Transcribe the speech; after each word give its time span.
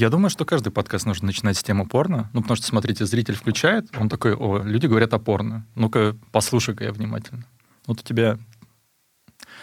Я 0.00 0.08
думаю, 0.08 0.30
что 0.30 0.46
каждый 0.46 0.72
подкаст 0.72 1.04
нужно 1.04 1.26
начинать 1.26 1.58
с 1.58 1.62
темы 1.62 1.84
порно. 1.84 2.30
Ну, 2.32 2.40
потому 2.40 2.56
что, 2.56 2.64
смотрите, 2.64 3.04
зритель 3.04 3.34
включает, 3.34 3.94
он 3.98 4.08
такой, 4.08 4.34
о, 4.34 4.62
люди 4.62 4.86
говорят 4.86 5.12
о 5.12 5.18
порно. 5.18 5.66
Ну-ка, 5.74 6.16
послушай-ка 6.32 6.84
я 6.84 6.92
внимательно. 6.92 7.44
Вот 7.86 8.00
у 8.00 8.02
тебя... 8.02 8.38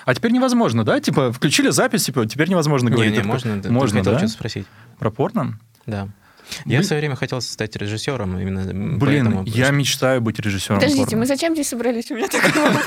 А 0.06 0.14
теперь 0.14 0.32
невозможно, 0.32 0.84
да? 0.84 1.00
Типа, 1.00 1.32
включили 1.32 1.72
запись, 1.72 2.06
типа, 2.06 2.28
теперь 2.28 2.50
невозможно 2.50 2.92
говорить. 2.92 3.14
Не, 3.14 3.22
не, 3.22 3.24
можно. 3.24 3.56
Можно, 3.72 4.04
хотел 4.04 4.20
да? 4.20 4.28
спросить. 4.28 4.68
Про 5.00 5.10
порно? 5.10 5.60
Да. 5.88 6.08
Я 6.60 6.64
Блин. 6.66 6.82
в 6.82 6.86
свое 6.86 7.00
время 7.02 7.16
хотел 7.16 7.42
стать 7.42 7.76
режиссером, 7.76 8.40
именно 8.40 8.64
Блин, 8.98 9.26
поэтому... 9.26 9.44
я 9.46 9.72
мечтаю 9.72 10.22
быть 10.22 10.40
режиссером 10.40 10.80
Подождите, 10.80 11.04
порно. 11.06 11.20
мы 11.20 11.26
зачем 11.26 11.54
здесь 11.54 11.70
собрались? 11.70 12.12
У 12.12 12.16
меня 12.16 12.28
такой 12.28 12.52
вопрос. 12.52 12.86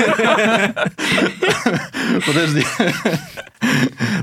Подожди. 2.27 2.65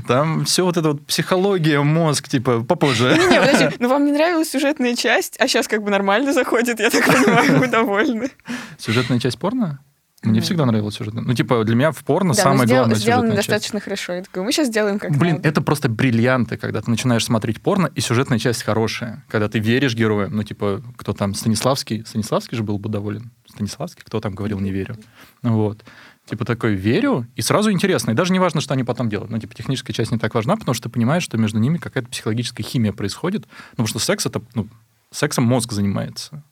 Там 0.06 0.44
все 0.44 0.64
вот 0.64 0.76
это 0.76 0.88
вот 0.88 1.06
психология, 1.06 1.80
мозг, 1.82 2.28
типа, 2.28 2.60
попозже. 2.62 3.16
Не-не, 3.18 3.40
подожди, 3.40 3.76
ну 3.78 3.88
вам 3.88 4.04
не 4.04 4.12
нравилась 4.12 4.50
сюжетная 4.50 4.96
часть, 4.96 5.36
а 5.38 5.46
сейчас 5.46 5.68
как 5.68 5.82
бы 5.82 5.90
нормально 5.90 6.32
заходит, 6.32 6.80
я 6.80 6.90
так 6.90 7.04
понимаю, 7.06 7.58
вы 7.58 7.68
довольны. 7.68 8.30
Сюжетная 8.78 9.20
часть 9.20 9.38
порно? 9.38 9.80
Мне 10.24 10.40
Ну. 10.40 10.44
всегда 10.44 10.66
нравилась 10.66 10.96
сюжетная. 10.96 11.22
Ну, 11.22 11.32
типа, 11.32 11.62
для 11.64 11.76
меня 11.76 11.92
в 11.92 12.02
порно 12.04 12.34
Да, 12.34 12.44
но 12.52 12.56
сдел- 12.64 12.76
главная 12.78 12.96
сделано 12.96 12.96
сюжетная 12.96 13.36
часть. 13.36 13.48
достаточно 13.48 13.80
хорошо. 13.80 14.12
Я 14.14 14.22
такой, 14.24 14.42
мы 14.42 14.50
сейчас 14.50 14.66
сделаем 14.66 14.98
как 14.98 15.16
Блин, 15.16 15.36
надо. 15.36 15.48
это 15.48 15.62
просто 15.62 15.88
бриллианты, 15.88 16.56
когда 16.56 16.80
ты 16.82 16.90
начинаешь 16.90 17.24
смотреть 17.24 17.60
порно, 17.62 17.88
и 17.94 18.00
сюжетная 18.00 18.40
часть 18.40 18.64
хорошая. 18.64 19.24
Когда 19.28 19.48
ты 19.48 19.60
веришь 19.60 19.94
героям. 19.94 20.34
Ну, 20.34 20.42
типа, 20.42 20.82
кто 20.96 21.12
там, 21.12 21.34
Станиславский? 21.34 22.04
Станиславский 22.04 22.56
же 22.56 22.64
был 22.64 22.78
бы 22.80 22.88
доволен. 22.88 23.30
Станиславский? 23.48 24.02
Кто 24.04 24.18
там 24.20 24.34
говорил 24.34 24.58
«не 24.58 24.72
верю»? 24.72 24.96
Вот. 25.42 25.84
Типа 26.26 26.44
такой 26.44 26.74
верю, 26.74 27.26
и 27.36 27.40
сразу 27.40 27.70
интересно. 27.70 28.10
И 28.10 28.14
даже 28.14 28.32
не 28.32 28.38
важно, 28.40 28.60
что 28.60 28.74
они 28.74 28.84
потом 28.84 29.08
делают. 29.08 29.30
Ну, 29.30 29.38
типа, 29.38 29.54
техническая 29.54 29.94
часть 29.94 30.10
не 30.10 30.18
так 30.18 30.34
важна, 30.34 30.56
потому 30.56 30.74
что 30.74 30.88
ты 30.88 30.92
понимаешь, 30.92 31.22
что 31.22 31.38
между 31.38 31.58
ними 31.58 31.78
какая-то 31.78 32.08
психологическая 32.10 32.66
химия 32.66 32.92
происходит. 32.92 33.42
Ну, 33.46 33.50
потому 33.70 33.86
что 33.86 33.98
секс 34.00 34.26
это, 34.26 34.42
ну, 34.54 34.68
сексом 35.10 35.44
мозг 35.44 35.72
занимается. 35.72 36.42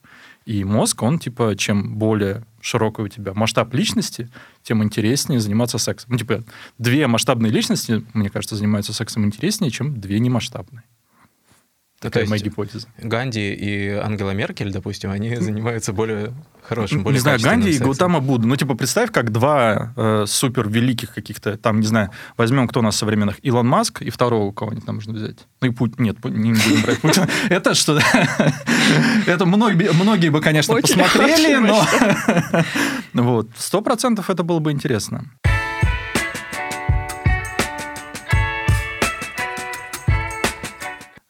И 0.47 0.63
мозг, 0.63 1.03
он, 1.03 1.19
типа, 1.19 1.57
чем 1.57 1.97
более 1.97 2.45
широкий 2.61 3.03
у 3.03 3.09
тебя 3.09 3.35
масштаб 3.35 3.75
личности, 3.75 4.31
тем 4.63 4.83
интереснее 4.83 5.41
заниматься 5.41 5.77
сексом. 5.77 6.13
Ну, 6.13 6.19
типа, 6.19 6.45
две 6.79 7.09
масштабные 7.09 7.51
личности, 7.51 8.05
мне 8.15 8.31
кажется, 8.31 8.55
занимаются 8.55 8.93
сексом 8.93 9.25
интереснее, 9.25 9.73
чем 9.73 10.01
две 10.01 10.21
немасштабные. 10.21 10.85
Ну, 12.03 12.11
Такая 12.11 12.25
то 12.25 12.31
моя 12.31 12.43
гипотеза. 12.43 12.89
Ганди 12.99 13.55
и 13.55 13.89
Ангела 13.89 14.33
Меркель, 14.33 14.71
допустим, 14.71 15.11
они 15.11 15.35
занимаются 15.37 15.95
более 15.95 16.35
хорошим, 16.63 17.03
более 17.03 17.17
не 17.17 17.21
знаю, 17.21 17.41
Ганди 17.41 17.69
и 17.69 17.73
сексом. 17.73 17.87
Гаутама 17.87 18.21
Будда. 18.21 18.47
Ну, 18.47 18.55
типа, 18.55 18.75
представь, 18.75 19.11
как 19.11 19.33
два 19.33 19.95
э, 19.97 20.25
супер 20.27 20.69
великих 20.69 21.15
каких-то, 21.15 21.57
там, 21.57 21.81
не 21.81 21.87
знаю, 21.87 22.11
возьмем 22.37 22.69
кто 22.69 22.81
у 22.81 22.83
нас 22.83 22.97
современных, 22.97 23.39
Илон 23.43 23.67
Маск 23.67 24.03
и 24.03 24.11
второго 24.11 24.53
кого-нибудь 24.53 24.85
там 24.85 24.97
можно 24.97 25.15
взять. 25.15 25.47
Ну, 25.63 25.69
и 25.69 25.71
Путин. 25.71 26.05
Нет, 26.05 26.23
не 26.25 26.53
будем 26.53 26.83
брать 26.83 27.01
Путина. 27.01 27.29
Это 27.49 27.75
что? 27.75 27.99
Это 29.27 29.47
многие 29.47 30.29
бы, 30.29 30.43
конечно, 30.43 30.75
посмотрели, 30.75 31.57
но... 31.57 31.87
Вот. 33.27 33.49
Сто 33.57 33.81
процентов 33.81 34.29
это 34.29 34.43
было 34.43 34.59
бы 34.59 34.71
интересно. 34.71 35.25
Э, 35.45 35.56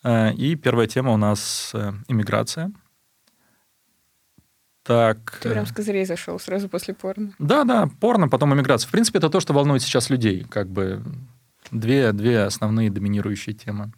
И 0.06 0.54
первая 0.54 0.86
тема 0.86 1.12
у 1.12 1.16
нас 1.16 1.72
э, 1.74 1.92
иммиграция. 2.08 2.72
Так. 4.84 5.38
Ты 5.42 5.48
э, 5.48 5.52
прям 5.52 5.66
с 5.66 5.72
козырей 5.72 6.04
зашел 6.04 6.38
сразу 6.38 6.68
после 6.68 6.94
порно. 6.94 7.32
да, 7.40 7.64
да, 7.64 7.88
порно, 8.00 8.28
потом 8.28 8.54
иммиграция. 8.54 8.86
В 8.86 8.92
принципе, 8.92 9.18
это 9.18 9.30
то, 9.30 9.40
что 9.40 9.52
волнует 9.52 9.82
сейчас 9.82 10.08
людей. 10.08 10.44
Как 10.48 10.68
бы 10.68 11.02
две, 11.72 12.12
две 12.12 12.42
основные 12.42 12.90
доминирующие 12.90 13.54
темы. 13.54 13.92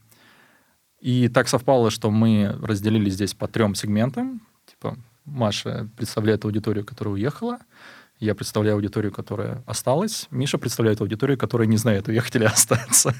И 1.01 1.29
так 1.29 1.48
совпало, 1.48 1.91
что 1.91 2.11
мы 2.11 2.56
разделили 2.62 3.11
здесь 3.11 3.35
по 3.35 3.46
трем 3.46 3.75
сегментам. 3.75 4.40
Типа 4.67 4.96
Маша 5.27 5.89
представляет 5.96 6.45
аудиторию, 6.46 6.86
которая 6.86 7.14
уехала. 7.14 7.58
Я 8.19 8.35
представляю 8.35 8.77
аудиторию, 8.77 9.13
которая 9.13 9.63
осталась. 9.67 10.27
Миша 10.30 10.58
представляет 10.58 11.01
аудиторию, 11.02 11.39
которая 11.39 11.69
не 11.69 11.77
знает, 11.77 12.08
уехать 12.08 12.35
или 12.35 12.45
остаться. 12.46 13.14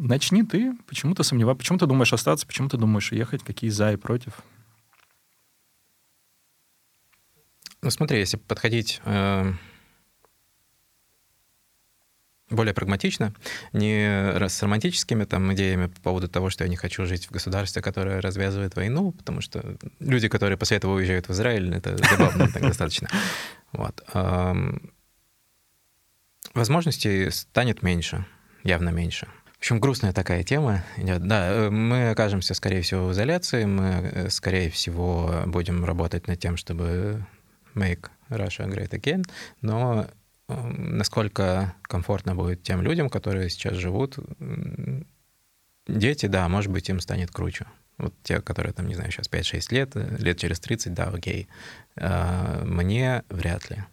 Начни 0.00 0.44
ты. 0.44 0.74
Почему 0.86 1.14
ты 1.14 1.24
сомневаешься? 1.24 1.58
Почему 1.58 1.78
ты 1.78 1.86
думаешь 1.86 2.12
остаться? 2.12 2.46
Почему 2.46 2.68
ты 2.68 2.76
думаешь 2.76 3.10
уехать? 3.10 3.42
Какие 3.42 3.70
за 3.70 3.92
и 3.92 3.96
против? 3.96 4.44
Ну, 7.82 7.90
смотри, 7.90 8.20
если 8.20 8.36
подходить 8.36 9.00
э, 9.04 9.52
более 12.48 12.74
прагматично, 12.74 13.34
не 13.72 14.38
с 14.48 14.62
романтическими 14.62 15.24
там 15.24 15.52
идеями 15.54 15.86
по 15.86 16.00
поводу 16.00 16.28
того, 16.28 16.48
что 16.48 16.62
я 16.62 16.70
не 16.70 16.76
хочу 16.76 17.04
жить 17.04 17.26
в 17.26 17.32
государстве, 17.32 17.82
которое 17.82 18.20
развязывает 18.20 18.76
войну, 18.76 19.10
потому 19.10 19.40
что 19.40 19.76
люди, 19.98 20.28
которые 20.28 20.56
после 20.56 20.76
этого 20.76 20.94
уезжают 20.94 21.28
в 21.28 21.32
Израиль, 21.32 21.74
это 21.74 21.96
забавно 21.96 22.48
так 22.52 22.62
достаточно. 22.62 23.08
Вот. 23.72 24.00
Ам, 24.12 24.80
Возможностей 26.54 27.30
станет 27.30 27.82
меньше, 27.82 28.24
явно 28.64 28.90
меньше. 28.90 29.28
В 29.58 29.60
общем, 29.60 29.80
грустная 29.80 30.12
такая 30.12 30.44
тема. 30.44 30.84
Да, 30.96 31.48
э, 31.50 31.70
мы 31.70 32.10
окажемся, 32.10 32.54
скорее 32.54 32.82
всего, 32.82 33.06
в 33.06 33.12
изоляции, 33.12 33.64
мы, 33.64 33.84
э, 33.84 34.30
скорее 34.30 34.70
всего, 34.70 35.42
будем 35.46 35.84
работать 35.84 36.28
над 36.28 36.38
тем, 36.38 36.56
чтобы 36.56 37.26
make 37.74 38.08
Russia 38.30 38.68
great 38.68 38.90
again, 38.90 39.28
но 39.60 40.06
насколько 40.48 41.74
комфортно 41.82 42.34
будет 42.34 42.62
тем 42.62 42.82
людям, 42.82 43.10
которые 43.10 43.50
сейчас 43.50 43.74
живут, 43.74 44.16
дети, 45.88 46.26
да, 46.26 46.48
может 46.48 46.70
быть, 46.70 46.88
им 46.88 47.00
станет 47.00 47.30
круче. 47.30 47.66
Вот 47.98 48.14
те, 48.22 48.40
которые 48.40 48.72
там, 48.72 48.86
не 48.86 48.94
знаю, 48.94 49.10
сейчас 49.10 49.28
5-6 49.28 49.74
лет, 49.74 49.90
э, 49.96 50.16
лет 50.18 50.38
через 50.38 50.60
30, 50.60 50.94
да, 50.94 51.06
окей. 51.06 51.48
А, 51.96 52.62
Мне 52.64 53.24
вряд 53.28 53.68
ли. 53.70 53.84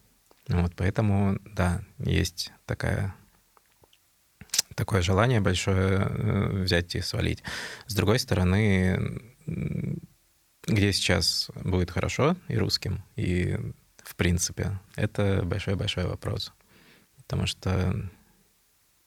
Вот, 0.47 0.73
поэтому, 0.75 1.39
да, 1.55 1.81
есть 1.97 2.53
такая 2.67 3.15
такое 4.75 5.01
желание 5.01 5.39
большое 5.39 5.99
э, 5.99 6.63
взять 6.63 6.95
и 6.95 7.01
свалить. 7.01 7.41
С 7.87 7.95
другой 7.95 8.19
стороны, 8.19 9.21
где 10.67 10.93
сейчас 10.93 11.49
будет 11.55 11.91
хорошо 11.91 12.35
и 12.47 12.57
русским, 12.57 13.03
и 13.15 13.57
в 14.03 14.15
принципе, 14.15 14.79
это 14.95 15.41
большой-большой 15.43 16.05
вопрос. 16.05 16.53
Потому 17.17 17.47
что 17.47 18.09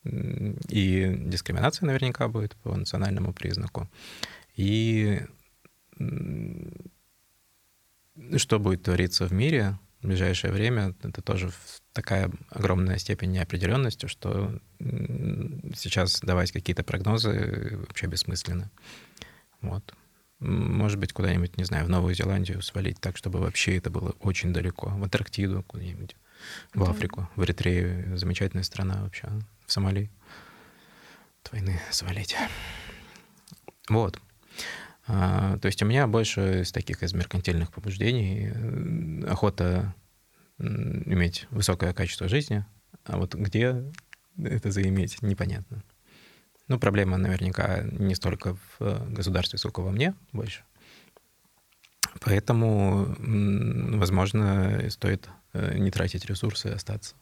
и 0.05 1.15
дискриминация 1.27 1.87
наверняка 1.87 2.29
будет 2.29 2.57
по 2.57 2.75
национальному 2.75 3.33
признаку, 3.33 3.89
и 4.55 5.21
что 8.37 8.59
будет 8.59 8.85
твориться 8.85 9.27
в 9.27 9.33
мире 9.33 9.79
в 10.01 10.07
ближайшее 10.07 10.53
время, 10.53 10.95
это 11.03 11.23
тоже 11.23 11.51
такая 11.99 12.31
огромная 12.51 12.97
степень 12.99 13.33
неопределенности, 13.33 14.07
что 14.07 14.57
сейчас 14.79 16.21
давать 16.21 16.53
какие-то 16.53 16.85
прогнозы 16.85 17.77
вообще 17.89 18.07
бессмысленно. 18.07 18.71
Вот. 19.63 19.95
Может 20.39 21.01
быть, 21.01 21.13
куда-нибудь, 21.13 21.57
не 21.57 21.65
знаю, 21.65 21.87
в 21.87 21.89
Новую 21.89 22.15
Зеландию 22.15 22.63
свалить 22.63 23.01
так, 23.01 23.17
чтобы 23.17 23.41
вообще 23.41 23.79
это 23.79 23.91
было 23.91 24.15
очень 24.21 24.53
далеко. 24.53 24.91
В 24.91 25.03
Антарктиду 25.03 25.65
куда-нибудь, 25.65 26.15
в 26.73 26.85
Да. 26.85 26.93
Африку, 26.93 27.29
в 27.35 27.43
Эритрею. 27.43 28.17
Замечательная 28.17 28.63
страна 28.63 29.03
вообще. 29.03 29.27
В 29.67 29.73
Сомали. 29.73 30.09
От 31.43 31.51
войны 31.51 31.81
свалить. 31.91 32.37
Вот. 33.89 34.21
А, 35.09 35.59
то 35.59 35.67
есть 35.67 35.83
у 35.83 35.87
меня 35.87 36.07
больше 36.07 36.61
из 36.61 36.71
таких 36.71 37.03
из 37.03 37.13
меркантильных 37.13 37.73
побуждений 37.73 38.53
э, 38.55 39.25
охота 39.27 39.95
иметь 40.59 41.47
высокое 41.51 41.93
качество 41.93 42.29
жизни, 42.29 42.65
а 43.05 43.17
вот 43.17 43.35
где 43.35 43.85
это 44.43 44.71
заиметь, 44.71 45.23
непонятно. 45.23 45.83
Ну, 46.69 46.79
проблема 46.79 47.17
наверняка 47.17 47.83
не 47.83 48.15
столько 48.15 48.55
в 48.55 48.77
э, 48.81 49.07
государстве, 49.09 49.59
сколько 49.59 49.81
во 49.81 49.91
мне 49.91 50.15
больше. 50.33 50.63
Поэтому, 52.21 53.17
возможно, 53.99 54.91
стоит 54.91 55.29
э, 55.55 55.79
не 55.79 55.91
тратить 55.91 56.27
ресурсы 56.27 56.69
и 56.69 56.73
остаться. 56.73 57.15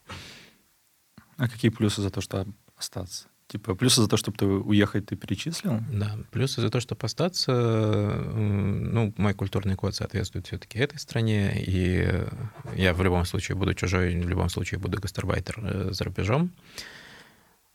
А 1.36 1.48
какие 1.48 1.70
плюсы 1.70 2.02
за 2.02 2.10
то, 2.10 2.20
что 2.20 2.46
остаться? 2.76 3.28
Типа, 3.48 3.76
плюсы 3.76 4.02
за 4.02 4.08
то, 4.08 4.16
чтобы 4.16 4.36
ты 4.36 4.44
уехать, 4.44 5.06
ты 5.06 5.14
перечислил? 5.14 5.80
Да, 5.92 6.18
плюсы 6.32 6.60
за 6.60 6.68
то, 6.68 6.80
чтобы 6.80 7.04
остаться, 7.04 7.52
ну, 7.52 9.14
мой 9.16 9.34
культурный 9.34 9.76
код 9.76 9.94
соответствует 9.94 10.46
все-таки 10.46 10.80
этой 10.80 10.98
стране, 10.98 11.62
и 11.64 12.26
я 12.74 12.92
в 12.92 13.02
любом 13.02 13.24
случае 13.24 13.56
буду 13.56 13.72
чужой, 13.74 14.18
в 14.18 14.28
любом 14.28 14.48
случае 14.48 14.80
буду 14.80 15.00
гастарбайтер 15.00 15.60
э, 15.62 15.92
за 15.92 16.04
рубежом. 16.04 16.50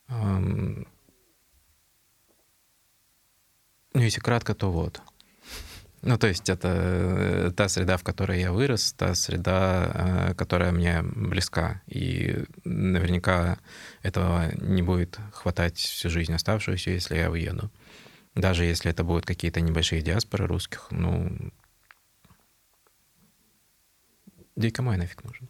Ну, 0.10 0.86
если 3.94 4.20
кратко, 4.20 4.54
то 4.54 4.72
вот. 4.72 5.02
Ну, 6.04 6.18
то 6.18 6.28
есть 6.28 6.50
это 6.50 6.70
э, 6.74 7.52
та 7.56 7.70
среда, 7.70 7.98
в 7.98 8.04
которой 8.04 8.40
я 8.40 8.52
вырос, 8.52 8.94
та 8.94 9.14
среда, 9.14 9.92
э, 10.32 10.34
которая 10.34 10.72
мне 10.72 11.04
близка. 11.04 11.82
И 11.86 12.44
наверняка 12.64 13.60
этого 14.02 14.52
не 14.56 14.82
будет 14.82 15.20
хватать 15.32 15.78
всю 15.78 16.10
жизнь 16.10 16.34
оставшуюся, 16.34 16.90
если 16.90 17.18
я 17.18 17.30
уеду. 17.30 17.72
Даже 18.34 18.66
если 18.66 18.90
это 18.90 19.04
будут 19.04 19.26
какие-то 19.26 19.62
небольшие 19.62 20.02
диаспоры 20.02 20.48
русских, 20.48 20.88
ну... 20.90 21.52
Да 24.56 24.68
и 24.68 24.72
кому 24.72 24.92
я 24.92 24.98
нафиг 24.98 25.24
нужен? 25.24 25.50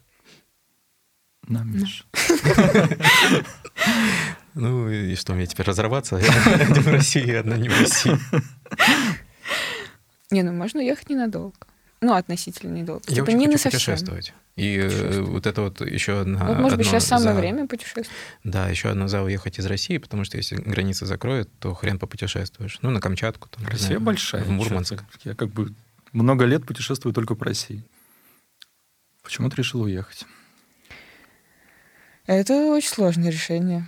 Нам, 1.48 1.72
Миш. 1.72 2.06
Ну 4.54 4.90
и 4.90 5.14
что, 5.14 5.32
мне 5.32 5.46
теперь 5.46 5.64
разорваться? 5.64 6.16
Один 6.44 6.82
в 6.82 6.88
России, 6.88 7.32
одна 7.32 7.56
не 7.56 7.70
в 7.70 7.80
России. 7.80 8.18
Не, 10.32 10.42
ну 10.42 10.52
можно 10.52 10.80
ехать 10.80 11.08
ненадолго. 11.10 11.54
Ну, 12.00 12.14
относительно 12.14 12.72
недолго. 12.76 13.02
Я 13.06 13.14
Типа 13.14 13.26
очень 13.28 13.38
не 13.38 13.46
на 13.46 13.52
хочу 13.52 13.62
совсем. 13.70 13.78
путешествовать. 13.94 14.34
И 14.56 14.76
э, 14.76 14.82
Путешествовать. 14.88 15.28
вот 15.28 15.46
это 15.46 15.62
вот 15.62 15.80
еще 15.82 16.20
одна... 16.22 16.44
Вот, 16.46 16.58
может 16.58 16.78
быть, 16.78 16.86
сейчас 16.88 17.06
самое 17.06 17.32
за- 17.34 17.38
время 17.40 17.68
путешествовать. 17.68 18.08
Да, 18.42 18.68
еще 18.68 18.88
одно 18.88 19.06
за 19.06 19.22
уехать 19.22 19.60
из 19.60 19.66
России, 19.66 19.98
потому 19.98 20.24
что 20.24 20.36
если 20.36 20.56
границы 20.56 21.06
закроют, 21.06 21.48
то 21.60 21.74
хрен 21.74 22.00
попутешествуешь. 22.00 22.78
Ну, 22.82 22.90
на 22.90 23.00
Камчатку. 23.00 23.48
Там, 23.50 23.64
Россия 23.68 23.86
знаю, 23.86 24.00
большая. 24.00 24.42
В 24.42 24.50
Мурманск. 24.50 24.96
Ты? 25.22 25.28
Я 25.28 25.34
как 25.36 25.50
бы 25.50 25.72
много 26.12 26.44
лет 26.44 26.66
путешествую 26.66 27.14
только 27.14 27.36
по 27.36 27.44
России. 27.44 27.84
Почему 29.22 29.48
ты 29.48 29.56
решил 29.58 29.82
уехать? 29.82 30.26
Это 32.26 32.52
очень 32.72 32.88
сложное 32.88 33.30
решение. 33.30 33.86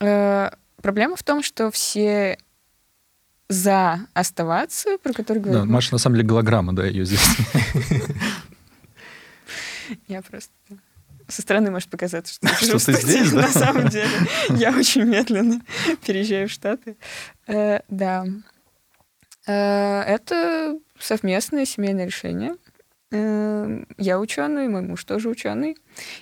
Э, 0.00 0.50
Проблема 0.82 1.16
в 1.16 1.22
том, 1.24 1.42
что 1.42 1.70
все 1.72 2.38
за 3.48 4.00
оставаться, 4.14 4.98
про 4.98 5.12
которые 5.12 5.42
Да, 5.42 5.48
говорят, 5.50 5.66
Маша 5.68 5.94
на 5.94 5.98
самом 5.98 6.16
деле 6.16 6.28
голограмма, 6.28 6.72
да, 6.74 6.84
ее 6.86 7.04
здесь. 7.04 7.20
я 10.08 10.22
просто 10.22 10.52
со 11.28 11.42
стороны 11.42 11.70
может 11.70 11.90
показаться, 11.90 12.34
что, 12.34 12.48
Что 12.54 12.72
ты 12.74 12.78
студии. 12.94 13.00
здесь, 13.00 13.32
да? 13.32 13.42
На 13.42 13.48
самом 13.48 13.88
деле 13.90 14.08
я 14.50 14.70
очень 14.70 15.04
медленно 15.04 15.60
переезжаю 16.06 16.48
в 16.48 16.50
Штаты. 16.52 16.96
Э, 17.46 17.80
Да. 17.88 18.24
Э, 19.46 20.00
Это 20.02 20.78
совместное 20.98 21.66
семейное 21.66 22.06
решение. 22.06 22.56
Э, 23.12 23.84
Я 23.98 24.18
ученый, 24.20 24.68
мой 24.68 24.80
муж 24.82 25.04
тоже 25.04 25.28
ученый. 25.28 25.76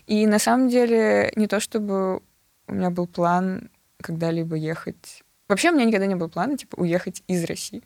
И 0.06 0.26
на 0.26 0.38
самом 0.40 0.69
деле 0.69 1.32
не 1.37 1.46
то, 1.46 1.61
чтобы 1.61 2.17
у 2.69 2.75
меня 2.75 2.90
был 2.90 3.06
план 3.06 3.70
когда-либо 4.02 4.56
ехать. 4.56 5.22
Вообще 5.48 5.70
у 5.70 5.75
меня 5.75 5.84
никогда 5.84 6.06
не 6.06 6.16
было 6.16 6.28
плана, 6.28 6.56
типа, 6.56 6.76
уехать 6.76 7.22
из 7.26 7.44
России. 7.44 7.82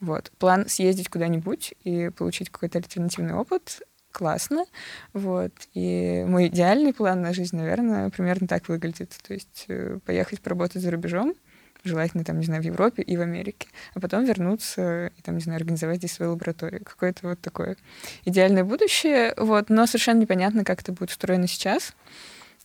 Вот. 0.00 0.32
План 0.38 0.68
съездить 0.68 1.08
куда-нибудь 1.08 1.74
и 1.84 2.10
получить 2.10 2.50
какой-то 2.50 2.78
альтернативный 2.78 3.34
опыт 3.34 3.82
классно. 4.10 4.64
Вот. 5.12 5.52
И 5.74 6.24
мой 6.26 6.48
идеальный 6.48 6.92
план 6.92 7.22
на 7.22 7.32
жизнь, 7.32 7.56
наверное, 7.56 8.10
примерно 8.10 8.48
так 8.48 8.68
выглядит. 8.68 9.16
То 9.26 9.34
есть 9.34 9.66
э, 9.68 9.98
поехать 10.04 10.40
поработать 10.40 10.82
за 10.82 10.90
рубежом, 10.90 11.34
желательно, 11.84 12.24
там, 12.24 12.38
не 12.38 12.46
знаю, 12.46 12.62
в 12.62 12.66
Европе 12.66 13.02
и 13.02 13.16
в 13.16 13.20
Америке, 13.20 13.68
а 13.94 14.00
потом 14.00 14.24
вернуться 14.24 15.12
и, 15.16 15.22
там, 15.22 15.36
не 15.36 15.40
знаю, 15.40 15.58
организовать 15.58 15.98
здесь 15.98 16.12
свою 16.12 16.32
лабораторию. 16.32 16.84
Какое-то 16.84 17.28
вот 17.28 17.40
такое 17.40 17.76
идеальное 18.24 18.64
будущее, 18.64 19.34
вот, 19.36 19.70
но 19.70 19.86
совершенно 19.86 20.20
непонятно, 20.20 20.64
как 20.64 20.80
это 20.80 20.92
будет 20.92 21.10
устроено 21.10 21.46
сейчас. 21.46 21.94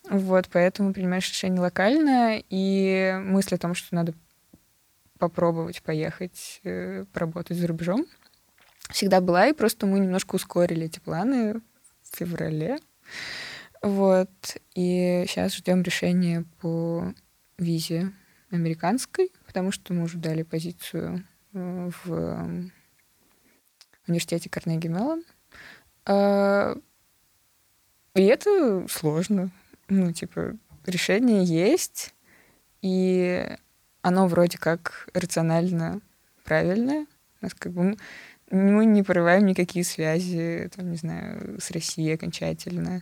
Вот, 0.09 0.49
поэтому 0.51 0.93
принимаешь 0.93 1.29
решение 1.29 1.61
локально, 1.61 2.41
и 2.49 3.17
мысль 3.23 3.55
о 3.55 3.59
том, 3.59 3.73
что 3.73 3.95
надо 3.95 4.13
попробовать 5.17 5.81
поехать 5.81 6.59
э, 6.63 7.05
поработать 7.13 7.57
за 7.57 7.67
рубежом, 7.67 8.05
всегда 8.89 9.21
была, 9.21 9.47
и 9.47 9.53
просто 9.53 9.85
мы 9.85 9.99
немножко 9.99 10.35
ускорили 10.35 10.87
эти 10.87 10.99
планы 10.99 11.61
в 12.01 12.17
феврале. 12.17 12.77
Вот. 13.81 14.29
И 14.75 15.25
сейчас 15.27 15.55
ждем 15.55 15.81
решения 15.81 16.45
по 16.59 17.13
визе 17.57 18.11
американской, 18.49 19.31
потому 19.45 19.71
что 19.71 19.93
мы 19.93 20.03
уже 20.03 20.17
дали 20.17 20.43
позицию 20.43 21.25
э, 21.53 21.89
в 22.03 22.69
университете 24.07 24.49
Карнеги 24.49 24.87
Меллон. 24.87 25.23
А, 26.05 26.75
И 28.15 28.21
это 28.21 28.85
сложно. 28.89 29.51
Ну, 29.89 30.11
типа, 30.11 30.55
решение 30.85 31.43
есть, 31.43 32.13
и 32.81 33.47
оно 34.01 34.27
вроде 34.27 34.57
как 34.57 35.09
рационально 35.13 36.01
правильное. 36.43 37.05
У 37.41 37.45
нас 37.45 37.53
как 37.53 37.71
бы 37.71 37.97
мы 38.51 38.85
не 38.85 39.03
порываем 39.03 39.45
никакие 39.45 39.83
связи, 39.83 40.69
там, 40.75 40.91
не 40.91 40.97
знаю, 40.97 41.59
с 41.59 41.71
Россией 41.71 42.13
окончательно. 42.13 43.01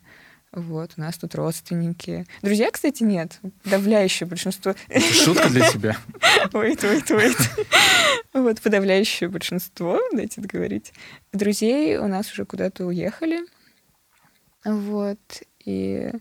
Вот, 0.51 0.93
у 0.97 1.01
нас 1.01 1.17
тут 1.17 1.33
родственники. 1.35 2.25
Друзья, 2.41 2.69
кстати, 2.71 3.03
нет. 3.03 3.39
Подавляющее 3.63 4.27
большинство... 4.27 4.75
Это 4.89 5.13
шутка 5.13 5.49
для 5.49 5.69
тебя. 5.69 5.97
Wait, 6.51 6.81
wait, 6.81 7.07
wait. 7.07 7.67
Вот, 8.33 8.61
подавляющее 8.61 9.29
большинство, 9.29 9.99
дайте 10.13 10.41
договорить, 10.41 10.93
друзей 11.31 11.97
у 11.97 12.07
нас 12.07 12.31
уже 12.31 12.45
куда-то 12.45 12.85
уехали. 12.85 13.41
Вот, 14.65 15.19
и... 15.65 16.11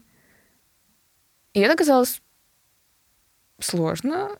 И 1.54 1.60
это 1.60 1.76
казалось 1.76 2.22
сложно 3.58 4.30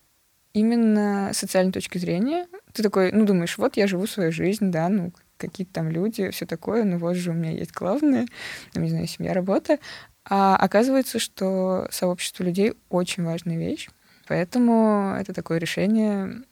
именно 0.52 1.30
с 1.32 1.38
социальной 1.38 1.72
точки 1.72 1.98
зрения. 1.98 2.46
Ты 2.72 2.82
такой, 2.82 3.12
ну, 3.12 3.24
думаешь, 3.24 3.58
вот 3.58 3.76
я 3.76 3.86
живу 3.86 4.06
свою 4.06 4.32
жизнь, 4.32 4.70
да, 4.70 4.88
ну, 4.88 5.12
какие-то 5.36 5.72
там 5.72 5.90
люди, 5.90 6.30
все 6.30 6.46
такое, 6.46 6.84
ну, 6.84 6.98
вот 6.98 7.16
же 7.16 7.30
у 7.30 7.34
меня 7.34 7.50
есть 7.50 7.72
главное, 7.72 8.26
там, 8.72 8.82
не 8.82 8.90
знаю, 8.90 9.06
семья, 9.06 9.32
работа. 9.32 9.78
А 10.24 10.56
оказывается, 10.56 11.18
что 11.18 11.88
сообщество 11.90 12.44
людей 12.44 12.74
очень 12.88 13.24
важная 13.24 13.56
вещь. 13.56 13.88
Поэтому 14.28 15.16
это 15.18 15.32
такое 15.32 15.58
решение 15.58 16.42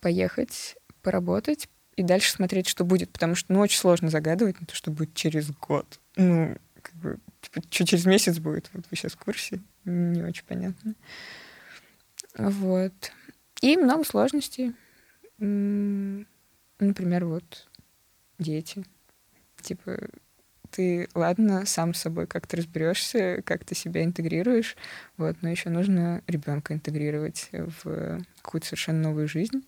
поехать, 0.00 0.76
поработать 1.02 1.68
и 1.96 2.02
дальше 2.02 2.30
смотреть, 2.30 2.68
что 2.68 2.84
будет. 2.84 3.10
Потому 3.10 3.34
что, 3.34 3.52
ну, 3.52 3.60
очень 3.60 3.78
сложно 3.78 4.08
загадывать 4.08 4.60
на 4.60 4.66
то, 4.66 4.74
что 4.74 4.90
будет 4.90 5.14
через 5.14 5.50
год. 5.50 5.98
Ну, 6.16 6.56
как 6.82 6.94
бы, 6.96 7.18
что 7.70 7.86
через 7.86 8.06
месяц 8.06 8.38
будет? 8.38 8.70
Вот 8.72 8.84
вы 8.90 8.96
сейчас 8.96 9.12
в 9.12 9.18
курсе? 9.18 9.60
Не 9.84 10.22
очень 10.22 10.44
понятно. 10.44 10.94
Вот. 12.36 13.12
И 13.60 13.76
много 13.76 14.04
сложностей. 14.04 14.74
Например, 15.38 17.24
вот 17.26 17.68
дети. 18.38 18.84
Типа, 19.60 19.98
ты, 20.70 21.08
ладно, 21.14 21.66
сам 21.66 21.94
с 21.94 22.00
собой 22.00 22.26
как-то 22.26 22.56
разберешься, 22.56 23.42
как 23.44 23.64
ты 23.64 23.74
себя 23.74 24.02
интегрируешь, 24.02 24.76
вот, 25.16 25.36
но 25.40 25.48
еще 25.48 25.70
нужно 25.70 26.22
ребенка 26.26 26.74
интегрировать 26.74 27.48
в 27.52 28.20
какую-то 28.42 28.66
совершенно 28.66 29.02
новую 29.02 29.28
жизнь. 29.28 29.64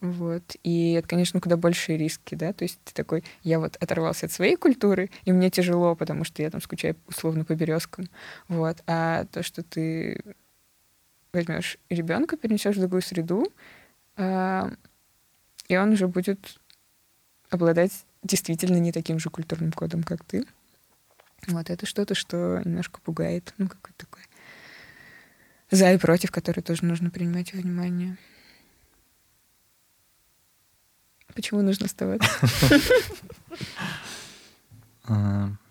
Вот. 0.00 0.56
И 0.62 0.92
это, 0.92 1.08
конечно, 1.08 1.40
куда 1.40 1.56
большие 1.56 1.98
риски, 1.98 2.34
да, 2.34 2.52
то 2.52 2.64
есть 2.64 2.78
ты 2.84 2.94
такой, 2.94 3.24
я 3.42 3.58
вот 3.58 3.76
оторвался 3.80 4.26
от 4.26 4.32
своей 4.32 4.56
культуры, 4.56 5.10
и 5.24 5.32
мне 5.32 5.50
тяжело, 5.50 5.94
потому 5.94 6.24
что 6.24 6.42
я 6.42 6.50
там 6.50 6.60
скучаю 6.60 6.96
условно 7.08 7.44
по 7.44 7.54
березкам, 7.54 8.08
вот, 8.48 8.78
а 8.86 9.24
то, 9.26 9.42
что 9.42 9.62
ты 9.62 10.22
возьмешь 11.32 11.78
ребенка, 11.88 12.36
перенесешь 12.36 12.76
в 12.76 12.80
другую 12.80 13.02
среду, 13.02 13.52
а, 14.16 14.70
и 15.68 15.76
он 15.76 15.92
уже 15.92 16.08
будет 16.08 16.60
обладать 17.50 17.92
действительно 18.22 18.78
не 18.78 18.92
таким 18.92 19.18
же 19.18 19.30
культурным 19.30 19.72
кодом, 19.72 20.02
как 20.02 20.24
ты. 20.24 20.44
Вот 21.46 21.70
это 21.70 21.86
что-то, 21.86 22.14
что 22.14 22.60
немножко 22.64 23.00
пугает. 23.00 23.54
Ну, 23.58 23.66
какой-то 23.66 24.06
такой 24.06 24.22
за 25.70 25.92
и 25.92 25.98
против, 25.98 26.30
который 26.30 26.62
тоже 26.62 26.84
нужно 26.84 27.10
принимать 27.10 27.52
внимание. 27.52 28.16
Почему 31.34 31.62
нужно 31.62 31.86
оставаться? 31.86 32.28
А, 35.04 35.50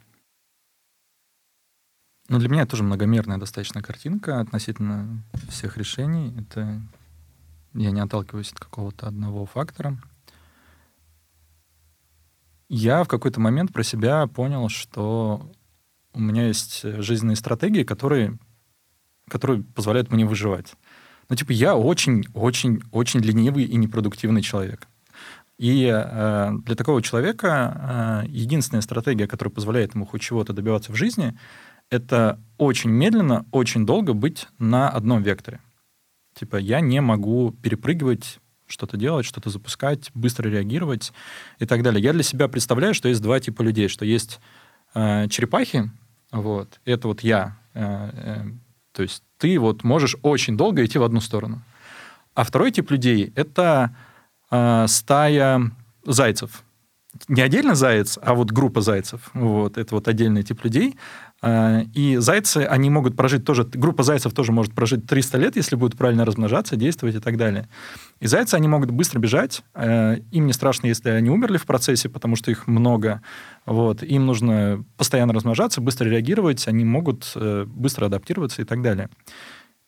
Ну, 2.30 2.38
для 2.38 2.48
меня 2.48 2.68
тоже 2.68 2.84
многомерная 2.84 3.40
достаточно 3.40 3.82
картинка 3.82 4.40
относительно 4.40 5.24
всех 5.50 5.78
решений. 5.78 6.36
Это 6.38 6.80
я 7.74 7.90
не 7.90 8.00
отталкиваюсь 8.00 8.52
от 8.52 8.60
какого-то 8.60 9.08
одного 9.08 9.48
фактора. 9.48 9.98
Я 12.70 13.04
в 13.04 13.08
какой-то 13.08 13.40
момент 13.40 13.74
про 13.74 13.82
себя 13.82 14.28
понял, 14.28 14.70
что 14.70 15.52
у 16.14 16.20
меня 16.20 16.46
есть 16.48 16.84
жизненные 16.84 17.36
стратегии, 17.36 17.84
которые, 17.84 18.38
которые 19.28 19.64
позволяют 19.64 20.12
мне 20.12 20.24
выживать. 20.24 20.76
Ну, 21.30 21.36
типа, 21.36 21.52
я 21.52 21.76
очень-очень-очень 21.76 23.22
ленивый 23.22 23.64
и 23.64 23.76
непродуктивный 23.76 24.44
человек. 24.44 24.88
И 25.60 25.92
э, 25.94 26.52
для 26.64 26.76
такого 26.76 27.02
человека 27.02 28.24
э, 28.24 28.30
единственная 28.30 28.82
стратегия, 28.82 29.28
которая 29.28 29.54
позволяет 29.54 29.94
ему 29.94 30.06
хоть 30.06 30.22
чего-то 30.22 30.54
добиваться 30.54 30.94
в 30.94 30.96
жизни, 30.96 31.38
это 31.90 32.40
очень 32.58 32.90
медленно, 32.90 33.46
очень 33.52 33.86
долго 33.86 34.14
быть 34.14 34.48
на 34.58 34.90
одном 34.90 35.22
векторе. 35.22 35.60
Типа 36.34 36.56
я 36.56 36.80
не 36.80 37.02
могу 37.02 37.52
перепрыгивать 37.52 38.40
что-то 38.68 38.96
делать, 38.96 39.26
что-то 39.26 39.50
запускать, 39.50 40.12
быстро 40.14 40.48
реагировать 40.48 41.12
и 41.58 41.66
так 41.66 41.84
далее. 41.84 42.02
Я 42.02 42.14
для 42.14 42.24
себя 42.24 42.48
представляю, 42.48 42.94
что 42.94 43.10
есть 43.10 43.22
два 43.22 43.42
типа 43.42 43.62
людей, 43.62 43.90
что 43.90 44.06
есть 44.06 44.40
э, 44.94 45.28
черепахи, 45.28 45.92
вот, 46.32 46.80
это 46.86 47.10
вот 47.10 47.20
я, 47.20 47.58
э, 47.74 48.12
э, 48.14 48.46
то 48.94 49.02
есть 49.02 49.24
ты 49.38 49.60
вот 49.60 49.84
можешь 49.84 50.16
очень 50.22 50.56
долго 50.56 50.86
идти 50.86 50.98
в 51.00 51.04
одну 51.04 51.20
сторону. 51.20 51.62
А 52.34 52.46
второй 52.46 52.72
тип 52.72 52.92
людей— 52.92 53.34
это 53.36 53.94
э, 54.52 54.86
стая 54.88 55.72
зайцев. 56.06 56.64
Не 57.28 57.42
отдельно 57.42 57.74
заяц, 57.74 58.20
а 58.22 58.36
вот 58.36 58.52
группа 58.52 58.82
зайцев. 58.82 59.32
Вот, 59.34 59.78
это 59.78 59.96
вот 59.96 60.08
отдельный 60.08 60.44
тип 60.44 60.64
людей. 60.64 60.96
Э, 61.42 61.84
и 61.94 62.18
зайцы, 62.18 62.58
они 62.58 62.90
могут 62.90 63.16
прожить 63.16 63.46
тоже, 63.46 63.64
группа 63.64 64.04
зайцев 64.04 64.34
тоже 64.34 64.52
может 64.52 64.74
прожить 64.74 65.08
300 65.08 65.38
лет, 65.40 65.56
если 65.56 65.76
будут 65.76 65.98
правильно 65.98 66.24
размножаться, 66.24 66.76
действовать 66.76 67.16
и 67.16 67.20
так 67.20 67.38
далее. 67.38 67.68
И 68.20 68.28
зайцы, 68.28 68.56
они 68.56 68.68
могут 68.68 68.92
быстро 68.92 69.20
бежать, 69.20 69.64
э, 69.74 70.18
им 70.32 70.46
не 70.46 70.54
страшно, 70.54 70.88
если 70.88 71.10
они 71.10 71.30
умерли 71.30 71.58
в 71.58 71.66
процессе, 71.66 72.10
потому 72.10 72.36
что 72.36 72.52
их 72.52 72.68
много, 72.68 73.22
вот, 73.66 74.04
им 74.04 74.26
нужно 74.26 74.84
постоянно 74.96 75.34
размножаться, 75.34 75.82
быстро 75.82 76.08
реагировать, 76.10 76.68
они 76.68 76.86
могут 76.86 77.36
быстро 77.66 78.06
адаптироваться 78.06 78.62
и 78.62 78.66
так 78.66 78.82
далее. 78.82 79.10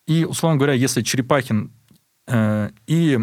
И, 0.07 0.25
условно 0.25 0.57
говоря, 0.57 0.73
если 0.73 1.01
черепахин 1.01 1.71
и 2.87 3.19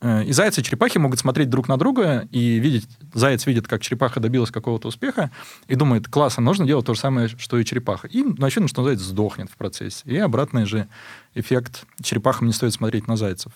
и 0.00 0.32
зайцы 0.32 0.60
и 0.60 0.64
черепахи 0.64 0.98
могут 0.98 1.18
смотреть 1.18 1.50
друг 1.50 1.66
на 1.66 1.76
друга 1.76 2.28
и 2.30 2.58
видеть, 2.58 2.88
заяц 3.14 3.46
видит, 3.46 3.66
как 3.66 3.82
черепаха 3.82 4.20
добилась 4.20 4.50
какого-то 4.50 4.88
успеха, 4.88 5.30
и 5.66 5.74
думает, 5.74 6.06
классно, 6.06 6.42
нужно 6.42 6.66
делать 6.66 6.86
то 6.86 6.94
же 6.94 7.00
самое, 7.00 7.28
что 7.28 7.58
и 7.58 7.64
черепаха. 7.64 8.06
И 8.06 8.24
очевидно, 8.40 8.68
что 8.68 8.84
заяц 8.84 9.00
сдохнет 9.00 9.50
в 9.50 9.56
процессе. 9.56 10.02
И 10.04 10.16
обратный 10.16 10.66
же 10.66 10.86
эффект, 11.34 11.84
черепахам 12.00 12.46
не 12.46 12.52
стоит 12.52 12.72
смотреть 12.72 13.08
на 13.08 13.16
зайцев. 13.16 13.52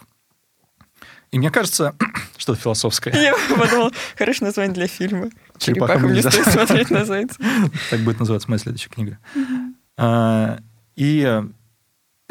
И 1.30 1.38
мне 1.38 1.50
кажется, 1.50 1.94
что-то 2.37 2.61
философское. 2.61 3.12
Я 3.14 3.34
подумал, 3.56 3.92
хорошее 4.18 4.46
название 4.46 4.75
для 4.75 4.87
фильма. 4.87 5.30
Черепахам 5.58 6.12
не 6.12 6.22
стоит 6.22 6.46
смотреть 6.52 6.90
на 6.90 7.04
зайцев. 7.04 7.38
Так 7.90 8.00
будет 8.00 8.18
называться 8.18 8.50
моя 8.50 8.58
следующая 8.58 8.90
книга. 8.90 9.18
А, 9.96 10.58
и 10.96 11.42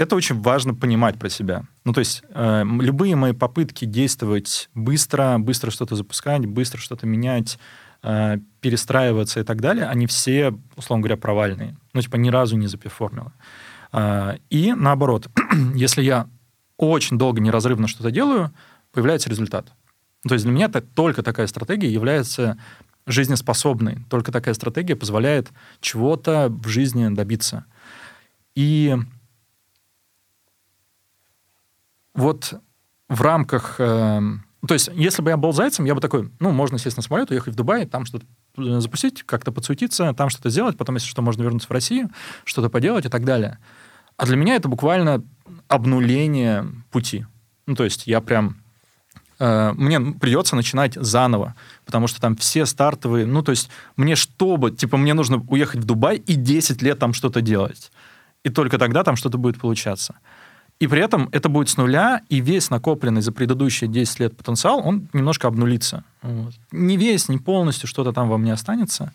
это 0.01 0.15
очень 0.15 0.39
важно 0.39 0.73
понимать 0.73 1.19
про 1.19 1.29
себя. 1.29 1.63
Ну, 1.83 1.93
то 1.93 1.99
есть 1.99 2.23
э, 2.29 2.63
любые 2.65 3.15
мои 3.15 3.33
попытки 3.33 3.85
действовать 3.85 4.69
быстро, 4.73 5.37
быстро 5.37 5.69
что-то 5.71 5.95
запускать, 5.95 6.45
быстро 6.45 6.79
что-то 6.79 7.05
менять, 7.05 7.59
э, 8.01 8.37
перестраиваться 8.61 9.39
и 9.39 9.43
так 9.43 9.61
далее, 9.61 9.85
они 9.85 10.07
все, 10.07 10.53
условно 10.75 11.03
говоря, 11.03 11.17
провальные. 11.17 11.77
Ну, 11.93 12.01
типа, 12.01 12.15
ни 12.15 12.29
разу 12.29 12.57
не 12.57 12.67
запиформила. 12.67 13.31
Э, 13.93 14.37
и 14.49 14.73
наоборот, 14.73 15.27
если 15.75 16.01
я 16.01 16.27
очень 16.77 17.17
долго 17.17 17.39
неразрывно 17.39 17.87
что-то 17.87 18.09
делаю, 18.09 18.51
появляется 18.91 19.29
результат. 19.29 19.71
То 20.27 20.33
есть 20.33 20.45
для 20.45 20.53
меня 20.53 20.65
это 20.65 20.81
только 20.81 21.21
такая 21.21 21.47
стратегия 21.47 21.91
является 21.91 22.57
жизнеспособной. 23.05 23.99
Только 24.09 24.31
такая 24.31 24.53
стратегия 24.53 24.95
позволяет 24.95 25.51
чего-то 25.79 26.47
в 26.49 26.67
жизни 26.67 27.13
добиться. 27.13 27.65
И 28.55 28.95
вот 32.13 32.53
в 33.09 33.21
рамках... 33.21 33.75
Э, 33.79 34.21
то 34.67 34.73
есть, 34.73 34.89
если 34.93 35.21
бы 35.21 35.31
я 35.31 35.37
был 35.37 35.53
зайцем, 35.53 35.85
я 35.85 35.95
бы 35.95 36.01
такой, 36.01 36.31
ну, 36.39 36.51
можно 36.51 36.77
сесть 36.77 36.97
на 36.97 37.03
самолет, 37.03 37.31
уехать 37.31 37.53
в 37.53 37.57
Дубай, 37.57 37.85
там 37.85 38.05
что-то 38.05 38.25
запустить, 38.55 39.23
как-то 39.23 39.51
подсуетиться, 39.51 40.13
там 40.13 40.29
что-то 40.29 40.49
сделать, 40.49 40.77
потом, 40.77 40.95
если 40.95 41.07
что, 41.07 41.21
можно 41.21 41.41
вернуться 41.41 41.67
в 41.67 41.71
Россию, 41.71 42.09
что-то 42.43 42.69
поделать 42.69 43.05
и 43.05 43.09
так 43.09 43.25
далее. 43.25 43.57
А 44.17 44.25
для 44.25 44.35
меня 44.35 44.55
это 44.55 44.67
буквально 44.67 45.23
обнуление 45.67 46.67
пути. 46.91 47.25
Ну, 47.65 47.75
то 47.75 47.83
есть 47.83 48.07
я 48.07 48.21
прям... 48.21 48.57
Э, 49.39 49.71
мне 49.73 49.99
придется 49.99 50.55
начинать 50.55 50.93
заново, 50.95 51.55
потому 51.85 52.07
что 52.07 52.21
там 52.21 52.35
все 52.35 52.65
стартовые... 52.65 53.25
Ну, 53.25 53.41
то 53.41 53.51
есть 53.51 53.69
мне 53.95 54.15
чтобы... 54.15 54.71
Типа 54.71 54.97
мне 54.97 55.13
нужно 55.13 55.37
уехать 55.47 55.81
в 55.81 55.85
Дубай 55.85 56.17
и 56.17 56.35
10 56.35 56.81
лет 56.81 56.99
там 56.99 57.13
что-то 57.13 57.41
делать. 57.41 57.91
И 58.43 58.49
только 58.49 58.77
тогда 58.77 59.03
там 59.03 59.15
что-то 59.15 59.37
будет 59.37 59.59
получаться. 59.59 60.15
И 60.81 60.87
при 60.87 60.99
этом 60.99 61.29
это 61.31 61.47
будет 61.47 61.69
с 61.69 61.77
нуля, 61.77 62.23
и 62.27 62.41
весь 62.41 62.71
накопленный 62.71 63.21
за 63.21 63.31
предыдущие 63.31 63.87
10 63.87 64.19
лет 64.19 64.35
потенциал, 64.35 64.81
он 64.83 65.09
немножко 65.13 65.47
обнулится. 65.47 66.03
Вот. 66.23 66.55
Не 66.71 66.97
весь, 66.97 67.29
не 67.29 67.37
полностью 67.37 67.87
что-то 67.87 68.11
там 68.13 68.27
во 68.29 68.39
мне 68.39 68.51
останется. 68.51 69.13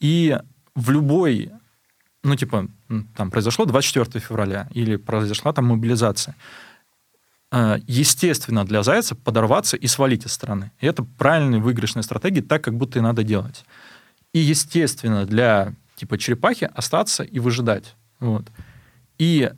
И 0.00 0.38
в 0.74 0.90
любой, 0.90 1.50
ну, 2.22 2.34
типа, 2.34 2.68
там 3.14 3.30
произошло 3.30 3.66
24 3.66 4.24
февраля, 4.24 4.68
или 4.72 4.96
произошла 4.96 5.52
там 5.52 5.66
мобилизация, 5.66 6.34
э, 7.52 7.76
естественно, 7.86 8.64
для 8.64 8.82
зайца 8.82 9.14
подорваться 9.14 9.76
и 9.76 9.86
свалить 9.88 10.24
из 10.24 10.32
страны. 10.32 10.70
И 10.80 10.86
это 10.86 11.02
правильная 11.18 11.60
выигрышная 11.60 12.04
стратегия, 12.04 12.40
так, 12.40 12.64
как 12.64 12.74
будто 12.74 13.00
и 13.00 13.02
надо 13.02 13.22
делать. 13.22 13.66
И, 14.32 14.38
естественно, 14.38 15.26
для 15.26 15.74
типа 15.96 16.16
черепахи 16.16 16.70
остаться 16.74 17.22
и 17.22 17.38
выжидать. 17.38 17.96
Вот. 18.18 18.46
И 19.18 19.50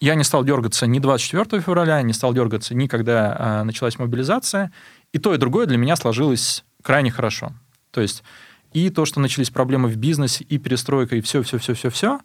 я 0.00 0.14
не 0.14 0.24
стал 0.24 0.44
дергаться 0.44 0.86
ни 0.86 0.98
24 0.98 1.62
февраля, 1.62 2.02
не 2.02 2.12
стал 2.12 2.34
дергаться 2.34 2.74
ни 2.74 2.86
когда 2.86 3.36
а, 3.38 3.64
началась 3.64 3.98
мобилизация. 3.98 4.72
И 5.12 5.18
то, 5.18 5.34
и 5.34 5.38
другое 5.38 5.66
для 5.66 5.78
меня 5.78 5.96
сложилось 5.96 6.64
крайне 6.82 7.10
хорошо. 7.10 7.52
То 7.90 8.00
есть 8.00 8.22
и 8.72 8.90
то, 8.90 9.06
что 9.06 9.20
начались 9.20 9.50
проблемы 9.50 9.88
в 9.88 9.96
бизнесе, 9.96 10.44
и 10.44 10.58
перестройка, 10.58 11.16
и 11.16 11.20
все-все-все-все-все, 11.20 12.20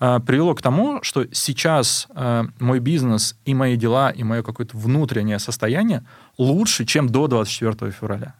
а, 0.00 0.18
привело 0.18 0.54
к 0.54 0.62
тому, 0.62 1.00
что 1.02 1.26
сейчас 1.32 2.08
а, 2.10 2.46
мой 2.58 2.80
бизнес 2.80 3.36
и 3.44 3.54
мои 3.54 3.76
дела, 3.76 4.10
и 4.10 4.24
мое 4.24 4.42
какое-то 4.42 4.76
внутреннее 4.76 5.38
состояние 5.38 6.04
лучше, 6.38 6.84
чем 6.84 7.08
до 7.08 7.28
24 7.28 7.92
февраля. 7.92 8.34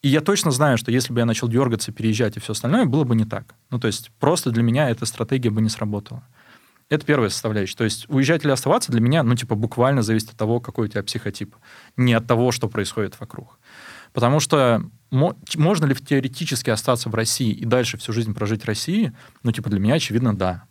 И 0.00 0.08
я 0.08 0.20
точно 0.20 0.52
знаю, 0.52 0.78
что 0.78 0.90
если 0.90 1.12
бы 1.12 1.20
я 1.20 1.26
начал 1.26 1.48
дергаться, 1.48 1.92
переезжать 1.92 2.36
и 2.36 2.40
все 2.40 2.52
остальное, 2.52 2.86
было 2.86 3.04
бы 3.04 3.14
не 3.14 3.24
так. 3.24 3.54
Ну, 3.70 3.78
то 3.78 3.88
есть 3.88 4.10
просто 4.20 4.50
для 4.50 4.62
меня 4.62 4.88
эта 4.88 5.04
стратегия 5.04 5.50
бы 5.50 5.60
не 5.60 5.68
сработала. 5.68 6.22
Это 6.88 7.04
первая 7.04 7.30
составляющая. 7.30 7.76
То 7.76 7.84
есть 7.84 8.06
уезжать 8.08 8.44
или 8.44 8.52
оставаться 8.52 8.92
для 8.92 9.00
меня, 9.00 9.24
ну, 9.24 9.34
типа, 9.34 9.56
буквально 9.56 10.02
зависит 10.02 10.30
от 10.30 10.36
того, 10.36 10.60
какой 10.60 10.86
у 10.86 10.88
тебя 10.88 11.02
психотип. 11.02 11.56
Не 11.96 12.14
от 12.14 12.26
того, 12.26 12.52
что 12.52 12.68
происходит 12.68 13.18
вокруг. 13.18 13.58
Потому 14.12 14.38
что 14.38 14.82
можно 15.10 15.84
ли 15.84 15.94
теоретически 15.94 16.70
остаться 16.70 17.10
в 17.10 17.14
России 17.14 17.50
и 17.50 17.64
дальше 17.64 17.98
всю 17.98 18.12
жизнь 18.12 18.34
прожить 18.34 18.62
в 18.62 18.66
России? 18.66 19.12
Ну, 19.42 19.50
типа, 19.50 19.68
для 19.68 19.80
меня, 19.80 19.94
очевидно, 19.94 20.36
да. 20.36 20.64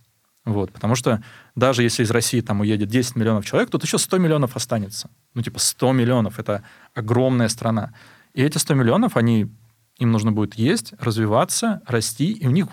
Вот, 0.45 0.71
потому 0.71 0.95
что 0.95 1.21
даже 1.55 1.83
если 1.83 2.03
из 2.03 2.11
России 2.11 2.39
там 2.39 2.61
уедет 2.61 2.87
10 2.87 3.15
миллионов 3.15 3.45
человек, 3.45 3.69
тут 3.69 3.83
еще 3.83 3.97
100 3.97 4.17
миллионов 4.19 4.55
останется. 4.55 5.09
Ну, 5.33 5.41
типа, 5.41 5.59
100 5.59 5.91
миллионов— 5.91 6.39
это 6.39 6.63
огромная 6.93 7.49
страна. 7.49 7.93
И 8.33 8.41
эти 8.41 8.57
100 8.57 8.75
миллионов, 8.75 9.17
они, 9.17 9.51
им 9.97 10.11
нужно 10.11 10.31
будет 10.31 10.53
есть, 10.53 10.93
развиваться, 10.99 11.81
расти, 11.87 12.31
и 12.31 12.47
у 12.47 12.51
них 12.51 12.67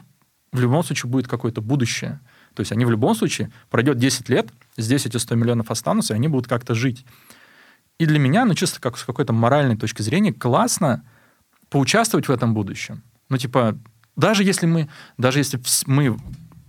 в 0.52 0.61
любом 0.61 0.84
случае 0.84 1.11
будет 1.11 1.26
какое-то 1.26 1.61
будущее— 1.61 2.20
то 2.54 2.61
есть 2.61 2.73
они 2.73 2.85
в 2.85 2.90
любом 2.90 3.14
случае, 3.14 3.50
пройдет 3.71 3.99
10 3.99 4.28
лет, 4.28 4.49
здесь 4.76 5.06
эти 5.06 5.16
100 5.16 5.35
миллионов 5.35 5.71
останутся, 5.71 6.14
и 6.14 6.16
они 6.16 6.28
будут 6.28 6.49
как-то 6.49 6.75
жить. 6.75 7.04
И 7.99 8.06
для 8.06 8.18
меня, 8.18 8.44
ну, 8.44 8.54
чисто 8.54 8.80
как 8.80 8.99
с 8.99 9.04
какой-то 9.04 9.32
моральной 9.32 9.76
точки 9.76 10.02
зрения, 10.02 10.32
классно 10.32 11.04
поучаствовать 11.71 12.28
в 12.28 12.30
этом 12.32 12.54
будущем. 12.54 13.02
Ну, 13.28 13.38
типа, 13.38 13.78
даже 14.16 14.44
если 14.44 14.66
мы, 14.66 14.88
даже 15.18 15.38
если 15.38 15.61
мы 15.87 16.16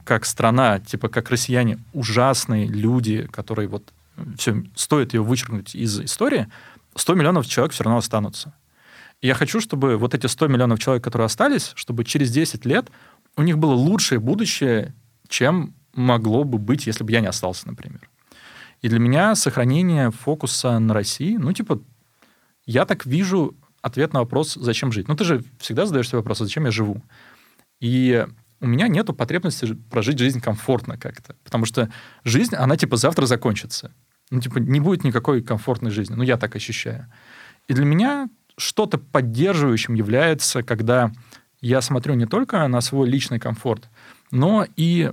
как 0.04 0.26
страна, 0.26 0.80
типа, 0.80 1.10
как 1.10 1.30
россияне, 1.30 1.80
ужасные 1.94 2.68
люди, 2.68 3.28
которые 3.32 3.68
вот 3.68 3.94
все, 4.38 4.64
стоит 4.76 5.14
ее 5.14 5.24
вычеркнуть 5.24 5.76
из 5.76 6.00
истории, 6.00 6.48
100 6.96 7.16
миллионов 7.16 7.48
человек 7.48 7.74
все 7.74 7.84
равно 7.84 7.98
останутся. 7.98 8.54
И 9.22 9.28
я 9.28 9.34
хочу, 9.34 9.62
чтобы 9.62 9.98
вот 9.98 10.14
эти 10.14 10.28
100 10.28 10.48
миллионов 10.48 10.80
человек, 10.80 11.04
которые 11.04 11.26
остались, 11.26 11.72
чтобы 11.76 12.04
через 12.04 12.32
10 12.32 12.66
лет 12.66 12.90
у 13.38 13.42
них 13.42 13.58
было 13.58 13.74
лучшее 13.74 14.20
будущее, 14.20 14.94
чем 15.28 15.74
могло 15.94 16.44
бы 16.44 16.58
быть, 16.58 16.88
если 16.88 17.04
бы 17.04 17.12
я 17.12 17.22
не 17.22 17.28
остался, 17.28 17.68
например. 17.68 18.10
И 18.82 18.90
для 18.90 19.00
меня 19.00 19.36
сохранение 19.36 20.12
фокуса 20.12 20.80
на 20.80 20.94
России, 20.94 21.38
ну, 21.38 21.54
типа, 21.54 21.82
я 22.66 22.86
так 22.86 23.06
вижу 23.06 23.56
ответ 23.82 24.14
на 24.14 24.20
вопрос, 24.20 24.56
зачем 24.56 24.92
жить. 24.92 25.08
Ну, 25.08 25.16
ты 25.16 25.24
же 25.24 25.44
всегда 25.60 25.86
задаешь 25.86 26.08
себе 26.08 26.18
вопрос, 26.18 26.42
а 26.42 26.46
зачем 26.46 26.66
я 26.66 26.72
живу? 26.72 27.02
И 27.80 28.26
у 28.60 28.68
меня 28.68 28.88
нет 28.88 29.08
потребности 29.18 29.74
прожить 29.90 30.18
жизнь 30.18 30.40
комфортно 30.40 30.98
как-то. 30.98 31.36
Потому 31.44 31.66
что 31.66 31.90
жизнь, 32.24 32.56
она, 32.56 32.78
типа, 32.78 32.98
завтра 32.98 33.26
закончится. 33.26 33.92
Ну, 34.32 34.40
типа, 34.40 34.60
не 34.60 34.80
будет 34.80 35.04
никакой 35.04 35.42
комфортной 35.42 35.92
жизни. 35.92 36.16
Ну, 36.16 36.24
я 36.24 36.38
так 36.38 36.56
ощущаю. 36.56 37.12
И 37.68 37.74
для 37.74 37.86
меня 37.86 38.30
что-то 38.58 38.98
поддерживающим 38.98 39.96
является, 39.96 40.64
когда 40.64 41.12
я 41.62 41.82
смотрю 41.82 42.14
не 42.14 42.26
только 42.26 42.68
на 42.68 42.82
свой 42.82 43.10
личный 43.10 43.40
комфорт, 43.40 43.90
но 44.34 44.66
и 44.76 45.12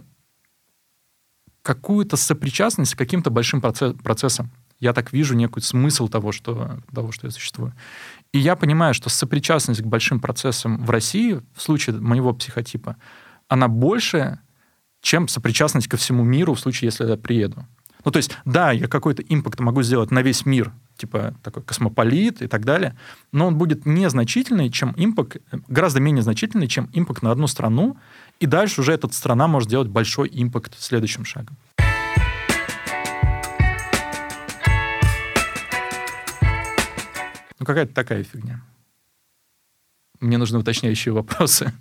какую-то 1.62 2.16
сопричастность 2.16 2.94
к 2.94 2.98
каким-то 2.98 3.30
большим 3.30 3.60
процессам. 3.60 4.50
Я 4.78 4.94
так 4.94 5.12
вижу 5.12 5.34
некий 5.34 5.60
смысл 5.60 6.08
того 6.08 6.32
что, 6.32 6.80
того, 6.92 7.12
что 7.12 7.26
я 7.26 7.30
существую. 7.30 7.74
И 8.32 8.38
я 8.38 8.56
понимаю, 8.56 8.94
что 8.94 9.10
сопричастность 9.10 9.82
к 9.82 9.86
большим 9.86 10.20
процессам 10.20 10.82
в 10.82 10.88
России, 10.88 11.42
в 11.54 11.60
случае 11.60 12.00
моего 12.00 12.32
психотипа, 12.32 12.96
она 13.46 13.68
больше, 13.68 14.38
чем 15.02 15.28
сопричастность 15.28 15.88
ко 15.88 15.98
всему 15.98 16.24
миру 16.24 16.54
в 16.54 16.60
случае, 16.60 16.86
если 16.86 17.06
я 17.06 17.18
приеду. 17.18 17.66
Ну, 18.06 18.10
то 18.10 18.16
есть, 18.16 18.34
да, 18.46 18.72
я 18.72 18.88
какой-то 18.88 19.22
импакт 19.22 19.60
могу 19.60 19.82
сделать 19.82 20.10
на 20.10 20.22
весь 20.22 20.46
мир, 20.46 20.72
типа 20.96 21.34
такой 21.42 21.62
космополит 21.62 22.40
и 22.40 22.46
так 22.46 22.64
далее, 22.64 22.96
но 23.32 23.48
он 23.48 23.56
будет 23.56 23.84
незначительный, 23.84 24.70
чем 24.70 24.94
импакт, 24.96 25.36
гораздо 25.68 26.00
менее 26.00 26.22
значительный, 26.22 26.68
чем 26.68 26.88
импакт 26.94 27.20
на 27.20 27.30
одну 27.30 27.46
страну, 27.46 27.98
и 28.40 28.46
дальше 28.46 28.80
уже 28.80 28.92
эта 28.92 29.06
страна 29.12 29.46
может 29.46 29.68
сделать 29.68 29.88
большой 29.88 30.28
импакт 30.32 30.74
следующим 30.80 31.24
шагом. 31.24 31.56
Ну, 37.58 37.66
какая-то 37.66 37.92
такая 37.92 38.24
фигня. 38.24 38.62
Мне 40.18 40.38
нужны 40.38 40.58
уточняющие 40.58 41.12
вопросы. 41.12 41.72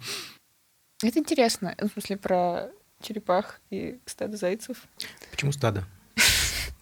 Это 1.01 1.19
интересно. 1.19 1.73
В 1.79 1.87
смысле, 1.93 2.17
про 2.17 2.69
черепах 3.01 3.61
и 3.69 3.97
стадо 4.05 4.35
зайцев. 4.35 4.83
Почему 5.31 5.53
стадо? 5.53 5.85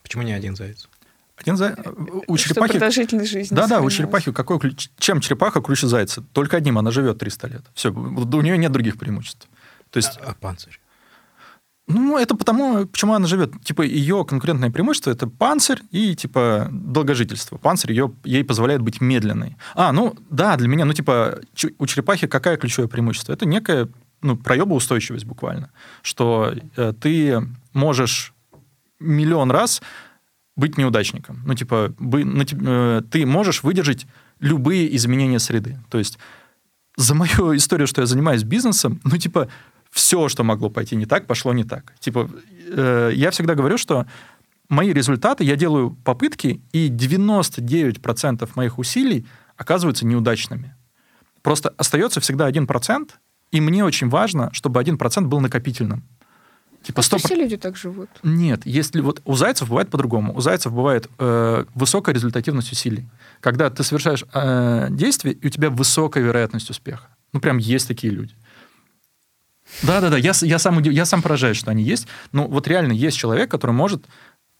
Почему 0.02 0.24
не 0.24 0.34
один 0.34 0.56
заяц? 0.56 0.90
Один 1.36 1.56
за... 1.56 1.78
У 2.26 2.36
черепахи... 2.38 2.72
продолжительность 2.72 3.30
жизни 3.30 3.56
Да, 3.56 3.68
да, 3.68 3.82
у 3.82 3.90
черепахи 3.92 4.32
какой 4.32 4.60
ключ... 4.60 4.90
чем 4.98 5.22
черепаха 5.22 5.62
круче 5.62 5.86
зайца? 5.86 6.24
Только 6.34 6.58
одним, 6.58 6.80
она 6.80 6.90
живет 6.90 7.20
300 7.20 7.48
лет. 7.48 7.62
Все, 7.76 7.92
у 7.94 8.42
нее 8.42 8.58
нет 8.58 8.72
других 8.72 8.98
преимуществ. 8.98 9.48
То 9.92 9.98
есть... 9.98 10.18
А, 10.22 10.32
а 10.32 10.34
панцирь? 10.34 10.80
Ну, 11.88 12.18
это 12.18 12.36
потому, 12.36 12.86
почему 12.86 13.14
она 13.14 13.28
живет. 13.28 13.64
Типа, 13.64 13.82
ее 13.82 14.26
конкурентное 14.26 14.70
преимущество– 14.70 15.10
это 15.12 15.26
панцирь 15.26 15.82
и, 15.92 16.16
типа, 16.16 16.68
долгожительство. 16.70 17.58
Панцирь 17.58 17.92
ее, 17.92 18.12
ей 18.26 18.44
позволяет 18.44 18.82
быть 18.82 19.00
медленной. 19.00 19.56
А, 19.74 19.94
ну, 19.94 20.14
да, 20.30 20.58
для 20.58 20.68
меня, 20.68 20.84
ну, 20.84 20.92
типа, 20.92 21.40
у 21.80 21.86
черепахи 21.86 22.28
какое 22.28 22.58
ключевое 22.58 22.90
преимущество? 22.90 23.32
Это 23.32 23.46
некая, 23.46 23.88
ну, 24.22 24.36
проебоустойчивость 24.36 25.26
буквально. 25.26 25.72
Что 26.02 26.54
э, 26.76 26.94
ты 27.00 27.42
можешь 27.72 28.34
миллион 29.00 29.52
раз 29.52 29.82
быть 30.58 30.78
неудачником. 30.78 31.42
Ну, 31.46 31.54
типа, 31.54 31.94
бы, 32.00 32.26
ну, 32.26 32.44
э, 32.44 33.02
ты 33.10 33.26
можешь 33.26 33.64
выдержать 33.64 34.08
любые 34.42 34.94
изменения 34.98 35.40
среды. 35.40 35.80
То 35.90 36.00
есть 36.00 36.20
за 36.98 37.16
мою 37.16 37.56
историю, 37.56 37.88
что 37.88 38.02
я 38.02 38.08
занимаюсь 38.08 38.44
бизнесом, 38.44 39.00
ну, 39.06 39.18
типа, 39.18 39.48
все, 39.92 40.30
что 40.30 40.44
могло 40.44 40.70
пойти 40.70 40.96
не 40.96 41.06
так, 41.06 41.28
пошло 41.28 41.54
не 41.54 41.64
так. 41.64 41.94
Типа, 42.00 42.30
э, 42.70 43.12
я 43.14 43.32
всегда 43.32 43.56
говорю, 43.56 43.78
что 43.78 44.06
мои 44.70 44.94
результаты, 44.94 45.44
я 45.44 45.56
делаю 45.56 45.98
попытки, 46.04 46.62
и 46.72 46.90
99% 46.90 48.50
моих 48.56 48.80
усилий 48.80 49.26
оказываются 49.56 50.06
неудачными. 50.06 50.76
Просто 51.42 51.74
остается 51.78 52.20
всегда 52.20 52.50
1%, 52.50 53.12
и 53.52 53.62
мне 53.62 53.86
очень 53.86 54.10
важно, 54.10 54.50
чтобы 54.54 54.82
1% 54.82 55.22
был 55.26 55.40
накопительным. 55.40 56.04
Типа 56.84 57.02
100... 57.02 57.18
все 57.18 57.36
люди 57.36 57.58
так 57.58 57.76
живут. 57.76 58.10
Нет, 58.24 58.66
если 58.66 59.02
вот 59.02 59.22
у 59.26 59.36
зайцев 59.36 59.68
бывает 59.68 59.90
по-другому. 59.90 60.36
У 60.36 60.42
зайцев 60.42 60.72
бывает 60.72 61.10
э, 61.20 61.66
высокая 61.76 62.14
результативность 62.14 62.72
усилий. 62.72 63.08
Когда 63.42 63.70
ты 63.70 63.84
совершаешь 63.84 64.24
э, 64.34 64.88
действие, 64.92 65.36
и 65.36 65.48
у 65.48 65.50
тебя 65.50 65.70
высокая 65.70 66.24
вероятность 66.24 66.70
успеха. 66.70 67.08
Ну, 67.34 67.40
прям 67.40 67.58
есть 67.58 67.88
такие 67.88 68.14
люди. 68.14 68.34
Да-да-да, 69.84 70.18
я, 70.18 70.34
я, 70.42 70.60
сам, 70.60 70.80
я 70.80 71.06
сам 71.06 71.22
поражаюсь, 71.22 71.58
что 71.58 71.72
они 71.72 71.84
есть. 71.84 72.08
Но 72.32 72.48
вот 72.48 72.68
реально 72.68 72.94
есть 72.94 73.18
человек, 73.18 73.52
который 73.52 73.72
может 73.72 74.06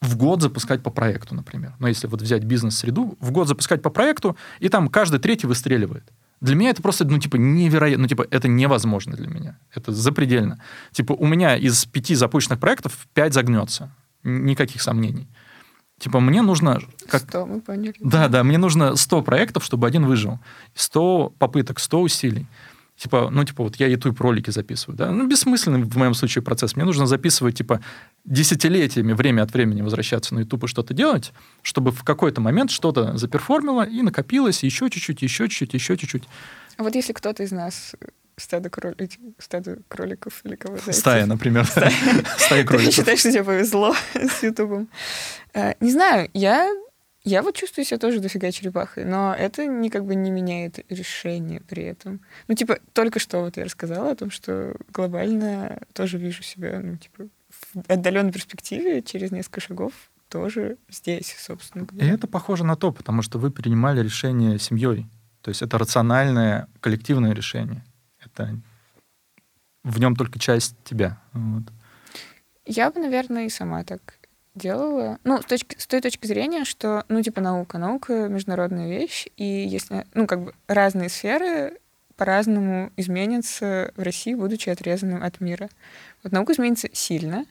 в 0.02 0.16
год 0.16 0.42
запускать 0.42 0.84
по 0.84 0.92
проекту, 0.92 1.36
например. 1.36 1.74
Но 1.80 1.88
если 1.88 2.08
вот 2.08 2.22
взять 2.22 2.44
бизнес-среду, 2.44 3.18
в 3.20 3.32
год 3.32 3.48
запускать 3.48 3.82
по 3.82 3.90
проекту, 3.90 4.38
и 4.60 4.70
там 4.70 4.90
каждый 4.90 5.20
третий 5.20 5.48
выстреливает. 5.48 6.04
Для 6.40 6.56
меня 6.56 6.70
это 6.70 6.84
просто, 6.84 7.04
ну, 7.06 7.18
типа, 7.18 7.38
невероятно, 7.38 8.04
ну, 8.04 8.08
типа, 8.08 8.28
это 8.30 8.48
невозможно 8.48 9.16
для 9.16 9.28
меня. 9.28 9.58
Это 9.74 9.92
запредельно. 9.92 10.62
Типа, 10.92 11.14
у 11.14 11.26
меня 11.26 11.56
из 11.56 11.86
пяти 11.86 12.14
запущенных 12.14 12.60
проектов 12.60 13.08
пять 13.16 13.34
загнется. 13.34 13.92
Никаких 14.24 14.84
сомнений. 14.84 15.28
Типа, 16.00 16.20
мне 16.20 16.44
нужно... 16.44 16.80
Как... 17.10 17.24
100, 17.24 17.46
мы 17.48 17.62
поняли. 17.62 17.96
Да, 18.00 18.28
да, 18.28 18.44
мне 18.44 18.60
нужно 18.60 18.96
100 18.96 19.24
проектов, 19.24 19.64
чтобы 19.64 19.88
один 19.88 20.06
выжил. 20.06 20.40
100 20.76 21.34
попыток, 21.40 21.80
100 21.80 22.02
усилий 22.02 22.46
типа, 22.98 23.30
ну, 23.32 23.44
типа, 23.44 23.64
вот 23.64 23.76
я 23.78 23.88
YouTube 23.88 24.20
ролики 24.20 24.50
записываю, 24.50 24.98
да, 24.98 25.12
ну, 25.12 25.28
бессмысленный 25.28 25.84
в 25.84 25.98
моем 25.98 26.14
случае 26.14 26.44
процесс. 26.44 26.76
Мне 26.76 26.86
нужно 26.86 27.06
записывать, 27.06 27.58
типа, 27.58 27.82
десятилетиями 28.26 29.14
время 29.14 29.44
от 29.44 29.54
времени 29.54 29.82
возвращаться 29.82 30.34
на 30.34 30.40
YouTube 30.40 30.66
и 30.66 30.68
что-то 30.68 30.94
делать, 30.94 31.32
чтобы 31.62 31.92
в 31.92 32.04
какой-то 32.04 32.42
момент 32.42 32.72
что-то 32.72 33.18
заперформило 33.18 33.84
и 33.88 34.02
накопилось 34.02 34.64
еще 34.64 34.90
чуть-чуть, 34.90 35.22
еще 35.22 35.48
чуть-чуть, 35.48 35.74
еще 35.74 35.98
чуть-чуть. 35.98 36.24
А 36.78 36.84
вот 36.84 36.96
если 36.96 37.14
кто-то 37.14 37.44
из 37.44 37.52
нас 37.52 37.96
стадо, 38.38 38.70
кролик, 38.70 39.12
стадо 39.40 39.80
кроликов 39.88 40.42
или 40.44 40.56
кого 40.56 40.78
то 40.78 40.92
Стая, 40.94 41.26
например. 41.26 41.66
Стая, 41.66 41.92
Стая 42.38 42.64
кроликов. 42.64 42.96
Ты 42.96 43.02
считаешь, 43.02 43.20
что 43.20 43.32
тебе 43.32 43.44
повезло 43.44 43.96
с 44.14 44.44
Ютубом? 44.44 44.88
Э, 45.54 45.74
не 45.80 45.92
знаю, 45.92 46.30
я 46.34 46.72
я 47.28 47.42
вот 47.42 47.56
чувствую 47.56 47.84
себя 47.84 47.98
тоже 47.98 48.22
дофига 48.22 48.52
черепахой, 48.52 49.04
но 49.04 49.36
это 49.36 49.66
не 49.66 49.90
как 49.90 50.06
бы 50.06 50.16
не 50.16 50.32
меняет 50.32 50.80
решение 50.90 51.60
при 51.62 51.84
этом. 51.84 52.22
Ну, 52.48 52.56
типа, 52.56 52.80
только 52.94 53.20
что 53.20 53.42
вот 53.42 53.58
я 53.58 53.66
рассказала 53.66 54.12
о 54.12 54.16
том, 54.16 54.32
что 54.32 54.78
глобально 54.94 55.82
тоже 55.94 56.18
вижу 56.18 56.42
себя, 56.42 56.80
ну, 56.80 56.96
типа, 56.96 57.28
в 57.50 57.92
отдаленной 57.92 58.32
перспективе 58.32 59.02
через 59.02 59.32
несколько 59.32 59.60
шагов 59.60 59.92
тоже 60.30 60.78
здесь, 60.90 61.36
собственно 61.38 61.84
говоря. 61.84 62.08
И 62.08 62.14
это 62.14 62.28
похоже 62.28 62.64
на 62.64 62.78
то, 62.78 62.94
потому 62.94 63.22
что 63.22 63.40
вы 63.40 63.52
принимали 63.52 64.02
решение 64.02 64.58
семьей. 64.58 65.06
То 65.42 65.50
есть 65.50 65.62
это 65.62 65.78
рациональное 65.78 66.70
коллективное 66.80 67.34
решение. 67.34 67.84
Это 68.24 68.58
в 69.84 70.00
нем 70.00 70.16
только 70.16 70.40
часть 70.40 70.76
тебя. 70.86 71.20
Вот. 71.34 71.64
Я 72.66 72.90
бы, 72.90 73.02
наверное, 73.02 73.46
и 73.46 73.50
сама 73.50 73.84
так 73.84 74.17
делала. 74.58 75.20
Ну, 75.24 75.42
с, 75.42 75.46
точки, 75.46 75.78
с 75.78 75.88
той 75.88 76.02
точки 76.02 76.28
зрения, 76.28 76.66
что, 76.66 77.06
ну, 77.08 77.22
типа, 77.22 77.42
наука. 77.42 77.78
Наука— 77.78 78.28
международная 78.30 78.90
вещь, 78.90 79.28
и 79.38 79.46
если, 79.46 80.06
ну, 80.14 80.28
как 80.28 80.44
бы 80.44 80.54
разные 80.68 81.10
сферы 81.10 81.80
по-разному 82.16 82.92
изменятся 82.98 83.94
в 83.96 84.02
России, 84.02 84.34
будучи 84.34 84.70
отрезанным 84.70 85.24
от 85.24 85.40
мира. 85.40 85.70
Вот 86.24 86.32
наука 86.34 86.54
изменится 86.54 86.90
сильно, 86.92 87.46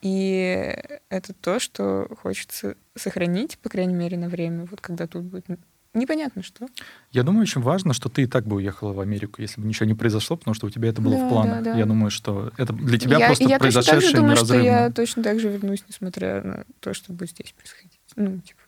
и 0.00 0.74
это 1.10 1.34
то, 1.34 1.58
что 1.58 2.08
хочется 2.22 2.76
сохранить, 2.94 3.58
по 3.58 3.68
крайней 3.68 3.94
мере, 3.94 4.16
на 4.16 4.28
время, 4.28 4.64
вот 4.70 4.80
когда 4.80 5.06
тут 5.06 5.24
будет 5.24 5.48
непонятно 5.94 6.42
что. 6.42 6.68
Я 7.12 7.22
думаю, 7.22 7.42
очень 7.42 7.60
важно, 7.60 7.92
что 7.92 8.08
ты 8.08 8.22
и 8.22 8.26
так 8.26 8.46
бы 8.46 8.56
уехала 8.56 8.92
в 8.92 9.00
Америку, 9.00 9.40
если 9.40 9.60
бы 9.60 9.66
ничего 9.66 9.86
не 9.86 9.94
произошло, 9.94 10.36
потому 10.36 10.54
что 10.54 10.66
у 10.66 10.70
тебя 10.70 10.88
это 10.88 11.00
было 11.00 11.16
да, 11.16 11.26
в 11.26 11.28
планах. 11.28 11.62
Да, 11.62 11.72
да. 11.72 11.78
Я 11.78 11.86
думаю, 11.86 12.10
что 12.10 12.52
это 12.56 12.72
для 12.72 12.98
тебя 12.98 13.18
я, 13.18 13.26
просто 13.26 13.44
я 13.44 13.58
произошедшее 13.58 14.00
точно 14.00 14.10
так 14.10 14.10
же 14.10 14.16
думаю, 14.16 14.36
неразрывно. 14.36 14.62
что 14.62 14.70
я 14.70 14.90
точно 14.90 15.22
так 15.22 15.40
же 15.40 15.48
вернусь, 15.48 15.84
несмотря 15.88 16.42
на 16.42 16.64
то, 16.80 16.94
что 16.94 17.12
будет 17.12 17.30
здесь 17.30 17.52
происходить. 17.52 18.00
Ну, 18.16 18.38
типа. 18.38 18.60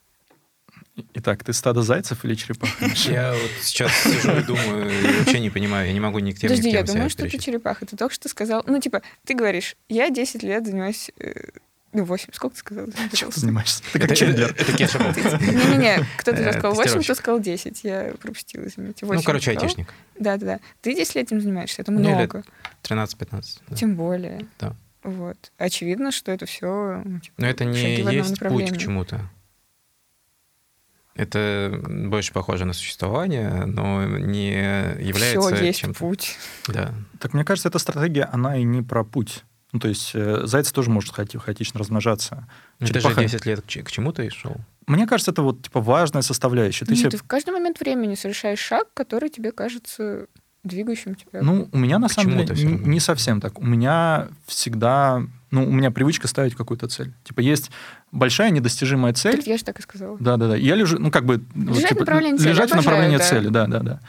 Итак, 1.14 1.42
ты 1.42 1.52
стадо 1.54 1.82
зайцев 1.82 2.24
или 2.24 2.34
черепаха? 2.34 2.86
Я 3.06 3.32
вот 3.32 3.50
сейчас 3.62 3.92
сижу 4.02 4.32
и 4.32 4.42
думаю, 4.42 4.90
вообще 5.18 5.40
не 5.40 5.48
понимаю, 5.48 5.86
я 5.86 5.92
не 5.92 6.00
могу 6.00 6.18
ни 6.18 6.32
к 6.32 6.38
тем, 6.38 6.50
Подожди, 6.50 6.70
я 6.70 6.82
думаю, 6.82 7.08
что 7.08 7.28
ты 7.28 7.38
черепаха. 7.38 7.86
Ты 7.86 7.96
только 7.96 8.14
что 8.14 8.28
сказал... 8.28 8.62
Ну, 8.66 8.78
типа, 8.78 9.02
ты 9.24 9.34
говоришь, 9.34 9.76
я 9.88 10.10
10 10.10 10.42
лет 10.42 10.66
занимаюсь 10.66 11.10
э, 11.18 11.50
ну, 11.92 12.04
8. 12.04 12.28
Сколько 12.32 12.54
ты 12.54 12.60
сказал? 12.60 12.86
Чем 13.12 13.30
ты 13.30 13.40
занимаешься? 13.40 13.82
Ты 13.92 13.98
как 13.98 14.16
Чендлер. 14.16 14.54
Это 14.58 14.72
Кеша. 14.76 14.98
Не-не-не, 14.98 16.06
кто-то 16.16 16.40
э, 16.40 16.52
сказал 16.52 16.74
8, 16.74 17.02
кто 17.02 17.14
сказал 17.14 17.40
10. 17.40 17.84
Я 17.84 18.14
пропустила, 18.20 18.66
извините. 18.66 19.04
Ну, 19.04 19.22
короче, 19.22 19.50
айтишник. 19.50 19.92
Да-да-да. 20.18 20.60
Ты 20.80 20.94
10 20.94 21.14
лет 21.14 21.26
этим 21.26 21.40
занимаешься, 21.40 21.82
это 21.82 21.92
много. 21.92 22.44
13-15. 22.82 23.76
Тем 23.76 23.96
более. 23.96 24.46
Да. 24.58 24.74
Вот. 25.02 25.52
Очевидно, 25.58 26.12
что 26.12 26.32
это 26.32 26.46
все... 26.46 27.02
Ну, 27.04 27.18
типа, 27.18 27.34
Но 27.38 27.46
это 27.48 27.64
не 27.64 27.96
есть 27.96 28.38
путь 28.38 28.72
к 28.72 28.78
чему-то. 28.78 29.28
Это 31.14 31.78
больше 31.88 32.32
похоже 32.32 32.64
на 32.64 32.72
существование, 32.72 33.66
но 33.66 34.06
не 34.06 34.52
является 34.98 35.54
Все 35.54 35.64
есть 35.64 35.98
путь. 35.98 36.38
Да. 36.68 36.94
Так 37.20 37.34
мне 37.34 37.44
кажется, 37.44 37.68
эта 37.68 37.78
стратегия, 37.78 38.24
она 38.32 38.56
и 38.56 38.62
не 38.62 38.80
про 38.80 39.04
путь. 39.04 39.44
Ну, 39.72 39.78
то 39.80 39.88
есть 39.88 40.10
э, 40.14 40.42
заяц 40.44 40.70
тоже 40.70 40.90
может 40.90 41.14
хаоти- 41.14 41.38
хаотично 41.38 41.80
размножаться. 41.80 42.46
Ну, 42.78 42.86
Черепаха... 42.86 43.14
Ты 43.16 43.22
же 43.22 43.28
10 43.28 43.46
лет 43.46 43.60
к, 43.62 43.64
к 43.64 43.90
чему 43.90 44.12
ты 44.12 44.28
шел? 44.30 44.56
Мне 44.86 45.06
кажется, 45.06 45.30
это 45.30 45.42
вот 45.42 45.62
типа 45.62 45.80
важная 45.80 46.22
составляющая. 46.22 46.84
Ты, 46.84 46.92
Нет, 46.92 47.00
себе... 47.00 47.10
ты 47.10 47.16
в 47.16 47.22
каждый 47.22 47.50
момент 47.50 47.80
времени 47.80 48.14
совершаешь 48.14 48.58
шаг, 48.58 48.88
который 48.94 49.30
тебе 49.30 49.50
кажется 49.50 50.26
двигающим 50.64 51.14
тебя. 51.14 51.42
Ну, 51.42 51.68
у 51.72 51.78
меня 51.78 51.98
на 51.98 52.08
к 52.08 52.12
самом 52.12 52.44
деле 52.44 52.64
не, 52.64 52.74
не 52.74 53.00
совсем 53.00 53.40
так. 53.40 53.58
У 53.58 53.64
меня 53.64 54.28
всегда, 54.46 55.22
ну, 55.50 55.66
у 55.66 55.72
меня 55.72 55.90
привычка 55.90 56.28
ставить 56.28 56.54
какую-то 56.54 56.88
цель. 56.88 57.12
Типа 57.24 57.40
есть 57.40 57.70
большая 58.12 58.50
недостижимая 58.50 59.12
цель. 59.14 59.36
Так 59.36 59.46
я 59.46 59.56
же 59.56 59.64
так 59.64 59.78
и 59.78 59.82
сказала. 59.82 60.16
Да, 60.20 60.36
да, 60.36 60.48
да. 60.48 60.56
Я 60.56 60.76
лежу, 60.76 60.98
ну 60.98 61.10
как 61.10 61.24
бы 61.24 61.42
лежать 61.54 61.66
вот, 61.68 61.88
типа, 61.88 61.94
в 61.94 62.00
направлении 62.00 62.38
цели. 62.38 62.48
Лежать 62.48 62.70
в 62.70 62.74
направлении 62.76 63.16
да. 63.16 63.24
цели, 63.24 63.48
да, 63.48 63.66
да, 63.66 63.80
да. 63.80 64.00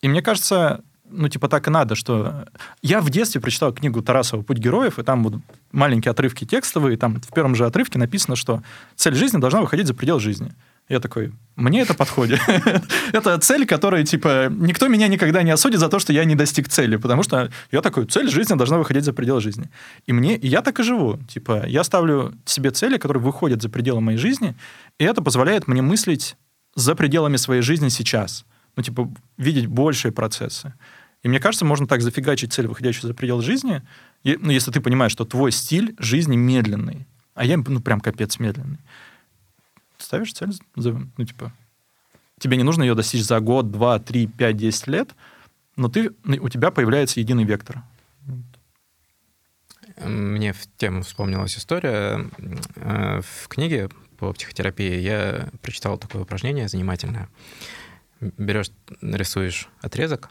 И 0.00 0.08
мне 0.08 0.22
кажется, 0.22 0.82
ну, 1.10 1.28
типа, 1.28 1.48
так 1.48 1.66
и 1.66 1.70
надо, 1.70 1.94
что... 1.94 2.46
Я 2.82 3.00
в 3.00 3.10
детстве 3.10 3.40
прочитал 3.40 3.72
книгу 3.72 4.02
Тарасова 4.02 4.42
«Путь 4.42 4.58
героев», 4.58 4.98
и 4.98 5.02
там 5.02 5.24
вот 5.24 5.34
маленькие 5.72 6.10
отрывки 6.10 6.44
текстовые, 6.44 6.94
и 6.94 6.96
там 6.96 7.20
в 7.20 7.32
первом 7.34 7.54
же 7.54 7.66
отрывке 7.66 7.98
написано, 7.98 8.36
что 8.36 8.62
цель 8.96 9.14
жизни 9.14 9.38
должна 9.38 9.60
выходить 9.60 9.86
за 9.86 9.94
пределы 9.94 10.20
жизни. 10.20 10.52
Я 10.88 10.98
такой, 10.98 11.32
мне 11.54 11.82
это 11.82 11.94
подходит. 11.94 12.40
это 13.12 13.38
цель, 13.38 13.64
которая, 13.64 14.04
типа, 14.04 14.48
никто 14.50 14.88
меня 14.88 15.06
никогда 15.06 15.44
не 15.44 15.52
осудит 15.52 15.78
за 15.78 15.88
то, 15.88 16.00
что 16.00 16.12
я 16.12 16.24
не 16.24 16.34
достиг 16.34 16.68
цели, 16.68 16.96
потому 16.96 17.22
что 17.22 17.50
я 17.70 17.80
такой, 17.80 18.06
цель 18.06 18.28
жизни 18.28 18.56
должна 18.56 18.76
выходить 18.76 19.04
за 19.04 19.12
пределы 19.12 19.40
жизни. 19.40 19.70
И 20.06 20.12
мне, 20.12 20.36
и 20.36 20.48
я 20.48 20.62
так 20.62 20.80
и 20.80 20.82
живу. 20.82 21.18
Типа, 21.28 21.64
я 21.66 21.84
ставлю 21.84 22.34
себе 22.44 22.72
цели, 22.72 22.98
которые 22.98 23.22
выходят 23.22 23.62
за 23.62 23.68
пределы 23.68 24.00
моей 24.00 24.18
жизни, 24.18 24.56
и 24.98 25.04
это 25.04 25.22
позволяет 25.22 25.68
мне 25.68 25.80
мыслить 25.80 26.36
за 26.74 26.96
пределами 26.96 27.36
своей 27.36 27.62
жизни 27.62 27.88
сейчас. 27.88 28.44
Ну, 28.76 28.82
типа, 28.82 29.08
видеть 29.36 29.66
большие 29.66 30.10
процессы. 30.10 30.74
И 31.22 31.28
мне 31.28 31.38
кажется, 31.38 31.64
можно 31.64 31.86
так 31.86 32.00
зафигачить 32.00 32.52
цель, 32.52 32.66
выходящую 32.66 33.08
за 33.08 33.14
пределы 33.14 33.42
жизни, 33.42 33.82
и, 34.22 34.36
ну, 34.36 34.50
если 34.50 34.70
ты 34.70 34.80
понимаешь, 34.80 35.12
что 35.12 35.24
твой 35.24 35.52
стиль 35.52 35.94
жизни 35.98 36.36
медленный, 36.36 37.06
а 37.34 37.44
я, 37.44 37.56
ну, 37.58 37.80
прям 37.80 38.00
капец 38.00 38.38
медленный. 38.38 38.78
Ставишь 39.98 40.32
цель, 40.32 40.52
ну, 40.76 41.24
типа, 41.24 41.52
тебе 42.38 42.56
не 42.56 42.62
нужно 42.62 42.82
ее 42.82 42.94
достичь 42.94 43.24
за 43.24 43.40
год, 43.40 43.70
два, 43.70 43.98
три, 43.98 44.26
пять, 44.26 44.56
десять 44.56 44.86
лет, 44.86 45.14
но 45.76 45.88
ты, 45.88 46.10
у 46.24 46.48
тебя 46.48 46.70
появляется 46.70 47.20
единый 47.20 47.44
вектор. 47.44 47.82
Мне 50.02 50.54
в 50.54 50.66
тему 50.78 51.02
вспомнилась 51.02 51.58
история. 51.58 52.30
Э, 52.76 53.20
в 53.20 53.48
книге 53.48 53.90
по 54.16 54.32
психотерапии 54.32 54.98
я 54.98 55.50
прочитал 55.60 55.98
такое 55.98 56.22
упражнение 56.22 56.68
занимательное. 56.68 57.28
Берешь, 58.20 58.70
рисуешь 59.02 59.68
отрезок, 59.82 60.30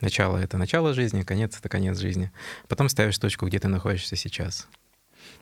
начало— 0.00 0.36
это 0.38 0.58
начало 0.58 0.94
жизни, 0.94 1.22
конец— 1.22 1.58
это 1.58 1.68
конец 1.68 1.98
жизни. 1.98 2.30
Потом 2.68 2.88
ставишь 2.88 3.18
точку, 3.18 3.46
где 3.46 3.58
ты 3.58 3.68
находишься 3.68 4.16
сейчас. 4.16 4.68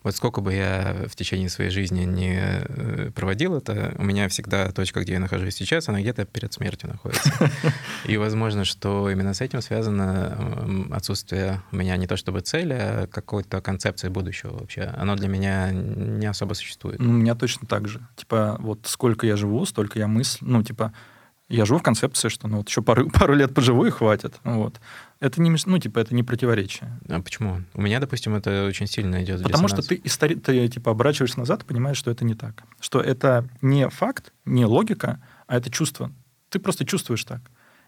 Вот 0.03 0.15
сколько 0.15 0.41
бы 0.41 0.53
я 0.53 0.95
в 1.07 1.15
течение 1.15 1.49
своей 1.49 1.69
жизни 1.69 2.03
не 2.03 2.37
э, 2.39 3.11
проводил 3.15 3.55
это, 3.55 3.95
у 3.97 4.03
меня 4.03 4.29
всегда 4.29 4.71
точка, 4.71 5.01
где 5.01 5.13
я 5.13 5.19
нахожусь 5.19 5.55
сейчас, 5.55 5.89
она 5.89 6.01
где-то 6.01 6.25
перед 6.25 6.53
смертью 6.53 6.89
находится. 6.89 7.31
И 8.05 8.17
возможно, 8.17 8.63
что 8.63 9.09
именно 9.09 9.33
с 9.33 9.41
этим 9.41 9.61
связано 9.61 10.87
отсутствие 10.91 11.61
у 11.71 11.77
меня 11.77 11.97
не 11.97 12.07
то 12.07 12.15
чтобы 12.15 12.41
цели, 12.41 12.73
а 12.73 13.07
какой-то 13.07 13.61
концепции 13.61 14.09
будущего 14.09 14.53
вообще. 14.53 14.93
Оно 14.97 15.15
для 15.15 15.27
меня 15.27 15.71
не 15.71 16.27
особо 16.27 16.53
существует. 16.53 16.99
Ну, 16.99 17.09
у 17.09 17.13
меня 17.13 17.35
точно 17.35 17.67
так 17.67 17.87
же. 17.87 18.01
Типа, 18.15 18.57
вот 18.59 18.81
сколько 18.85 19.25
я 19.25 19.35
живу, 19.35 19.65
столько 19.65 19.99
я 19.99 20.07
мысль, 20.07 20.39
ну, 20.41 20.63
типа, 20.63 20.93
я 21.49 21.65
живу 21.65 21.79
в 21.79 21.83
концепции, 21.83 22.29
что 22.29 22.47
ну 22.47 22.57
вот 22.57 22.69
еще 22.69 22.81
пару, 22.81 23.09
пару 23.13 23.33
лет 23.33 23.53
поживу 23.53 23.85
и 23.85 23.89
хватит. 23.89 24.35
Вот. 24.43 24.79
Это 25.19 25.41
не, 25.41 25.55
ну, 25.65 25.79
типа, 25.79 25.99
это 25.99 26.13
не 26.13 26.23
противоречие. 26.23 26.99
А 27.09 27.21
почему? 27.21 27.63
У 27.73 27.81
меня, 27.81 27.99
допустим, 27.99 28.35
это 28.35 28.65
очень 28.67 28.87
сильно 28.87 29.23
идет 29.23 29.41
Потому 29.41 29.67
что 29.67 29.81
ты, 29.81 29.99
истори... 30.03 30.35
ты 30.35 30.67
типа, 30.67 30.91
оборачиваешься 30.91 31.39
назад 31.39 31.63
и 31.63 31.65
понимаешь, 31.65 31.97
что 31.97 32.11
это 32.11 32.25
не 32.25 32.35
так. 32.35 32.63
Что 32.79 32.99
это 32.99 33.47
не 33.61 33.89
факт, 33.89 34.33
не 34.45 34.65
логика, 34.65 35.21
а 35.47 35.57
это 35.57 35.71
чувство. 35.71 36.11
Ты 36.49 36.59
просто 36.59 36.85
чувствуешь 36.85 37.23
так. 37.23 37.41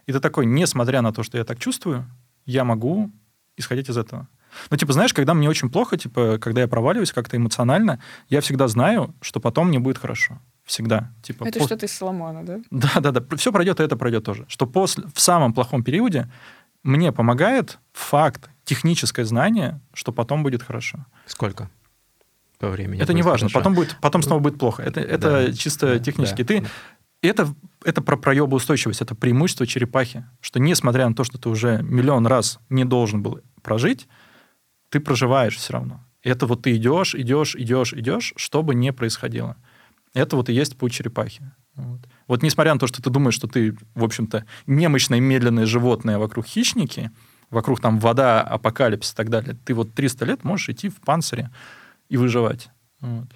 И 0.07 0.11
ты 0.11 0.19
такой, 0.19 0.45
несмотря 0.45 1.01
на 1.01 1.13
то, 1.13 1.21
что 1.23 1.37
я 1.37 1.43
так 1.43 1.59
чувствую, 1.59 2.09
я 2.45 2.63
могу 2.63 3.11
исходить 3.57 3.89
из 3.89 3.97
этого. 3.97 4.27
Ну, 4.71 4.77
типа, 4.77 4.93
знаешь, 4.93 5.13
когда 5.13 5.33
мне 5.33 5.49
очень 5.49 5.69
плохо, 5.69 5.97
типа, 5.97 6.39
когда 6.39 6.61
я 6.61 6.67
проваливаюсь 6.67 7.11
как-то 7.11 7.37
эмоционально, 7.37 7.99
я 8.29 8.41
всегда 8.41 8.67
знаю, 8.67 9.13
что 9.21 9.39
потом 9.39 9.67
мне 9.67 9.79
будет 9.79 9.97
хорошо. 9.97 10.39
Всегда. 10.69 11.11
Типа, 11.23 11.45
это 11.45 11.57
пос... 11.57 11.67
что-то 11.67 11.87
из 11.87 11.91
Соломона, 11.91 12.45
да? 12.45 12.59
Да, 12.69 12.99
да, 12.99 13.11
да. 13.11 13.37
Все 13.37 13.51
пройдет, 13.51 13.79
и 13.79 13.83
это 13.83 13.97
пройдет 13.97 14.23
тоже. 14.23 14.45
Что 14.47 14.67
после, 14.67 15.03
в 15.11 15.19
самом 15.19 15.51
плохом 15.51 15.83
периоде 15.83 16.29
мне 16.83 17.11
помогает 17.11 17.79
факт, 17.91 18.51
техническое 18.65 19.25
знание, 19.25 19.81
что 19.95 20.11
потом 20.11 20.43
будет 20.43 20.61
хорошо. 20.61 21.07
Сколько? 21.25 21.71
По 22.59 22.69
времени. 22.69 23.01
Это 23.01 23.13
не 23.13 23.23
важно. 23.23 23.49
Потом, 23.49 23.73
будет, 23.73 23.97
потом 23.99 24.21
снова 24.21 24.41
будет 24.41 24.59
плохо. 24.59 24.83
Это, 24.83 24.99
это 24.99 25.47
да, 25.47 25.53
чисто 25.53 25.87
да, 25.87 25.99
технически. 25.99 26.43
Да, 26.43 26.47
ты, 26.47 26.61
да. 26.61 26.67
Это, 27.23 27.55
это 27.83 28.03
про 28.03 28.15
проебоустойчивость, 28.15 29.01
это 29.01 29.15
преимущество 29.15 29.65
черепахи, 29.65 30.23
что 30.39 30.59
несмотря 30.59 31.09
на 31.09 31.15
то, 31.15 31.23
что 31.23 31.39
ты 31.39 31.49
уже 31.49 31.81
миллион 31.81 32.27
раз 32.27 32.59
не 32.69 32.85
должен 32.85 33.23
был 33.23 33.41
прожить, 33.63 34.07
ты 34.89 34.99
проживаешь 34.99 35.57
все 35.57 35.73
равно. 35.73 36.05
Это 36.21 36.45
вот 36.45 36.61
ты 36.61 36.75
идешь, 36.75 37.15
идешь, 37.15 37.55
идешь, 37.55 37.93
идешь, 37.93 38.33
что 38.35 38.61
бы 38.61 38.75
ни 38.75 38.91
происходило. 38.91 39.57
Это 40.13 40.35
вот 40.35 40.49
и 40.49 40.53
есть 40.53 40.77
путь 40.77 40.93
черепахи. 40.93 41.43
Вот. 41.75 42.01
вот 42.27 42.43
несмотря 42.43 42.73
на 42.73 42.79
то, 42.79 42.87
что 42.87 43.01
ты 43.01 43.09
думаешь, 43.09 43.35
что 43.35 43.47
ты, 43.47 43.73
в 43.95 44.03
общем-то, 44.03 44.45
немощное 44.67 45.21
медленное 45.21 45.65
животное 45.65 46.15
а 46.15 46.19
вокруг 46.19 46.45
хищники, 46.45 47.11
вокруг 47.49 47.79
там 47.79 47.99
вода, 47.99 48.41
апокалипсис 48.41 49.13
и 49.13 49.15
так 49.15 49.29
далее, 49.29 49.57
ты 49.65 49.73
вот 49.73 49.93
300 49.93 50.25
лет 50.25 50.43
можешь 50.43 50.69
идти 50.69 50.89
в 50.89 50.99
панцире 50.99 51.51
и 52.09 52.17
выживать. 52.17 52.69
Вот. 52.99 53.27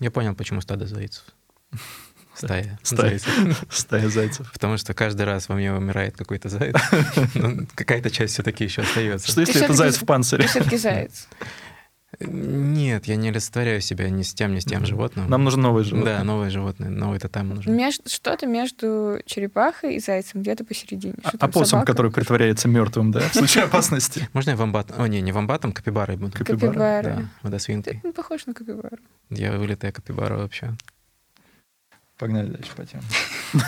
Я 0.00 0.10
понял, 0.10 0.34
почему 0.34 0.60
стадо 0.60 0.86
зайцев. 0.86 1.24
Стая. 2.34 2.78
Стая 2.84 3.18
зайцев. 3.18 3.64
Стая 3.68 4.08
зайцев. 4.08 4.52
Потому 4.52 4.76
что 4.76 4.94
каждый 4.94 5.22
раз 5.22 5.48
во 5.48 5.56
мне 5.56 5.72
умирает 5.72 6.16
какой-то 6.16 6.48
заяц. 6.48 6.76
Какая-то 7.74 8.10
часть 8.10 8.34
все-таки 8.34 8.62
еще 8.62 8.82
остается. 8.82 9.28
Что 9.28 9.40
если 9.40 9.64
это 9.64 9.74
заяц 9.74 9.96
в 9.96 10.06
панцире? 10.06 10.46
все-таки 10.46 10.76
заяц. 10.76 11.28
Нет, 12.20 13.04
я 13.04 13.16
не 13.16 13.28
олицетворяю 13.28 13.80
себя 13.82 14.08
ни 14.08 14.22
с 14.22 14.32
тем, 14.32 14.54
ни 14.54 14.60
с 14.60 14.64
тем 14.64 14.86
животным. 14.86 15.28
Нам 15.28 15.44
нужно 15.44 15.64
новое 15.64 15.84
животное. 15.84 16.18
Да, 16.18 16.24
новое 16.24 16.48
животное, 16.48 16.88
новый 16.88 17.18
тотем 17.20 17.50
нужен. 17.50 17.76
Между, 17.76 18.08
что-то 18.08 18.46
между 18.46 19.20
черепахой 19.26 19.96
и 19.96 20.00
зайцем, 20.00 20.40
где-то 20.40 20.64
посередине. 20.64 21.14
А, 21.22 21.32
опоссум, 21.38 21.84
который 21.84 22.10
притворяется 22.10 22.66
мертвым, 22.66 23.12
да, 23.12 23.20
в 23.20 23.34
случае 23.34 23.64
опасности. 23.66 24.28
Можно 24.32 24.50
я 24.50 24.56
вамбат? 24.56 24.92
О, 24.98 25.06
не, 25.06 25.20
не 25.20 25.32
вамбатом, 25.32 25.72
капибарой 25.72 26.16
буду. 26.16 26.32
Капибара. 26.32 27.02
Да, 27.02 27.22
водосвинкой. 27.42 28.00
Ты 28.02 28.12
похож 28.12 28.46
на 28.46 28.54
капибару. 28.54 28.96
Я 29.28 29.52
вылитая 29.52 29.92
капибара 29.92 30.38
вообще. 30.38 30.74
Погнали 32.16 32.48
дальше 32.48 32.72
по 32.74 32.86
теме. 32.86 33.02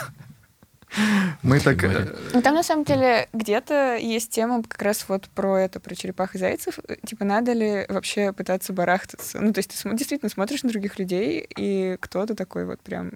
Мы 1.43 1.61
так... 1.61 1.83
Э, 1.85 2.17
ну, 2.33 2.43
там, 2.43 2.55
на 2.55 2.63
самом 2.63 2.85
деле, 2.85 3.29
где-то 3.33 3.97
есть 3.97 4.31
тема 4.31 4.63
как 4.63 4.83
раз 4.83 5.05
вот 5.09 5.29
про 5.29 5.59
это, 5.59 5.81
про 5.81 5.95
черепах 5.95 6.35
и 6.35 6.39
зайцев. 6.39 6.79
Типа, 7.07 7.25
надо 7.25 7.53
ли 7.53 7.87
вообще 7.89 8.33
пытаться 8.33 8.73
барахтаться? 8.73 9.41
Ну, 9.41 9.53
то 9.53 9.59
есть 9.59 9.71
ты 9.71 9.97
действительно 9.97 10.31
смотришь 10.31 10.63
на 10.63 10.71
других 10.71 10.99
людей, 10.99 11.49
и 11.57 11.97
кто-то 12.01 12.35
такой 12.35 12.65
вот 12.65 12.81
прям... 12.81 13.11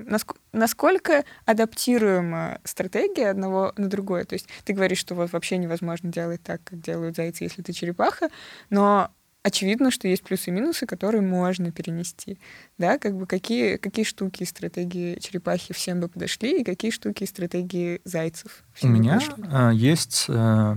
Насколько 0.52 1.24
адаптируема 1.46 2.60
стратегия 2.64 3.30
одного 3.30 3.72
на 3.76 3.88
другое? 3.88 4.24
То 4.24 4.34
есть 4.34 4.48
ты 4.64 4.72
говоришь, 4.72 4.98
что 4.98 5.14
вот 5.14 5.32
вообще 5.32 5.56
невозможно 5.56 6.10
делать 6.10 6.42
так, 6.42 6.62
как 6.64 6.80
делают 6.80 7.16
зайцы, 7.16 7.44
если 7.44 7.62
ты 7.62 7.72
черепаха, 7.72 8.30
но 8.70 9.10
очевидно, 9.44 9.90
что 9.92 10.08
есть 10.08 10.24
плюсы 10.24 10.50
и 10.50 10.52
минусы, 10.52 10.86
которые 10.86 11.20
можно 11.20 11.70
перенести. 11.70 12.38
Да, 12.78 12.98
как 12.98 13.16
бы 13.16 13.26
какие, 13.26 13.76
какие 13.76 14.04
штуки 14.04 14.42
и 14.42 14.46
стратегии 14.46 15.18
черепахи 15.20 15.72
всем 15.72 16.00
бы 16.00 16.08
подошли, 16.08 16.62
и 16.62 16.64
какие 16.64 16.90
штуки 16.90 17.22
и 17.22 17.26
стратегии 17.26 18.00
зайцев 18.04 18.64
У 18.82 18.88
меня 18.88 19.20
а, 19.52 19.70
есть 19.70 20.26
а, 20.28 20.76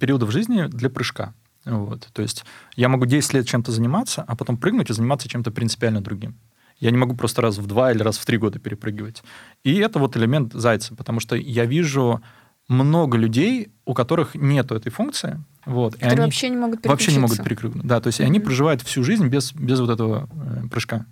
периоды 0.00 0.26
в 0.26 0.30
жизни 0.30 0.66
для 0.66 0.90
прыжка. 0.90 1.34
Вот. 1.66 2.08
То 2.12 2.22
есть 2.22 2.44
я 2.74 2.88
могу 2.88 3.06
10 3.06 3.34
лет 3.34 3.46
чем-то 3.46 3.70
заниматься, 3.70 4.24
а 4.26 4.34
потом 4.34 4.56
прыгнуть 4.56 4.90
и 4.90 4.94
заниматься 4.94 5.28
чем-то 5.28 5.50
принципиально 5.50 6.00
другим. 6.00 6.38
Я 6.78 6.90
не 6.90 6.96
могу 6.96 7.14
просто 7.14 7.42
раз 7.42 7.58
в 7.58 7.66
два 7.66 7.92
или 7.92 8.02
раз 8.02 8.18
в 8.18 8.26
три 8.26 8.38
года 8.38 8.58
перепрыгивать. 8.58 9.22
И 9.62 9.76
это 9.76 9.98
вот 9.98 10.16
элемент 10.16 10.52
зайца, 10.52 10.94
потому 10.94 11.20
что 11.20 11.36
я 11.36 11.66
вижу 11.66 12.22
много 12.68 13.18
людей, 13.18 13.72
у 13.84 13.94
которых 13.94 14.34
нет 14.34 14.72
этой 14.72 14.90
функции, 14.90 15.40
вот, 15.66 15.94
Которые 15.94 16.12
они 16.12 16.20
вообще 16.20 16.48
не 16.48 16.56
могут 16.56 16.86
Вообще 16.86 17.12
не 17.12 17.18
могут 17.18 17.42
перепрыгнуть. 17.42 17.84
Да, 17.84 18.00
то 18.00 18.08
есть 18.08 18.20
mm-hmm. 18.20 18.24
они 18.24 18.40
проживают 18.40 18.82
всю 18.82 19.02
жизнь 19.02 19.28
без, 19.28 19.52
без 19.52 19.80
вот 19.80 19.90
этого 19.90 20.28
э, 20.32 20.68
прыжка. 20.68 21.06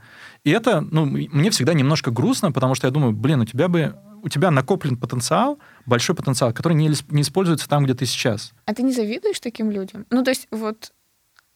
И 0.44 0.50
это, 0.50 0.80
ну, 0.80 1.06
мне 1.06 1.50
всегда 1.50 1.72
немножко 1.72 2.10
грустно, 2.10 2.52
потому 2.52 2.74
что 2.74 2.86
я 2.86 2.90
думаю, 2.90 3.12
блин, 3.12 3.40
у 3.40 3.44
тебя 3.44 3.68
бы 3.68 3.94
у 4.22 4.28
тебя 4.28 4.52
накоплен 4.52 4.96
потенциал, 4.96 5.58
большой 5.84 6.14
потенциал, 6.14 6.52
который 6.52 6.74
не, 6.74 6.92
не 7.10 7.22
используется 7.22 7.68
там, 7.68 7.84
где 7.84 7.94
ты 7.94 8.06
сейчас. 8.06 8.52
А 8.66 8.74
ты 8.74 8.82
не 8.82 8.92
завидуешь 8.92 9.40
таким 9.40 9.70
людям? 9.70 10.06
Ну, 10.10 10.22
то 10.22 10.30
есть 10.30 10.46
вот 10.52 10.92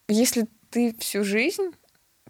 если 0.09 0.49
ты 0.71 0.95
всю 0.99 1.23
жизнь 1.23 1.71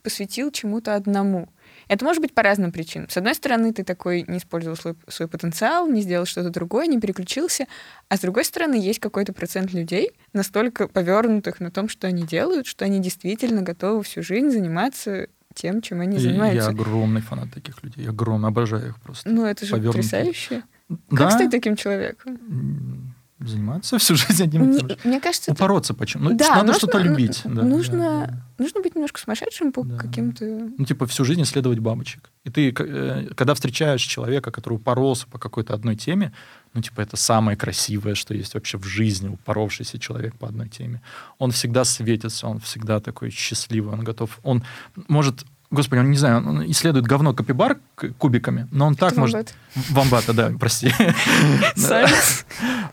посвятил 0.02 0.50
чему-то 0.50 0.94
одному, 0.94 1.48
это 1.88 2.04
может 2.04 2.20
быть 2.20 2.34
по 2.34 2.42
разным 2.42 2.72
причинам. 2.72 3.08
С 3.08 3.16
одной 3.16 3.34
стороны, 3.34 3.72
ты 3.72 3.84
такой 3.84 4.24
не 4.26 4.38
использовал 4.38 4.76
свой, 4.76 4.94
свой 5.08 5.28
потенциал, 5.28 5.88
не 5.88 6.02
сделал 6.02 6.26
что-то 6.26 6.50
другое, 6.50 6.86
не 6.86 7.00
переключился, 7.00 7.66
а 8.08 8.16
с 8.16 8.20
другой 8.20 8.44
стороны, 8.44 8.74
есть 8.74 8.98
какой-то 8.98 9.32
процент 9.32 9.72
людей, 9.72 10.10
настолько 10.32 10.88
повернутых 10.88 11.60
на 11.60 11.70
том, 11.70 11.88
что 11.88 12.06
они 12.06 12.24
делают, 12.24 12.66
что 12.66 12.84
они 12.84 13.00
действительно 13.00 13.62
готовы 13.62 14.02
всю 14.02 14.22
жизнь 14.22 14.50
заниматься 14.50 15.28
тем, 15.54 15.80
чем 15.80 16.00
они 16.00 16.18
занимаются. 16.18 16.64
Я 16.64 16.68
огромный 16.68 17.22
фанат 17.22 17.52
таких 17.52 17.82
людей. 17.82 18.04
Я 18.04 18.10
огромный, 18.10 18.48
обожаю 18.48 18.88
их 18.88 19.00
просто. 19.00 19.28
Ну, 19.28 19.44
это 19.44 19.64
же 19.64 19.76
потрясающе. 19.76 20.62
Да? 20.88 21.16
Как 21.16 21.32
стать 21.32 21.50
таким 21.50 21.76
человеком? 21.76 23.14
Заниматься 23.38 23.98
всю 23.98 24.16
жизнь 24.16 24.42
одним 24.42 24.70
и 24.70 24.78
тем 24.78 24.88
же. 24.88 24.98
Мне 25.04 25.20
кажется, 25.20 25.52
Упороться 25.52 25.92
это... 25.92 26.00
почему? 26.00 26.30
Ну, 26.30 26.36
да, 26.36 26.48
надо 26.48 26.66
нужно, 26.66 26.78
что-то 26.78 26.98
любить. 26.98 27.42
Да, 27.44 27.62
нужно, 27.62 27.98
да, 27.98 28.26
да. 28.26 28.44
нужно 28.58 28.80
быть 28.80 28.94
немножко 28.94 29.20
сумасшедшим 29.20 29.72
по 29.72 29.84
да. 29.84 29.98
каким-то... 29.98 30.44
Ну, 30.78 30.84
типа, 30.84 31.06
всю 31.06 31.24
жизнь 31.24 31.42
исследовать 31.42 31.78
бабочек. 31.78 32.30
И 32.44 32.50
ты, 32.50 32.70
э, 32.70 33.28
когда 33.34 33.54
встречаешь 33.54 34.02
человека, 34.02 34.50
который 34.50 34.74
упоролся 34.74 35.26
по 35.26 35.38
какой-то 35.38 35.74
одной 35.74 35.96
теме, 35.96 36.32
ну, 36.72 36.80
типа, 36.80 37.02
это 37.02 37.16
самое 37.16 37.56
красивое, 37.56 38.14
что 38.14 38.34
есть 38.34 38.54
вообще 38.54 38.78
в 38.78 38.84
жизни, 38.84 39.28
упоровшийся 39.28 39.98
человек 39.98 40.34
по 40.36 40.48
одной 40.48 40.68
теме. 40.68 41.02
Он 41.38 41.50
всегда 41.50 41.84
светится, 41.84 42.46
он 42.46 42.58
всегда 42.60 43.00
такой 43.00 43.30
счастливый, 43.30 43.92
он 43.92 44.02
готов... 44.02 44.38
Он 44.42 44.64
может 45.08 45.44
Господи, 45.76 46.00
он, 46.00 46.10
не 46.10 46.16
знаю, 46.16 46.38
он 46.38 46.70
исследует 46.70 47.06
говно 47.06 47.34
капибар 47.34 47.78
кубиками, 48.18 48.66
но 48.70 48.86
он 48.86 48.96
так 48.96 49.12
Это 49.12 49.20
может... 49.20 49.54
Вамбата, 49.90 50.32
да, 50.32 50.52
прости. 50.58 50.90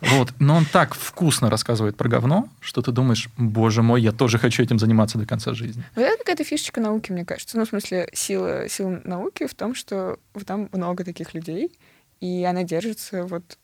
Вот, 0.02 0.34
но 0.40 0.58
он 0.58 0.66
так 0.66 0.96
вкусно 0.96 1.50
рассказывает 1.50 1.96
про 1.96 2.10
говно, 2.10 2.50
что 2.60 2.82
ты 2.82 2.92
думаешь, 2.92 3.30
боже 3.38 3.82
мой, 3.82 4.02
я 4.02 4.12
тоже 4.12 4.38
хочу 4.38 4.62
этим 4.62 4.78
заниматься 4.78 5.18
до 5.18 5.26
конца 5.26 5.54
жизни. 5.54 5.82
Вот 5.96 6.02
это 6.02 6.18
какая-то 6.18 6.44
фишечка 6.44 6.82
науки, 6.82 7.14
мне 7.14 7.24
кажется. 7.24 7.58
Ну, 7.58 7.66
в 7.66 7.70
смысле, 7.70 8.10
сила, 8.12 8.68
сила 8.68 9.00
науки 9.06 9.48
в 9.48 9.56
том, 9.56 9.74
что 9.74 10.20
там 10.46 10.68
много 10.74 11.06
таких 11.06 11.34
людей, 11.34 11.72
и 12.20 12.44
она 12.44 12.64
держится 12.64 13.24
вот 13.24 13.58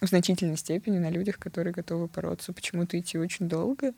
в 0.00 0.06
значительной 0.06 0.56
степени 0.56 0.98
на 0.98 1.10
людях, 1.10 1.38
которые 1.38 1.72
готовы 1.72 2.06
бороться, 2.06 2.52
почему-то 2.52 2.98
идти 2.98 3.18
очень 3.18 3.48
долго. 3.48 3.92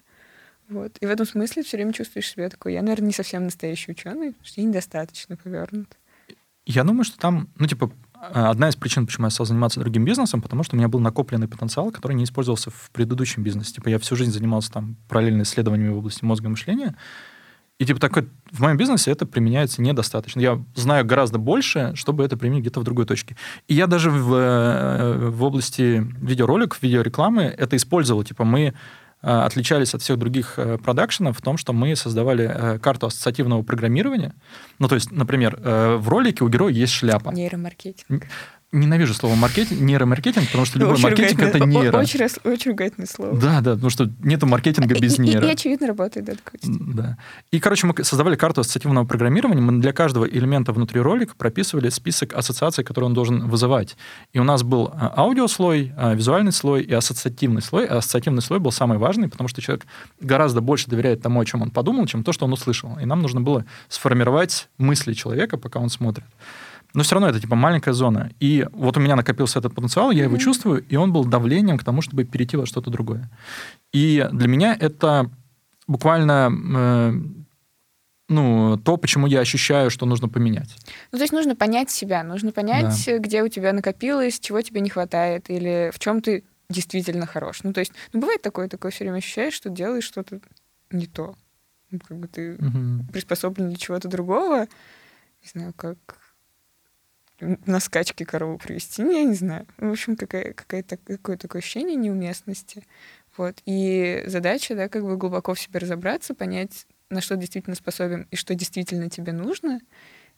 Вот. 0.69 0.97
И 1.01 1.07
в 1.07 1.11
этом 1.11 1.27
смысле 1.27 1.63
все 1.63 1.77
время 1.77 1.93
чувствуешь 1.93 2.29
себя 2.29 2.49
такой, 2.49 2.75
я, 2.75 2.83
наверное, 2.83 3.09
не 3.09 3.13
совсем 3.13 3.45
настоящий 3.45 3.91
ученый, 3.91 4.35
что 4.43 4.61
я 4.61 4.67
недостаточно 4.67 5.37
повернут. 5.37 5.89
Я 6.65 6.85
думаю, 6.85 7.05
что 7.05 7.19
там, 7.19 7.49
ну, 7.59 7.67
типа, 7.67 7.93
а, 8.15 8.51
одна 8.51 8.69
из 8.69 8.77
причин, 8.77 9.05
почему 9.05 9.27
я 9.27 9.31
стал 9.31 9.47
заниматься 9.47 9.81
другим 9.81 10.05
бизнесом, 10.05 10.41
потому 10.41 10.63
что 10.63 10.77
у 10.77 10.79
меня 10.79 10.89
был 10.89 11.01
накопленный 11.01 11.49
потенциал, 11.49 11.91
который 11.91 12.15
не 12.15 12.25
использовался 12.25 12.71
в 12.71 12.91
предыдущем 12.93 13.43
бизнесе. 13.43 13.75
Типа, 13.75 13.89
я 13.89 13.99
всю 13.99 14.15
жизнь 14.15 14.31
занимался 14.31 14.71
там 14.71 14.97
параллельно 15.09 15.43
исследованиями 15.43 15.93
в 15.93 15.99
области 15.99 16.25
мозга 16.25 16.47
и 16.47 16.51
мышления, 16.51 16.97
и 17.83 17.85
типа 17.85 17.99
такой, 17.99 18.29
в 18.53 18.61
моем 18.61 18.77
бизнесе 18.77 19.11
это 19.11 19.27
применяется 19.27 19.83
недостаточно. 19.83 20.39
Я 20.39 20.63
знаю 20.77 21.05
гораздо 21.05 21.39
больше, 21.39 21.93
чтобы 21.97 22.23
это 22.23 22.37
применить 22.37 22.61
где-то 22.61 22.79
в 22.79 22.85
другой 22.85 23.07
точке. 23.07 23.37
И 23.67 23.75
я 23.75 23.89
даже 23.89 24.09
в, 24.09 24.33
э, 24.35 25.29
в 25.31 25.43
области 25.43 26.07
видеороликов, 26.21 26.81
видеорекламы 26.81 27.43
это 27.43 27.75
использовал. 27.75 28.23
Типа 28.23 28.45
мы 28.45 28.75
отличались 29.23 29.95
от 29.95 30.03
всех 30.03 30.19
других 30.19 30.55
э, 30.59 30.79
продакшенов 30.79 31.39
в 31.39 31.41
том, 31.43 31.57
что 31.57 31.73
мы 31.73 31.95
создавали 31.97 32.51
э, 32.53 32.79
карту 32.79 33.07
ассоциативного 33.07 33.63
программирования. 33.63 34.35
Ну, 34.79 34.89
то 34.89 34.97
есть, 34.97 35.13
например, 35.13 35.59
в 35.63 36.09
ролике 36.09 36.45
у 36.45 36.49
героя 36.49 36.73
есть 36.73 36.93
шляпа. 36.93 37.31
Нейромаркетинг 37.31 38.27
ненавижу 38.73 39.13
слово 39.13 39.35
маркетинг, 39.35 39.81
нейромаркетинг, 39.81 40.47
потому 40.47 40.65
что 40.65 40.79
любой 40.79 40.99
маркетинг 40.99 41.41
это 41.41 41.61
нейро. 41.61 41.99
Очень, 41.99 42.25
очень 42.45 42.71
ругательное 42.71 43.07
слово. 43.07 43.37
Да, 43.37 43.61
да, 43.61 43.73
потому 43.75 43.91
что 43.91 44.11
нету 44.23 44.47
маркетинга 44.47 44.99
без 44.99 45.19
нейро. 45.19 45.45
И, 45.45 45.51
и, 45.51 45.53
очевидно 45.53 45.87
работает, 45.87 46.27
да, 46.27 46.35
Да. 46.63 47.19
И, 47.51 47.61
короче, 47.61 47.87
мы 47.87 48.03
создавали 48.03 48.37
карту 48.37 48.63
ассоциативного 48.63 49.05
программирования, 49.05 49.61
мы 49.61 49.81
для 49.81 49.93
каждого 49.93 50.25
элемента 50.25 50.73
внутри 50.73 51.01
ролика 51.01 51.35
прописывали 51.37 51.91
список 51.91 52.33
ассоциаций, 52.33 52.83
которые 52.83 53.09
он 53.09 53.15
должен 53.15 53.47
вызывать. 53.47 53.97
И 54.33 54.39
у 54.39 54.45
нас 54.45 54.63
был 54.63 54.91
а, 54.95 55.13
аудиослой, 55.17 55.93
а, 55.97 56.15
визуальный 56.15 56.53
слой 56.53 56.83
и 56.83 56.93
ассоциативный 56.93 57.61
слой. 57.61 57.87
А 57.87 57.99
ассоциативный 57.99 58.41
слой 58.43 58.59
был 58.59 58.73
самый 58.73 58.97
важный, 58.97 59.29
потому 59.29 59.49
что 59.49 59.61
человек 59.61 59.85
гораздо 60.21 60.63
больше 60.63 60.89
доверяет 60.89 61.21
тому, 61.21 61.41
о 61.41 61.45
чем 61.45 61.61
он 61.61 61.71
подумал, 61.71 62.07
чем 62.07 62.25
то, 62.25 62.33
что 62.33 62.47
он 62.47 62.53
услышал. 62.55 62.99
И 62.99 63.05
нам 63.05 63.21
нужно 63.21 63.43
было 63.43 63.67
сформировать 63.89 64.69
мысли 64.79 65.13
человека, 65.13 65.59
пока 65.59 65.79
он 65.79 65.91
смотрит 65.91 66.25
но 66.95 67.03
все 67.03 67.15
равно 67.15 67.29
это 67.29 67.41
типа 67.41 67.57
маленькая 67.57 67.93
зона. 67.93 68.31
И 68.41 68.67
вот 68.73 68.97
у 68.97 69.01
меня 69.01 69.17
накопился 69.17 69.59
этот 69.59 69.75
потенциал, 69.75 70.11
я 70.11 70.23
mm-hmm. 70.23 70.25
его 70.25 70.37
чувствую, 70.37 70.85
и 70.89 70.97
он 70.97 71.13
был 71.13 71.25
давлением 71.25 71.79
к 71.79 71.85
тому, 71.85 72.03
чтобы 72.03 72.25
перейти 72.25 72.57
во 72.57 72.67
что-то 72.67 72.91
другое. 72.91 73.31
И 73.93 74.29
для 74.33 74.49
меня 74.49 74.77
это 74.79 75.31
буквально 75.87 76.51
э, 76.77 77.13
ну, 78.29 78.79
то, 78.79 78.97
почему 78.97 79.27
я 79.27 79.41
ощущаю, 79.41 79.91
что 79.91 80.07
нужно 80.07 80.29
поменять. 80.29 80.77
Ну, 81.13 81.19
то 81.19 81.25
есть 81.25 81.33
нужно 81.33 81.55
понять 81.55 81.91
себя, 81.91 82.23
нужно 82.23 82.53
понять, 82.53 83.05
да. 83.07 83.19
где 83.19 83.43
у 83.43 83.49
тебя 83.49 83.73
накопилось, 83.73 84.41
чего 84.41 84.63
тебе 84.63 84.81
не 84.81 84.91
хватает, 84.91 85.51
или 85.51 85.91
в 85.95 85.99
чем 85.99 86.23
ты 86.23 86.45
действительно 86.69 87.27
хорош. 87.27 87.63
Ну, 87.63 87.73
то 87.73 87.81
есть, 87.81 87.93
ну, 88.13 88.21
бывает 88.21 88.43
такое, 88.43 88.69
такое 88.69 88.91
все 88.91 89.05
время 89.05 89.19
ощущаешь, 89.19 89.55
что 89.55 89.69
делаешь 89.69 90.05
что-то 90.05 90.41
не 90.91 91.07
то. 91.07 91.35
Ну, 91.91 91.99
как 92.01 92.19
бы 92.19 92.27
ты 92.27 92.55
угу. 92.55 93.05
приспособлен 93.13 93.69
для 93.69 93.77
чего-то 93.77 94.09
другого. 94.09 94.67
Не 95.43 95.49
знаю, 95.53 95.75
как 95.77 95.99
на 97.67 97.81
скачке 97.81 98.25
корову 98.25 98.59
привести, 98.59 99.03
я 99.03 99.25
не 99.25 99.35
знаю. 99.35 99.67
В 99.77 99.91
общем, 99.91 100.17
какая, 100.17 100.53
какая-то, 100.53 100.97
какое 100.97 101.37
такое 101.37 101.61
ощущение 101.61 101.97
неуместности. 101.97 102.85
Вот. 103.37 103.63
И 103.67 104.23
задача, 104.27 104.75
да, 104.75 104.89
как 104.89 105.05
бы 105.05 105.17
глубоко 105.17 105.55
в 105.55 105.61
себе 105.61 105.81
разобраться, 105.81 106.35
понять, 106.35 106.87
на 107.11 107.21
что 107.21 107.37
действительно 107.37 107.77
способен 107.77 108.27
и 108.31 108.37
что 108.37 108.55
действительно 108.55 109.11
тебе 109.11 109.33
нужно, 109.33 109.81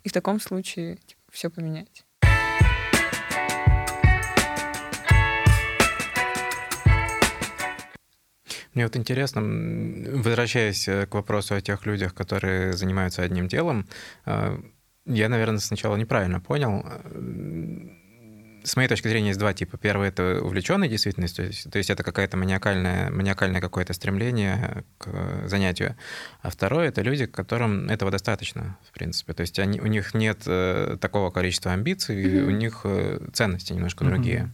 и 0.03 0.09
в 0.09 0.13
таком 0.13 0.41
случае 0.41 0.97
типа, 0.97 1.21
все 1.31 1.51
поменять. 1.51 2.05
Мне 8.75 8.85
вот 8.85 8.97
интересно, 8.97 9.41
возвращаясь 9.41 10.89
э, 10.89 11.07
к 11.07 11.15
вопросу 11.15 11.55
о 11.55 11.61
тех 11.61 11.87
людях, 11.87 12.13
которые 12.13 12.73
занимаются 12.73 13.23
одним 13.23 13.47
делом, 13.47 13.87
э, 14.27 14.59
я, 15.07 15.29
наверное, 15.29 15.59
сначала 15.59 15.97
неправильно 15.97 16.41
понял. 16.41 16.85
С 18.65 18.77
моей 18.77 18.89
точки 18.89 19.09
зрения 19.09 19.29
есть 19.29 19.39
два 19.39 19.53
типа. 19.53 19.77
Первый— 19.77 20.09
это 20.11 20.41
увлеченный 20.43 20.89
действительность, 20.89 21.37
то 21.37 21.43
есть, 21.43 21.71
то 21.71 21.77
есть 21.77 21.91
это 21.91 22.03
какое-то 22.03 22.39
маниакальное, 22.39 23.11
маниакальное 23.11 23.61
какое-то 23.61 23.93
стремление 23.93 24.85
к 24.97 25.47
занятию. 25.47 25.97
А 26.41 26.49
второе— 26.49 26.89
это 26.91 27.03
люди, 27.03 27.27
которым 27.27 27.91
этого 27.91 28.11
достаточно, 28.11 28.79
в 28.89 28.93
принципе. 28.93 29.35
То 29.35 29.43
есть 29.43 29.59
они, 29.59 29.81
у 29.81 29.87
них 29.87 30.15
нет 30.15 30.45
э, 30.47 30.97
такого 30.99 31.31
количества 31.31 31.73
амбиций, 31.73 32.25
mm-hmm. 32.25 32.45
у 32.45 32.51
них 32.51 32.81
э, 32.85 33.21
ценности 33.35 33.75
немножко 33.75 34.03
mm-hmm. 34.03 34.09
другие. 34.09 34.51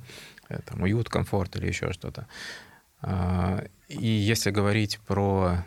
Э, 0.49 0.59
там, 0.67 0.83
уют, 0.83 1.09
комфорт 1.09 1.55
или 1.55 1.69
еще 1.69 1.93
что-то. 1.93 2.27
Э, 3.03 3.65
и 3.87 4.09
если 4.09 4.51
говорить 4.51 4.99
про... 5.07 5.65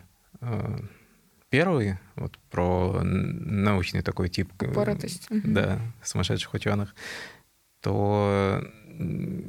Первый, 1.54 1.98
вот 2.16 2.36
про 2.50 3.00
научный 3.04 4.02
такой 4.02 4.28
тип, 4.28 4.50
Упоротость. 4.60 5.28
да, 5.30 5.78
сумасшедших 6.02 6.52
ученых, 6.52 6.96
то 7.80 8.60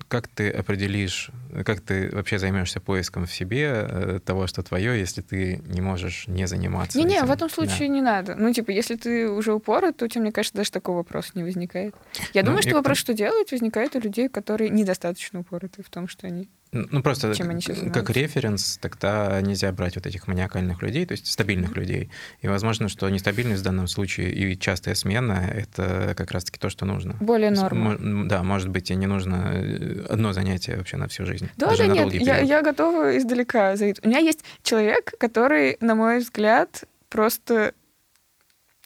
как 0.08 0.28
ты 0.28 0.52
определишь, 0.52 1.32
как 1.66 1.82
ты 1.82 2.10
вообще 2.12 2.38
займешься 2.38 2.80
поиском 2.80 3.26
в 3.26 3.34
себе 3.34 3.88
э, 3.88 4.20
того, 4.24 4.46
что 4.46 4.62
твое, 4.62 5.00
если 5.00 5.22
ты 5.22 5.62
не 5.66 5.82
можешь 5.82 6.28
не 6.28 6.48
заниматься? 6.48 6.98
Не-не, 6.98 7.24
в 7.24 7.32
этом 7.32 7.50
случае 7.50 7.88
да. 7.88 7.94
не 7.94 8.02
надо. 8.02 8.36
Ну, 8.36 8.54
типа, 8.54 8.72
если 8.72 8.96
ты 8.96 9.30
уже 9.30 9.54
упорот, 9.54 9.98
то 9.98 10.06
у 10.06 10.08
тебя, 10.08 10.22
мне 10.22 10.32
кажется, 10.32 10.58
даже 10.58 10.72
такого 10.72 10.98
вопроса 10.98 11.32
не 11.36 11.44
возникает. 11.44 11.96
Я 12.34 12.42
ну, 12.42 12.48
думаю, 12.48 12.62
что 12.62 12.76
вопрос, 12.76 12.98
что 12.98 13.14
делать, 13.14 13.52
возникает 13.52 13.96
у 13.96 14.00
людей, 14.00 14.30
которые 14.30 14.70
недостаточно 14.70 15.40
упороты 15.40 15.84
в 15.84 15.90
том, 15.90 16.08
что 16.08 16.28
они 16.28 16.50
ну, 16.72 17.02
просто 17.02 17.34
Чем 17.34 17.50
они 17.50 17.62
как 17.62 18.10
референс 18.10 18.78
тогда 18.82 19.40
нельзя 19.42 19.72
брать 19.72 19.96
вот 19.96 20.06
этих 20.06 20.28
маниакальных 20.28 20.82
людей, 20.82 21.06
то 21.06 21.14
есть 21.14 21.32
стабильных 21.32 21.72
mm-hmm. 21.72 21.80
людей. 21.80 22.10
И 22.42 22.48
возможно, 22.48 22.90
что 22.90 23.08
нестабильность 23.10 23.62
в 23.62 23.64
данном 23.64 23.88
случае 23.88 24.34
и 24.34 24.60
частая 24.60 24.96
смена— 24.96 25.50
это 25.56 26.14
как 26.18 26.32
раз-таки 26.32 26.60
то, 26.60 26.70
что 26.70 26.86
нужно. 26.86 27.16
Более 27.22 27.52
норма. 27.52 27.98
Да, 28.28 28.44
может 28.44 28.70
быть, 28.70 28.92
и 28.92 28.96
не 28.96 29.08
нужно 29.08 29.52
э, 29.54 30.06
одно 30.10 30.34
занятие 30.34 30.76
вообще 30.76 30.98
на 30.98 31.08
всю 31.08 31.26
жизнь. 31.26 31.50
Да, 31.56 31.76
да, 31.76 31.88
нет, 31.88 32.14
я, 32.14 32.40
я 32.40 32.62
готова 32.62 33.18
издалека 33.18 33.76
зайти. 33.78 34.02
У 34.04 34.10
меня 34.10 34.20
есть 34.20 34.44
человек, 34.62 35.14
который, 35.18 35.78
на 35.80 35.96
мой 35.96 36.20
взгляд, 36.20 36.84
просто 37.10 37.74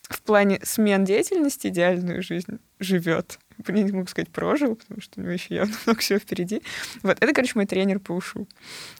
в 0.03 0.21
плане 0.21 0.59
смен 0.63 1.05
деятельности 1.05 1.67
идеальную 1.67 2.21
жизнь 2.21 2.59
живет 2.79 3.39
не 3.67 3.91
могу 3.91 4.07
сказать 4.07 4.29
прожил, 4.29 4.75
потому 4.75 5.01
что 5.01 5.19
у 5.19 5.23
него 5.23 5.33
еще 5.33 5.55
явно 5.55 5.75
много 5.85 5.99
всего 5.99 6.19
впереди. 6.19 6.61
Вот, 7.03 7.17
это, 7.19 7.33
короче, 7.33 7.53
мой 7.55 7.65
тренер 7.65 7.99
по 7.99 8.13
ушу. 8.13 8.47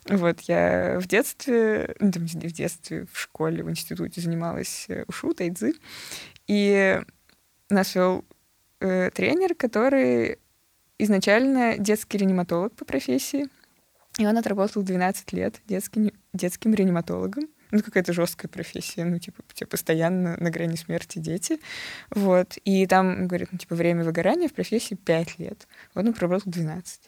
Вот, 0.08 0.42
я 0.42 1.00
в 1.00 1.08
детстве, 1.08 1.96
ну, 2.00 2.12
там, 2.12 2.26
в 2.26 2.36
детстве, 2.36 3.08
в 3.12 3.20
школе, 3.20 3.64
в 3.64 3.70
институте 3.70 4.22
занималась 4.22 4.86
э, 4.90 5.06
ушу, 5.08 5.34
тайцзи, 5.34 5.76
и 6.48 7.02
нас 7.70 7.96
вел 7.96 8.26
э, 8.80 9.12
тренер, 9.12 9.56
который 9.56 10.40
изначально 10.98 11.78
детский 11.78 12.18
реаниматолог 12.18 12.74
по 12.74 12.86
профессии, 12.86 13.48
и 14.18 14.26
он 14.26 14.38
отработал 14.38 14.84
12 14.84 15.34
лет 15.34 15.62
детским, 15.66 16.12
детским 16.34 16.74
реаниматологом 16.74 17.48
ну, 17.72 17.82
какая-то 17.82 18.14
жесткая 18.14 18.50
профессия, 18.50 19.06
ну, 19.06 19.20
типа, 19.20 19.42
у 19.48 19.54
тебя 19.54 19.68
постоянно 19.68 20.36
на 20.38 20.50
грани 20.50 20.76
смерти 20.76 21.20
дети, 21.20 21.60
вот, 22.10 22.58
и 22.66 22.86
там, 22.88 23.28
говорит, 23.28 23.50
ну, 23.52 23.58
типа, 23.58 23.76
время 23.76 24.04
выгорания 24.04 24.48
в 24.48 24.54
профессии 24.54 24.96
5 24.96 25.40
лет, 25.40 25.68
вот 25.94 26.06
он 26.06 26.14
проработал 26.14 26.52
12. 26.52 27.02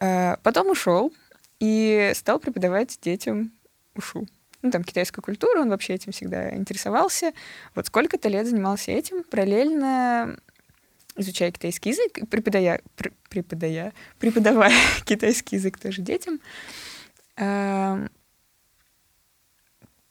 А, 0.00 0.38
потом 0.42 0.70
ушел 0.70 1.12
и 1.60 2.12
стал 2.14 2.38
преподавать 2.38 2.98
детям 3.00 3.52
ушу. 3.94 4.26
Ну, 4.62 4.70
там, 4.70 4.84
китайскую 4.84 5.22
культуру, 5.22 5.60
он 5.60 5.70
вообще 5.70 5.94
этим 5.94 6.12
всегда 6.12 6.54
интересовался. 6.54 7.32
Вот 7.74 7.86
сколько-то 7.86 8.28
лет 8.28 8.46
занимался 8.46 8.90
этим, 8.90 9.22
параллельно 9.24 10.36
изучая 11.16 11.50
китайский 11.50 11.90
язык, 11.90 12.28
преподая, 12.28 12.80
преподая, 13.30 13.92
преподавая 14.18 14.74
китайский 15.04 15.56
язык 15.56 15.78
тоже 15.78 16.02
детям 16.02 16.40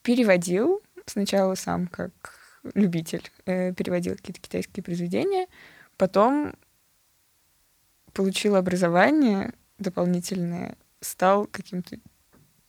переводил 0.05 0.83
сначала 1.07 1.55
сам 1.55 1.87
как 1.87 2.11
любитель, 2.75 3.29
э, 3.45 3.73
переводил 3.73 4.15
какие-то 4.15 4.39
китайские 4.39 4.83
произведения, 4.83 5.47
потом 5.97 6.53
получил 8.13 8.55
образование 8.55 9.51
дополнительное, 9.79 10.77
стал 11.01 11.47
каким-то, 11.47 11.97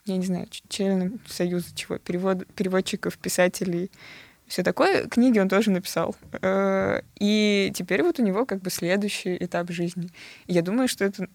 я 0.07 0.16
не 0.16 0.25
знаю, 0.25 0.49
членом 0.68 1.20
союза 1.27 1.75
чего, 1.75 1.99
перевод, 1.99 2.46
переводчиков, 2.55 3.18
писателей 3.18 3.90
все 4.46 4.62
такое. 4.62 5.07
Книги 5.07 5.38
он 5.38 5.49
тоже 5.49 5.70
написал. 5.70 6.16
Э, 6.40 7.03
и 7.18 7.70
теперь 7.75 8.03
вот 8.03 8.18
у 8.18 8.22
него 8.22 8.46
как 8.46 8.62
бы 8.62 8.70
следующий 8.70 9.37
этап 9.37 9.70
жизни. 9.70 10.09
И 10.46 10.55
я 10.55 10.62
думаю, 10.62 10.88
что 10.88 11.05
это 11.05 11.29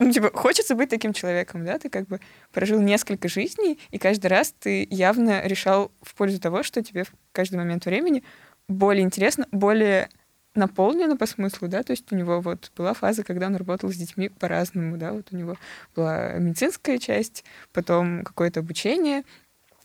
ну, 0.00 0.10
типа, 0.10 0.30
хочется 0.34 0.74
быть 0.74 0.90
таким 0.90 1.12
человеком, 1.12 1.64
да, 1.64 1.78
ты 1.78 1.88
как 1.88 2.06
бы 2.08 2.20
прожил 2.52 2.80
несколько 2.80 3.28
жизней, 3.28 3.78
и 3.90 3.98
каждый 3.98 4.26
раз 4.26 4.54
ты 4.58 4.86
явно 4.90 5.46
решал 5.46 5.92
в 6.02 6.14
пользу 6.14 6.40
того, 6.40 6.62
что 6.62 6.82
тебе 6.82 7.04
в 7.04 7.12
каждый 7.32 7.56
момент 7.56 7.84
времени 7.86 8.24
более 8.68 9.04
интересно, 9.04 9.46
более 9.52 10.08
наполнено 10.54 11.16
по 11.16 11.26
смыслу, 11.26 11.68
да, 11.68 11.82
то 11.82 11.92
есть 11.92 12.10
у 12.12 12.16
него 12.16 12.40
вот 12.40 12.70
была 12.76 12.94
фаза, 12.94 13.24
когда 13.24 13.46
он 13.46 13.56
работал 13.56 13.90
с 13.90 13.96
детьми 13.96 14.28
по-разному, 14.28 14.96
да, 14.96 15.12
вот 15.12 15.28
у 15.32 15.36
него 15.36 15.56
была 15.94 16.32
медицинская 16.34 16.98
часть, 16.98 17.44
потом 17.72 18.24
какое-то 18.24 18.60
обучение, 18.60 19.24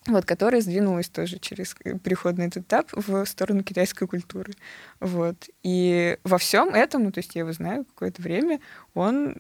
вот, 0.07 0.25
которая 0.25 0.61
сдвинулась 0.61 1.09
тоже 1.09 1.39
через 1.39 1.75
переход 2.03 2.37
на 2.37 2.43
этот 2.43 2.65
этап 2.65 2.89
в 2.93 3.25
сторону 3.25 3.63
китайской 3.63 4.07
культуры. 4.07 4.53
Вот. 4.99 5.49
И 5.61 6.17
во 6.23 6.37
всем 6.37 6.69
этом, 6.69 7.03
ну, 7.03 7.11
то 7.11 7.19
есть 7.19 7.35
я 7.35 7.41
его 7.41 7.51
знаю 7.51 7.85
какое-то 7.85 8.21
время, 8.21 8.59
он 8.93 9.35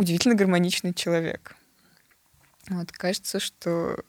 удивительно 0.00 0.34
гармоничный 0.34 0.94
человек. 0.94 1.54
Вот, 2.68 2.90
кажется, 2.90 3.38
что... 3.38 4.02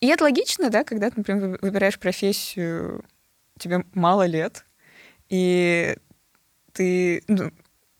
И 0.00 0.06
это 0.06 0.22
логично, 0.22 0.70
да, 0.70 0.84
когда 0.84 1.10
ты, 1.10 1.14
например, 1.16 1.58
выбираешь 1.60 1.98
профессию, 1.98 3.04
тебе 3.58 3.84
мало 3.92 4.24
лет, 4.26 4.64
и 5.28 5.96
ты, 6.72 7.24
ну, 7.26 7.50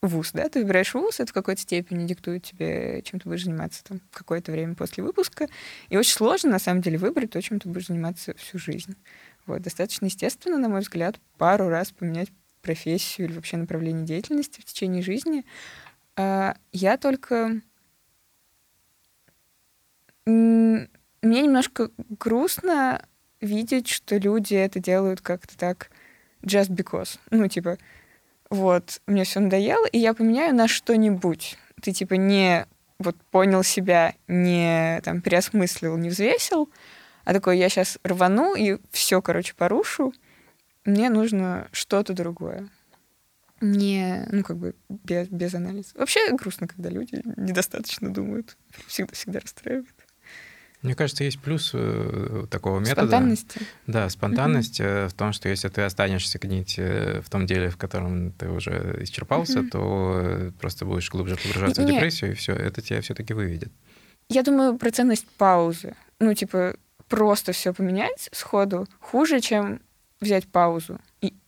вуз, 0.03 0.31
да, 0.33 0.49
ты 0.49 0.61
выбираешь 0.61 0.95
вуз, 0.95 1.19
это 1.19 1.31
в 1.31 1.35
какой-то 1.35 1.63
степени 1.63 2.07
диктует 2.07 2.45
тебе, 2.45 3.03
чем 3.03 3.19
ты 3.19 3.29
будешь 3.29 3.45
заниматься 3.45 3.83
там 3.83 4.01
какое-то 4.13 4.53
время 4.53 4.77
после 4.77 5.03
выпуска. 5.03 5.49
И 5.89 5.97
очень 5.97 6.13
сложно, 6.13 6.51
на 6.51 6.59
самом 6.61 6.81
деле, 6.81 6.99
выбрать 6.99 7.31
то, 7.31 7.43
чем 7.43 7.59
ты 7.59 7.69
будешь 7.69 7.89
заниматься 7.89 8.35
всю 8.37 8.59
жизнь. 8.59 8.95
Вот, 9.47 9.63
достаточно 9.63 10.05
естественно, 10.05 10.59
на 10.59 10.69
мой 10.69 10.81
взгляд, 10.81 11.19
пару 11.39 11.69
раз 11.69 11.91
поменять 11.91 12.31
профессию 12.63 13.29
или 13.29 13.35
вообще 13.35 13.57
направление 13.57 14.05
деятельности 14.05 14.61
в 14.61 14.65
течение 14.65 15.03
жизни, 15.03 15.45
я 16.17 16.97
только... 16.99 17.61
Мне 20.25 20.89
немножко 21.23 21.91
грустно 21.97 23.05
видеть, 23.41 23.89
что 23.89 24.17
люди 24.17 24.55
это 24.55 24.81
делают 24.81 25.21
как-то 25.21 25.57
так 25.57 25.91
just 26.43 26.71
because. 26.71 27.19
Ну, 27.31 27.49
типа, 27.49 27.79
вот, 28.51 29.01
мне 29.07 29.25
все 29.25 29.41
надоело, 29.41 29.87
и 29.87 29.99
я 29.99 30.15
поменяю 30.15 30.55
на 30.55 30.69
что-нибудь. 30.69 31.59
Ты, 31.83 31.93
типа, 31.93 32.15
не 32.15 32.67
вот 32.99 33.17
понял 33.31 33.63
себя, 33.63 34.15
не 34.27 35.01
там 35.05 35.21
переосмыслил, 35.21 35.97
не 35.97 36.09
взвесил, 36.09 36.71
а 37.25 37.35
такой, 37.35 37.59
я 37.59 37.69
сейчас 37.69 37.99
рвану 38.05 38.55
и 38.55 38.79
все, 38.91 39.21
короче, 39.21 39.55
порушу. 39.55 40.15
Мне 40.85 41.11
нужно 41.11 41.69
что-то 41.73 42.15
другое 42.15 42.69
не, 43.61 44.27
ну, 44.31 44.43
как 44.43 44.59
бы 44.59 44.75
без, 44.89 45.29
без 45.29 45.55
анализа. 45.55 45.91
Вообще 45.95 46.21
грустно, 46.33 46.69
когда 46.69 46.91
люди 46.91 47.23
недостаточно 47.37 48.13
думают. 48.13 48.57
Всегда, 48.87 49.15
всегда 49.15 49.41
расстраивает. 49.41 49.95
Мне 50.83 50.95
кажется, 50.95 51.25
есть 51.25 51.41
плюс 51.41 51.71
э, 51.75 52.47
такого 52.51 52.79
метода. 52.79 53.09
Спонтанности. 53.09 53.61
Да, 53.87 54.09
спонтанность 54.11 54.81
mm-hmm. 54.81 55.09
в 55.09 55.15
том, 55.15 55.33
что 55.33 55.49
если 55.49 55.69
ты 55.69 55.83
останешься 55.83 56.39
гнить 56.39 56.77
э, 56.79 57.23
в 57.23 57.31
том 57.31 57.47
деле, 57.47 57.71
в 57.71 57.77
котором 57.77 58.31
ты 58.33 58.49
уже 58.49 58.99
исчерпался, 59.01 59.61
mm-hmm. 59.61 59.71
то 59.71 60.53
просто 60.61 60.85
будешь 60.85 61.11
глубже 61.11 61.37
погружаться 61.37 61.83
Нет. 61.83 61.91
в 61.91 61.95
депрессию, 61.95 62.33
и 62.33 62.35
все, 62.35 62.53
это 62.53 62.83
тебя 62.83 63.01
все-таки 63.01 63.33
выведет. 63.33 63.73
Я 64.29 64.43
думаю 64.43 64.77
про 64.77 64.91
ценность 64.91 65.27
паузы. 65.39 65.95
Ну, 66.21 66.35
типа, 66.35 66.77
просто 67.09 67.53
все 67.53 67.73
поменять 67.73 68.29
сходу 68.33 68.87
хуже, 69.01 69.41
чем 69.41 69.81
взять 70.21 70.47
паузу 70.47 71.01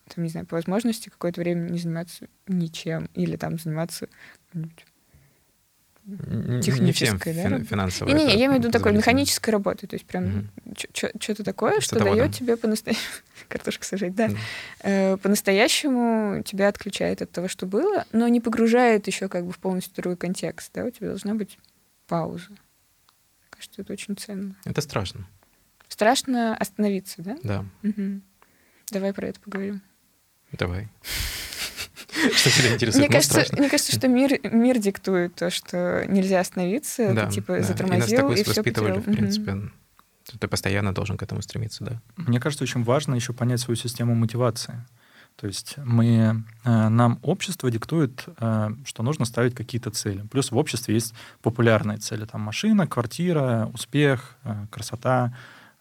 там, 0.08 0.24
не 0.24 0.30
знаю, 0.30 0.46
по 0.46 0.56
возможности 0.56 1.08
какое-то 1.08 1.40
время 1.40 1.68
не 1.70 1.78
заниматься 1.78 2.26
ничем 2.46 3.08
или 3.14 3.36
там 3.36 3.58
заниматься 3.58 4.08
технической, 6.62 6.84
не 6.84 6.92
всем 6.92 7.18
да? 7.18 7.64
финансовой. 7.64 8.14
Не, 8.14 8.24
не, 8.24 8.38
я 8.38 8.46
имею 8.46 8.54
в 8.54 8.58
виду 8.58 8.70
такой 8.70 8.92
механической 8.92 9.50
работы, 9.50 9.86
то 9.86 9.94
есть 9.94 10.06
прям 10.06 10.48
угу. 10.64 10.74
что-то 10.84 11.44
такое, 11.44 11.80
что 11.80 11.98
дает 11.98 12.34
тебе 12.34 12.56
по-настоящему 12.56 13.04
картошку 13.48 13.84
сажать, 13.84 14.14
да, 14.14 14.30
э, 14.80 15.18
по-настоящему 15.18 16.42
тебя 16.44 16.68
отключает 16.68 17.20
от 17.20 17.30
того, 17.30 17.48
что 17.48 17.66
было, 17.66 18.06
но 18.12 18.26
не 18.28 18.40
погружает 18.40 19.06
еще 19.06 19.28
как 19.28 19.44
бы 19.44 19.52
в 19.52 19.58
полностью 19.58 19.94
другой 19.96 20.16
контекст, 20.16 20.72
да, 20.74 20.84
у 20.84 20.90
тебя 20.90 21.08
должна 21.08 21.34
быть 21.34 21.58
пауза. 22.06 22.48
Кажется, 23.50 23.82
это 23.82 23.92
очень 23.92 24.16
ценно. 24.16 24.56
Это 24.64 24.80
страшно. 24.80 25.26
Страшно 25.88 26.56
остановиться, 26.56 27.22
да? 27.22 27.36
Да. 27.42 27.64
Угу. 27.82 28.20
Давай 28.92 29.12
про 29.12 29.26
это 29.26 29.40
поговорим. 29.40 29.82
Давай. 30.52 30.88
Что 32.34 32.50
тебя 32.50 32.74
интересует? 32.74 33.08
Мне 33.08 33.08
кажется, 33.08 33.44
мне 33.56 33.68
кажется, 33.68 33.92
что 33.92 34.08
мир, 34.08 34.40
мир 34.42 34.78
диктует 34.78 35.34
то, 35.34 35.50
что 35.50 36.04
нельзя 36.08 36.40
остановиться, 36.40 37.12
да, 37.12 37.26
ты 37.26 37.34
типа 37.34 37.58
да. 37.58 37.62
затормозил, 37.62 38.18
и, 38.18 38.30
нас 38.30 38.30
так 38.30 38.38
и 38.38 38.42
все 38.42 38.61
воспитывали, 38.61 38.98
в 38.98 39.04
принципе. 39.04 39.52
Угу. 39.52 39.70
Ты 40.40 40.48
постоянно 40.48 40.92
должен 40.92 41.16
к 41.16 41.22
этому 41.22 41.42
стремиться, 41.42 41.84
да. 41.84 42.00
Мне 42.16 42.40
кажется, 42.40 42.64
очень 42.64 42.82
важно 42.82 43.14
еще 43.14 43.32
понять 43.32 43.61
свою 43.61 43.76
систему 43.76 44.14
мотивации. 44.14 44.84
То 45.37 45.46
есть 45.46 45.76
мы, 45.76 46.44
э, 46.64 46.88
нам 46.88 47.20
общество 47.22 47.70
диктует, 47.70 48.24
э, 48.40 48.70
что 48.84 49.02
нужно 49.04 49.24
ставить 49.24 49.54
какие-то 49.54 49.90
цели. 49.90 50.26
Плюс 50.30 50.50
в 50.50 50.56
обществе 50.56 50.94
есть 50.94 51.14
популярные 51.42 51.98
цели. 51.98 52.24
Там 52.24 52.40
машина, 52.40 52.88
квартира, 52.88 53.70
успех, 53.72 54.37
э, 54.42 54.66
красота, 54.70 55.32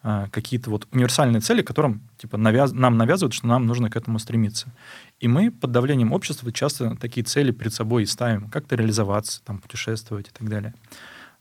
какие-то 0.03 0.69
вот 0.69 0.87
универсальные 0.91 1.41
цели, 1.41 1.61
которым 1.61 2.01
типа 2.17 2.37
навяз... 2.37 2.71
нам 2.71 2.97
навязывают, 2.97 3.33
что 3.33 3.47
нам 3.47 3.65
нужно 3.65 3.89
к 3.89 3.95
этому 3.95 4.19
стремиться. 4.19 4.73
И 5.19 5.27
мы 5.27 5.51
под 5.51 5.71
давлением 5.71 6.13
общества 6.13 6.51
часто 6.51 6.95
такие 6.95 7.23
цели 7.25 7.51
перед 7.51 7.73
собой 7.73 8.03
и 8.03 8.05
ставим, 8.05 8.49
как-то 8.49 8.75
реализоваться, 8.75 9.41
там, 9.43 9.59
путешествовать 9.59 10.27
и 10.27 10.31
так 10.31 10.49
далее. 10.49 10.73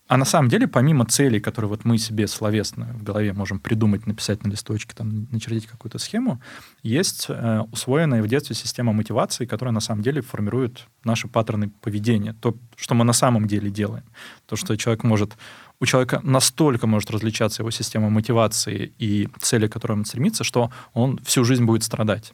А 0.08 0.16
на 0.16 0.24
самом 0.24 0.48
деле, 0.48 0.68
помимо 0.68 1.04
целей, 1.04 1.40
которые 1.40 1.68
вот 1.68 1.84
мы 1.84 1.98
себе 1.98 2.28
словесно 2.28 2.86
в 2.94 3.02
голове 3.02 3.32
можем 3.32 3.58
придумать, 3.58 4.06
написать 4.06 4.44
на 4.44 4.50
листочке, 4.50 4.94
там, 4.94 5.26
начертить 5.32 5.66
какую-то 5.66 5.98
схему, 5.98 6.40
есть 6.84 7.26
э, 7.28 7.60
усвоенная 7.72 8.22
в 8.22 8.28
детстве 8.28 8.54
система 8.54 8.92
мотивации, 8.92 9.46
которая 9.46 9.72
на 9.72 9.80
самом 9.80 10.02
деле 10.02 10.20
формирует 10.20 10.86
наши 11.02 11.26
паттерны 11.26 11.70
поведения, 11.80 12.34
то, 12.34 12.56
что 12.76 12.94
мы 12.94 13.04
на 13.04 13.12
самом 13.12 13.48
деле 13.48 13.68
делаем. 13.68 14.04
То, 14.46 14.54
что 14.54 14.76
человек 14.76 15.02
может 15.02 15.36
у 15.80 15.86
человека 15.86 16.20
настолько 16.22 16.86
может 16.86 17.10
различаться 17.10 17.62
его 17.62 17.70
система 17.70 18.10
мотивации 18.10 18.94
и 18.98 19.28
цели, 19.40 19.66
к 19.66 19.72
которым 19.72 20.00
он 20.00 20.04
стремится, 20.04 20.44
что 20.44 20.70
он 20.94 21.18
всю 21.24 21.44
жизнь 21.44 21.64
будет 21.64 21.82
страдать. 21.82 22.32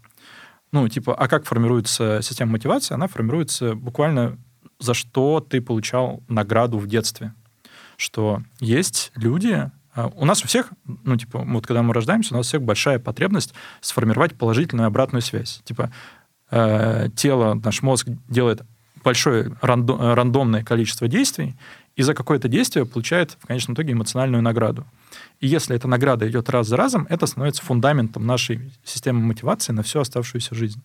Ну, 0.70 0.88
типа, 0.88 1.14
а 1.14 1.28
как 1.28 1.44
формируется 1.44 2.20
система 2.22 2.52
мотивации? 2.52 2.94
Она 2.94 3.07
формируется 3.07 3.74
буквально 3.74 4.38
за 4.78 4.94
что 4.94 5.40
ты 5.40 5.61
получал 5.61 6.22
награду 6.28 6.78
в 6.78 6.87
детстве. 6.87 7.35
Что 7.96 8.42
есть 8.59 9.12
люди, 9.14 9.70
а, 9.94 10.11
у 10.14 10.24
нас 10.24 10.42
у 10.42 10.48
всех, 10.48 10.70
ну, 11.05 11.16
типа, 11.16 11.38
вот 11.46 11.66
когда 11.66 11.83
мы 11.83 11.94
рождаемся, 11.94 12.35
у 12.35 12.37
нас 12.37 12.46
у 12.46 12.48
всех 12.48 12.62
большая 12.62 12.98
потребность 12.98 13.55
сформировать 13.81 14.35
положительную 14.35 14.87
обратную 14.87 15.22
связь. 15.22 15.61
Типа, 15.64 15.92
э, 16.50 17.09
тело, 17.14 17.55
наш 17.55 17.83
мозг 17.83 18.09
делает 18.28 18.62
большое 19.05 19.57
рандом, 19.61 20.14
рандомное 20.14 20.64
количество 20.64 21.09
действий, 21.09 21.57
и 21.96 22.02
за 22.02 22.14
какое-то 22.14 22.48
действие 22.48 22.87
получает 22.87 23.37
в 23.40 23.46
конечном 23.46 23.74
итоге 23.74 23.92
эмоциональную 23.92 24.42
награду. 24.42 24.87
И 25.40 25.46
если 25.46 25.76
эта 25.76 25.88
награда 25.88 26.28
идет 26.28 26.48
раз 26.48 26.68
за 26.68 26.76
разом, 26.76 27.07
это 27.11 27.26
становится 27.26 27.62
фундаментом 27.62 28.26
нашей 28.26 28.72
системы 28.85 29.20
мотивации 29.20 29.72
на 29.72 29.83
всю 29.83 30.00
оставшуюся 30.00 30.55
жизнь. 30.55 30.83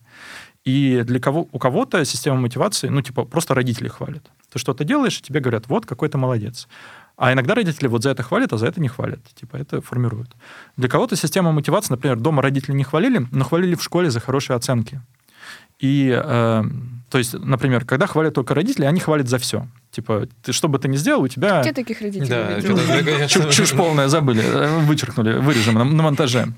И 0.64 1.02
для 1.04 1.20
кого, 1.20 1.48
у 1.50 1.58
кого-то 1.58 2.04
система 2.04 2.36
мотивации, 2.36 2.88
ну, 2.88 3.00
типа, 3.00 3.24
просто 3.24 3.54
родители 3.54 3.88
хвалят. 3.88 4.30
Ты 4.52 4.58
что-то 4.58 4.84
делаешь, 4.84 5.18
и 5.18 5.22
тебе 5.22 5.40
говорят, 5.40 5.68
вот, 5.68 5.86
какой 5.86 6.08
ты 6.08 6.18
молодец. 6.18 6.68
А 7.16 7.32
иногда 7.32 7.54
родители 7.54 7.88
вот 7.88 8.02
за 8.02 8.10
это 8.10 8.22
хвалят, 8.22 8.52
а 8.52 8.58
за 8.58 8.66
это 8.66 8.80
не 8.80 8.88
хвалят. 8.88 9.20
Типа, 9.34 9.56
это 9.56 9.80
формируют. 9.80 10.36
Для 10.76 10.88
кого-то 10.88 11.16
система 11.16 11.52
мотивации, 11.52 11.92
например, 11.92 12.18
дома 12.18 12.42
родители 12.42 12.74
не 12.74 12.84
хвалили, 12.84 13.26
но 13.32 13.44
хвалили 13.44 13.74
в 13.74 13.82
школе 13.82 14.10
за 14.10 14.20
хорошие 14.20 14.56
оценки. 14.56 15.00
И, 15.78 16.10
э, 16.10 16.62
то 17.10 17.18
есть, 17.18 17.32
например, 17.32 17.84
когда 17.84 18.06
хвалят 18.06 18.34
только 18.34 18.54
родители, 18.54 18.84
они 18.84 19.00
хвалят 19.00 19.28
за 19.28 19.38
все. 19.38 19.66
Типа, 19.90 20.28
ты 20.42 20.52
что 20.52 20.68
бы 20.68 20.78
ты 20.78 20.88
ни 20.88 20.96
сделал, 20.96 21.22
у 21.22 21.28
тебя... 21.28 21.62
Где 21.62 21.72
таких 21.72 22.00
родителей 22.00 22.28
да, 22.28 23.26
чушь, 23.28 23.54
чушь 23.54 23.72
полная, 23.72 24.08
забыли, 24.08 24.42
э, 24.44 24.80
вычеркнули, 24.80 25.38
вырежем 25.38 25.74
на, 25.74 25.84
на 25.84 26.02
монтаже. 26.02 26.48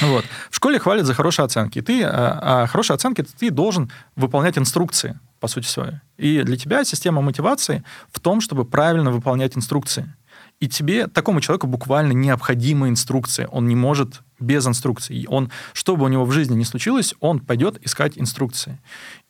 Вот. 0.00 0.24
В 0.50 0.56
школе 0.56 0.78
хвалят 0.78 1.04
за 1.04 1.12
хорошие 1.12 1.44
оценки. 1.44 1.82
Ты, 1.82 2.02
а, 2.04 2.62
а 2.62 2.66
хорошие 2.66 2.94
оценки 2.94 3.22
ты 3.22 3.50
должен 3.50 3.90
выполнять 4.16 4.56
инструкции, 4.56 5.18
по 5.40 5.48
сути 5.48 5.66
своей. 5.66 5.96
И 6.16 6.42
для 6.42 6.56
тебя 6.56 6.84
система 6.84 7.20
мотивации 7.20 7.84
в 8.10 8.20
том, 8.20 8.40
чтобы 8.40 8.64
правильно 8.64 9.10
выполнять 9.10 9.56
инструкции. 9.56 10.14
И 10.62 10.68
тебе, 10.68 11.08
такому 11.08 11.40
человеку, 11.40 11.66
буквально 11.66 12.12
необходима 12.12 12.88
инструкция. 12.88 13.48
Он 13.48 13.66
не 13.66 13.74
может 13.74 14.22
без 14.38 14.64
инструкции. 14.64 15.26
Он, 15.28 15.50
что 15.72 15.96
бы 15.96 16.04
у 16.04 16.08
него 16.08 16.24
в 16.24 16.30
жизни 16.30 16.54
ни 16.54 16.62
случилось, 16.62 17.14
он 17.18 17.40
пойдет 17.40 17.84
искать 17.84 18.12
инструкции. 18.16 18.78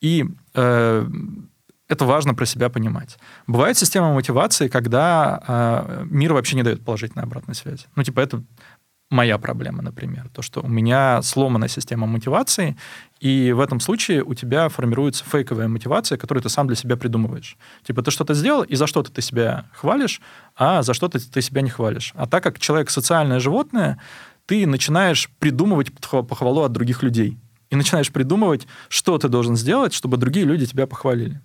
И 0.02 0.26
э, 0.54 1.06
это 1.88 2.04
важно 2.04 2.34
про 2.34 2.44
себя 2.44 2.68
понимать. 2.68 3.18
Бывает 3.46 3.78
система 3.78 4.12
мотивации, 4.12 4.68
когда 4.68 5.42
э, 5.48 6.04
мир 6.10 6.34
вообще 6.34 6.56
не 6.56 6.62
дает 6.62 6.84
положительной 6.84 7.24
обратной 7.24 7.54
связи. 7.54 7.86
Ну, 7.96 8.02
типа, 8.02 8.20
это 8.20 8.42
моя 9.12 9.38
проблема, 9.38 9.82
например. 9.82 10.28
То, 10.32 10.42
что 10.42 10.60
у 10.62 10.68
меня 10.68 11.22
сломанная 11.22 11.68
система 11.68 12.06
мотивации, 12.06 12.76
и 13.20 13.52
в 13.52 13.60
этом 13.60 13.78
случае 13.78 14.24
у 14.24 14.34
тебя 14.34 14.68
формируется 14.68 15.24
фейковая 15.24 15.68
мотивация, 15.68 16.18
которую 16.18 16.42
ты 16.42 16.48
сам 16.48 16.66
для 16.66 16.76
себя 16.76 16.96
придумываешь. 16.96 17.56
Типа 17.86 18.02
ты 18.02 18.10
что-то 18.10 18.34
сделал, 18.34 18.62
и 18.62 18.74
за 18.74 18.86
что-то 18.86 19.12
ты 19.12 19.22
себя 19.22 19.66
хвалишь, 19.74 20.20
а 20.56 20.82
за 20.82 20.94
что-то 20.94 21.18
ты 21.20 21.42
себя 21.42 21.62
не 21.62 21.70
хвалишь. 21.70 22.12
А 22.16 22.26
так 22.26 22.42
как 22.42 22.58
человек 22.58 22.90
социальное 22.90 23.38
животное, 23.38 23.98
ты 24.46 24.66
начинаешь 24.66 25.30
придумывать 25.38 25.92
похвалу 25.92 26.62
от 26.62 26.72
других 26.72 27.02
людей. 27.02 27.38
И 27.70 27.76
начинаешь 27.76 28.12
придумывать, 28.12 28.66
что 28.88 29.16
ты 29.18 29.28
должен 29.28 29.56
сделать, 29.56 29.94
чтобы 29.94 30.16
другие 30.16 30.44
люди 30.44 30.66
тебя 30.66 30.86
похвалили. 30.86 31.40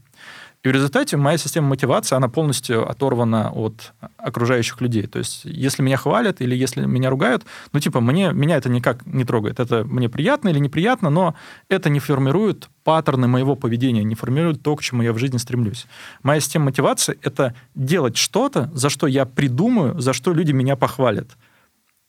И 0.63 0.69
в 0.69 0.71
результате 0.71 1.17
моя 1.17 1.37
система 1.37 1.67
мотивации, 1.67 2.15
она 2.15 2.27
полностью 2.27 2.89
оторвана 2.89 3.51
от 3.51 3.93
окружающих 4.17 4.81
людей. 4.81 5.07
То 5.07 5.19
есть, 5.19 5.41
если 5.45 5.83
меня 5.83 5.97
хвалят 5.97 6.41
или 6.41 6.55
если 6.55 6.85
меня 6.85 7.09
ругают, 7.09 7.45
ну, 7.73 7.79
типа, 7.79 8.01
мне, 8.01 8.31
меня 8.33 8.57
это 8.57 8.69
никак 8.69 9.05
не 9.05 9.23
трогает. 9.23 9.59
Это 9.59 9.83
мне 9.83 10.09
приятно 10.09 10.49
или 10.49 10.59
неприятно, 10.59 11.09
но 11.09 11.35
это 11.69 11.89
не 11.89 11.99
формирует 11.99 12.69
паттерны 12.83 13.27
моего 13.27 13.55
поведения, 13.55 14.03
не 14.03 14.15
формирует 14.15 14.61
то, 14.61 14.75
к 14.75 14.81
чему 14.81 15.03
я 15.03 15.13
в 15.13 15.17
жизни 15.17 15.37
стремлюсь. 15.37 15.85
Моя 16.23 16.39
система 16.39 16.65
мотивации— 16.65 17.17
это 17.21 17.53
делать 17.75 18.17
что-то, 18.17 18.71
за 18.73 18.89
что 18.89 19.07
я 19.07 19.25
придумаю, 19.25 19.99
за 19.99 20.13
что 20.13 20.33
люди 20.33 20.51
меня 20.53 20.75
похвалят. 20.75 21.37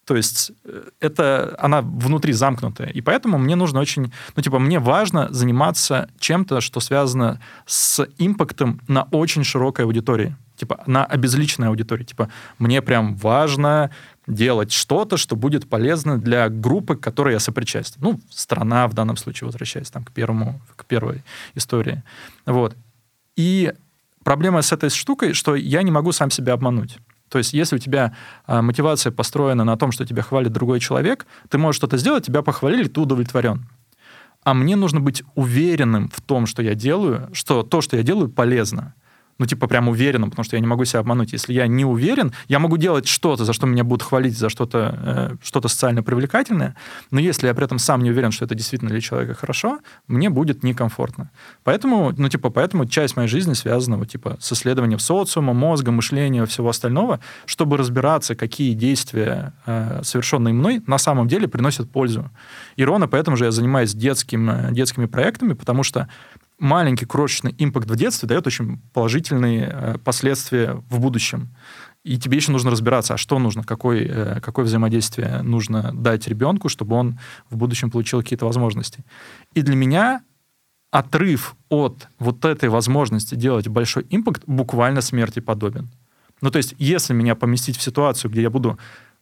То 0.08 0.16
есть 0.16 0.52
э, 0.64 0.88
это 1.00 1.54
она 1.58 1.82
внутри 1.82 2.32
замкнутая. 2.32 2.88
И 2.88 3.02
поэтому 3.02 3.36
мне 3.36 3.56
нужно 3.56 3.78
очень... 3.78 4.10
Ну, 4.36 4.42
типа, 4.42 4.58
мне 4.58 4.78
важно 4.78 5.28
заниматься 5.30 6.08
чем-то, 6.18 6.62
что 6.62 6.80
связано 6.80 7.42
с 7.66 8.08
импактом 8.16 8.80
на 8.88 9.02
очень 9.10 9.44
широкой 9.44 9.84
аудитории. 9.84 10.34
Типа, 10.56 10.82
на 10.86 11.04
обезличенной 11.04 11.68
аудитории. 11.68 12.04
Типа, 12.04 12.30
мне 12.58 12.80
прям 12.80 13.16
важно 13.16 13.90
делать 14.26 14.72
что-то, 14.72 15.18
что 15.18 15.36
будет 15.36 15.68
полезно 15.68 16.16
для 16.16 16.48
группы, 16.48 16.96
к 16.96 17.00
которой 17.00 17.34
я 17.34 17.38
сопричастен. 17.38 18.00
Ну, 18.00 18.18
страна 18.30 18.88
в 18.88 18.94
данном 18.94 19.18
случае, 19.18 19.48
возвращаясь 19.48 19.90
там 19.90 20.04
к 20.04 20.12
первому, 20.12 20.58
к 20.76 20.86
первой 20.86 21.22
истории. 21.54 22.02
Вот. 22.46 22.74
И 23.36 23.74
проблема 24.24 24.62
с 24.62 24.72
этой 24.72 24.88
штукой, 24.88 25.34
что 25.34 25.54
я 25.54 25.82
не 25.82 25.90
могу 25.90 26.12
сам 26.12 26.30
себя 26.30 26.54
обмануть. 26.54 26.96
То 27.28 27.38
есть, 27.38 27.52
если 27.52 27.76
у 27.76 27.78
тебя 27.78 28.14
а, 28.46 28.62
мотивация 28.62 29.12
построена 29.12 29.64
на 29.64 29.76
том, 29.76 29.92
что 29.92 30.06
тебя 30.06 30.22
хвалит 30.22 30.52
другой 30.52 30.80
человек, 30.80 31.26
ты 31.48 31.58
можешь 31.58 31.76
что-то 31.76 31.96
сделать, 31.98 32.26
тебя 32.26 32.42
похвалили, 32.42 32.88
ты 32.88 33.00
удовлетворен. 33.00 33.68
А 34.44 34.54
мне 34.54 34.76
нужно 34.76 35.00
быть 35.00 35.22
уверенным 35.34 36.08
в 36.08 36.20
том, 36.20 36.46
что 36.46 36.62
я 36.62 36.74
делаю, 36.74 37.28
что 37.32 37.62
то, 37.62 37.80
что 37.80 37.96
я 37.96 38.02
делаю, 38.02 38.28
полезно 38.28 38.94
ну, 39.38 39.46
типа, 39.46 39.68
прям 39.68 39.88
уверенным, 39.88 40.30
потому 40.30 40.44
что 40.44 40.56
я 40.56 40.60
не 40.60 40.66
могу 40.66 40.84
себя 40.84 41.00
обмануть. 41.00 41.32
Если 41.32 41.52
я 41.52 41.66
не 41.66 41.84
уверен, 41.84 42.32
я 42.48 42.58
могу 42.58 42.76
делать 42.76 43.06
что-то, 43.06 43.44
за 43.44 43.52
что 43.52 43.66
меня 43.66 43.84
будут 43.84 44.02
хвалить, 44.02 44.36
за 44.36 44.48
что-то 44.48 44.98
э, 45.00 45.36
что 45.42 45.66
социально 45.68 46.02
привлекательное, 46.02 46.74
но 47.10 47.20
если 47.20 47.46
я 47.46 47.54
при 47.54 47.64
этом 47.64 47.78
сам 47.78 48.02
не 48.02 48.10
уверен, 48.10 48.32
что 48.32 48.44
это 48.44 48.54
действительно 48.54 48.90
для 48.90 49.00
человека 49.00 49.34
хорошо, 49.34 49.78
мне 50.08 50.30
будет 50.30 50.62
некомфортно. 50.62 51.30
Поэтому, 51.64 52.12
ну, 52.16 52.28
типа, 52.28 52.50
поэтому 52.50 52.86
часть 52.86 53.16
моей 53.16 53.28
жизни 53.28 53.54
связана, 53.54 53.96
вот, 53.96 54.08
типа, 54.08 54.36
с 54.40 54.52
исследованием 54.52 54.98
социума, 54.98 55.52
мозга, 55.52 55.90
мышления, 55.90 56.44
всего 56.46 56.68
остального, 56.68 57.20
чтобы 57.46 57.76
разбираться, 57.76 58.34
какие 58.34 58.74
действия, 58.74 59.52
э, 59.66 60.00
совершенные 60.02 60.54
мной, 60.54 60.82
на 60.86 60.98
самом 60.98 61.28
деле 61.28 61.48
приносят 61.48 61.90
пользу. 61.90 62.30
И 62.76 62.84
ровно 62.84 63.08
поэтому 63.08 63.36
же 63.36 63.44
я 63.44 63.50
занимаюсь 63.50 63.94
детским, 63.94 64.50
э, 64.50 64.72
детскими 64.72 65.06
проектами, 65.06 65.52
потому 65.52 65.82
что 65.82 66.08
маленький 66.58 67.06
крошечный 67.06 67.54
импакт 67.58 67.90
в 67.90 67.96
детстве 67.96 68.28
дает 68.28 68.46
очень 68.46 68.80
положительные 68.92 69.70
э, 69.72 69.98
последствия 69.98 70.82
в 70.88 71.00
будущем. 71.00 71.54
И 72.04 72.18
тебе 72.18 72.36
еще 72.36 72.52
нужно 72.52 72.70
разбираться, 72.70 73.14
а 73.14 73.16
что 73.16 73.38
нужно, 73.38 73.62
какой, 73.64 74.04
э, 74.04 74.40
какое 74.40 74.64
взаимодействие 74.64 75.42
нужно 75.42 75.92
дать 75.92 76.26
ребенку, 76.28 76.68
чтобы 76.68 76.96
он 76.96 77.18
в 77.50 77.56
будущем 77.56 77.90
получил 77.90 78.22
какие-то 78.22 78.46
возможности. 78.46 79.04
И 79.54 79.62
для 79.62 79.76
меня 79.76 80.22
отрыв 80.90 81.54
от 81.68 82.08
вот 82.18 82.44
этой 82.44 82.68
возможности 82.68 83.34
делать 83.34 83.68
большой 83.68 84.06
импакт 84.10 84.42
буквально 84.46 85.00
смерти 85.00 85.40
подобен. 85.40 85.88
Ну, 86.40 86.50
то 86.50 86.58
есть, 86.58 86.74
если 86.78 87.14
меня 87.14 87.34
поместить 87.34 87.76
в 87.76 87.82
ситуацию, 87.82 88.30
где 88.30 88.42
я 88.42 88.50
буду 88.50 88.78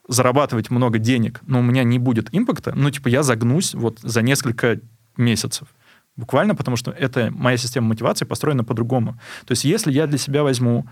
зарабатывать 0.09 0.70
много 0.70 0.99
денег, 0.99 1.41
но 1.47 1.59
у 1.59 1.62
меня 1.62 1.82
не 1.82 1.99
будет 1.99 2.28
импакта, 2.32 2.72
ну, 2.74 2.91
типа, 2.91 3.09
я 3.09 3.22
загнусь 3.22 3.74
вот 3.74 3.99
за 4.01 4.22
несколько 4.22 4.78
месяцев. 5.16 5.68
Буквально 6.17 6.55
потому, 6.55 6.77
что 6.77 6.91
это 6.91 7.31
моя 7.31 7.57
система 7.57 7.89
мотивации 7.89 8.25
построена 8.25 8.64
по-другому. 8.64 9.19
То 9.45 9.53
есть 9.53 9.64
если 9.64 9.93
я 9.93 10.07
для 10.07 10.19
себя 10.19 10.43
возьму 10.43 10.87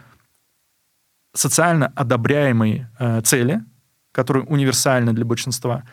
социально 1.34 1.86
одобряемые 1.96 2.90
э, 2.98 3.20
цели, 3.22 3.62
которые 4.12 4.44
универсальны 4.44 5.12
для 5.12 5.24
большинства, 5.24 5.84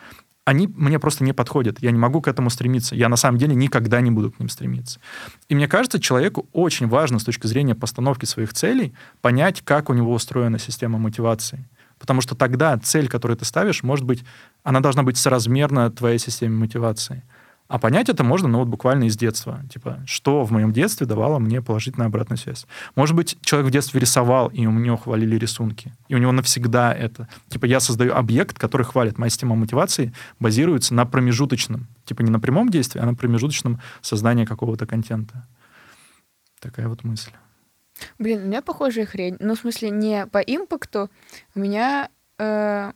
они 0.44 0.66
мне 0.66 0.98
просто 0.98 1.24
не 1.24 1.32
подходят. 1.32 1.80
Я 1.80 1.92
не 1.92 1.98
могу 1.98 2.20
к 2.20 2.28
этому 2.28 2.50
стремиться. 2.50 2.96
Я 2.96 3.08
на 3.08 3.16
самом 3.16 3.38
деле 3.38 3.54
никогда 3.54 4.00
не 4.00 4.10
буду 4.10 4.32
к 4.32 4.38
ним 4.40 4.48
стремиться. 4.48 5.00
И 5.48 5.54
мне 5.54 5.68
кажется, 5.68 6.00
человеку 6.00 6.48
очень 6.52 6.88
важно 6.88 7.18
с 7.18 7.24
точки 7.24 7.46
зрения 7.46 7.74
постановки 7.74 8.24
своих 8.24 8.52
целей 8.52 8.92
понять, 9.20 9.62
как 9.62 9.88
у 9.88 9.94
него 9.94 10.12
устроена 10.12 10.58
система 10.58 10.98
мотивации. 10.98 11.68
Потому 11.98 12.20
что 12.20 12.34
тогда 12.34 12.76
цель, 12.78 13.08
которую 13.08 13.38
ты 13.38 13.44
ставишь, 13.44 13.84
может 13.84 14.04
быть, 14.04 14.24
она 14.64 14.80
должна 14.80 15.04
быть 15.04 15.16
соразмерна 15.16 15.90
твоей 15.90 16.18
системе 16.18 16.56
мотивации. 16.56 17.22
А 17.72 17.78
понять 17.78 18.10
это 18.10 18.22
можно, 18.22 18.48
ну, 18.48 18.58
вот 18.58 18.68
буквально 18.68 19.04
из 19.04 19.16
детства. 19.16 19.62
Типа, 19.72 20.02
что 20.04 20.44
в 20.44 20.52
моем 20.52 20.74
детстве 20.74 21.06
давало 21.06 21.38
мне 21.38 21.62
положительную 21.62 22.08
обратную 22.08 22.36
связь. 22.36 22.66
Может 22.96 23.16
быть, 23.16 23.38
человек 23.40 23.70
в 23.70 23.72
детстве 23.72 23.98
рисовал, 23.98 24.48
и 24.48 24.66
у 24.66 24.72
него 24.72 24.98
хвалили 24.98 25.38
рисунки. 25.38 25.90
И 26.08 26.14
у 26.14 26.18
него 26.18 26.32
навсегда 26.32 26.92
это. 26.92 27.30
Типа, 27.48 27.64
я 27.64 27.80
создаю 27.80 28.12
объект, 28.12 28.58
который 28.58 28.82
хвалит. 28.82 29.16
Моя 29.16 29.30
система 29.30 29.56
мотивации 29.56 30.12
базируется 30.38 30.92
на 30.92 31.06
промежуточном. 31.06 31.86
Типа, 32.04 32.20
не 32.20 32.30
на 32.30 32.40
прямом 32.40 32.68
действии, 32.68 33.00
а 33.00 33.06
на 33.06 33.14
промежуточном 33.14 33.80
создании 34.02 34.44
какого-то 34.44 34.84
контента. 34.84 35.48
Такая 36.60 36.88
вот 36.88 37.04
мысль. 37.04 37.30
Блин, 38.18 38.42
у 38.42 38.46
меня 38.48 38.60
похожая 38.60 39.06
хрень. 39.06 39.38
Ну, 39.40 39.54
в 39.54 39.58
смысле, 39.58 39.88
не 39.88 40.26
по 40.26 40.40
импакту. 40.40 41.08
У 41.54 41.60
меня 41.60 42.10
э, 42.36 42.92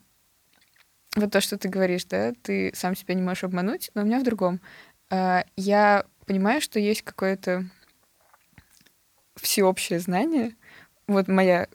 вот 1.17 1.33
то, 1.33 1.41
что 1.41 1.59
ты 1.59 1.69
говоришь, 1.69 2.05
да, 2.05 2.33
ты 2.43 2.71
сам 2.75 2.95
себя 2.95 3.15
не 3.15 3.23
можешь 3.23 3.45
обмануть, 3.45 3.91
но 3.95 4.03
у 4.03 4.05
меня 4.05 4.21
в 4.21 4.25
другом. 4.25 4.61
А, 5.11 5.45
я 5.57 6.05
понимаю, 6.27 6.61
что 6.61 6.79
есть 6.79 7.03
какое-то 7.03 7.65
всеобщее 9.37 9.99
знание. 9.99 10.55
Вот 11.07 11.29
моя, 11.29 11.69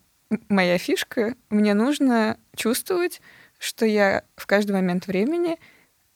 моя 0.47 0.77
фишка. 0.77 1.35
Мне 1.49 1.73
нужно 1.73 2.37
чувствовать, 2.55 3.21
что 3.57 3.85
я 3.85 4.23
в 4.35 4.45
каждый 4.45 4.73
момент 4.73 5.07
времени 5.07 5.57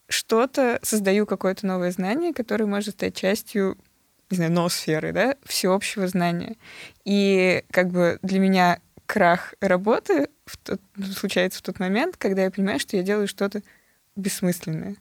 что-то 0.07 0.79
создаю, 0.83 1.25
какое-то 1.25 1.65
новое 1.65 1.91
знание, 1.91 2.33
которое 2.33 2.65
может 2.65 2.95
стать 2.95 3.15
частью, 3.15 3.77
не 4.29 4.37
знаю, 4.37 4.51
ноосферы, 4.51 5.13
да, 5.13 5.35
всеобщего 5.43 6.07
знания. 6.07 6.57
И 7.05 7.63
как 7.71 7.89
бы 7.89 8.19
для 8.21 8.39
меня 8.39 8.79
крах 9.07 9.55
работы 9.61 10.29
в 10.45 10.57
тот, 10.57 10.81
случается 11.15 11.59
в 11.59 11.63
тот 11.63 11.79
момент, 11.79 12.17
когда 12.17 12.43
я 12.43 12.51
понимаю, 12.51 12.79
что 12.79 12.97
я 12.97 13.03
делаю 13.03 13.27
что-то 13.27 13.61
бессмысленное. 14.15 14.95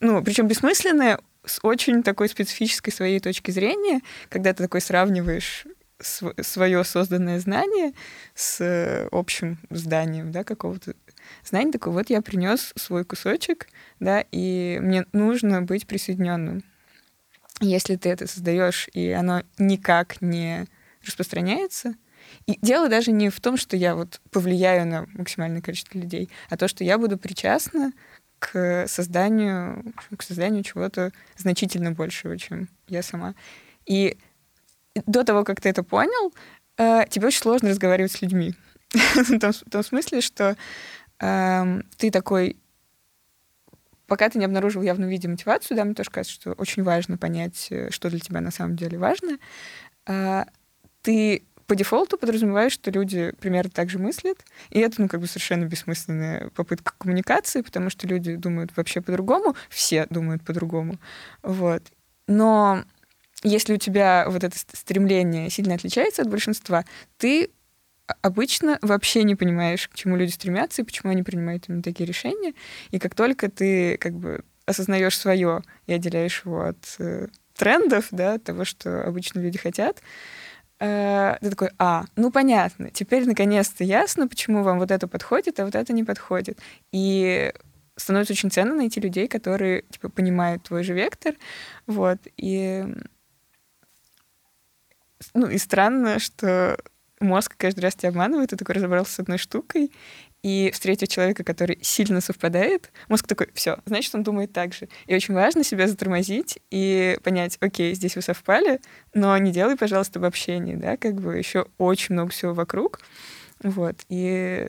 Ну, 0.00 0.22
причем 0.22 0.48
бессмысленное 0.48 1.18
с 1.44 1.60
очень 1.62 2.02
такой 2.02 2.28
специфической 2.28 2.90
своей 2.90 3.20
точки 3.20 3.50
зрения, 3.50 4.00
когда 4.28 4.52
ты 4.52 4.62
такой 4.62 4.80
сравниваешь 4.80 5.66
св- 6.00 6.34
свое 6.42 6.84
созданное 6.84 7.38
знание 7.38 7.92
с 8.34 8.60
э, 8.60 9.08
общим 9.12 9.58
зданием, 9.70 10.32
да, 10.32 10.44
какого-то 10.44 10.94
знания, 11.44 11.72
такой 11.72 11.92
вот 11.92 12.10
я 12.10 12.22
принес 12.22 12.72
свой 12.76 13.04
кусочек, 13.04 13.68
да, 14.00 14.24
и 14.32 14.78
мне 14.80 15.06
нужно 15.12 15.62
быть 15.62 15.86
присоединенным. 15.86 16.64
Если 17.60 17.96
ты 17.96 18.10
это 18.10 18.26
создаешь, 18.26 18.88
и 18.92 19.10
оно 19.10 19.42
никак 19.58 20.20
не 20.20 20.66
распространяется, 21.04 21.94
и 22.46 22.58
дело 22.62 22.88
даже 22.88 23.12
не 23.12 23.30
в 23.30 23.40
том, 23.40 23.56
что 23.56 23.76
я 23.76 23.94
вот 23.94 24.20
повлияю 24.30 24.86
на 24.86 25.06
максимальное 25.14 25.62
количество 25.62 25.98
людей, 25.98 26.30
а 26.50 26.56
то, 26.56 26.68
что 26.68 26.84
я 26.84 26.98
буду 26.98 27.18
причастна 27.18 27.92
к 28.38 28.86
созданию, 28.86 29.94
к 30.16 30.22
созданию 30.22 30.62
чего-то 30.62 31.12
значительно 31.36 31.92
большего, 31.92 32.38
чем 32.38 32.68
я 32.88 33.02
сама. 33.02 33.34
И 33.86 34.18
до 35.06 35.24
того, 35.24 35.44
как 35.44 35.60
ты 35.60 35.68
это 35.68 35.82
понял, 35.82 36.34
э, 36.76 37.04
тебе 37.08 37.28
очень 37.28 37.40
сложно 37.40 37.70
разговаривать 37.70 38.12
с 38.12 38.22
людьми. 38.22 38.54
в, 38.92 39.38
том, 39.70 39.82
смысле, 39.82 40.20
что 40.20 40.56
э, 41.20 41.80
ты 41.96 42.10
такой 42.10 42.56
пока 44.06 44.28
ты 44.28 44.38
не 44.38 44.44
обнаружил 44.44 44.82
явную 44.82 45.10
виде 45.10 45.28
мотивацию, 45.28 45.76
да, 45.76 45.84
мне 45.84 45.94
тоже 45.94 46.10
кажется, 46.10 46.34
что 46.34 46.52
очень 46.52 46.82
важно 46.82 47.18
понять, 47.18 47.68
э, 47.70 47.90
что 47.90 48.08
для 48.10 48.20
тебя 48.20 48.40
на 48.40 48.50
самом 48.50 48.76
деле 48.76 48.98
важно, 48.98 49.38
э, 50.06 50.44
ты 51.02 51.44
по 51.66 51.74
дефолту 51.74 52.16
подразумеваешь, 52.16 52.72
что 52.72 52.90
люди 52.90 53.32
примерно 53.40 53.70
так 53.70 53.90
же 53.90 53.98
мыслят, 53.98 54.38
и 54.70 54.78
это, 54.78 55.00
ну, 55.00 55.08
как 55.08 55.20
бы 55.20 55.26
совершенно 55.26 55.64
бессмысленная 55.64 56.50
попытка 56.50 56.92
коммуникации, 56.98 57.62
потому 57.62 57.90
что 57.90 58.06
люди 58.06 58.36
думают 58.36 58.76
вообще 58.76 59.00
по-другому, 59.00 59.56
все 59.68 60.06
думают 60.10 60.42
по-другому, 60.44 60.98
вот. 61.42 61.82
Но 62.28 62.84
если 63.42 63.74
у 63.74 63.78
тебя 63.78 64.26
вот 64.28 64.44
это 64.44 64.56
стремление 64.56 65.50
сильно 65.50 65.74
отличается 65.74 66.22
от 66.22 66.28
большинства, 66.28 66.84
ты 67.18 67.50
обычно 68.22 68.78
вообще 68.82 69.22
не 69.24 69.34
понимаешь, 69.34 69.88
к 69.88 69.94
чему 69.94 70.16
люди 70.16 70.30
стремятся 70.30 70.82
и 70.82 70.84
почему 70.84 71.12
они 71.12 71.22
принимают 71.22 71.64
именно 71.68 71.82
такие 71.82 72.06
решения. 72.06 72.54
И 72.90 72.98
как 72.98 73.14
только 73.14 73.50
ты 73.50 73.98
как 73.98 74.14
бы 74.14 74.44
осознаешь 74.64 75.18
свое 75.18 75.62
и 75.86 75.92
отделяешь 75.92 76.42
его 76.44 76.64
от 76.64 76.96
э, 76.98 77.28
трендов, 77.54 78.08
да, 78.10 78.38
того, 78.38 78.64
что 78.64 79.02
обычно 79.04 79.40
люди 79.40 79.58
хотят, 79.58 80.02
э, 80.80 81.36
ты 81.40 81.50
такой, 81.50 81.70
а, 81.78 82.04
ну 82.16 82.30
понятно, 82.30 82.90
теперь 82.90 83.26
наконец-то 83.26 83.84
ясно, 83.84 84.28
почему 84.28 84.62
вам 84.62 84.78
вот 84.78 84.90
это 84.90 85.08
подходит, 85.08 85.60
а 85.60 85.64
вот 85.64 85.74
это 85.74 85.92
не 85.92 86.04
подходит. 86.04 86.58
И 86.92 87.52
становится 87.96 88.32
очень 88.32 88.50
ценно 88.50 88.74
найти 88.74 89.00
людей, 89.00 89.28
которые 89.28 89.82
типа 89.82 90.08
понимают 90.08 90.64
твой 90.64 90.82
же 90.84 90.92
вектор, 90.92 91.34
вот 91.86 92.18
и 92.36 92.84
ну 95.34 95.48
и 95.48 95.58
странно, 95.58 96.18
что 96.18 96.78
мозг 97.20 97.54
каждый 97.56 97.80
раз 97.80 97.94
тебя 97.94 98.10
обманывает, 98.10 98.50
ты 98.50 98.56
такой 98.56 98.74
разобрался 98.74 99.12
с 99.12 99.20
одной 99.20 99.38
штукой, 99.38 99.90
и 100.46 100.70
встретив 100.70 101.08
человека, 101.08 101.42
который 101.42 101.76
сильно 101.82 102.20
совпадает, 102.20 102.92
мозг 103.08 103.26
такой, 103.26 103.48
все, 103.52 103.80
значит, 103.84 104.14
он 104.14 104.22
думает 104.22 104.52
так 104.52 104.74
же. 104.74 104.88
И 105.06 105.14
очень 105.16 105.34
важно 105.34 105.64
себя 105.64 105.88
затормозить 105.88 106.60
и 106.70 107.18
понять, 107.24 107.58
окей, 107.58 107.92
здесь 107.96 108.14
вы 108.14 108.22
совпали, 108.22 108.80
но 109.12 109.36
не 109.38 109.50
делай, 109.50 109.76
пожалуйста, 109.76 110.20
обобщение, 110.20 110.76
да, 110.76 110.96
как 110.96 111.20
бы 111.20 111.36
еще 111.36 111.66
очень 111.78 112.14
много 112.14 112.30
всего 112.30 112.54
вокруг, 112.54 113.00
вот, 113.60 113.96
и 114.08 114.68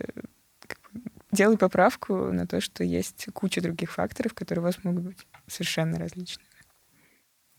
делай 1.31 1.57
поправку 1.59 2.33
на 2.33 2.47
то, 2.47 2.59
что 2.59 2.83
есть 2.83 3.27
куча 3.33 3.61
других 3.61 3.91
факторов, 3.91 4.33
которые 4.33 4.63
у 4.63 4.65
вас 4.65 4.83
могут 4.83 5.03
быть 5.03 5.27
совершенно 5.45 5.99
различными. 5.99 6.49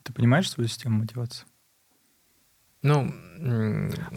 Ты 0.03 0.13
понимаешь 0.13 0.51
свою 0.51 0.67
систему 0.67 0.99
мотивации? 0.99 1.47
Ну, 2.83 3.13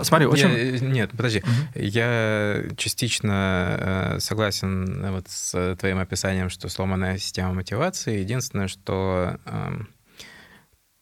смотри, 0.01 0.25
очень... 0.27 0.49
Я, 0.49 0.79
нет, 0.79 1.11
подожди. 1.11 1.39
Угу. 1.39 1.81
Я 1.83 2.63
частично 2.77 4.15
э, 4.15 4.19
согласен 4.19 5.11
вот 5.11 5.27
с 5.27 5.75
твоим 5.79 5.99
описанием, 5.99 6.49
что 6.49 6.69
сломанная 6.69 7.17
система 7.17 7.53
мотивации. 7.53 8.19
Единственное, 8.19 8.67
что 8.67 9.37
э, 9.45 9.69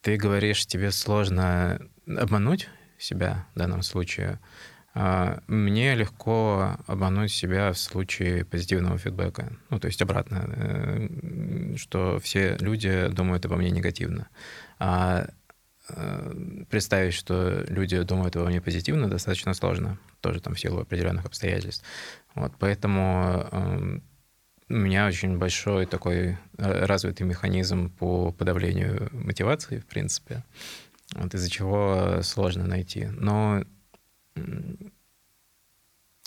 ты 0.01 0.17
говоришь, 0.17 0.65
тебе 0.65 0.91
сложно 0.91 1.79
обмануть 2.07 2.69
себя 2.97 3.47
в 3.55 3.59
данном 3.59 3.81
случае. 3.83 4.39
Э, 4.95 5.39
мне 5.47 5.95
легко 5.95 6.77
обмануть 6.87 7.31
себя 7.31 7.73
в 7.73 7.77
случае 7.77 8.45
позитивного 8.45 8.97
фидбэка. 8.97 9.53
Ну, 9.69 9.79
то 9.79 9.87
есть 9.87 10.01
обратно, 10.01 10.45
э, 10.47 11.75
что 11.77 12.19
все 12.19 12.57
люди 12.59 13.07
думают 13.09 13.45
обо 13.45 13.55
мне 13.55 13.71
негативно. 13.71 14.27
А 14.77 15.27
Э, 15.27 15.38
представить, 16.69 17.13
что 17.13 17.63
люди 17.67 18.01
думают 18.01 18.35
обо 18.35 18.45
мне 18.45 18.61
позитивно, 18.61 19.09
достаточно 19.09 19.53
сложно, 19.53 19.97
тоже 20.21 20.39
там 20.39 20.53
в 20.53 20.59
силу 20.59 20.81
определенных 20.81 21.25
обстоятельств. 21.25 21.83
Вот, 22.35 22.53
поэтому 22.59 23.47
э, 23.51 23.99
у 24.69 24.73
меня 24.73 25.07
очень 25.07 25.37
большой 25.37 25.85
такой 25.85 26.37
э, 26.57 26.85
развитый 26.85 27.25
механизм 27.25 27.89
по 27.89 28.31
подавлению 28.31 29.09
мотивации, 29.11 29.79
в 29.79 29.85
принципе, 29.85 30.43
вот, 31.15 31.33
из-за 31.33 31.49
чего 31.49 32.21
сложно 32.21 32.65
найти. 32.65 33.05
Но 33.07 33.63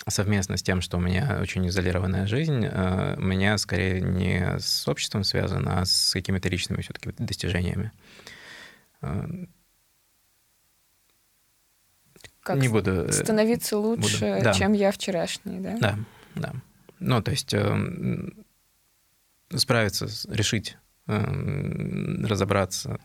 совместно 0.07 0.57
с 0.57 0.63
тем, 0.63 0.81
что 0.81 0.97
у 0.97 0.99
меня 0.99 1.39
очень 1.41 1.65
изолированная 1.67 2.27
жизнь, 2.27 2.67
у 2.67 3.21
меня 3.21 3.57
скорее 3.57 4.01
не 4.01 4.59
с 4.59 4.87
обществом 4.87 5.23
связано, 5.23 5.79
а 5.79 5.85
с 5.85 6.11
какими-то 6.11 6.49
личными 6.49 6.81
все-таки 6.81 7.11
достижениями. 7.17 7.91
Как 12.41 12.57
не 12.57 12.67
буду 12.67 13.05
э, 13.05 13.11
становиться 13.11 13.77
лучше, 13.77 14.33
буду. 14.33 14.43
Да. 14.43 14.53
чем 14.53 14.73
я 14.73 14.91
вчерашний, 14.91 15.59
да? 15.59 15.77
Да, 15.79 15.97
да. 16.35 16.53
Ну, 16.99 17.21
то 17.21 17.31
есть 17.31 17.53
э, 17.53 18.29
справиться, 19.55 20.07
решить, 20.27 20.77
э, 21.07 22.23
разобраться. 22.27 22.99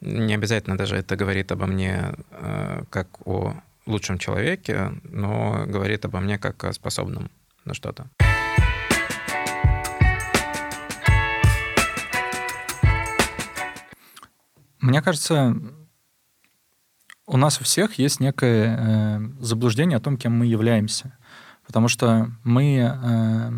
Не 0.00 0.34
обязательно 0.34 0.76
даже 0.76 0.96
это 0.96 1.16
говорит 1.16 1.50
обо 1.50 1.66
мне 1.66 2.14
э, 2.30 2.82
как 2.90 3.26
о 3.26 3.54
лучшем 3.86 4.18
человеке, 4.18 4.92
но 5.04 5.64
говорит 5.66 6.04
обо 6.04 6.20
мне 6.20 6.38
как 6.38 6.64
о 6.64 6.72
способном 6.72 7.30
на 7.64 7.74
что-то. 7.74 8.10
Мне 14.80 15.02
кажется, 15.02 15.56
у 17.26 17.36
нас 17.36 17.60
у 17.60 17.64
всех 17.64 17.98
есть 17.98 18.20
некое 18.20 18.76
э, 18.78 19.20
заблуждение 19.40 19.96
о 19.96 20.00
том, 20.00 20.16
кем 20.16 20.38
мы 20.38 20.46
являемся. 20.46 21.16
Потому 21.66 21.88
что 21.88 22.30
мы 22.44 22.78
э, 22.78 23.50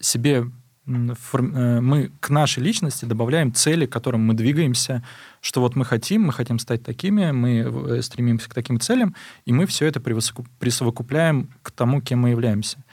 себе 0.00 0.50
э, 0.86 1.80
мы 1.80 2.10
к 2.20 2.30
нашей 2.30 2.62
личности 2.62 3.06
добавляем 3.06 3.54
цели, 3.54 3.86
к 3.86 3.92
которым 3.92 4.26
мы 4.26 4.34
двигаемся, 4.34 5.02
что 5.40 5.60
вот 5.60 5.76
мы 5.76 5.84
хотим, 5.84 6.24
мы 6.24 6.32
хотим 6.32 6.58
стать 6.58 6.82
такими, 6.82 7.30
мы 7.30 7.58
э, 7.60 8.02
стремимся 8.02 8.50
к 8.50 8.54
таким 8.54 8.80
целям, 8.80 9.14
и 9.46 9.52
мы 9.52 9.66
все 9.66 9.86
это 9.86 10.00
присовокупляем 10.00 11.48
к 11.62 11.70
тому, 11.70 12.02
кем 12.02 12.20
мы 12.20 12.30
являемся. 12.30 12.84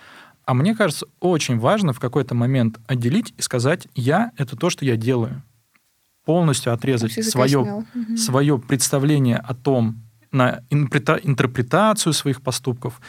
А 0.46 0.54
мне 0.54 0.76
кажется, 0.76 1.08
очень 1.20 1.60
важно 1.60 1.92
в 1.92 2.00
какой-то 2.00 2.34
момент 2.34 2.80
отделить 2.88 3.34
и 3.38 3.42
сказать, 3.42 3.88
я— 3.96 4.32
это 4.38 4.56
то, 4.56 4.70
что 4.70 4.86
я 4.86 4.96
делаю 4.96 5.44
полностью 6.28 6.74
отрезать 6.74 7.24
свое, 7.24 7.60
угу. 7.60 8.18
свое 8.18 8.60
представление 8.60 9.38
о 9.38 9.54
том, 9.54 10.04
на 10.34 10.60
интерпретацию 10.70 12.12
своих 12.12 12.42
поступков, 12.42 13.00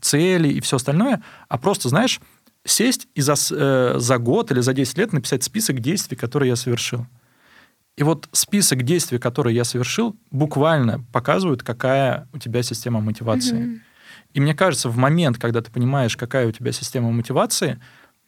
цели 0.00 0.48
и 0.48 0.60
все 0.60 0.76
остальное, 0.76 1.22
а 1.48 1.56
просто, 1.56 1.88
знаешь, 1.88 2.20
сесть 2.66 3.06
и 3.14 3.20
за, 3.20 3.34
э, 3.52 3.94
за 3.98 4.18
год 4.18 4.50
или 4.50 4.60
за 4.60 4.72
10 4.72 4.98
лет 4.98 5.12
написать 5.12 5.44
список 5.44 5.78
действий, 5.78 6.16
которые 6.16 6.48
я 6.48 6.56
совершил. 6.56 7.06
И 7.96 8.02
вот 8.02 8.28
список 8.32 8.82
действий, 8.82 9.20
которые 9.20 9.54
я 9.54 9.62
совершил, 9.62 10.16
буквально 10.32 11.04
показывают, 11.12 11.62
какая 11.62 12.26
у 12.32 12.38
тебя 12.38 12.64
система 12.64 13.00
мотивации. 13.00 13.62
Угу. 13.64 13.80
И 14.34 14.40
мне 14.40 14.54
кажется, 14.54 14.88
в 14.88 14.96
момент, 14.96 15.38
когда 15.38 15.60
ты 15.60 15.70
понимаешь, 15.70 16.16
какая 16.16 16.48
у 16.48 16.52
тебя 16.52 16.72
система 16.72 17.12
мотивации, 17.12 17.78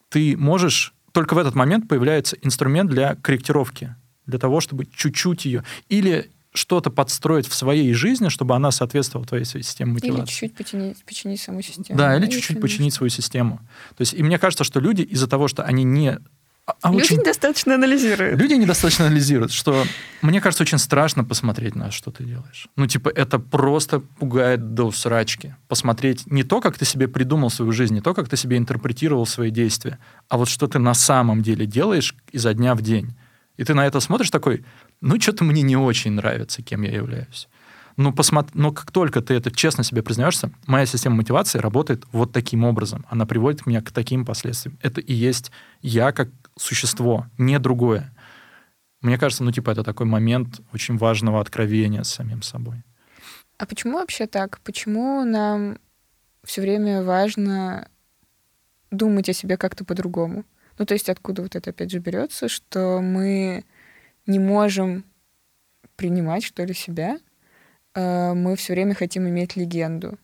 ты 0.08 0.36
можешь... 0.36 0.94
Только 1.10 1.34
в 1.34 1.38
этот 1.38 1.56
момент 1.56 1.88
появляется 1.88 2.36
инструмент 2.42 2.90
для 2.90 3.16
корректировки 3.16 3.96
для 4.26 4.38
того, 4.38 4.60
чтобы 4.60 4.86
чуть-чуть 4.86 5.44
ее... 5.44 5.64
Или 5.88 6.30
что-то 6.56 6.90
подстроить 6.90 7.46
в 7.46 7.54
своей 7.54 7.92
жизни, 7.92 8.28
чтобы 8.28 8.54
она 8.56 8.70
соответствовала 8.70 9.26
твоей 9.26 9.44
системе 9.44 9.92
мотивации. 9.92 10.20
Или 10.20 10.26
чуть-чуть 10.26 10.54
починить, 10.54 11.04
починить 11.04 11.40
саму 11.40 11.62
систему. 11.62 11.98
Да, 11.98 12.16
или 12.16 12.26
чуть-чуть 12.26 12.60
починить 12.60 12.94
свою 12.94 13.10
систему. 13.10 13.60
То 13.96 14.02
есть, 14.02 14.14
и 14.14 14.22
мне 14.22 14.38
кажется, 14.38 14.64
что 14.64 14.80
люди 14.80 15.02
из-за 15.02 15.28
того, 15.28 15.48
что 15.48 15.62
они 15.64 15.84
не 15.84 16.18
а, 16.66 16.74
а 16.82 16.90
люди 16.90 17.02
очень... 17.02 17.18
недостаточно 17.18 17.76
анализируют. 17.76 18.40
Люди 18.40 18.54
недостаточно 18.54 19.06
анализируют, 19.06 19.52
что 19.52 19.84
мне 20.20 20.40
кажется, 20.40 20.64
очень 20.64 20.78
страшно 20.78 21.22
посмотреть 21.22 21.76
на 21.76 21.92
что 21.92 22.10
ты 22.10 22.24
делаешь. 22.24 22.66
Ну, 22.74 22.88
типа, 22.88 23.08
это 23.08 23.38
просто 23.38 24.00
пугает 24.00 24.74
до 24.74 24.90
срачки. 24.90 25.54
Посмотреть 25.68 26.26
не 26.26 26.42
то, 26.42 26.60
как 26.60 26.76
ты 26.76 26.84
себе 26.84 27.06
придумал 27.06 27.50
свою 27.50 27.70
жизнь, 27.70 27.94
не 27.94 28.00
то, 28.00 28.14
как 28.14 28.28
ты 28.28 28.36
себе 28.36 28.56
интерпретировал 28.56 29.26
свои 29.26 29.50
действия, 29.50 29.98
а 30.28 30.38
вот 30.38 30.48
что 30.48 30.66
ты 30.66 30.80
на 30.80 30.94
самом 30.94 31.42
деле 31.42 31.66
делаешь 31.66 32.16
изо 32.32 32.52
дня 32.52 32.74
в 32.74 32.82
день. 32.82 33.14
И 33.56 33.64
ты 33.64 33.74
на 33.74 33.86
это 33.86 34.00
смотришь 34.00 34.30
такой, 34.30 34.64
ну, 35.00 35.20
что-то 35.20 35.44
мне 35.44 35.62
не 35.62 35.76
очень 35.76 36.12
нравится, 36.12 36.62
кем 36.62 36.82
я 36.82 36.92
являюсь. 36.92 37.48
Ну, 37.96 38.12
посмотри, 38.12 38.52
но 38.60 38.72
как 38.72 38.90
только 38.90 39.22
ты 39.22 39.34
это 39.34 39.50
честно 39.50 39.82
себе 39.82 40.02
признаешься, 40.02 40.50
моя 40.66 40.84
система 40.84 41.16
мотивации 41.16 41.58
работает 41.58 42.04
вот 42.12 42.32
таким 42.32 42.64
образом. 42.64 43.06
Она 43.08 43.24
приводит 43.24 43.64
меня 43.64 43.80
к 43.80 43.90
таким 43.90 44.26
последствиям. 44.26 44.78
Это 44.82 45.00
и 45.00 45.14
есть 45.14 45.50
я 45.80 46.12
как 46.12 46.28
существо, 46.58 47.26
не 47.38 47.58
другое. 47.58 48.12
Мне 49.00 49.18
кажется, 49.18 49.44
ну, 49.44 49.52
типа, 49.52 49.70
это 49.70 49.82
такой 49.82 50.04
момент 50.06 50.60
очень 50.72 50.98
важного 50.98 51.40
откровения 51.40 52.02
с 52.02 52.12
самим 52.12 52.42
собой. 52.42 52.82
А 53.58 53.64
почему 53.64 53.98
вообще 53.98 54.26
так? 54.26 54.60
Почему 54.60 55.24
нам 55.24 55.78
все 56.44 56.60
время 56.60 57.02
важно 57.02 57.88
думать 58.90 59.28
о 59.28 59.32
себе 59.32 59.56
как-то 59.56 59.84
по-другому? 59.84 60.44
Ну, 60.78 60.84
то 60.84 60.94
есть 60.94 61.08
откуда 61.08 61.42
вот 61.42 61.56
это 61.56 61.70
опять 61.70 61.90
же 61.90 61.98
берется, 61.98 62.48
что 62.48 63.00
мы 63.00 63.64
не 64.26 64.38
можем 64.38 65.04
принимать, 65.96 66.44
что 66.44 66.64
ли, 66.64 66.74
себя, 66.74 67.18
а 67.94 68.34
мы 68.34 68.56
все 68.56 68.74
время 68.74 68.94
хотим 68.94 69.28
иметь 69.28 69.56
легенду. 69.56 70.18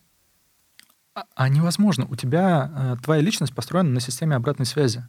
А, 1.15 1.25
а 1.35 1.49
невозможно. 1.49 2.07
У 2.09 2.17
тебя 2.17 2.71
э, 2.75 3.03
твоя 3.03 3.23
личность 3.23 3.55
построена 3.55 3.91
на 3.91 4.01
системе 4.01 4.37
обратной 4.37 4.67
связи. 4.67 5.05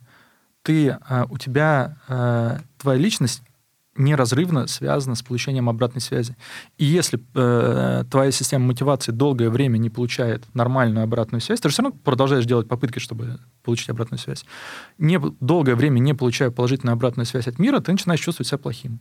Ты, 0.62 0.88
э, 0.90 1.26
у 1.30 1.38
тебя 1.38 1.98
э, 2.08 2.60
твоя 2.78 3.00
личность 3.00 3.42
неразрывно 3.96 4.68
связано 4.68 5.16
с 5.16 5.22
получением 5.22 5.70
обратной 5.70 6.02
связи. 6.02 6.36
И 6.78 6.86
если 6.86 7.20
э, 7.36 8.04
твоя 8.10 8.32
система 8.32 8.66
мотивации 8.66 9.12
долгое 9.12 9.50
время 9.50 9.78
не 9.78 9.90
получает 9.90 10.44
нормальную 10.54 11.04
обратную 11.04 11.42
связь, 11.42 11.60
ты 11.60 11.70
же 11.70 11.74
все 11.74 11.84
равно 11.84 11.98
продолжаешь 12.04 12.46
делать 12.46 12.68
попытки, 12.68 13.00
чтобы 13.00 13.40
получить 13.64 13.90
обратную 13.90 14.20
связь. 14.20 14.46
Не, 14.98 15.20
долгое 15.40 15.76
время 15.76 16.00
не 16.00 16.14
получая 16.14 16.50
положительную 16.52 16.94
обратную 16.94 17.26
связь 17.26 17.48
от 17.48 17.60
мира, 17.60 17.80
ты 17.80 17.92
начинаешь 17.92 18.20
чувствовать 18.20 18.48
себя 18.48 18.58
плохим. 18.58 19.00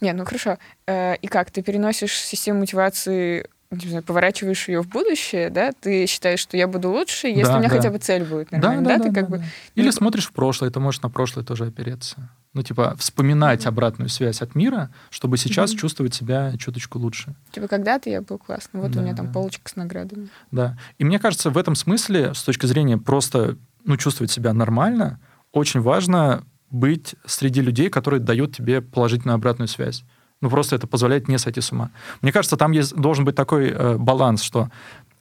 Не, 0.00 0.12
ну 0.12 0.24
хорошо. 0.24 0.58
Э, 0.86 1.16
и 1.16 1.26
как? 1.26 1.50
Ты 1.50 1.62
переносишь 1.62 2.14
систему 2.18 2.60
мотивации 2.60 3.48
не 3.76 3.88
знаю, 3.88 4.02
поворачиваешь 4.02 4.68
ее 4.68 4.82
в 4.82 4.88
будущее, 4.88 5.50
да, 5.50 5.72
ты 5.72 6.06
считаешь, 6.06 6.40
что 6.40 6.56
я 6.56 6.68
буду 6.68 6.90
лучше, 6.90 7.28
если 7.28 7.44
Да, 7.44 7.56
у 7.56 7.58
меня 7.58 7.68
да. 7.68 7.76
хотя 7.76 7.90
бы 7.90 7.98
цель 7.98 8.24
будет 8.24 8.48
Да, 8.50 8.58
нормальная, 8.58 8.84
да, 8.84 8.90
да, 8.90 8.96
да, 8.98 9.04
ты 9.04 9.10
да, 9.10 9.20
как 9.20 9.30
бы... 9.30 9.38
да. 9.38 9.44
Или 9.74 9.86
ну, 9.86 9.92
смотришь 9.92 10.26
в 10.26 10.32
прошлое, 10.32 10.70
ты 10.70 10.80
можешь 10.80 11.00
на 11.02 11.08
прошлое 11.10 11.44
тоже 11.44 11.66
опереться. 11.66 12.30
Ну, 12.54 12.62
типа, 12.62 12.94
вспоминать 12.98 13.64
обратную 13.64 14.10
связь 14.10 14.42
от 14.42 14.54
мира, 14.54 14.90
чтобы 15.10 15.38
сейчас 15.38 15.70
Мгм. 15.72 15.78
чувствовать 15.78 16.14
себя 16.14 16.52
чуточку 16.58 16.98
лучше. 16.98 17.34
Типа, 17.50 17.66
когда-то 17.66 18.10
я 18.10 18.20
был 18.20 18.36
классный, 18.38 18.80
вот 18.80 18.90
Да, 18.90 19.00
у 19.00 19.02
меня 19.02 19.14
там 19.14 19.28
да. 19.28 19.32
полочка 19.32 19.68
с 19.70 19.74
наградами. 19.76 20.28
Да. 20.50 20.76
И 20.98 21.04
мне 21.04 21.18
кажется, 21.18 21.48
в 21.50 21.56
этом 21.56 21.74
смысле, 21.74 22.34
с 22.34 22.42
точки 22.42 22.66
зрения 22.66 22.98
просто 22.98 23.56
ну, 23.84 23.96
чувствовать 23.96 24.30
себя 24.30 24.52
нормально, 24.52 25.18
очень 25.50 25.80
важно 25.80 26.44
быть 26.70 27.14
среди 27.26 27.60
людей, 27.60 27.88
которые 27.90 28.20
дают 28.20 28.54
тебе 28.56 28.80
положительную 28.80 29.34
обратную 29.36 29.68
связь. 29.68 30.04
Ну, 30.42 30.50
просто 30.50 30.76
это 30.76 30.86
позволяет 30.86 31.28
не 31.28 31.38
сойти 31.38 31.60
с 31.60 31.72
ума. 31.72 31.90
Мне 32.20 32.32
кажется, 32.32 32.56
там 32.56 32.72
есть, 32.72 32.94
должен 32.94 33.24
быть 33.24 33.36
такой 33.36 33.70
э, 33.70 33.96
баланс, 33.96 34.42
что 34.42 34.68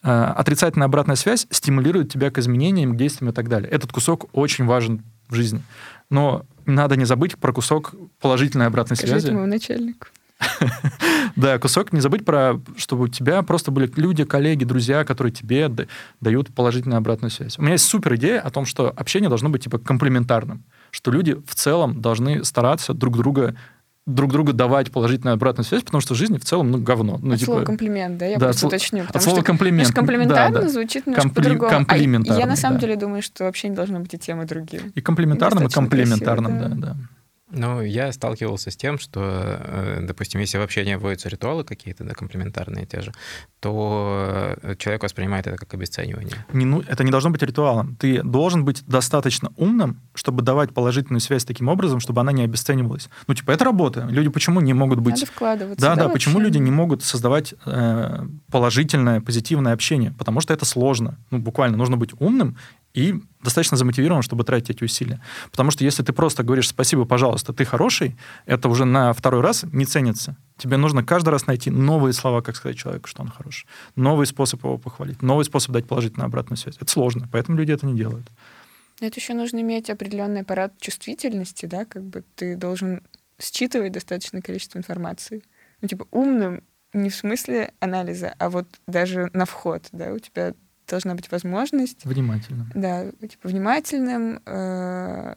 э, 0.03 0.09
отрицательная 0.09 0.88
обратная 0.88 1.15
связь 1.15 1.47
стимулирует 1.51 2.11
тебя 2.11 2.32
к 2.32 2.39
изменениям, 2.39 2.93
к 2.93 2.97
действиям 2.97 3.30
и 3.30 3.34
так 3.34 3.47
далее. 3.47 3.69
Этот 3.69 3.91
кусок 3.93 4.26
очень 4.34 4.65
важен 4.65 5.03
в 5.30 5.36
жизни. 5.36 5.61
Но 6.09 6.43
надо 6.65 6.95
не 6.97 7.05
забыть 7.05 7.38
про 7.38 7.53
кусок 7.53 7.93
положительной 8.19 8.65
обратной 8.65 8.97
Скажи 8.97 9.13
связи. 9.13 9.32
моему 9.32 9.47
начальнику. 9.47 10.07
Да, 11.36 11.59
кусок, 11.59 11.93
не 11.93 12.01
забыть 12.01 12.26
про, 12.26 12.59
чтобы 12.76 13.05
у 13.05 13.07
тебя 13.07 13.41
просто 13.41 13.72
были 13.72 13.89
люди, 13.95 14.26
коллеги, 14.26 14.65
друзья, 14.65 15.05
которые 15.05 15.32
тебе 15.32 15.72
дают 16.19 16.53
положительную 16.53 16.97
обратную 16.97 17.32
связь. 17.32 17.57
У 17.57 17.61
меня 17.61 17.74
есть 17.74 17.86
супер 17.86 18.15
идея 18.15 18.41
о 18.41 18.49
том, 18.49 18.65
что 18.65 18.89
общение 18.89 19.30
должно 19.30 19.49
быть 19.49 19.63
типа 19.63 19.78
комплементарным, 19.78 20.63
что 20.89 21.09
люди 21.09 21.38
в 21.45 21.55
целом 21.55 22.01
должны 22.01 22.43
стараться 22.43 22.93
друг 22.93 23.17
друга 23.17 23.55
друг 24.08 24.32
другу 24.32 24.52
давать 24.54 24.91
положительную 24.91 25.36
обратную 25.36 25.66
связь, 25.66 25.84
потому 25.84 26.02
что 26.02 26.14
в 26.16 26.18
жизни 26.18 26.38
в 26.38 26.43
целом, 26.45 26.72
ну, 26.72 26.80
говно. 26.80 27.20
Ну, 27.22 27.34
от 27.34 27.39
типа, 27.39 27.52
слова 27.52 27.66
комплимент, 27.66 28.18
да, 28.18 28.26
я 28.26 28.38
да, 28.38 28.47
просто 28.47 28.66
сло- 28.66 28.70
уточню. 28.70 29.04
от 29.08 29.22
слова 29.22 29.38
что, 29.39 29.45
комплимент. 29.45 29.88
Потому 29.89 30.08
комплиментарно 30.08 30.56
Да, 30.56 30.62
да. 30.64 30.70
звучит 30.70 31.06
немножко 31.06 31.30
Компли- 31.30 31.34
по-другому. 31.36 31.68
А 31.70 31.74
я 31.74 31.86
комплиментарно, 31.86 32.45
на 32.47 32.56
самом 32.56 32.78
да. 32.78 32.82
деле 32.82 32.95
думаю, 32.95 33.22
что 33.22 33.43
вообще 33.43 33.70
не 33.70 33.76
должно 33.76 33.99
быть 33.99 34.14
и 34.14 34.18
тем, 34.18 34.41
и 34.41 34.45
другим. 34.45 34.91
И 34.95 35.02
комплементарным, 35.02 35.64
и 35.64 35.68
Достаточно 35.68 35.82
комплементарным, 35.89 36.52
красиво, 36.58 36.70
да, 36.70 36.76
да. 36.88 36.93
да. 36.93 36.97
Ну, 37.52 37.82
я 37.82 38.12
сталкивался 38.12 38.72
с 38.72 38.78
тем, 38.78 38.97
что, 38.97 39.22
э, 39.24 39.99
допустим, 40.02 40.39
если 40.39 40.58
вообще 40.58 40.86
не 40.86 40.97
вводятся 40.97 41.30
ритуалы 41.30 41.64
какие-то, 41.64 42.04
да, 42.04 42.14
комплементарные 42.14 42.86
те 42.86 43.02
же, 43.02 43.14
то 43.60 44.56
э, 44.62 44.76
человек 44.78 45.04
воспринимает 45.04 45.47
это 45.47 45.58
как 45.58 45.74
обесценивание. 45.74 46.45
Не 46.54 46.66
ну- 46.66 46.84
это 46.88 47.04
не 47.04 47.12
должно 47.12 47.30
быть 47.30 47.43
ритуалом. 47.43 47.95
Ты 47.97 48.24
должен 48.24 48.64
быть 48.64 48.84
достаточно 48.88 49.52
умным, 49.58 50.02
чтобы 50.14 50.41
давать 50.41 50.74
положительную 50.74 51.20
связь 51.20 51.45
таким 51.45 51.68
образом, 51.68 51.99
чтобы 51.99 52.22
она 52.22 52.32
не 52.32 52.43
обесценивалась. 52.43 53.10
Ну, 53.28 53.34
типа, 53.34 53.52
это 53.52 53.66
работа. 53.66 54.08
Люди 54.10 54.30
почему 54.30 54.62
не 54.62 54.74
могут 54.74 54.99
быть... 54.99 55.16
Надо 55.16 55.26
вкладываться. 55.26 55.86
Да, 55.86 55.95
да, 55.95 56.10
почему 56.10 56.36
вообще? 56.36 56.47
люди 56.47 56.58
не 56.58 56.72
могут 56.72 57.04
создавать 57.04 57.54
э, 57.66 58.26
положительное, 58.49 59.22
позитивное 59.22 59.74
общение? 59.74 60.14
Потому 60.18 60.39
что 60.41 60.54
это 60.54 60.66
сложно. 60.66 61.18
Ну, 61.32 61.39
буквально, 61.39 61.78
нужно 61.78 61.97
быть 61.97 62.12
умным 62.20 62.58
и 62.93 63.15
достаточно 63.41 63.77
замотивированным, 63.77 64.21
чтобы 64.21 64.43
тратить 64.43 64.71
эти 64.71 64.83
усилия. 64.83 65.21
Потому 65.51 65.71
что 65.71 65.83
если 65.83 66.03
ты 66.03 66.13
просто 66.13 66.43
говоришь 66.43 66.69
«спасибо, 66.69 67.05
пожалуйста, 67.05 67.53
ты 67.53 67.65
хороший», 67.65 68.15
это 68.45 68.69
уже 68.69 68.85
на 68.85 69.13
второй 69.13 69.41
раз 69.41 69.63
не 69.71 69.85
ценится. 69.85 70.35
Тебе 70.57 70.77
нужно 70.77 71.03
каждый 71.03 71.29
раз 71.29 71.47
найти 71.47 71.69
новые 71.69 72.13
слова, 72.13 72.41
как 72.41 72.55
сказать 72.55 72.77
человеку, 72.77 73.07
что 73.07 73.23
он 73.23 73.29
хороший. 73.29 73.67
Новый 73.95 74.27
способ 74.27 74.63
его 74.63 74.77
похвалить, 74.77 75.21
новый 75.21 75.45
способ 75.45 75.71
дать 75.71 75.87
положительную 75.87 76.27
обратную 76.27 76.57
связь. 76.57 76.77
Это 76.79 76.91
сложно, 76.91 77.27
поэтому 77.31 77.57
люди 77.57 77.71
это 77.71 77.85
не 77.85 77.95
делают. 77.95 78.27
Это 78.99 79.19
еще 79.19 79.33
нужно 79.33 79.61
иметь 79.61 79.89
определенный 79.89 80.41
аппарат 80.41 80.73
чувствительности, 80.79 81.65
да, 81.65 81.85
как 81.85 82.03
бы 82.03 82.23
ты 82.35 82.55
должен 82.55 83.01
считывать 83.39 83.93
достаточное 83.93 84.41
количество 84.41 84.77
информации. 84.77 85.43
Ну, 85.81 85.87
типа, 85.87 86.07
умным 86.11 86.63
не 86.93 87.09
в 87.09 87.15
смысле 87.15 87.73
анализа, 87.79 88.35
а 88.37 88.49
вот 88.49 88.67
даже 88.85 89.29
на 89.33 89.45
вход, 89.45 89.87
да, 89.91 90.13
у 90.13 90.19
тебя 90.19 90.53
должна 90.91 91.15
быть 91.15 91.31
возможность, 91.31 92.05
Внимательно. 92.05 92.69
да, 92.75 93.11
типа, 93.27 93.47
внимательным, 93.49 94.41
э, 94.45 95.35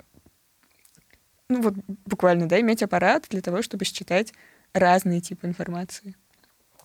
ну, 1.49 1.63
вот 1.63 1.75
буквально, 2.05 2.49
да, 2.49 2.61
иметь 2.61 2.83
аппарат 2.83 3.27
для 3.31 3.41
того, 3.41 3.63
чтобы 3.63 3.85
считать 3.85 4.35
разные 4.73 5.21
типы 5.21 5.47
информации. 5.47 6.17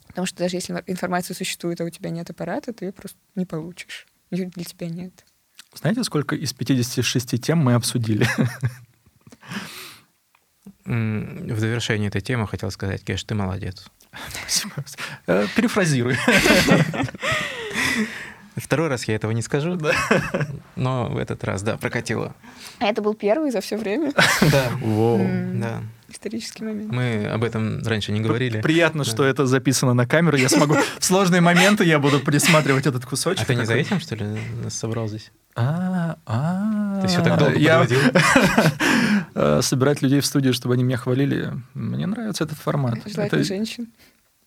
Потому 0.08 0.26
что 0.26 0.38
даже 0.40 0.56
если 0.58 0.84
информация 0.88 1.34
существует, 1.36 1.82
а 1.82 1.84
у 1.84 1.90
тебя 1.90 2.10
нет 2.10 2.30
аппарата, 2.30 2.74
ты 2.74 2.86
ее 2.86 2.92
просто 2.94 3.18
не 3.36 3.46
получишь. 3.46 4.08
Ее 4.32 4.46
для 4.46 4.64
тебя 4.64 4.88
нет. 4.88 5.26
Знаете, 5.74 6.04
сколько 6.04 6.36
из 6.36 6.54
56 6.54 7.42
тем 7.42 7.60
мы 7.60 7.74
обсудили? 7.76 8.28
В 10.86 11.60
завершении 11.60 12.08
этой 12.08 12.22
темы 12.22 12.48
хотел 12.48 12.72
сказать, 12.72 13.04
Кеш, 13.04 13.24
ты 13.24 13.36
молодец. 13.36 13.86
Спасибо. 14.48 14.74
Э, 15.28 15.46
Перефразируй. 15.56 16.16
Второй 18.56 18.88
раз 18.90 19.06
я 19.06 19.16
этого 19.16 19.32
не 19.32 19.42
скажу, 19.42 19.76
Да. 19.76 19.94
но 20.76 21.08
в 21.10 21.18
этот 21.18 21.44
раз, 21.44 21.62
да, 21.62 21.78
прокатило. 21.78 22.36
А 22.80 22.86
это 22.88 23.02
был 23.02 23.14
первый 23.14 23.52
за 23.52 23.62
все 23.62 23.78
время 23.78 24.12
Да, 24.52 24.70
Воу. 24.82 25.20
Да. 25.56 25.82
исторический 26.10 26.64
момент. 26.64 26.92
Мы 26.92 27.26
об 27.28 27.44
этом 27.44 27.82
раньше 27.86 28.12
не 28.12 28.20
говорили. 28.20 28.62
Приятно, 28.62 29.04
Да. 29.04 29.10
что 29.10 29.24
это 29.24 29.46
записано 29.46 29.94
на 29.94 30.06
камеру. 30.08 30.36
Я 30.38 30.50
смогу 30.50 30.76
в 30.98 31.06
сложные 31.06 31.42
моменты 31.42 31.84
я 31.86 32.00
буду 32.00 32.20
пересматривать 32.20 32.86
этот 32.88 33.06
кусочек. 33.06 33.44
А 33.44 33.46
ты 33.46 33.56
не 33.56 33.66
за 33.66 33.76
этим, 33.76 34.00
что 34.00 34.16
ли, 34.16 34.26
нас 34.64 34.74
собрал 34.78 35.08
здесь? 35.08 35.32
А, 35.56 36.18
а. 36.26 37.02
Ты 37.02 37.08
все 37.08 37.24
так 37.24 37.38
долго 37.40 37.58
Я 37.58 37.86
э, 39.36 39.60
собирать 39.62 40.02
людей 40.02 40.20
в 40.20 40.26
студию, 40.26 40.54
чтобы 40.54 40.74
они 40.76 40.84
меня 40.84 40.98
хвалили. 40.98 41.54
Мне 41.74 42.06
нравится 42.08 42.44
этот 42.44 42.58
формат. 42.58 43.00
Желательно 43.06 43.44
женщин. 43.44 43.88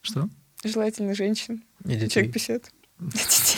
Что? 0.00 0.28
Желательно 0.64 1.14
женщин. 1.14 1.62
И 1.84 1.94
детей, 1.96 2.08
Человек 2.08 2.32
50. 2.34 2.62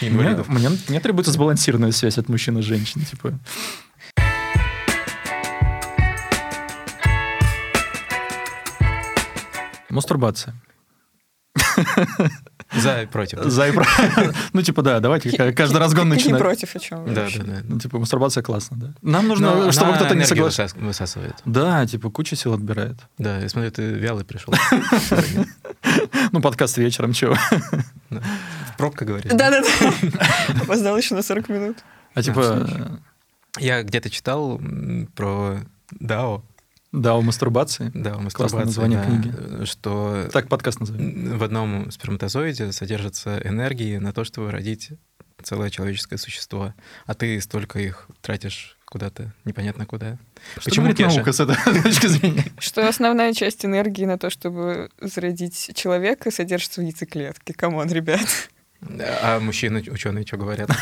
Детей. 0.00 0.08
и 0.08 0.10
Мне, 0.10 0.22
инвалидов. 0.22 0.48
мне, 0.48 0.70
мне 0.88 1.00
требуется 1.00 1.32
сбалансированная 1.32 1.92
связь 1.92 2.18
от 2.18 2.28
мужчин 2.28 2.58
и 2.58 2.62
женщин. 2.62 3.02
Типа. 3.04 3.38
Мастурбация. 9.90 10.54
За 12.74 13.02
и 13.02 13.06
против. 13.06 13.40
За 13.44 13.68
и 13.68 13.72
про- 13.72 13.84
Ну, 14.54 14.62
типа, 14.62 14.80
да, 14.80 15.00
давайте 15.00 15.30
ка- 15.36 15.52
каждый 15.52 15.76
разгон 15.76 16.04
Ты 16.04 16.08
не 16.08 16.14
начинать. 16.14 16.40
против 16.40 16.74
о 16.74 16.78
чем 16.78 17.12
Да, 17.12 17.26
да, 17.36 17.44
да. 17.44 17.60
Ну, 17.64 17.78
типа, 17.78 17.98
мастурбация 17.98 18.42
классно, 18.42 18.78
да. 18.78 18.86
Нам 19.02 19.28
Но 19.28 19.34
нужно, 19.36 19.70
чтобы 19.72 19.88
она 19.90 19.96
кто-то 19.98 20.14
не 20.14 20.22
высас- 20.24 20.74
высасывает. 20.78 21.34
Да, 21.44 21.86
типа, 21.86 22.08
куча 22.08 22.34
сил 22.34 22.54
отбирает. 22.54 22.96
Да, 23.18 23.38
я 23.40 23.48
смотрю, 23.50 23.70
ты 23.72 23.82
вялый 23.92 24.24
пришел. 24.24 24.54
Ну, 26.32 26.40
подкаст 26.40 26.76
вечером, 26.78 27.12
чего. 27.12 27.36
Пробка, 28.78 29.04
говоришь? 29.04 29.32
Да-да-да. 29.32 29.68
Опоздал 30.62 30.96
еще 30.96 31.14
на 31.14 31.22
40 31.22 31.48
минут. 31.48 31.78
А 32.14 32.22
типа. 32.22 33.00
Я 33.58 33.82
где-то 33.82 34.08
читал 34.10 34.60
про 35.14 35.60
Дао, 35.90 36.42
да, 36.90 37.16
у 37.16 37.22
мастурбации. 37.22 37.90
да, 37.94 38.16
у 38.16 38.28
Классное 38.30 38.64
мастурбации, 38.64 38.64
название 38.66 38.98
да, 38.98 39.04
книги. 39.04 39.64
что 39.66 40.28
Так 40.32 40.48
подкаст 40.48 40.80
назовем. 40.80 41.38
в 41.38 41.42
одном 41.42 41.90
сперматозоиде 41.90 42.72
содержится 42.72 43.40
энергии 43.44 43.98
на 43.98 44.12
то, 44.12 44.24
чтобы 44.24 44.50
родить 44.50 44.90
целое 45.42 45.70
человеческое 45.70 46.18
существо, 46.18 46.74
а 47.06 47.14
ты 47.14 47.40
столько 47.40 47.78
их 47.78 48.08
тратишь 48.20 48.78
куда-то, 48.92 49.32
непонятно 49.46 49.86
куда. 49.86 50.18
Что 50.58 50.64
Почему 50.66 50.84
говорит 50.84 50.98
Кеша? 50.98 51.14
наука 51.16 51.32
с 51.32 51.40
этой 51.40 51.56
точки 51.82 52.06
зрения? 52.08 52.44
Что 52.58 52.86
основная 52.86 53.32
часть 53.32 53.64
энергии 53.64 54.04
на 54.04 54.18
то, 54.18 54.28
чтобы 54.28 54.90
зародить 55.00 55.70
человека, 55.74 56.30
содержится 56.30 56.82
в 56.82 56.84
яйцеклетке. 56.84 57.54
Come 57.54 57.75
on, 57.75 57.90
ребят. 57.90 58.26
А 59.22 59.40
мужчины, 59.40 59.82
ученые, 59.90 60.26
что 60.26 60.36
говорят? 60.36 60.68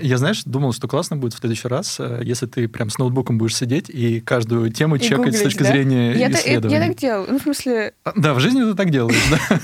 Я, 0.00 0.18
знаешь, 0.18 0.44
думал, 0.44 0.72
что 0.72 0.86
классно 0.88 1.16
будет 1.16 1.34
в 1.34 1.38
следующий 1.38 1.66
раз, 1.68 1.96
э, 1.98 2.20
если 2.22 2.46
ты 2.46 2.68
прям 2.68 2.90
с 2.90 2.98
ноутбуком 2.98 3.38
будешь 3.38 3.56
сидеть 3.56 3.90
и 3.90 4.20
каждую 4.20 4.70
тему 4.72 4.96
И 4.96 5.00
чекать 5.00 5.34
с 5.34 5.38
гуглить, 5.38 5.42
точки 5.42 5.62
да? 5.64 5.70
зрения 5.70 6.12
Я, 6.14 6.30
та- 6.30 6.38
я- 6.48 6.60
так 6.80 6.96
делаю. 6.96 7.26
Ну, 7.30 7.38
в 7.38 7.42
смысле, 7.42 7.92
А, 8.04 8.12
Да, 8.16 8.34
в 8.34 8.40
жизни 8.40 8.62
ты 8.62 8.74
так 8.74 8.90
делаешь, 8.90 9.20
да? 9.30 9.60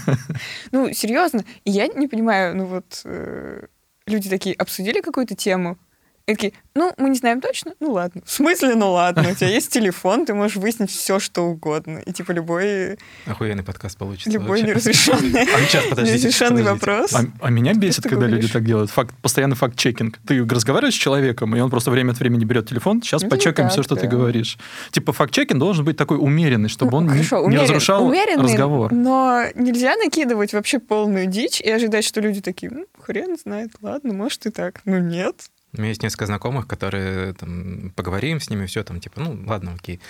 ну, 0.72 0.92
серьезно. 0.92 1.44
Я 1.64 1.86
не 1.86 2.08
понимаю, 2.08 2.56
ну 2.56 2.64
вот 2.66 3.02
э, 3.04 3.66
люди 4.06 4.28
такие 4.28 4.54
обсудили 4.54 5.00
какую-то 5.00 5.34
тему, 5.34 5.78
и 6.26 6.34
такие, 6.34 6.52
ну, 6.74 6.92
мы 6.98 7.08
не 7.10 7.16
знаем 7.16 7.40
точно, 7.40 7.72
ну 7.80 7.92
ладно. 7.92 8.22
В 8.24 8.30
смысле, 8.30 8.74
ну 8.76 8.92
ладно, 8.92 9.28
у 9.30 9.34
тебя 9.34 9.48
есть 9.48 9.70
телефон, 9.72 10.24
ты 10.24 10.34
можешь 10.34 10.56
выяснить 10.56 10.90
все, 10.90 11.18
что 11.18 11.42
угодно. 11.42 11.98
И 12.06 12.12
типа 12.12 12.30
любой, 12.32 12.98
Охуенный 13.26 13.64
подкаст 13.64 13.98
получится. 13.98 14.30
любой 14.30 14.62
неразрешенный, 14.62 15.42
А, 15.42 15.58
сейчас, 15.66 15.84
подождите, 15.86 16.18
неразрешенный 16.28 16.62
вопрос. 16.62 17.12
А, 17.14 17.22
а 17.40 17.50
меня 17.50 17.74
бесит, 17.74 18.04
ты 18.04 18.08
когда 18.08 18.26
люди 18.26 18.46
так 18.48 18.64
делают. 18.64 18.90
Факт, 18.92 19.14
постоянный 19.20 19.56
факт-чекинг. 19.56 20.18
Ты 20.26 20.44
разговариваешь 20.46 20.94
с 20.94 20.98
человеком, 20.98 21.56
и 21.56 21.60
он 21.60 21.70
просто 21.70 21.90
время 21.90 22.12
от 22.12 22.18
времени 22.20 22.44
берет 22.44 22.68
телефон. 22.68 23.02
Сейчас 23.02 23.22
Ну, 23.22 23.28
почекаем 23.28 23.68
так, 23.68 23.72
все, 23.72 23.82
что 23.82 23.96
ты 23.96 24.02
да. 24.02 24.08
говоришь. 24.16 24.58
Типа 24.92 25.12
факт-чекинг 25.12 25.58
должен 25.58 25.84
быть 25.84 25.96
такой 25.96 26.18
умеренный, 26.18 26.68
чтобы 26.68 26.92
Ну, 26.92 26.96
он 26.98 27.04
не- 27.04 27.10
хорошо, 27.10 27.40
не, 27.48 27.56
умерен- 27.56 27.62
разрушал 27.62 28.06
умеренный, 28.06 28.44
разговор. 28.44 28.92
Но 28.92 29.42
нельзя 29.56 29.96
накидывать 29.96 30.52
вообще 30.52 30.78
полную 30.78 31.26
дичь 31.26 31.60
и 31.60 31.68
ожидать, 31.68 32.04
что 32.04 32.20
люди 32.20 32.40
такие, 32.40 32.70
ну, 32.70 32.86
хрен 33.00 33.36
знает, 33.36 33.72
ладно, 33.82 34.14
может 34.14 34.46
и 34.46 34.50
так. 34.50 34.80
Ну, 34.84 34.98
нет. 34.98 35.34
У 35.74 35.78
меня 35.78 35.88
есть 35.88 36.02
несколько 36.02 36.26
знакомых, 36.26 36.66
которые 36.66 37.32
там, 37.34 37.92
поговорим 37.96 38.40
с 38.40 38.50
ними, 38.50 38.66
все 38.66 38.82
там, 38.82 39.00
типа, 39.00 39.20
ну, 39.20 39.42
ладно, 39.46 39.74
окей, 39.74 40.00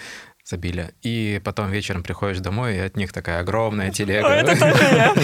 забили. 0.45 0.93
И 1.03 1.41
потом 1.45 1.71
вечером 1.71 2.03
приходишь 2.03 2.41
домой, 2.41 2.77
и 2.77 2.81
от 2.81 2.97
них 2.97 3.13
такая 3.13 3.41
огромная 3.41 3.91
телега. 3.91 4.27
О, 4.27 4.31
это 4.31 4.59
тоже 4.59 4.83
я. 4.83 5.15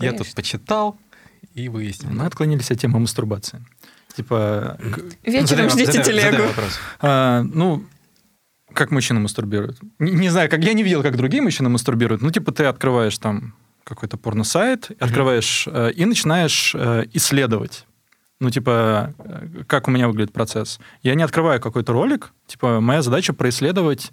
Я 0.00 0.12
тут 0.12 0.34
почитал 0.34 0.98
и 1.54 1.68
выяснил. 1.68 2.10
Мы 2.10 2.24
отклонились 2.24 2.70
от 2.70 2.80
темы 2.80 2.98
мастурбации. 2.98 3.64
Типа, 4.16 4.78
Вечером 5.22 5.68
ждите 5.70 6.02
телегу. 6.02 6.44
а, 7.00 7.42
ну, 7.42 7.84
как 8.72 8.90
мужчины 8.90 9.20
мастурбируют. 9.20 9.78
Не, 9.98 10.12
не 10.12 10.30
знаю, 10.30 10.48
как 10.48 10.64
я 10.64 10.72
не 10.72 10.82
видел, 10.82 11.02
как 11.02 11.16
другие 11.16 11.42
мужчины 11.42 11.68
мастурбируют. 11.68 12.22
Ну, 12.22 12.30
типа, 12.30 12.52
ты 12.52 12.64
открываешь 12.64 13.18
там 13.18 13.54
какой-то 13.84 14.16
порно-сайт, 14.16 14.90
открываешь 14.98 15.68
э, 15.70 15.92
и 15.92 16.04
начинаешь 16.04 16.74
э, 16.74 17.04
исследовать. 17.12 17.86
Ну, 18.40 18.50
типа, 18.50 19.14
э, 19.18 19.64
как 19.66 19.88
у 19.88 19.90
меня 19.90 20.08
выглядит 20.08 20.32
процесс. 20.32 20.78
Я 21.02 21.14
не 21.14 21.22
открываю 21.22 21.60
какой-то 21.60 21.92
ролик. 21.92 22.32
Типа, 22.46 22.80
моя 22.80 23.02
задача 23.02 23.32
происследовать 23.32 24.12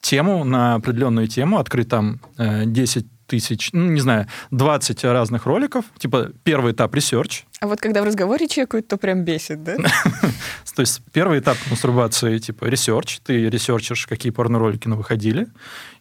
тему 0.00 0.44
на 0.44 0.74
определенную 0.74 1.28
тему, 1.28 1.58
открыть 1.58 1.88
там 1.88 2.20
э, 2.38 2.64
10 2.66 3.06
тысяч, 3.26 3.70
ну, 3.72 3.88
не 3.88 4.00
знаю, 4.00 4.26
20 4.50 5.04
разных 5.04 5.46
роликов. 5.46 5.86
Типа, 5.98 6.32
первый 6.44 6.72
этап 6.72 6.94
research. 6.94 7.44
А 7.60 7.66
вот 7.66 7.80
когда 7.80 8.02
в 8.02 8.04
разговоре 8.04 8.46
чекают, 8.48 8.88
то 8.88 8.98
прям 8.98 9.24
бесит, 9.24 9.62
да? 9.62 9.76
То 10.74 10.80
есть 10.80 11.00
первый 11.12 11.38
этап 11.38 11.56
мастурбации, 11.70 12.38
типа, 12.38 12.66
research. 12.66 13.20
Ты 13.24 13.48
ресерчишь, 13.48 14.06
какие 14.06 14.32
порно-ролики 14.32 14.88
ну, 14.88 14.96
выходили. 14.96 15.46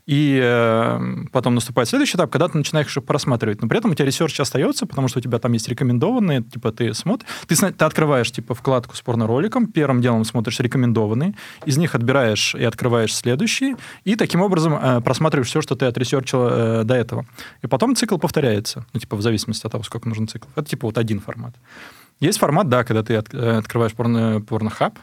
И 0.08 0.40
э, 0.42 1.00
потом 1.32 1.56
наступает 1.56 1.88
следующий 1.88 2.18
этап, 2.18 2.32
когда 2.32 2.48
ты 2.48 2.58
начинаешь 2.58 2.96
их 2.96 3.06
просматривать. 3.06 3.62
Но 3.62 3.68
при 3.68 3.78
этом 3.78 3.92
у 3.92 3.96
тебя 3.96 4.06
research 4.06 4.40
остается, 4.40 4.86
потому 4.86 5.08
что 5.08 5.20
у 5.20 5.22
тебя 5.22 5.40
там 5.40 5.54
есть 5.54 5.68
рекомендованные, 5.68 6.42
типа, 6.42 6.72
ты 6.72 6.94
смотришь... 6.94 7.30
Ты, 7.48 7.56
ты 7.56 7.86
открываешь, 7.86 8.32
типа, 8.32 8.56
вкладку 8.56 8.96
с 8.96 9.02
порно-роликом, 9.02 9.68
первым 9.68 10.02
делом 10.02 10.26
смотришь 10.26 10.60
рекомендованные, 10.60 11.36
из 11.66 11.78
них 11.78 11.96
отбираешь 11.96 12.56
и 12.56 12.64
открываешь 12.64 13.16
следующие, 13.16 13.78
и 14.04 14.16
таким 14.16 14.42
образом 14.42 14.74
э, 14.74 15.02
просматриваешь 15.02 15.48
все, 15.50 15.62
что 15.62 15.76
ты 15.76 15.86
отресерчил 15.86 16.48
э, 16.50 16.84
до 16.84 16.96
этого. 16.96 17.26
И 17.62 17.68
потом 17.68 17.96
цикл 17.96 18.18
повторяется, 18.18 18.86
ну, 18.94 19.00
типа, 19.00 19.16
в 19.16 19.22
зависимости 19.22 19.66
от 19.66 19.72
того, 19.72 19.84
сколько 19.84 20.10
нужен 20.10 20.28
цикл. 20.28 20.48
Это, 20.56 20.68
типа, 20.68 20.88
вот 20.88 20.98
один 20.98 21.20
формат. 21.20 21.56
Есть 22.20 22.40
формат, 22.40 22.70
да, 22.70 22.84
когда 22.84 23.04
ты 23.04 23.16
от- 23.16 23.34
э, 23.34 23.58
открываешь 23.58 23.94
порно, 23.94 24.42
порнохаб, 24.42 24.98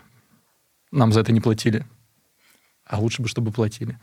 нам 0.90 1.12
за 1.12 1.20
это 1.20 1.32
не 1.32 1.40
платили, 1.40 1.86
а 2.88 2.98
лучше 2.98 3.22
бы, 3.22 3.28
чтобы 3.28 3.52
платили. 3.52 3.98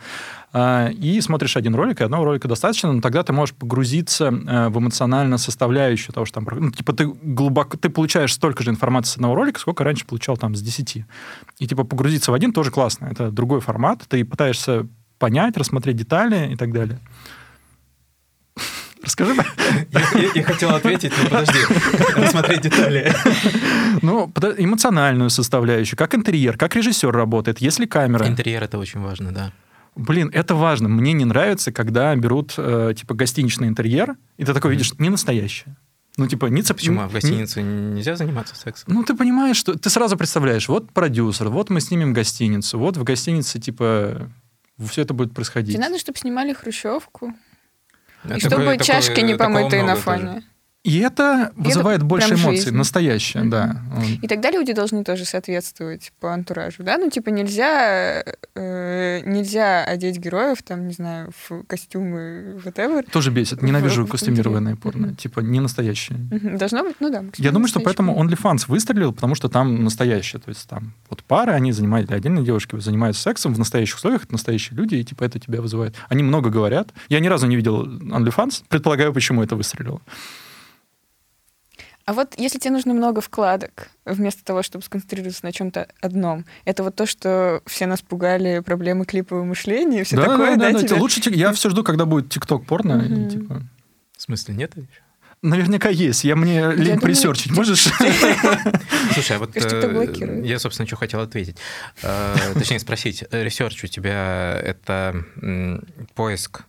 А, 0.54 0.90
И 0.90 1.20
смотришь 1.22 1.58
один 1.58 1.76
ролик, 1.76 2.02
и 2.02 2.04
одного 2.04 2.26
ролика 2.26 2.48
достаточно, 2.48 2.94
но 2.94 3.02
тогда 3.02 3.24
ты 3.24 3.34
можешь 3.34 3.56
погрузиться 3.56 4.26
э, 4.26 4.70
в 4.70 4.80
эмоциональную 4.80 5.40
составляющую 5.40 6.14
того, 6.14 6.26
что 6.26 6.42
там... 6.42 6.48
Ну, 6.60 6.72
типа 6.72 6.94
ты 6.94 7.06
глубоко... 7.06 7.78
Ты 7.78 7.90
получаешь 7.90 8.34
столько 8.34 8.64
же 8.64 8.70
информации 8.70 9.14
с 9.14 9.16
одного 9.16 9.36
ролика, 9.36 9.60
сколько 9.60 9.84
раньше 9.84 10.06
получал 10.06 10.38
там 10.38 10.56
с 10.56 10.62
10. 10.62 11.06
И 11.60 11.68
типа 11.68 11.84
погрузиться 11.84 12.32
в 12.32 12.36
один 12.36 12.54
тоже 12.54 12.72
классно. 12.72 13.08
Это 13.08 13.32
другой 13.32 13.60
формат. 13.60 14.04
Ты 14.08 14.24
пытаешься 14.24 14.88
понять, 15.18 15.58
рассмотреть 15.58 15.96
детали 15.96 16.54
и 16.54 16.56
так 16.56 16.72
далее. 16.72 17.00
Расскажи, 19.06 19.36
Я, 19.92 20.00
я- 20.22 20.32
я 20.36 20.44
хотел 20.44 20.70
ответить, 20.76 21.14
но 21.18 21.30
подожди, 21.30 21.60
рассмотреть 22.16 22.62
детали. 22.62 23.14
ну, 24.02 24.32
эмоциональную 24.58 25.30
составляющую, 25.30 25.98
как 25.98 26.16
интерьер, 26.16 26.58
как 26.58 26.76
режиссер 26.76 27.12
работает, 27.12 27.60
есть 27.62 27.80
ли 27.80 27.86
камера. 27.86 28.28
Интерьер 28.28 28.64
это 28.64 28.78
очень 28.78 29.00
важно, 29.02 29.32
да. 29.32 29.52
Блин, 29.96 30.30
это 30.34 30.56
важно. 30.56 30.90
Мне 30.90 31.14
не 31.14 31.24
нравится, 31.24 31.72
когда 31.72 32.14
берут, 32.16 32.54
э, 32.58 32.94
типа, 32.98 33.14
гостиничный 33.14 33.68
интерьер, 33.70 34.16
и 34.38 34.44
ты 34.44 34.54
такой 34.54 34.72
видишь, 34.72 34.94
не 35.00 35.10
настоящее. 35.10 35.78
Ну, 36.18 36.28
типа, 36.28 36.48
не 36.48 36.62
цеп... 36.64 36.78
Почему? 36.78 37.02
А 37.02 37.08
в 37.08 37.14
не- 37.14 37.14
гостинице 37.14 37.62
нельзя 37.62 38.16
заниматься 38.16 38.56
сексом? 38.56 38.94
Ну, 38.94 39.04
ты 39.04 39.16
понимаешь, 39.16 39.56
что... 39.58 39.78
Ты 39.78 39.90
сразу 39.90 40.18
представляешь, 40.18 40.68
вот 40.68 40.92
продюсер, 40.92 41.50
вот 41.50 41.70
мы 41.70 41.80
снимем 41.80 42.12
гостиницу, 42.14 42.78
вот 42.80 42.98
в 42.98 43.04
гостинице, 43.04 43.60
типа, 43.60 44.30
все 44.90 45.02
это 45.04 45.14
будет 45.14 45.34
происходить. 45.34 45.76
Тебе 45.76 45.84
надо, 45.84 45.98
чтобы 46.00 46.18
снимали 46.18 46.52
хрущевку. 46.54 47.34
А 48.30 48.38
И 48.38 48.40
такое- 48.40 48.40
чтобы 48.40 48.64
такое- 48.64 48.78
чашки 48.80 49.20
не 49.22 49.34
такого 49.36 49.58
помытые 49.58 49.84
на 49.84 49.94
много 49.94 50.04
тоже. 50.04 50.44
И 50.86 51.00
это 51.00 51.52
вызывает 51.56 52.04
больше 52.04 52.28
прям 52.30 52.42
эмоций, 52.42 52.62
жизнь. 52.66 52.76
настоящее, 52.76 53.42
Мгм. 53.42 53.50
да. 53.50 53.82
И 54.22 54.28
тогда 54.28 54.52
люди 54.52 54.72
должны 54.72 55.04
тоже 55.04 55.26
соответствовать 55.26 56.14
по 56.20 56.32
антуражу, 56.32 56.84
да? 56.84 56.98
Ну, 57.00 57.10
типа, 57.10 57.30
нельзя, 57.30 58.24
э, 58.56 59.22
нельзя 59.26 59.84
одеть 59.84 60.18
героев, 60.20 60.62
там, 60.62 60.88
не 60.88 60.94
знаю, 60.94 61.32
в 61.50 61.64
костюмы, 61.64 62.62
whatever. 62.64 63.04
Тоже 63.10 63.32
бесит. 63.32 63.64
Ненавижу 63.64 64.04
В- 64.06 64.08
в 64.08 64.12
костюмированное 64.12 64.74
интерьер. 64.74 64.78
порно. 64.94 65.08
Мгм. 65.08 65.16
Типа, 65.16 65.40
не 65.40 65.60
настоящее. 65.60 66.20
Мгм. 66.32 66.58
Должно 66.58 66.84
быть, 66.84 66.96
ну 67.00 67.10
да. 67.10 67.24
Я 67.38 67.52
думаю, 67.52 67.68
что 67.68 67.80
поэтому. 67.80 68.16
OnlyFans 68.24 68.66
выстрелил, 68.68 69.12
потому 69.12 69.34
что 69.34 69.50
там 69.50 69.84
настоящее. 69.84 70.40
То 70.40 70.50
есть 70.50 70.70
там 70.70 70.94
вот 71.10 71.24
пары, 71.24 71.54
они 71.54 71.72
занимаются, 71.72 72.14
или 72.14 72.20
отдельные 72.20 72.46
девушки 72.46 72.80
занимаются 72.80 73.24
сексом 73.24 73.56
в 73.56 73.58
настоящих 73.60 73.96
условиях, 73.98 74.24
это 74.26 74.34
настоящие 74.34 74.78
люди, 74.78 74.96
и 74.96 75.04
типа 75.04 75.24
это 75.24 75.40
тебя 75.40 75.62
вызывает. 75.62 75.96
Они 76.10 76.22
много 76.22 76.52
говорят. 76.52 76.90
Я 77.10 77.20
ни 77.22 77.28
разу 77.28 77.48
не 77.48 77.56
видел 77.56 77.84
OnlyFans, 77.86 78.64
предполагаю, 78.70 79.14
почему 79.14 79.42
это 79.42 79.56
выстрелило. 79.56 80.00
А 82.06 82.14
вот 82.14 82.36
если 82.38 82.60
тебе 82.60 82.72
нужно 82.72 82.94
много 82.94 83.20
вкладок, 83.20 83.90
вместо 84.06 84.46
того, 84.46 84.62
чтобы 84.62 84.86
сконцентрироваться 84.86 85.44
на 85.44 85.52
чем-то 85.52 85.88
одном, 86.02 86.46
это 86.64 86.84
вот 86.84 86.96
то, 86.96 87.08
что 87.08 87.62
все 87.66 87.88
нас 87.88 88.02
пугали, 88.04 88.60
проблемы 88.60 89.06
клипового 89.06 89.44
мышления 89.44 90.02
и 90.02 90.04
все 90.04 90.16
да, 90.16 90.24
такое, 90.28 90.56
да, 90.56 90.72
да, 90.72 90.80
да, 90.80 90.88
тебе? 90.88 91.00
Лучше 91.00 91.20
тик- 91.20 91.36
я 91.36 91.52
все 91.54 91.70
жду, 91.72 91.84
когда 91.84 92.06
будет 92.06 92.30
ТикТок 92.30 92.66
порно. 92.68 93.02
и, 93.04 93.10
Мгм. 93.10 93.30
типа, 93.30 93.64
В 94.18 94.22
смысле, 94.22 94.54
нет 94.56 94.76
еще? 94.78 94.88
наверняка 95.42 95.90
есть. 95.90 96.24
Я 96.24 96.36
мне 96.36 96.72
лень 96.72 96.86
думаю, 96.86 97.02
ресерчить. 97.02 97.52
Можешь? 97.52 97.88
Слушай, 99.14 99.38
а 99.38 99.40
вот 99.40 99.52
э, 99.56 100.42
я, 100.44 100.60
собственно, 100.60 100.88
что 100.88 100.96
хотел 100.96 101.22
ответить. 101.22 101.58
Э, 102.02 102.36
Точнее, 102.54 102.80
спросить. 102.80 103.24
Research 103.32 103.84
у 103.84 103.88
тебя 103.88 104.60
это 104.64 105.24
м, 105.42 105.84
поиск 106.16 106.64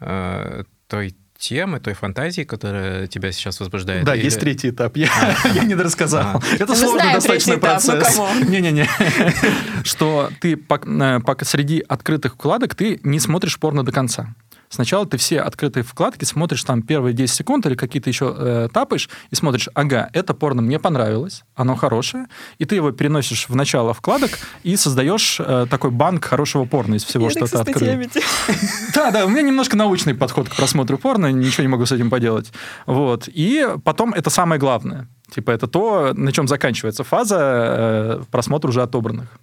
э, 0.00 0.64
той 0.86 1.14
темы, 1.42 1.80
той 1.80 1.94
фантазии, 1.94 2.42
которая 2.42 3.08
тебя 3.08 3.32
сейчас 3.32 3.58
возбуждает? 3.58 4.04
Да, 4.04 4.14
или- 4.14 4.24
есть 4.24 4.38
третий 4.38 4.70
этап. 4.70 4.96
Я 4.96 5.08
я 5.54 5.64
не 5.64 5.74
дорассказал. 5.74 6.22
А. 6.36 6.40
Это 6.54 6.68
Мы 6.68 6.76
сложный 6.76 7.00
знаем 7.00 7.14
достаточно 7.14 7.54
ну, 7.54 7.60
процесс. 7.60 8.20
Не-не-не. 8.48 8.88
Что 9.84 10.30
ты 10.40 10.54
э, 10.54 11.20
пока 11.20 11.44
среди 11.44 11.84
открытых 11.86 12.34
вкладок 12.34 12.76
ты 12.76 13.00
не 13.02 13.18
смотришь 13.18 13.58
порно 13.58 13.84
до 13.84 13.90
конца. 13.90 14.34
Сначала 14.72 15.04
ты 15.04 15.18
все 15.18 15.42
открытые 15.42 15.84
вкладки 15.84 16.24
смотришь 16.24 16.64
там 16.64 16.80
первые 16.80 17.12
10 17.12 17.36
секунд 17.36 17.66
или 17.66 17.74
какие-то 17.74 18.08
еще 18.08 18.34
э, 18.34 18.68
тапаешь 18.72 19.10
и 19.30 19.34
смотришь, 19.34 19.68
ага, 19.74 20.08
это 20.14 20.32
порно 20.32 20.62
мне 20.62 20.78
понравилось, 20.78 21.44
оно 21.54 21.76
хорошее, 21.76 22.26
и 22.56 22.64
ты 22.64 22.76
его 22.76 22.90
переносишь 22.90 23.50
в 23.50 23.54
начало 23.54 23.92
вкладок 23.92 24.30
и 24.62 24.76
создаешь 24.76 25.38
э, 25.40 25.66
такой 25.68 25.90
банк 25.90 26.24
хорошего 26.24 26.64
порно 26.64 26.94
из 26.94 27.04
всего, 27.04 27.28
что 27.28 27.46
ты 27.46 27.58
открыл. 27.58 28.02
тебе. 28.02 28.10
Да, 28.94 29.10
да, 29.10 29.26
у 29.26 29.28
меня 29.28 29.42
немножко 29.42 29.76
научный 29.76 30.14
подход 30.14 30.48
к 30.48 30.56
просмотру 30.56 30.96
порно, 30.96 31.30
ничего 31.30 31.64
не 31.64 31.68
могу 31.68 31.84
с 31.84 31.92
этим 31.92 32.08
поделать. 32.08 32.50
Вот. 32.86 33.28
И 33.28 33.68
потом 33.84 34.14
это 34.14 34.30
самое 34.30 34.58
главное. 34.58 35.06
Типа 35.30 35.50
это 35.50 35.66
то, 35.66 36.14
на 36.14 36.32
чем 36.32 36.48
заканчивается 36.48 37.04
фаза 37.04 37.38
э, 37.40 38.22
просмотра 38.30 38.70
уже 38.70 38.80
отобранных. 38.80 39.38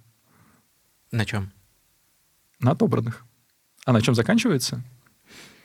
На 1.12 1.24
чем? 1.24 1.52
На 2.58 2.72
отобранных. 2.72 3.24
А 3.86 3.92
на 3.92 4.02
чем 4.02 4.16
заканчивается? 4.16 4.82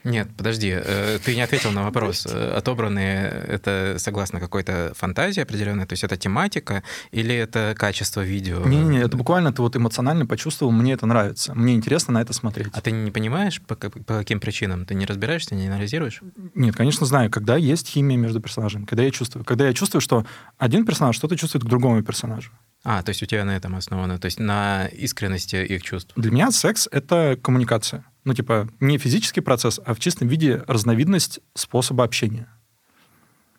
Нет, 0.06 0.28
подожди, 0.36 0.72
э, 0.72 1.18
ты 1.24 1.34
не 1.34 1.42
ответил 1.42 1.72
на 1.72 1.82
вопрос. 1.82 2.26
Э, 2.30 2.54
Отобранные— 2.56 3.26
это 3.48 3.96
согласно 3.98 4.38
какой-то 4.38 4.92
фантазии 4.94 5.40
определенной, 5.40 5.84
то 5.84 5.94
есть 5.94 6.04
это 6.04 6.16
тематика 6.16 6.84
или 7.10 7.34
это 7.34 7.74
качество 7.76 8.20
видео? 8.20 8.64
Не-не-не, 8.64 9.00
это 9.00 9.16
буквально 9.16 9.52
ты 9.52 9.62
вот 9.62 9.74
эмоционально 9.74 10.24
почувствовал, 10.24 10.70
мне 10.70 10.92
это 10.92 11.06
нравится, 11.06 11.54
мне 11.54 11.74
интересно 11.74 12.14
на 12.14 12.22
это 12.22 12.32
смотреть. 12.32 12.68
А 12.72 12.80
ты 12.80 12.92
не 12.92 13.10
понимаешь, 13.10 13.60
по, 13.60 13.74
по 13.74 14.18
каким 14.18 14.38
причинам? 14.38 14.86
Ты 14.86 14.94
не 14.94 15.06
разбираешься, 15.06 15.56
не 15.56 15.66
анализируешь? 15.66 16.20
Нет, 16.54 16.76
конечно, 16.76 17.04
знаю, 17.04 17.28
когда 17.28 17.56
есть 17.56 17.88
химия 17.88 18.16
между 18.16 18.40
персонажами, 18.40 18.84
когда 18.84 19.02
я 19.02 19.10
чувствую, 19.10 19.44
когда 19.44 19.66
я 19.66 19.72
чувствую, 19.72 20.00
что 20.00 20.24
один 20.56 20.86
персонаж 20.86 21.16
что-то 21.16 21.36
чувствует 21.36 21.64
к 21.64 21.68
другому 21.68 22.00
персонажу. 22.04 22.52
А, 22.84 23.02
то 23.02 23.10
есть 23.10 23.20
у 23.24 23.26
тебя 23.26 23.44
на 23.44 23.56
этом 23.56 23.74
основано, 23.74 24.20
то 24.20 24.26
есть 24.26 24.38
на 24.38 24.86
искренности 24.86 25.56
их 25.56 25.82
чувств. 25.82 26.12
Для 26.14 26.30
меня 26.30 26.52
секс— 26.52 26.88
это 26.92 27.36
коммуникация. 27.42 28.04
Ну, 28.26 28.34
типа, 28.34 28.68
не 28.80 28.98
физический 28.98 29.40
процесс, 29.40 29.80
а 29.86 29.94
в 29.94 30.00
чистом 30.00 30.26
виде 30.28 30.62
разновидность 30.66 31.38
способа 31.54 32.02
общения. 32.04 32.48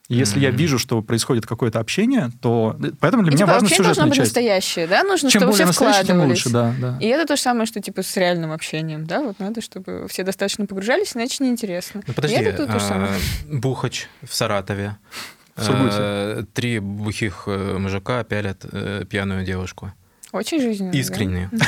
Если 0.09 0.39
я 0.39 0.49
Мгм. 0.49 0.57
вижу, 0.57 0.77
что 0.79 1.01
происходит 1.01 1.45
какое-то 1.45 1.79
общение, 1.79 2.31
то... 2.41 2.77
Поэтому 3.01 3.23
для 3.23 3.31
И, 3.31 3.35
меня 3.35 3.45
типа, 3.45 3.53
важна 3.53 3.59
вообще 3.67 3.83
должно 3.83 3.93
сюжетная 3.93 4.05
быть 4.07 4.15
часть. 4.17 4.27
настоящее, 4.29 4.87
да? 4.87 5.03
Нужно, 5.03 5.29
Чем 5.29 5.41
чтобы 5.41 5.51
более 5.51 5.65
все 5.65 5.83
настоящее, 5.83 6.03
тем 6.05 6.15
вкладывались. 6.17 6.45
лучше, 6.45 6.49
да, 6.53 6.75
да. 6.79 6.97
И 7.01 7.07
это 7.07 7.25
то 7.25 7.35
же 7.35 7.41
самое, 7.41 7.65
что 7.65 7.81
типа 7.81 8.03
с 8.03 8.15
реальным 8.17 8.51
общением, 8.53 9.05
да? 9.05 9.21
Вот 9.21 9.39
надо, 9.39 9.61
чтобы 9.61 10.07
все 10.09 10.23
достаточно 10.23 10.65
погружались, 10.65 11.15
иначе 11.15 11.43
неинтересно. 11.43 12.03
Ну, 12.07 12.13
подожди, 12.13 12.37
И 12.37 12.39
это 12.39 12.67
то 12.67 12.79
же 12.79 12.85
самое. 12.85 13.11
а, 13.11 13.55
Бухач 13.57 14.07
в 14.23 14.33
Саратове. 14.33 14.97
В 15.57 15.63
Сургуте. 15.63 15.95
А, 15.97 16.43
Три 16.53 16.79
бухих 16.79 17.43
э, 17.47 17.77
мужика 17.77 18.23
пялят 18.23 18.65
э, 18.71 19.03
пьяную 19.09 19.43
девушку. 19.45 19.91
Очень 20.31 20.61
жизненно. 20.61 20.91
да? 21.51 21.65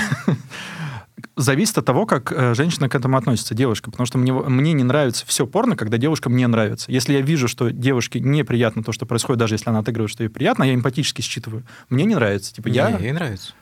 Зависит 1.36 1.78
от 1.78 1.86
того, 1.86 2.06
как 2.06 2.32
э, 2.32 2.54
женщина 2.54 2.90
к 2.90 2.96
этому 2.96 3.18
относится, 3.18 3.56
девушка. 3.56 3.92
Потому 3.92 4.06
что 4.06 4.18
мне, 4.18 4.32
мне 4.34 4.74
не 4.74 4.84
нравится 4.84 5.26
все 5.26 5.46
порно, 5.48 5.76
когда 5.76 5.98
девушка 5.98 6.30
мне 6.30 6.48
нравится. 6.48 6.92
Если 6.92 7.14
я 7.14 7.22
вижу, 7.22 7.48
что 7.48 7.70
девушке 7.72 8.20
неприятно 8.20 8.84
то, 8.84 8.92
что 8.92 9.06
происходит, 9.06 9.40
даже 9.40 9.56
если 9.56 9.70
она 9.70 9.80
отыгрывает, 9.80 10.12
что 10.12 10.24
ей 10.24 10.30
приятно, 10.30 10.64
я 10.64 10.74
эмпатически 10.74 11.22
считываю. 11.22 11.64
Мне 11.90 12.06
не 12.06 12.16
нравится. 12.16 12.54
Типа, 12.54 12.68
я... 12.68 12.92
Не, 12.92 13.04
ей 13.06 13.12
нравится. 13.12 13.54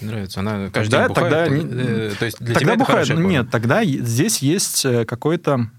Нравится. 0.00 0.40
Она 0.40 0.70
каждый 0.70 0.90
Тогда- 0.92 1.48
день 1.48 1.66
бухает. 1.66 1.68
тогда- 1.68 1.82
э, 1.82 2.10
то 2.18 2.24
есть 2.24 2.38
для 2.38 2.54
тогда 2.54 2.60
тебя 2.60 2.72
это 2.74 2.78
бухает. 2.80 3.08
порно. 3.08 3.26
Нет, 3.26 3.50
тогда 3.50 3.84
здесь 3.84 4.38
есть 4.38 4.84
э, 4.84 5.04
какой-то... 5.04 5.70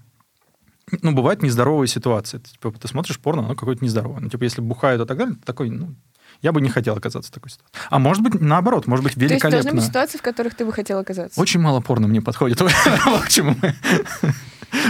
Ну, 1.02 1.12
бывает 1.12 1.42
нездоровая 1.42 1.88
ситуация. 1.88 2.40
Ты, 2.40 2.50
типа, 2.50 2.72
ты 2.72 2.86
смотришь 2.88 3.18
порно, 3.18 3.44
оно 3.44 3.54
какое-то 3.56 3.84
нездоровое. 3.84 4.20
Ну, 4.20 4.28
типа, 4.30 4.44
если 4.44 4.60
бухают 4.60 5.02
и 5.02 5.04
так 5.06 5.18
далее, 5.18 5.34
ты 5.34 5.42
такой, 5.42 5.68
ну, 5.70 5.94
я 6.42 6.52
бы 6.52 6.60
не 6.60 6.68
хотел 6.68 6.96
оказаться 6.96 7.30
в 7.30 7.34
такой 7.34 7.50
ситуации. 7.50 7.74
А 7.90 7.98
может 7.98 8.22
быть, 8.22 8.40
наоборот, 8.40 8.86
может 8.86 9.04
быть, 9.04 9.14
То 9.14 9.20
есть 9.20 9.30
должны 9.40 9.48
великолепно. 9.48 9.80
быть 9.80 9.88
ситуации, 9.88 10.18
в 10.18 10.22
которых 10.22 10.54
ты 10.54 10.64
бы 10.64 10.72
хотел 10.72 10.98
оказаться. 10.98 11.40
Очень 11.40 11.60
мало 11.60 11.80
порно 11.80 12.08
мне 12.08 12.20
подходит. 12.20 12.60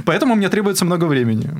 Поэтому 0.05 0.35
мне 0.35 0.49
требуется 0.49 0.85
много 0.85 1.05
времени. 1.05 1.51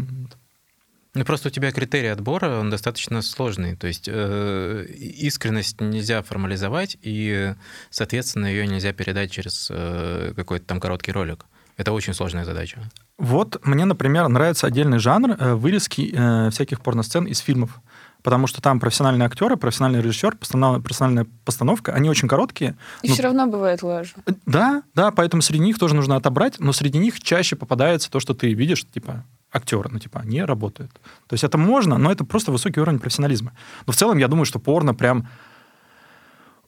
Ну, 1.17 1.25
просто 1.25 1.49
у 1.49 1.51
тебя 1.51 1.73
критерий 1.73 2.09
отбора, 2.09 2.59
он 2.61 2.69
достаточно 2.69 3.23
сложный. 3.23 3.75
То 3.75 3.87
есть 3.87 4.07
э, 4.07 4.85
искренность 4.91 5.81
нельзя 5.81 6.23
формализовать, 6.23 6.99
и, 7.01 7.55
соответственно, 7.89 8.47
ее 8.47 8.67
нельзя 8.67 8.93
передать 8.93 9.31
через 9.31 9.69
э, 9.71 10.35
какой-то 10.37 10.67
там 10.67 10.79
короткий 10.79 11.13
ролик. 11.13 11.47
Это 11.79 11.93
очень 11.93 12.13
сложная 12.13 12.45
задача. 12.45 12.81
Вот 13.17 13.65
мне, 13.65 13.87
например, 13.87 14.29
нравится 14.29 14.67
отдельный 14.67 14.99
жанр 14.99 15.37
э, 15.39 15.55
вырезки 15.55 16.13
э, 16.15 16.51
всяких 16.51 16.83
порносцен 16.83 17.25
из 17.25 17.39
фильмов. 17.39 17.81
Потому 18.27 18.49
что 18.49 18.61
там 18.61 18.81
профессиональные 18.81 19.27
актеры, 19.27 19.57
профессиональный 19.57 20.03
режиссер, 20.03 20.37
профессиональная 20.37 21.29
постановка, 21.45 21.93
они 21.93 22.11
очень 22.11 22.27
короткие. 22.27 22.77
И 23.03 23.09
Ну, 23.09 23.15
все 23.15 23.23
равно 23.23 23.47
бывает 23.47 23.85
лажа. 23.85 24.15
Э, 24.27 24.33
Да, 24.47 24.83
да, 24.97 25.13
поэтому 25.13 25.43
среди 25.43 25.61
них 25.61 25.79
тоже 25.79 25.95
нужно 25.95 26.17
отобрать, 26.17 26.59
но 26.59 26.73
среди 26.73 26.99
них 26.99 27.21
чаще 27.21 27.55
попадается 27.55 28.11
то, 28.11 28.19
что 28.19 28.35
ты 28.35 28.53
видишь, 28.53 28.85
типа, 28.85 29.25
актеры, 29.53 29.91
ну, 29.93 30.01
типа, 30.01 30.19
они 30.19 30.43
работают. 30.43 30.91
То 31.29 31.35
есть 31.35 31.45
это 31.45 31.57
можно, 31.57 31.99
но 31.99 32.11
это 32.11 32.25
просто 32.25 32.51
высокий 32.51 32.81
уровень 32.81 32.99
профессионализма. 32.99 33.53
Но 33.87 33.93
в 33.93 33.97
целом 33.97 34.19
я 34.19 34.27
думаю, 34.27 34.45
что 34.45 34.59
порно 34.59 34.93
прям 34.93 35.29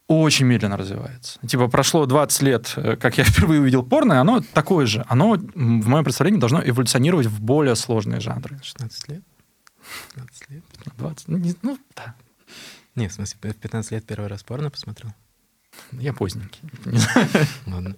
очень 0.07 0.45
медленно 0.45 0.77
развивается. 0.77 1.45
Типа 1.45 1.67
прошло 1.67 2.05
20 2.05 2.41
лет, 2.41 2.73
э, 2.77 2.95
как 2.95 3.17
я 3.17 3.23
впервые 3.25 3.59
увидел 3.59 3.83
порно, 3.83 4.13
и 4.13 4.15
оно 4.15 4.41
такое 4.53 4.85
же. 4.85 5.03
Оно, 5.09 5.33
в 5.33 5.89
моем 5.89 6.05
представлении, 6.05 6.39
должно 6.39 6.61
эволюционировать 6.63 7.27
в 7.27 7.41
более 7.41 7.75
сложные 7.75 8.21
жанры. 8.21 8.59
16 8.63 9.09
лет? 9.09 9.23
15 10.15 10.49
лет? 10.51 10.63
20, 10.97 11.27
ну, 11.27 11.37
не- 11.37 11.55
ну, 11.61 11.77
да, 11.95 12.15
Нет, 12.95 13.11
в 13.11 13.15
смысле, 13.15 13.51
в 13.51 13.55
15 13.55 13.91
лет 13.91 14.05
первый 14.05 14.27
раз 14.27 14.43
порно 14.43 14.69
посмотрел. 14.69 15.13
я 15.93 16.13
поздненький. 16.13 16.61
Не. 16.85 16.99
Ладно. 17.71 17.95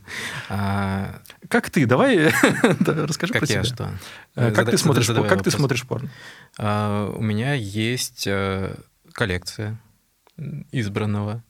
А, 0.49 1.21
Как 1.47 1.69
ты? 1.69 1.85
Давай 1.85 2.31
да, 2.79 3.07
расскажи 3.07 3.33
как 3.33 3.43
про 3.45 3.53
я 3.53 3.63
себя. 3.63 3.75
что? 3.75 3.83
Э, 4.35 4.47
Как 4.51 4.65
Зада- 4.67 4.71
ты 4.71 4.77
смотришь, 4.77 5.07
как 5.07 5.15
ты 5.15 5.21
вопрос. 5.21 5.53
смотришь 5.53 5.87
порно? 5.87 6.09
А, 6.59 7.07
у 7.09 7.21
меня 7.21 7.53
есть 7.53 8.27
э, 8.27 8.75
коллекция 9.13 9.79
избранного. 10.71 11.43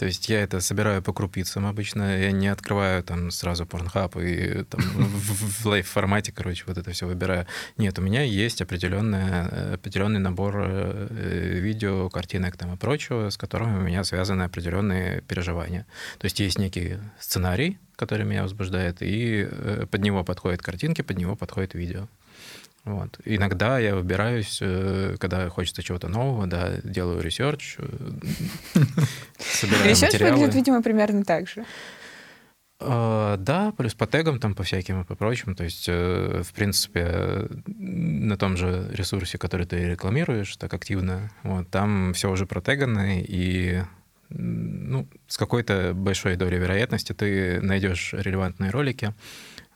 То 0.00 0.06
есть 0.06 0.30
я 0.30 0.40
это 0.40 0.60
собираю 0.60 1.02
по 1.02 1.12
крупицам 1.12 1.66
обычно. 1.66 2.18
Я 2.18 2.32
не 2.32 2.48
открываю 2.48 3.02
там 3.02 3.30
сразу 3.30 3.66
порнхаб 3.66 4.16
и 4.16 4.64
там 4.64 4.80
в, 4.80 5.62
в 5.62 5.66
лайв-формате, 5.66 6.32
короче, 6.32 6.64
вот 6.66 6.78
это 6.78 6.90
все 6.92 7.06
выбираю. 7.06 7.46
Нет, 7.76 7.98
у 7.98 8.02
меня 8.02 8.22
есть 8.22 8.62
определенная, 8.62 9.48
э, 9.50 9.74
определенный 9.74 10.18
набор 10.18 10.54
э, 10.56 11.06
э, 11.10 11.58
видео, 11.60 12.08
картинок 12.08 12.56
там 12.56 12.72
и 12.72 12.76
прочего, 12.78 13.28
с 13.28 13.36
которыми 13.36 13.76
у 13.76 13.82
меня 13.82 14.02
связаны 14.02 14.44
определенные 14.44 15.20
переживания. 15.20 15.86
То 16.18 16.24
есть 16.24 16.40
есть 16.40 16.58
некий 16.58 16.96
сценарий, 17.18 17.76
который 17.96 18.24
меня 18.24 18.44
возбуждает, 18.44 19.02
и 19.02 19.46
под 19.90 20.00
него 20.00 20.24
подходят 20.24 20.62
картинки, 20.62 21.02
под 21.02 21.18
него 21.18 21.36
подходит 21.36 21.74
видео. 21.74 22.08
Вот. 22.84 23.18
Иногда 23.24 23.78
я 23.78 23.94
выбираюсь, 23.94 24.58
э, 24.62 25.16
когда 25.18 25.48
хочется 25.50 25.82
чего-то 25.82 26.08
нового, 26.08 26.46
да, 26.46 26.78
делаю 26.82 27.20
research, 27.20 27.76
э, 27.78 27.84
собираю 29.38 29.90
Research 29.90 30.18
выглядит, 30.18 30.54
видимо, 30.54 30.82
примерно 30.82 31.24
так 31.24 31.48
же. 31.48 31.64
А, 32.82 33.36
Да, 33.36 33.72
плюс 33.72 33.94
по 33.94 34.06
тегам, 34.06 34.40
там, 34.40 34.54
по 34.54 34.62
всяким 34.62 35.02
и 35.02 35.04
по 35.04 35.14
прочим. 35.14 35.54
То 35.54 35.64
есть, 35.64 35.86
э, 35.88 36.42
в 36.42 36.52
принципе, 36.54 37.00
э, 37.04 37.48
на 37.66 38.38
том 38.38 38.56
же 38.56 38.88
ресурсе, 38.92 39.36
который 39.36 39.66
ты 39.66 39.90
рекламируешь 39.90 40.56
так 40.56 40.72
активно, 40.72 41.30
вот, 41.42 41.68
там 41.70 42.14
все 42.14 42.30
уже 42.30 42.46
протегано, 42.46 43.20
и 43.20 43.82
ну, 44.30 45.08
с 45.26 45.36
какой-то 45.36 45.92
большой 45.94 46.36
долей 46.36 46.58
вероятности 46.58 47.12
ты 47.12 47.60
найдешь 47.60 48.14
релевантные 48.14 48.70
ролики. 48.70 49.12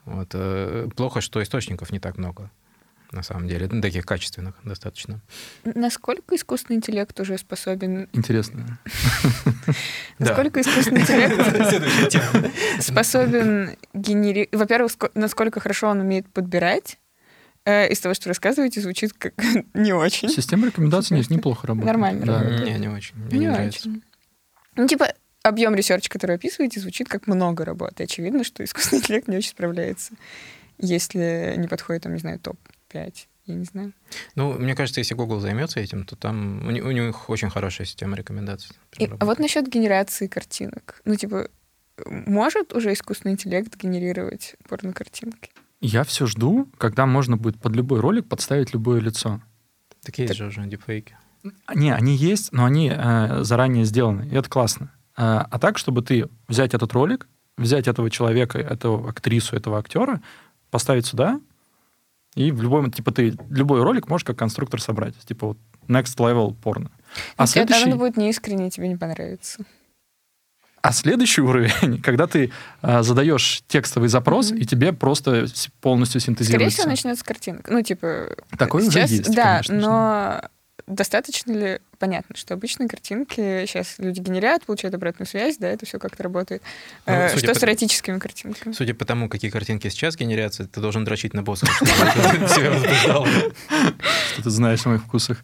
Вот. 0.04 0.30
э, 0.32 0.88
Плохо, 0.96 1.20
что 1.20 1.42
источников 1.42 1.90
не 1.90 1.98
так 1.98 2.16
много, 2.18 2.50
на 3.14 3.22
самом 3.22 3.48
деле, 3.48 3.68
ну, 3.70 3.80
таких 3.80 4.04
качественных 4.04 4.54
достаточно. 4.64 5.20
Насколько 5.64 6.36
искусственный 6.36 6.76
интеллект 6.78 7.18
уже 7.20 7.38
способен... 7.38 8.08
Интересно. 8.12 8.78
Насколько 10.18 10.60
искусственный 10.60 11.00
интеллект 11.02 12.52
способен 12.82 13.76
генерировать... 13.92 14.54
Во-первых, 14.54 14.92
ско- 14.92 15.10
насколько 15.14 15.60
хорошо 15.60 15.88
он 15.88 16.00
умеет 16.00 16.28
подбирать. 16.32 16.98
Э, 17.64 17.88
Из 17.90 17.98
того, 18.00 18.14
что 18.14 18.28
рассказываете, 18.28 18.80
звучит 18.80 19.12
как 19.14 19.34
не 19.74 19.92
очень. 19.92 20.28
Система 20.28 20.66
рекомендаций 20.66 21.16
не- 21.18 21.24
неплохо 21.34 21.66
работает. 21.66 21.86
Нормально 21.92 22.26
Да. 22.26 22.38
работает. 22.42 22.64
Не, 22.68 22.78
не 22.78 22.88
очень. 22.88 23.16
Мне 23.16 23.38
не 23.38 23.46
нравится. 23.48 23.88
очень. 23.88 24.02
Ну, 24.76 24.86
типа, 24.86 25.08
объем 25.42 25.74
ресерча, 25.74 26.10
который 26.10 26.36
описываете, 26.36 26.80
звучит 26.80 27.08
как 27.08 27.26
много 27.26 27.64
работы. 27.64 28.04
Очевидно, 28.04 28.44
что 28.44 28.62
искусственный 28.64 29.00
интеллект 29.00 29.28
не 29.28 29.36
очень 29.38 29.50
справляется, 29.50 30.12
если 30.78 31.54
не 31.56 31.68
подходит, 31.68 32.02
там, 32.02 32.12
не 32.14 32.18
знаю, 32.20 32.38
топ-5. 32.94 33.14
Я 33.46 33.54
не 33.56 33.64
знаю. 33.64 33.92
Ну, 34.36 34.54
мне 34.54 34.74
кажется, 34.74 35.00
если 35.00 35.14
Google 35.14 35.38
займется 35.40 35.78
этим, 35.78 36.04
то 36.06 36.16
там 36.16 36.62
у, 36.66 36.68
у 36.68 36.90
них 36.92 37.28
очень 37.28 37.50
хорошая 37.50 37.86
система 37.86 38.16
рекомендаций. 38.16 38.74
И- 38.98 39.06
а 39.06 39.24
вот 39.26 39.38
насчет 39.38 39.68
генерации 39.68 40.28
картинок. 40.28 41.02
Ну, 41.04 41.14
типа, 41.14 41.48
может 42.06 42.72
уже 42.72 42.92
искусственный 42.92 43.32
интеллект 43.34 43.76
генерировать 43.76 44.56
порно-картинки? 44.68 45.50
Я 45.80 46.04
все 46.04 46.26
жду, 46.26 46.68
когда 46.78 47.04
можно 47.04 47.36
будет 47.36 47.60
под 47.60 47.76
любой 47.76 48.00
ролик 48.00 48.26
подставить 48.26 48.72
любое 48.72 49.00
лицо. 49.00 49.42
Так 50.02 50.16
есть 50.18 50.34
же 50.34 50.46
уже 50.46 50.64
дипфейки. 50.66 51.16
Не, 51.74 51.94
они 51.94 52.16
есть, 52.16 52.52
но 52.52 52.64
они 52.64 52.90
э, 52.94 53.42
заранее 53.42 53.84
сделаны, 53.84 54.26
и 54.30 54.34
это 54.34 54.48
классно. 54.48 54.90
А, 55.14 55.46
а 55.50 55.58
так, 55.58 55.76
чтобы 55.76 56.00
ты 56.00 56.28
взять 56.48 56.72
этот 56.72 56.94
ролик, 56.94 57.28
взять 57.58 57.86
этого 57.86 58.08
человека, 58.10 58.58
эту 58.58 59.06
актрису, 59.06 59.54
этого 59.54 59.78
актера, 59.78 60.22
поставить 60.70 61.04
сюда, 61.04 61.38
и 62.34 62.50
в 62.50 62.62
любой, 62.62 62.90
типа, 62.90 63.12
ты 63.12 63.36
любой 63.50 63.82
ролик 63.82 64.08
можешь 64.08 64.24
как 64.24 64.36
конструктор 64.38 64.80
собрать. 64.80 65.14
Типа 65.26 65.48
вот 65.48 65.58
next 65.88 66.16
level 66.18 66.54
порно. 66.54 66.90
А 67.36 67.44
А 67.44 67.46
следующий... 67.46 67.84
оно 67.84 67.96
будет 67.96 68.16
неискренне, 68.16 68.70
тебе 68.70 68.88
не 68.88 68.96
понравится. 68.96 69.64
а 70.82 70.92
следующий 70.92 71.40
уровень, 71.42 72.02
когда 72.02 72.26
ты 72.26 72.52
а, 72.82 73.02
задаешь 73.02 73.62
текстовый 73.68 74.08
запрос, 74.08 74.50
Мгм. 74.50 74.60
и 74.60 74.64
тебе 74.66 74.92
просто 74.92 75.46
полностью 75.80 76.20
Скорее 76.20 76.36
синтезируется. 76.36 76.78
всего, 76.78 76.90
начнется 76.90 77.20
с 77.20 77.24
картинок. 77.26 77.68
Ну, 77.70 77.80
типа, 77.82 78.36
Такое 78.58 78.82
уже 78.82 78.90
сейчас, 78.92 79.10
есть, 79.10 79.34
Да, 79.34 79.62
конечно, 79.62 79.78
но 79.80 80.48
достаточно 80.86 81.52
ли... 81.52 81.80
Понятно, 81.98 82.36
что 82.36 82.54
обычные 82.54 82.88
картинки 82.88 83.64
сейчас 83.66 83.94
люди 83.98 84.20
генерят, 84.20 84.64
получают 84.66 84.94
обратную 84.94 85.26
связь, 85.26 85.56
да, 85.56 85.68
это 85.68 85.86
все 85.86 85.98
как-то 85.98 86.22
работает. 86.22 86.62
Ну, 87.06 87.12
Э, 87.14 87.36
что 87.36 87.46
по- 87.52 87.58
с 87.58 87.62
эротическими 87.62 88.18
картинками? 88.18 88.72
Судя 88.74 88.94
по 88.94 89.04
тому, 89.04 89.28
какие 89.28 89.50
картинки 89.50 89.88
сейчас 89.88 90.16
генерятся, 90.16 90.66
ты 90.66 90.80
должен 90.80 91.04
дрочить 91.04 91.32
на 91.34 91.42
босса. 91.42 91.66
Что 93.06 94.42
ты 94.42 94.50
знаешь 94.50 94.84
о 94.86 94.90
моих 94.90 95.02
вкусах. 95.04 95.38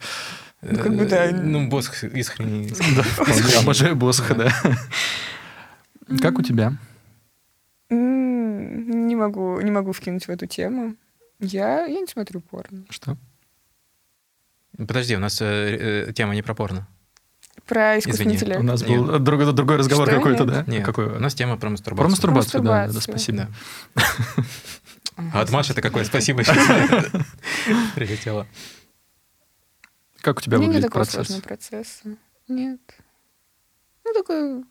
Ну, 0.62 0.78
как 0.78 0.94
бы 0.94 1.06
да. 1.06 1.26
Э, 1.26 1.32
Ну, 1.32 1.68
босс 1.68 1.90
искренне... 2.04 2.68
Да, 2.96 3.02
вполне. 3.02 3.42
Обожаю 3.60 3.96
Босха, 3.96 4.34
да. 4.34 4.52
Как 6.20 6.38
у 6.38 6.42
тебя? 6.42 6.74
Не 7.88 9.16
могу, 9.16 9.60
не 9.60 9.70
могу 9.70 9.92
вкинуть 9.92 10.26
в 10.26 10.30
эту 10.30 10.46
тему. 10.46 10.94
Я, 11.38 11.86
я 11.86 12.00
не 12.00 12.06
смотрю 12.06 12.40
порно. 12.40 12.84
Что? 12.90 13.16
Подожди, 14.86 15.16
у 15.16 15.18
нас 15.18 15.40
э, 15.42 16.06
э, 16.08 16.12
тема 16.12 16.34
не 16.34 16.42
про 16.42 16.54
порно. 16.54 16.88
Про 17.66 17.98
искусственный 17.98 18.34
Извини, 18.36 18.56
У 18.56 18.62
нас 18.62 18.82
Нет. 18.82 18.98
был 19.00 19.18
другой, 19.18 19.52
другой 19.52 19.76
разговор 19.76 20.06
Что 20.08 20.16
какой-то, 20.16 20.44
нет? 20.44 20.52
да? 20.52 20.64
Нет, 20.72 20.84
Какой? 20.84 21.06
у 21.06 21.20
нас 21.20 21.34
тема 21.34 21.54
про 21.56 21.60
Про 21.60 21.70
мастурбацию. 21.70 22.10
мастурбацию, 22.10 22.62
да, 22.62 22.86
да, 22.86 22.86
да, 22.88 22.92
Мастурбацию. 22.94 23.12
спасибо. 23.12 23.48
Да. 23.94 24.44
А 25.34 25.40
от 25.42 25.50
Маши 25.50 25.72
это 25.72 25.82
какое 25.82 26.04
спасибо 26.04 26.42
прилетело. 27.94 28.46
Как 30.22 30.38
у 30.38 30.40
тебя 30.40 30.56
У 30.56 30.60
меня 30.60 30.68
не 30.68 30.74
выглядит 30.76 30.88
такого 30.90 31.04
процесс? 31.04 31.26
сложного 31.26 31.42
процесса. 31.42 32.16
Нет. 32.48 32.80
Ну, 34.04 34.14
такой 34.14 34.64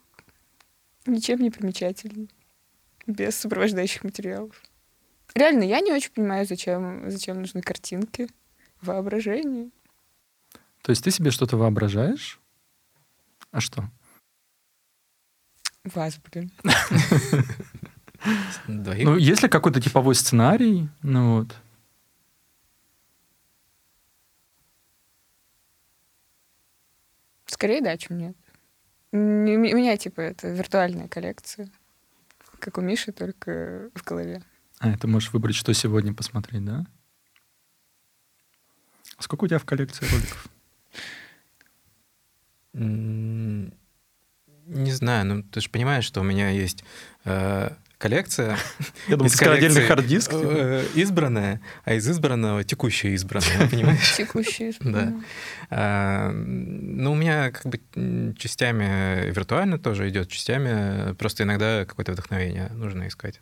ничем 1.06 1.40
не 1.42 1.52
примечательный. 1.52 2.30
Без 3.08 3.36
сопровождающих 3.36 4.04
материалов. 4.04 4.62
Реально, 5.36 5.64
я 5.64 5.80
не 5.82 5.92
очень 5.94 6.12
понимаю, 6.12 6.46
зачем, 6.46 7.10
зачем 7.10 7.40
нужны 7.42 7.62
картинки, 7.62 8.28
воображение. 8.82 9.70
То 10.82 10.92
есть 10.92 11.04
ты 11.04 11.12
себе 11.12 11.32
что-то 11.32 11.58
воображаешь? 11.58 12.40
А 13.52 13.60
что? 13.60 13.90
Вас, 15.84 16.20
блин. 16.32 16.52
Ну, 18.68 19.16
есть 19.16 19.44
ли 19.44 19.50
какой-то 19.50 19.82
типовой 19.82 20.14
сценарий? 20.16 20.90
Ну 21.02 21.38
вот. 21.40 21.56
Скорее 27.46 27.82
да, 27.82 27.98
чем 27.98 28.18
нет. 28.18 28.36
Не- 29.12 29.56
У 29.56 29.60
меня, 29.78 29.98
типа, 29.98 30.22
это 30.22 30.50
виртуальная 30.50 31.08
коллекция. 31.08 31.70
Как 32.60 32.78
у 32.78 32.82
Миши, 32.82 33.12
только 33.12 33.90
в 33.96 34.04
голове. 34.04 34.44
А, 34.80 34.96
ты 34.98 35.08
можешь 35.08 35.34
выбрать, 35.34 35.56
что 35.56 35.74
сегодня 35.74 36.14
посмотреть, 36.14 36.64
да? 36.64 36.86
А 39.18 39.22
сколько 39.24 39.46
у 39.46 39.48
тебя 39.48 39.60
в 39.60 39.66
коллекции 39.66 40.06
роликов? 40.06 40.48
Не 42.74 43.72
знаю, 44.92 45.26
ну 45.26 45.44
ты 45.44 45.62
же 45.62 45.70
понимаешь, 45.70 46.06
что 46.06 46.22
у 46.22 46.24
меня 46.24 46.50
есть 46.50 46.84
э, 47.26 47.72
коллекция. 47.98 48.58
Я 49.08 49.18
думал, 49.18 49.26
из 49.32 49.34
ты 49.36 49.46
отдельный 49.46 49.82
хард-диск. 49.82 50.32
типа. 50.32 50.42
э, 50.44 50.86
избранная, 50.96 51.62
а 51.84 51.94
из 51.94 52.08
избранного 52.10 52.64
текущее 52.64 53.14
избранное, 53.14 53.68
понимаешь? 53.70 54.16
Текущие. 54.16 54.74
Да. 54.80 55.14
А, 55.70 56.32
Ну, 56.32 57.12
у 57.12 57.16
меня 57.16 57.52
как 57.52 57.66
бы 57.66 57.80
частями 58.38 59.30
виртуально 59.32 59.78
тоже 59.78 60.10
идет, 60.10 60.30
частями 60.30 61.14
просто 61.16 61.44
иногда 61.44 61.86
какое-то 61.86 62.14
вдохновение 62.14 62.70
нужно 62.74 63.08
искать. 63.08 63.42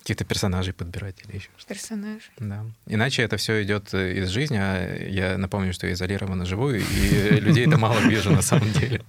Каких-то 0.00 0.24
персонажей 0.24 0.72
подбирать 0.72 1.16
или 1.24 1.36
еще 1.36 1.48
что-то. 1.56 1.74
Персонаж. 1.74 2.30
Да. 2.38 2.64
Иначе 2.86 3.22
это 3.22 3.36
все 3.36 3.62
идет 3.62 3.92
э, 3.92 4.14
из 4.18 4.28
жизни, 4.28 4.56
а 4.58 4.96
я 4.96 5.36
напомню, 5.38 5.72
что 5.72 5.86
я 5.86 5.92
изолированно 5.92 6.46
живу, 6.46 6.70
и 6.70 6.80
людей 7.40 7.66
это 7.66 7.78
мало 7.78 7.98
вижу 8.00 8.30
на 8.30 8.42
самом 8.42 8.72
деле. 8.72 9.02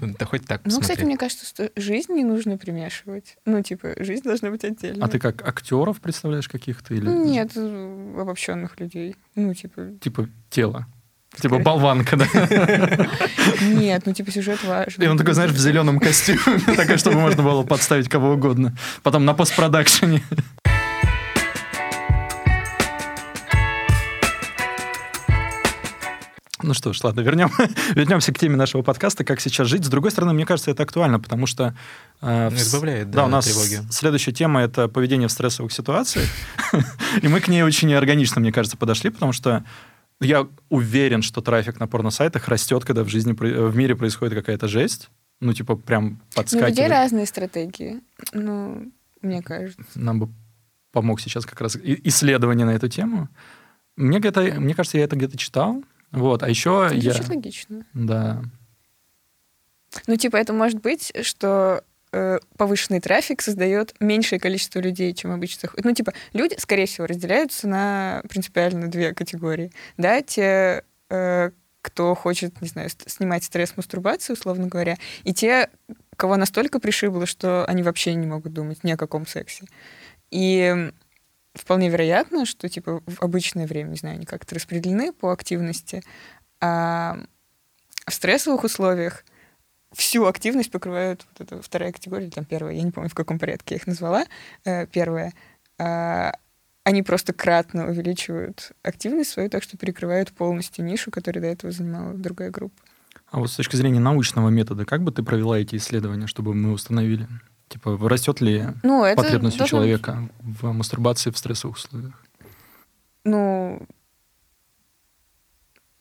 Да 0.00 0.24
хоть 0.26 0.46
так 0.46 0.62
Ну, 0.64 0.80
кстати, 0.80 1.02
мне 1.02 1.18
кажется, 1.18 1.46
что 1.46 1.70
жизнь 1.76 2.12
не 2.12 2.24
нужно 2.24 2.56
примешивать. 2.56 3.36
Ну, 3.44 3.62
типа, 3.62 3.94
жизнь 3.98 4.24
должна 4.24 4.50
быть 4.50 4.64
отдельно. 4.64 5.04
А 5.04 5.08
ты 5.08 5.18
как 5.18 5.46
актеров 5.46 6.00
представляешь 6.00 6.48
каких-то 6.48 6.94
или 6.94 7.06
Нет, 7.06 7.52
э, 7.56 8.16
обобщенных 8.18 8.80
людей. 8.80 9.16
Ну, 9.34 9.54
типа, 9.54 9.92
типа 10.00 10.28
тело? 10.48 10.86
Типа 11.38 11.58
болванка, 11.58 12.16
да? 12.16 12.26
нет, 13.62 14.02
ну, 14.04 14.12
типа, 14.12 14.30
сюжет 14.32 14.62
важен. 14.64 15.02
И 15.02 15.06
он 15.06 15.16
такой, 15.16 15.34
знаешь, 15.34 15.52
в 15.52 15.58
зеленом 15.58 16.00
костюме, 16.00 16.40
такой, 16.76 16.98
чтобы 16.98 17.20
можно 17.20 17.42
было 17.42 17.62
подставить 17.62 18.08
кого 18.08 18.32
угодно. 18.32 18.74
Потом 19.02 19.24
на 19.24 19.32
постпродакшене. 19.34 20.22
Ну 26.62 26.74
что 26.74 26.92
ж, 26.92 27.02
ладно, 27.04 27.22
вернем, 27.22 27.50
вернемся 27.94 28.34
к 28.34 28.38
теме 28.38 28.54
нашего 28.56 28.82
подкаста, 28.82 29.24
как 29.24 29.40
сейчас 29.40 29.66
жить. 29.66 29.84
С 29.86 29.88
другой 29.88 30.10
стороны, 30.10 30.34
мне 30.34 30.44
кажется, 30.44 30.70
это 30.70 30.82
актуально, 30.82 31.18
потому 31.18 31.46
что... 31.46 31.74
э, 32.20 32.50
Ну, 32.50 32.56
избавляет, 32.56 33.10
Да, 33.10 33.20
да, 33.22 33.24
у 33.24 33.28
нас 33.28 33.46
тревоги. 33.46 33.80
следующая 33.90 34.32
тема— 34.32 34.60
это 34.62 34.86
поведение 34.88 35.28
в 35.28 35.32
стрессовых 35.32 35.72
ситуациях. 35.72 36.28
И 37.22 37.28
мы 37.28 37.40
к 37.40 37.48
ней 37.48 37.62
очень 37.62 37.92
органично, 37.94 38.42
мне 38.42 38.52
кажется, 38.52 38.76
подошли, 38.76 39.08
потому 39.08 39.32
что 39.32 39.64
я 40.20 40.48
уверен, 40.68 41.22
что 41.22 41.40
трафик 41.40 41.80
на 41.80 41.86
порно-сайтах 41.86 42.48
растет, 42.48 42.84
когда 42.84 43.04
в 43.04 43.08
жизни, 43.08 43.32
в 43.32 43.76
мире 43.76 43.96
происходит 43.96 44.34
какая-то 44.34 44.68
жесть. 44.68 45.10
Ну, 45.40 45.54
типа, 45.54 45.76
прям 45.76 46.04
Ну, 46.04 46.10
у 46.10 46.12
людей 46.12 46.24
подскакивает. 46.34 46.90
разные 46.90 47.26
стратегии. 47.26 48.00
Ну, 48.32 48.92
мне 49.22 49.42
кажется. 49.42 49.82
Нам 49.94 50.20
бы 50.20 50.28
помог 50.92 51.20
сейчас 51.20 51.46
как 51.46 51.60
раз 51.60 51.76
исследование 51.82 52.66
на 52.66 52.72
эту 52.72 52.88
тему. 52.88 53.28
Мне, 53.96 54.18
где-то, 54.18 54.42
мне 54.60 54.74
кажется, 54.74 54.98
я 54.98 55.04
это 55.04 55.16
где-то 55.16 55.38
читал. 55.38 55.82
Вот, 56.10 56.42
а 56.42 56.48
еще 56.48 56.88
я... 56.92 57.12
Звучит 57.12 57.28
логично. 57.28 57.86
Да. 57.94 58.42
Ну, 60.06 60.16
типа, 60.16 60.36
это 60.36 60.52
может 60.52 60.80
быть, 60.80 61.12
что 61.22 61.82
повышенный 62.56 63.00
трафик 63.00 63.40
создает 63.42 63.94
меньшее 64.00 64.40
количество 64.40 64.80
людей, 64.80 65.14
чем 65.14 65.32
обычно. 65.32 65.70
Ну, 65.76 65.92
типа, 65.94 66.12
люди, 66.32 66.56
скорее 66.58 66.86
всего, 66.86 67.06
разделяются 67.06 67.68
на 67.68 68.22
принципиально 68.28 68.88
две 68.90 69.14
категории. 69.14 69.72
Да, 69.96 70.20
те, 70.22 70.84
э, 71.08 71.50
кто 71.82 72.14
хочет, 72.14 72.60
не 72.60 72.68
знаю, 72.68 72.88
снимать 73.06 73.44
стресс 73.44 73.76
мастурбации, 73.76 74.32
условно 74.32 74.66
говоря, 74.66 74.96
и 75.24 75.32
те, 75.32 75.70
кого 76.16 76.36
настолько 76.36 76.80
пришибло, 76.80 77.26
что 77.26 77.64
они 77.66 77.82
вообще 77.82 78.14
не 78.14 78.26
могут 78.26 78.52
думать 78.52 78.84
ни 78.84 78.90
о 78.90 78.96
каком 78.96 79.26
сексе. 79.26 79.64
И 80.30 80.90
вполне 81.54 81.88
вероятно, 81.88 82.44
что, 82.44 82.68
типа, 82.68 83.02
в 83.06 83.22
обычное 83.22 83.66
время, 83.66 83.90
не 83.90 83.96
знаю, 83.96 84.16
они 84.16 84.26
как-то 84.26 84.54
распределены 84.54 85.12
по 85.12 85.32
активности, 85.32 86.02
а 86.60 87.18
в 88.06 88.12
стрессовых 88.12 88.64
условиях 88.64 89.24
всю 89.92 90.26
активность 90.26 90.70
покрывают 90.70 91.26
вот 91.32 91.40
эта 91.46 91.62
вторая 91.62 91.92
категория, 91.92 92.24
или 92.24 92.30
там 92.30 92.44
первая, 92.44 92.74
я 92.74 92.82
не 92.82 92.90
помню, 92.90 93.10
в 93.10 93.14
каком 93.14 93.38
порядке 93.38 93.74
я 93.74 93.76
их 93.78 93.86
назвала, 93.86 94.24
э, 94.64 94.86
первая. 94.86 95.32
А, 95.78 96.32
они 96.84 97.02
просто 97.02 97.32
кратно 97.32 97.88
увеличивают 97.88 98.72
активность 98.82 99.30
свою, 99.30 99.48
так 99.50 99.62
что 99.62 99.76
перекрывают 99.76 100.32
полностью 100.32 100.84
нишу, 100.84 101.10
которую 101.10 101.42
до 101.42 101.48
этого 101.48 101.72
занимала 101.72 102.14
другая 102.14 102.50
группа. 102.50 102.82
А 103.30 103.38
вот 103.38 103.50
с 103.50 103.56
точки 103.56 103.76
зрения 103.76 104.00
научного 104.00 104.48
метода, 104.48 104.84
как 104.84 105.02
бы 105.02 105.12
ты 105.12 105.22
провела 105.22 105.58
эти 105.58 105.76
исследования, 105.76 106.26
чтобы 106.26 106.54
мы 106.54 106.72
установили? 106.72 107.28
Типа, 107.68 107.96
растет 108.08 108.40
ли 108.40 108.66
Ну, 108.82 109.04
потребность 109.14 109.56
у 109.56 109.60
быть- 109.60 109.68
человека 109.70 110.28
в 110.40 110.72
мастурбации 110.72 111.30
в 111.30 111.38
стрессовых 111.38 111.76
условиях? 111.76 112.20
Ну, 113.24 113.86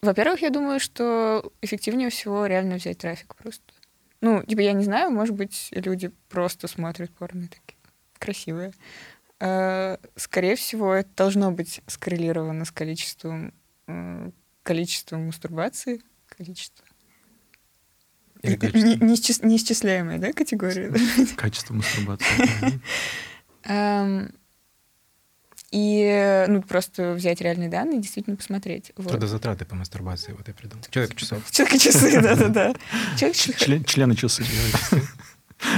во-первых, 0.02 0.42
я 0.42 0.50
думаю, 0.50 0.80
что 0.80 1.52
эффективнее 1.62 2.10
всего 2.10 2.46
реально 2.46 2.76
взять 2.76 2.98
трафик 2.98 3.36
просто. 3.36 3.64
Ну, 4.22 4.43
типа, 4.43 4.59
я 4.61 4.74
не 4.74 4.84
знаю, 4.84 5.11
может 5.11 5.36
быть, 5.36 5.70
люди 5.72 6.11
просто 6.28 6.67
смотрят 6.67 7.09
порно 7.11 7.43
и 7.45 7.47
такие 7.47 7.78
красивые. 8.17 8.74
Э, 9.39 9.97
Скорее 10.17 10.55
всего, 10.57 10.93
это 10.93 11.09
должно 11.15 11.51
быть 11.51 11.82
скоррелировано 11.88 12.65
с 12.65 12.72
количеством, 12.72 13.53
э, 13.88 14.32
количеством 14.63 15.28
мастурбации. 15.28 16.01
Количество. 16.28 16.86
Или 18.41 18.51
Не- 18.51 18.57
количество. 18.57 19.05
неисчис- 19.05 19.45
Неисчисляемая, 19.45 20.17
да, 20.20 20.34
категория? 20.34 20.93
Качество 21.38 21.74
мастурбации. 21.74 22.82
И, 25.72 26.45
ну, 26.47 26.61
просто 26.63 27.13
взять 27.13 27.41
реальные 27.41 27.70
данные 27.70 27.99
и 27.99 28.01
действительно 28.01 28.36
посмотреть. 28.36 28.91
Вот. 28.97 29.09
Трудозатраты 29.09 29.65
по 29.65 29.76
мастурбации, 29.76 30.34
вот 30.36 30.47
я 30.47 30.53
придумал. 30.53 30.84
Человек 30.89 31.15
часов. 31.15 31.39
Человек-часы, 31.51 32.22
да-да-да. 32.22 32.74
Человек-часы. 33.17 33.53
Член- 33.59 33.84
Члены 33.84 34.15
часы. 34.15 34.43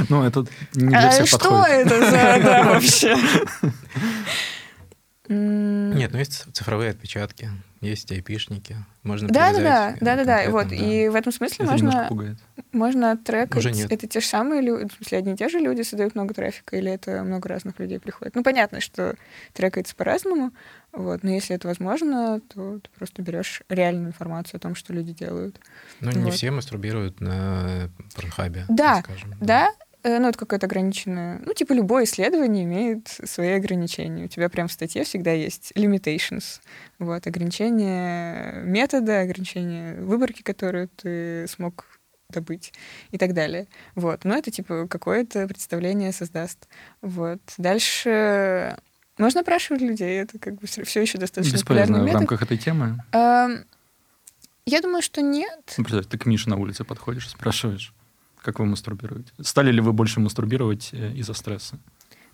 Ну, 0.10 0.22
это 0.24 0.46
не 0.76 0.90
для 0.90 1.08
А 1.08 1.10
всех 1.10 1.26
что 1.26 1.66
это 1.66 2.12
за 2.12 2.64
вообще? 2.70 3.18
Нет, 5.28 6.12
ну 6.12 6.20
есть 6.20 6.46
цифровые 6.54 6.92
отпечатки, 6.92 7.50
есть 7.82 8.12
айпишники. 8.12 8.78
Можно 9.04 9.28
Да, 9.28 9.52
да, 9.54 9.60
да, 9.60 9.96
да, 10.00 10.16
да, 10.16 10.24
да. 10.24 10.36
конкретно, 10.44 10.52
Вот. 10.54 10.68
да. 10.70 10.76
И 10.76 11.10
в 11.10 11.16
этом 11.16 11.32
смысле 11.34 11.66
Это 11.66 11.72
можно, 11.72 12.06
пугает. 12.08 12.38
можно 12.72 13.18
трекать. 13.18 13.58
Уже 13.58 13.72
нет. 13.72 13.92
Это 13.92 14.08
те 14.08 14.20
же 14.20 14.26
самые 14.28 14.62
люди, 14.62 14.88
в 14.88 14.94
смысле, 14.94 15.18
одни 15.18 15.34
и 15.34 15.36
те 15.38 15.50
же 15.50 15.60
люди 15.60 15.82
создают 15.82 16.14
много 16.16 16.34
трафика, 16.34 16.78
или 16.78 16.92
это 16.92 17.24
много 17.24 17.50
разных 17.50 17.80
людей 17.80 18.00
приходит. 18.00 18.36
Ну, 18.36 18.44
понятно, 18.44 18.80
что 18.82 19.16
трекается 19.54 19.96
по-разному, 19.96 20.52
вот, 20.92 21.24
но 21.24 21.32
если 21.32 21.56
это 21.56 21.68
возможно, 21.68 22.40
то 22.54 22.80
ты 22.80 22.90
просто 22.98 23.22
берешь 23.22 23.64
реальную 23.70 24.08
информацию 24.10 24.58
о 24.58 24.62
том, 24.62 24.76
что 24.76 24.94
люди 24.94 25.14
делают. 25.14 25.60
Ну, 26.02 26.12
не 26.12 26.26
Вот. 26.26 26.34
все 26.36 26.52
мастурбируют 26.52 27.20
на 27.20 27.90
порнхабе, 28.16 28.66
Да, 28.70 29.02
скажем. 29.04 29.34
Да, 29.42 29.70
э, 29.70 29.72
ну, 30.04 30.28
это 30.30 30.38
какое-то 30.38 30.66
ограниченное... 30.68 31.42
Ну, 31.46 31.54
типа, 31.54 31.74
любое 31.74 32.04
исследование 32.06 32.64
имеет 32.64 33.08
свои 33.08 33.50
ограничения. 33.52 34.26
У 34.26 34.28
тебя 34.28 34.50
прям 34.50 34.68
в 34.68 34.72
статье 34.72 35.04
всегда 35.04 35.32
есть 35.32 35.72
limitations. 35.76 36.60
Вот, 37.00 37.28
ограничения 37.28 38.62
метода, 38.64 39.22
ограничения 39.22 39.96
выборки, 40.02 40.42
которую 40.42 40.88
ты 40.90 41.48
смог 41.48 41.86
добыть 42.30 42.74
и 43.12 43.18
так 43.18 43.34
далее. 43.34 43.68
Вот. 43.96 44.24
Но 44.24 44.36
это, 44.36 44.52
типа, 44.52 44.88
какое-то 44.88 45.48
представление 45.48 46.12
создаст. 46.14 46.68
Вот. 47.02 47.42
Дальше 47.58 48.78
можно 49.18 49.42
опрашивать 49.42 49.82
людей, 49.82 50.22
это 50.22 50.40
как 50.40 50.56
бы 50.56 50.66
все 50.68 51.02
еще 51.02 51.18
достаточно 51.18 51.56
Бесполезно 51.58 52.00
в 52.00 52.02
метод. 52.04 52.16
рамках 52.22 52.42
этой 52.42 52.58
темы. 52.58 52.98
Ам, 53.12 53.66
Я 54.66 54.82
думаю, 54.82 55.02
что 55.02 55.22
нет. 55.22 55.74
Ну, 55.78 55.84
представь, 55.84 56.08
ты 56.08 56.18
к 56.18 56.26
Мише 56.26 56.50
на 56.50 56.56
улице 56.58 56.84
подходишь, 56.86 57.30
спрашиваешь, 57.30 57.94
как 58.42 58.60
вы 58.60 58.66
мастурбируете. 58.66 59.32
Стали 59.42 59.72
ли 59.72 59.82
вы 59.82 59.94
больше 59.94 60.20
мастурбировать 60.20 60.90
э, 60.94 61.14
из-за 61.14 61.34
стресса? 61.34 61.80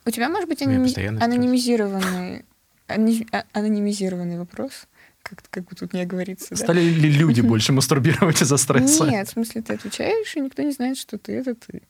У 0.06 0.10
тебя 0.10 0.30
может 0.30 0.48
быть 0.48 0.60
стресс. 0.60 1.22
анонимизированный, 1.22 2.46
ани- 2.88 3.28
анонимизированный 3.54 4.38
вопрос, 4.38 4.88
как, 5.22 5.44
как 5.50 5.66
бы 5.66 5.76
тут 5.76 5.94
не 5.94 6.02
оговориться, 6.02 6.48
да? 6.52 6.56
Стали 6.56 6.82
ли 6.82 7.12
люди 7.12 7.42
больше 7.42 7.74
мастурбировать 7.74 8.42
из-за 8.42 8.58
стресса? 8.58 9.06
Нет, 9.06 9.28
в 9.28 9.32
смысле, 9.34 9.62
ты 9.62 9.74
отвечаешь, 9.74 10.36
и 10.36 10.40
никто 10.40 10.62
не 10.64 10.72
знает, 10.72 10.98
что 10.98 11.18
ты— 11.18 11.34
это 11.34 11.56
ты. 11.56 11.82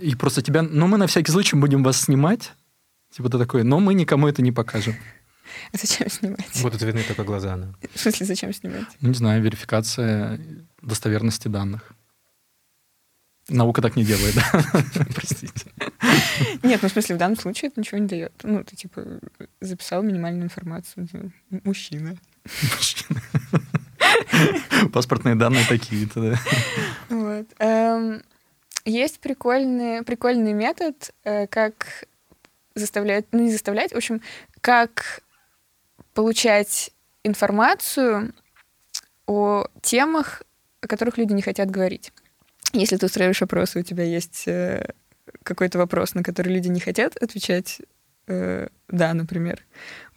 И 0.00 0.14
просто 0.14 0.40
тебя, 0.40 0.62
ну 0.62 0.86
мы 0.86 0.96
на 0.96 1.06
всякий 1.06 1.30
случай 1.30 1.56
будем 1.56 1.82
вас 1.84 2.00
снимать, 2.00 2.52
типа 3.10 3.28
ты 3.28 3.38
такой, 3.38 3.62
но 3.64 3.78
мы 3.80 3.92
никому 3.92 4.26
это 4.26 4.40
не 4.40 4.52
покажем. 4.52 4.94
А 5.72 5.76
зачем 5.76 6.08
снимать? 6.08 6.46
Будут 6.62 6.80
видны 6.80 7.02
только 7.02 7.24
глаза. 7.24 7.56
да. 7.56 7.74
В 7.94 8.00
смысле, 8.00 8.24
зачем 8.26 8.54
снимать? 8.54 8.86
Ну, 9.00 9.08
не 9.08 9.14
знаю, 9.14 9.42
верификация 9.42 10.40
достоверности 10.80 11.48
данных. 11.48 11.92
Наука 13.48 13.82
так 13.82 13.96
не 13.96 14.04
делает, 14.04 14.34
да? 14.34 14.44
Простите. 15.14 15.70
Нет, 16.62 16.80
ну 16.82 16.88
в 16.88 16.92
смысле, 16.92 17.16
в 17.16 17.18
данном 17.18 17.36
случае 17.36 17.70
это 17.70 17.80
ничего 17.80 17.98
не 17.98 18.06
дает. 18.06 18.32
Ну, 18.42 18.62
ты 18.62 18.76
типа 18.76 19.04
записал 19.60 20.02
минимальную 20.02 20.44
информацию. 20.44 21.08
типа, 21.08 21.30
Мужчина. 21.64 22.16
Паспортные 24.92 25.34
данные 25.34 25.64
такие-то, 25.68 26.20
да. 26.20 26.38
Вот. 27.08 27.46
Эм, 27.58 28.22
Есть 28.84 29.20
прикольный, 29.20 30.02
прикольный 30.02 30.52
метод, 30.52 31.12
э, 31.24 31.46
как 31.46 32.04
заставлять, 32.74 33.26
ну 33.32 33.40
не 33.40 33.50
заставлять, 33.52 33.92
в 33.92 33.96
общем, 33.96 34.20
как 34.60 35.22
получать 36.14 36.90
информацию 37.24 38.34
о 39.26 39.66
темах, 39.82 40.42
о 40.80 40.86
которых 40.86 41.18
люди 41.18 41.32
не 41.32 41.42
хотят 41.42 41.70
говорить. 41.70 42.12
Если 42.72 42.96
ты 42.96 43.06
устраиваешь 43.06 43.42
опросы, 43.42 43.80
у 43.80 43.82
тебя 43.82 44.04
есть 44.04 44.44
э, 44.46 44.92
какой-то 45.42 45.78
вопрос, 45.78 46.14
на 46.14 46.22
который 46.22 46.52
люди 46.54 46.68
не 46.68 46.80
хотят 46.80 47.16
отвечать, 47.16 47.80
э, 48.28 48.68
да, 48.88 49.14
например, 49.14 49.64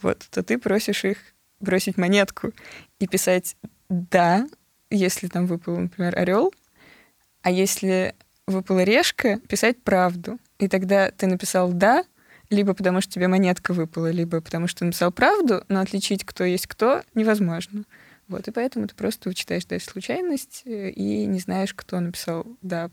вот, 0.01 0.19
то 0.29 0.43
ты 0.43 0.57
просишь 0.57 1.05
их 1.05 1.17
бросить 1.59 1.97
монетку 1.97 2.51
и 2.99 3.07
писать 3.07 3.55
да, 3.89 4.47
если 4.89 5.27
там 5.27 5.45
выпал, 5.45 5.77
например, 5.77 6.17
орел, 6.17 6.53
а 7.41 7.51
если 7.51 8.15
выпала 8.47 8.83
решка, 8.83 9.39
писать 9.47 9.81
правду. 9.81 10.39
И 10.59 10.67
тогда 10.67 11.11
ты 11.11 11.27
написал 11.27 11.71
да, 11.71 12.03
либо 12.49 12.73
потому 12.73 13.01
что 13.01 13.11
тебе 13.11 13.27
монетка 13.27 13.73
выпала, 13.73 14.11
либо 14.11 14.41
потому 14.41 14.67
что 14.67 14.85
написал 14.85 15.11
правду, 15.11 15.63
но 15.67 15.81
отличить, 15.81 16.23
кто 16.23 16.43
есть 16.43 16.67
кто, 16.67 17.03
невозможно. 17.13 17.83
Вот, 18.27 18.47
и 18.47 18.51
поэтому 18.51 18.87
ты 18.87 18.95
просто 18.95 19.29
вычитаешь 19.29 19.65
дальше 19.65 19.89
случайность 19.89 20.63
э, 20.65 20.89
и 20.89 21.25
не 21.25 21.39
знаешь, 21.39 21.73
кто 21.73 21.99
написал 21.99 22.45
«да» 22.61 22.89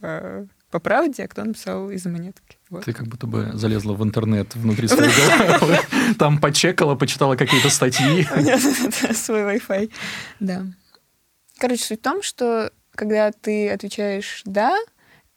по, 0.00 0.46
по 0.70 0.78
правде, 0.78 1.24
а 1.24 1.28
кто 1.28 1.44
написал 1.44 1.90
из-за 1.90 2.08
монетки. 2.08 2.58
Вот. 2.70 2.84
Ты 2.84 2.92
как 2.92 3.08
будто 3.08 3.26
бы 3.26 3.50
залезла 3.54 3.94
в 3.94 4.04
интернет 4.04 4.54
внутри 4.54 4.88
своей 4.88 5.10
головы, 5.58 5.78
там 6.18 6.40
почекала, 6.40 6.94
почитала 6.94 7.36
какие-то 7.36 7.70
статьи. 7.70 8.26
У 8.36 8.40
меня 8.40 8.58
свой 9.14 9.56
Wi-Fi. 9.56 9.92
Да. 10.40 10.66
Короче, 11.58 11.84
суть 11.84 12.00
в 12.00 12.02
том, 12.02 12.22
что 12.22 12.72
когда 12.94 13.32
ты 13.32 13.68
отвечаешь 13.68 14.42
«да», 14.44 14.76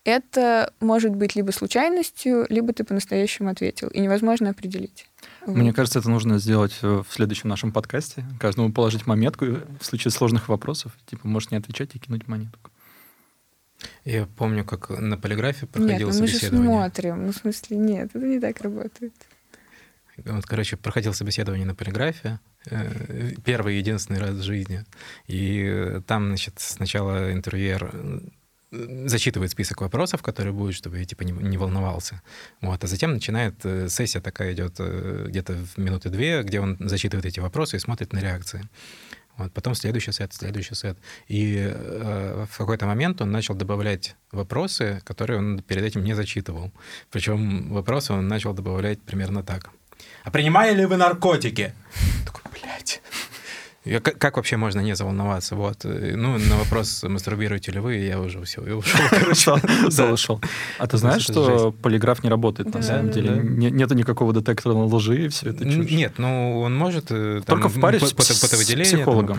это 0.03 0.71
может 0.80 1.15
быть 1.15 1.36
либо 1.36 1.49
случайностью, 1.51 2.45
либо 2.49 2.73
ты 2.73 2.84
по-настоящему 2.84 3.49
ответил, 3.49 3.88
и 3.88 3.99
невозможно 3.99 4.51
определить. 4.51 5.07
Мне 5.47 5.73
кажется, 5.73 5.99
это 5.99 6.09
нужно 6.09 6.39
сделать 6.39 6.77
э, 6.81 7.03
в 7.07 7.13
следующем 7.13 7.49
нашем 7.49 7.71
подкасте. 7.71 8.25
Каждому 8.39 8.71
положить 8.71 9.05
монетку 9.05 9.45
и 9.45 9.51
в 9.79 9.85
случае 9.85 10.11
сложных 10.11 10.49
вопросов. 10.49 10.91
Типа, 11.05 11.27
можешь 11.27 11.51
не 11.51 11.57
отвечать 11.57 11.95
и 11.95 11.99
кинуть 11.99 12.27
монетку. 12.27 12.71
Я 14.05 14.25
помню, 14.25 14.63
как 14.65 14.89
на 14.89 15.17
полиграфе 15.17 15.61
Нет, 15.65 15.71
проходило 15.71 16.11
ну 16.11 16.19
мы 16.21 16.27
же 16.27 16.33
собеседование. 16.33 16.71
смотрим. 16.71 17.25
Ну, 17.27 17.31
в 17.31 17.35
смысле, 17.35 17.77
нет, 17.77 18.09
это 18.13 18.25
не 18.25 18.39
так 18.39 18.61
работает. 18.61 19.13
Вот, 20.17 20.45
короче, 20.45 20.77
проходил 20.77 21.13
собеседование 21.13 21.65
на 21.67 21.75
полиграфе. 21.75 22.39
э, 22.69 23.33
Первый 23.43 23.75
и 23.75 23.79
единственный 23.79 24.19
раз 24.19 24.31
в 24.35 24.43
жизни. 24.43 24.85
И 25.27 25.61
э, 25.65 26.01
там, 26.07 26.27
значит, 26.27 26.55
сначала 26.57 27.33
интервьюер 27.33 27.89
э, 27.93 28.19
зачитывает 29.05 29.51
список 29.51 29.82
вопросов, 29.82 30.21
которые 30.21 30.53
будут, 30.53 30.76
чтобы 30.76 30.99
я 30.99 31.05
типа 31.05 31.23
не, 31.23 31.32
не 31.32 31.57
волновался. 31.57 32.21
Вот, 32.61 32.84
а 32.84 32.88
затем 32.88 33.13
начинает 33.13 33.55
э, 33.63 33.89
сессия 33.89 34.21
такая 34.21 34.53
идет 34.53 34.76
э, 34.80 35.26
где-то 35.28 35.53
в 35.53 35.78
минуты 35.78 36.09
две, 36.09 36.43
где 36.43 36.59
он 36.59 36.78
зачитывает 36.80 37.26
эти 37.26 37.39
вопросы 37.39 37.78
и 37.78 37.80
смотрит 37.80 38.13
на 38.13 38.19
реакции. 38.19 38.67
Вот, 39.38 39.51
потом 39.51 39.76
следующий 39.76 40.13
сет, 40.13 40.34
следующий 40.34 40.76
сет. 40.76 40.97
И 41.28 41.57
э, 41.57 42.45
в 42.49 42.57
какой-то 42.57 42.86
момент 42.86 43.21
он 43.21 43.32
начал 43.32 43.53
добавлять 43.53 44.15
вопросы, 44.32 45.01
которые 45.03 45.39
он 45.39 45.61
перед 45.61 45.84
этим 45.84 46.03
не 46.03 46.13
зачитывал. 46.13 46.71
Причем 47.11 47.73
вопросы 47.73 48.13
он 48.13 48.28
начал 48.28 48.53
добавлять 48.53 49.01
примерно 49.01 49.43
так. 49.43 49.71
А 50.23 50.32
принимали 50.32 50.73
ли 50.73 50.86
вы 50.86 50.97
наркотики? 50.97 51.73
Такой, 52.26 52.41
блядь. 52.51 53.01
Я- 53.86 53.99
как, 53.99 54.17
как 54.17 54.38
вообще 54.38 54.57
можно 54.57 54.81
не 54.81 54.95
заволноваться? 54.95 55.55
Вот. 55.55 55.86
э, 55.86 56.15
Ну, 56.15 56.38
на 56.38 56.55
вопрос, 56.57 57.03
мастурбируете 57.03 57.71
ли 57.71 57.79
вы, 57.79 57.95
я 57.95 58.19
уже 58.19 58.41
все, 58.43 58.61
я 58.65 58.75
ушел. 58.75 58.99
Зал 59.33 59.59
Да. 60.07 60.13
ушел. 60.13 60.41
А 60.79 60.88
ты 60.88 60.97
знаешь, 60.97 61.21
что 61.23 61.71
полиграф 61.71 62.23
не 62.23 62.29
работает 62.29 62.71
Да, 62.71 62.79
на 62.79 62.83
самом 62.83 63.07
да, 63.07 63.13
деле? 63.13 63.39
Нету 63.71 63.93
никакого 63.95 64.33
детектора 64.33 64.73
на 64.73 64.86
лжи, 64.86 65.25
и 65.25 65.27
все 65.29 65.49
это. 65.51 65.65
Нет, 65.65 66.13
ну 66.17 66.59
он 66.61 66.75
может... 66.75 67.05
э, 67.11 67.41
Только 67.45 67.69
в 67.69 67.79
паре 67.79 67.99
по- 67.99 68.05
с- 68.07 68.13
психологом. 68.13 69.38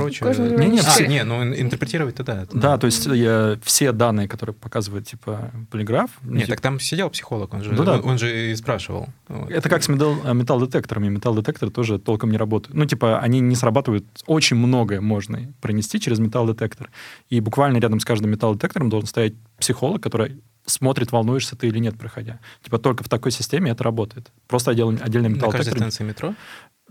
Не, 0.60 0.66
не, 0.68 0.80
А, 0.80 1.00
не, 1.06 1.24
ну 1.24 1.42
интерпретировать-то 1.42 2.22
да. 2.24 2.42
это 2.42 2.54
Да, 2.56 2.60
да. 2.72 2.78
то 2.78 2.86
есть 2.86 3.06
я, 3.06 3.58
все 3.62 3.92
данные, 3.92 4.28
которые 4.28 4.54
показывает 4.54 5.06
типа 5.06 5.50
полиграф, 5.70 6.10
ну, 6.22 6.36
Нет, 6.36 6.48
так 6.48 6.60
там 6.60 6.78
сидел 6.80 7.10
психолог, 7.10 7.52
он 7.54 7.62
же, 7.64 7.72
Ну 7.72 7.84
да. 7.84 7.94
он, 7.94 8.10
он 8.10 8.18
же 8.18 8.50
и 8.52 8.56
спрашивал. 8.56 9.08
Вот. 9.28 9.50
это 9.50 9.68
как 9.68 9.82
с 9.82 9.88
металл- 9.88 10.20
э, 10.24 10.32
металлодетекторами. 10.34 11.08
Металлодетекторы 11.08 11.70
тоже 11.72 11.98
толком 11.98 12.30
не 12.30 12.36
работают. 12.38 12.76
Ну, 12.76 12.84
типа, 12.84 13.18
они 13.18 13.40
не 13.40 13.56
срабатывают. 13.56 14.04
Очень 14.36 14.56
многое 14.56 15.00
можно 15.00 15.54
пронести 15.62 15.98
через 15.98 16.18
металлодетектор. 16.18 16.90
И 17.30 17.40
буквально 17.40 17.78
рядом 17.78 18.00
с 18.00 18.04
каждым 18.04 18.30
металлодетектором 18.32 18.90
должен 18.90 19.06
стоять 19.08 19.32
психолог, 19.58 20.02
который 20.02 20.42
смотрит, 20.66 21.10
волнуешься 21.10 21.56
ты 21.56 21.68
или 21.68 21.78
нет, 21.78 21.96
проходя. 21.96 22.38
Типа 22.62 22.78
только 22.78 23.02
в 23.02 23.08
такой 23.08 23.32
системе 23.32 23.70
это 23.70 23.82
работает. 23.82 24.30
Просто 24.46 24.72
отдельный, 24.72 25.00
отдельный 25.00 25.30
На 25.30 25.36
каждой 25.36 25.48
металлодетектор. 25.48 25.78
станции 25.78 26.04
метро 26.04 26.34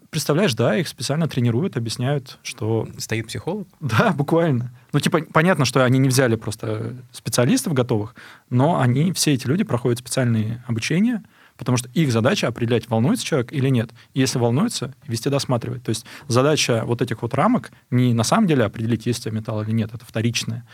Представляешь, 0.10 0.54
да, 0.54 0.78
их 0.78 0.88
специально 0.88 1.28
тренируют, 1.28 1.78
объясняют, 1.78 2.40
что 2.42 2.88
стоит 2.98 3.28
психолог. 3.28 3.68
Да, 3.82 4.14
буквально. 4.14 4.72
Ну, 4.94 5.00
типа, 5.00 5.22
понятно, 5.34 5.66
что 5.66 5.84
они 5.84 6.00
не 6.00 6.08
взяли 6.10 6.36
просто 6.36 6.96
специалистов 7.12 7.74
готовых, 7.74 8.16
но 8.50 8.80
они, 8.80 9.12
все 9.12 9.34
эти 9.34 9.46
люди 9.46 9.64
проходят 9.64 10.00
специальные 10.00 10.64
обучения, 10.68 11.22
потому 11.58 11.78
что 11.78 11.90
их 11.90 12.12
задача 12.12 12.48
определять, 12.48 12.90
волнуется 12.90 13.26
человек 13.26 13.54
или 13.54 13.70
нет. 13.70 13.92
И 14.14 14.20
если 14.20 14.40
волнуется, 14.40 14.94
вести 15.08 15.30
досматривать. 15.30 15.84
То 15.84 15.90
есть 15.90 16.06
задача 16.28 16.84
вот 16.86 17.02
этих 17.02 17.22
вот 17.22 17.34
рамок 17.34 17.72
не 17.90 18.14
на 18.14 18.24
самом 18.24 18.48
деле 18.48 18.66
определить, 18.66 19.06
есть 19.06 19.20
у 19.20 19.30
тебя 19.30 19.40
металл 19.40 19.62
или 19.62 19.72
нет, 19.72 19.94
это 19.94 20.06
вторичное, 20.06 20.66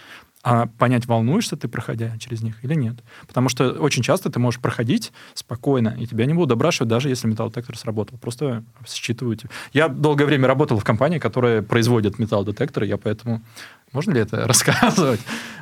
а 0.44 0.66
понять, 0.66 1.06
волнуешься 1.06 1.56
ты, 1.56 1.68
проходя 1.68 2.18
через 2.18 2.42
них 2.42 2.64
или 2.64 2.74
нет. 2.74 2.98
Потому 3.28 3.48
что 3.48 3.72
очень 3.74 4.02
часто 4.02 4.32
ты 4.32 4.40
можешь 4.40 4.60
проходить 4.60 5.12
спокойно, 5.36 5.96
и 6.00 6.08
тебя 6.08 6.26
не 6.26 6.34
будут 6.34 6.50
допрашивать, 6.50 6.90
даже 6.90 7.10
если 7.10 7.28
металлодетектор 7.28 7.78
сработал. 7.78 8.18
Просто 8.18 8.64
считывают. 8.88 9.44
Я 9.74 9.88
долгое 9.88 10.26
время 10.26 10.48
работал 10.48 10.80
в 10.80 10.84
компании, 10.84 11.20
которая 11.20 11.62
производит 11.62 12.18
металлодетекторы, 12.18 12.88
я 12.88 12.98
поэтому... 12.98 13.42
Можно 13.92 14.14
ли 14.14 14.22
это 14.22 14.38
рассказывать? 14.48 15.22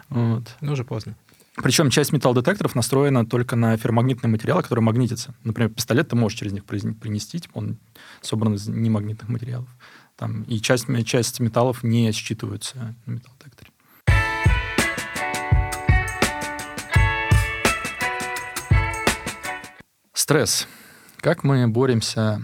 Вот. 0.10 0.44
Ну, 0.62 0.74
уже 0.74 0.86
поздно. 0.86 1.16
Причем 1.62 1.90
часть 1.90 2.14
металлодетекторов 2.14 2.74
настроена 2.74 3.26
только 3.26 3.56
на 3.56 3.76
ферромагнитные 3.76 4.32
материалы, 4.32 4.64
которые 4.64 4.84
магнитятся. 4.84 5.36
Например, 5.44 5.70
пистолет 5.70 6.08
ты 6.08 6.16
можешь 6.16 6.40
через 6.40 6.54
них 6.54 6.64
принести, 6.64 7.40
типа 7.40 7.58
он 7.58 7.78
собран 8.22 8.54
из 8.54 8.68
немагнитных 8.68 9.30
материалов. 9.30 9.68
Там, 10.16 10.44
и 10.44 10.60
часть, 10.60 10.88
часть 11.06 11.40
металлов 11.40 11.84
не 11.84 12.12
считываются 12.12 12.96
на 13.06 13.12
металлодетекторе. 13.12 13.72
Стресс. 20.14 20.68
Как 21.18 21.44
мы 21.44 21.68
боремся 21.68 22.42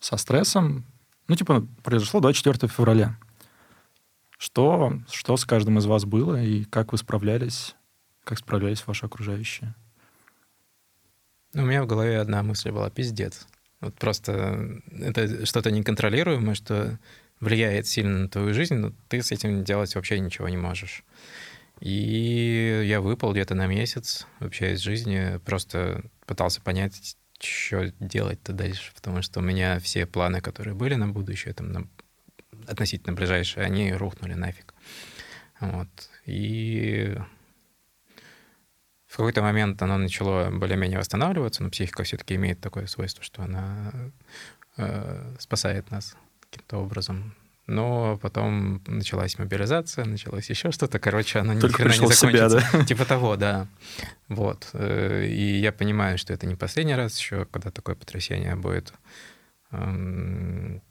со 0.00 0.16
стрессом? 0.16 0.84
Ну, 1.28 1.36
типа, 1.36 1.66
произошло 1.82 2.20
24 2.20 2.70
февраля. 2.70 3.16
Что, 4.36 4.94
что 5.10 5.36
с 5.36 5.44
каждым 5.44 5.78
из 5.78 5.86
вас 5.86 6.04
было 6.04 6.42
и 6.42 6.64
как 6.64 6.92
вы 6.92 6.98
справлялись? 6.98 7.74
Как 8.30 8.38
справлялись 8.38 8.86
ваши 8.86 9.06
окружающие? 9.06 9.74
У 11.52 11.62
меня 11.62 11.82
в 11.82 11.88
голове 11.88 12.20
одна 12.20 12.44
мысль 12.44 12.70
была 12.70 12.88
пиздец. 12.88 13.48
Вот 13.80 13.96
просто 13.96 14.80
это 15.00 15.44
что-то 15.44 15.72
неконтролируемое, 15.72 16.54
что 16.54 16.96
влияет 17.40 17.88
сильно 17.88 18.18
на 18.20 18.28
твою 18.28 18.54
жизнь, 18.54 18.76
но 18.76 18.92
ты 19.08 19.20
с 19.20 19.32
этим 19.32 19.64
делать 19.64 19.96
вообще 19.96 20.20
ничего 20.20 20.48
не 20.48 20.56
можешь. 20.56 21.02
И 21.80 22.84
я 22.86 23.00
выпал 23.00 23.32
где-то 23.32 23.56
на 23.56 23.66
месяц 23.66 24.28
вообще 24.38 24.74
из 24.74 24.78
жизни, 24.78 25.40
просто 25.44 26.04
пытался 26.24 26.60
понять, 26.60 27.16
что 27.40 27.92
делать-то 27.98 28.52
дальше, 28.52 28.92
потому 28.94 29.22
что 29.22 29.40
у 29.40 29.42
меня 29.42 29.80
все 29.80 30.06
планы, 30.06 30.40
которые 30.40 30.74
были 30.74 30.94
на 30.94 31.08
будущее, 31.08 31.52
там, 31.52 31.72
на 31.72 31.88
относительно 32.68 33.12
ближайшие, 33.12 33.66
они 33.66 33.92
рухнули 33.92 34.34
нафиг. 34.34 34.72
Вот. 35.58 35.88
И 36.26 37.16
в 39.10 39.16
какой-то 39.16 39.42
момент 39.42 39.82
оно 39.82 39.98
начало 39.98 40.50
более-менее 40.50 40.98
восстанавливаться, 40.98 41.64
но 41.64 41.70
психика 41.70 42.04
все-таки 42.04 42.36
имеет 42.36 42.60
такое 42.60 42.86
свойство, 42.86 43.24
что 43.24 43.42
она 43.42 43.92
э, 44.76 45.34
спасает 45.40 45.90
нас 45.90 46.16
каким-то 46.48 46.76
образом. 46.78 47.34
Но 47.66 48.18
потом 48.22 48.82
началась 48.86 49.36
мобилизация, 49.38 50.04
началось 50.04 50.48
еще 50.50 50.70
что-то. 50.70 50.98
Короче, 51.00 51.40
оно 51.40 51.54
ни 51.54 51.60
Только 51.60 51.78
хрена 51.78 51.90
пришел 51.90 52.06
не 52.06 52.12
в 52.12 52.16
себя, 52.16 52.48
закончится. 52.48 52.78
да? 52.78 52.84
Типа 52.86 53.04
того, 53.04 53.36
да. 53.36 53.66
Вот. 54.28 54.70
Э, 54.74 55.26
И 55.26 55.58
я 55.58 55.72
понимаю, 55.72 56.16
что 56.16 56.32
это 56.32 56.46
не 56.46 56.54
последний 56.54 56.94
раз 56.94 57.18
еще, 57.18 57.46
когда 57.46 57.70
такое 57.72 57.96
потрясение 57.96 58.54
будет. 58.54 58.92
Эм, 59.72 60.82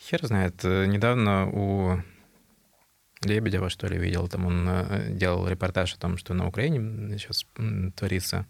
Хер 0.00 0.26
знает. 0.26 0.64
Э, 0.64 0.86
Недавно 0.86 1.48
у 1.50 2.02
Лебедева, 3.22 3.68
что 3.68 3.88
ли, 3.88 3.98
видел, 3.98 4.28
там 4.28 4.46
он 4.46 4.68
э, 4.68 5.10
делал 5.10 5.48
репортаж 5.48 5.94
о 5.94 5.98
том, 5.98 6.16
что 6.16 6.34
на 6.34 6.46
Украине 6.46 7.18
сейчас 7.18 7.46
творится. 7.96 8.46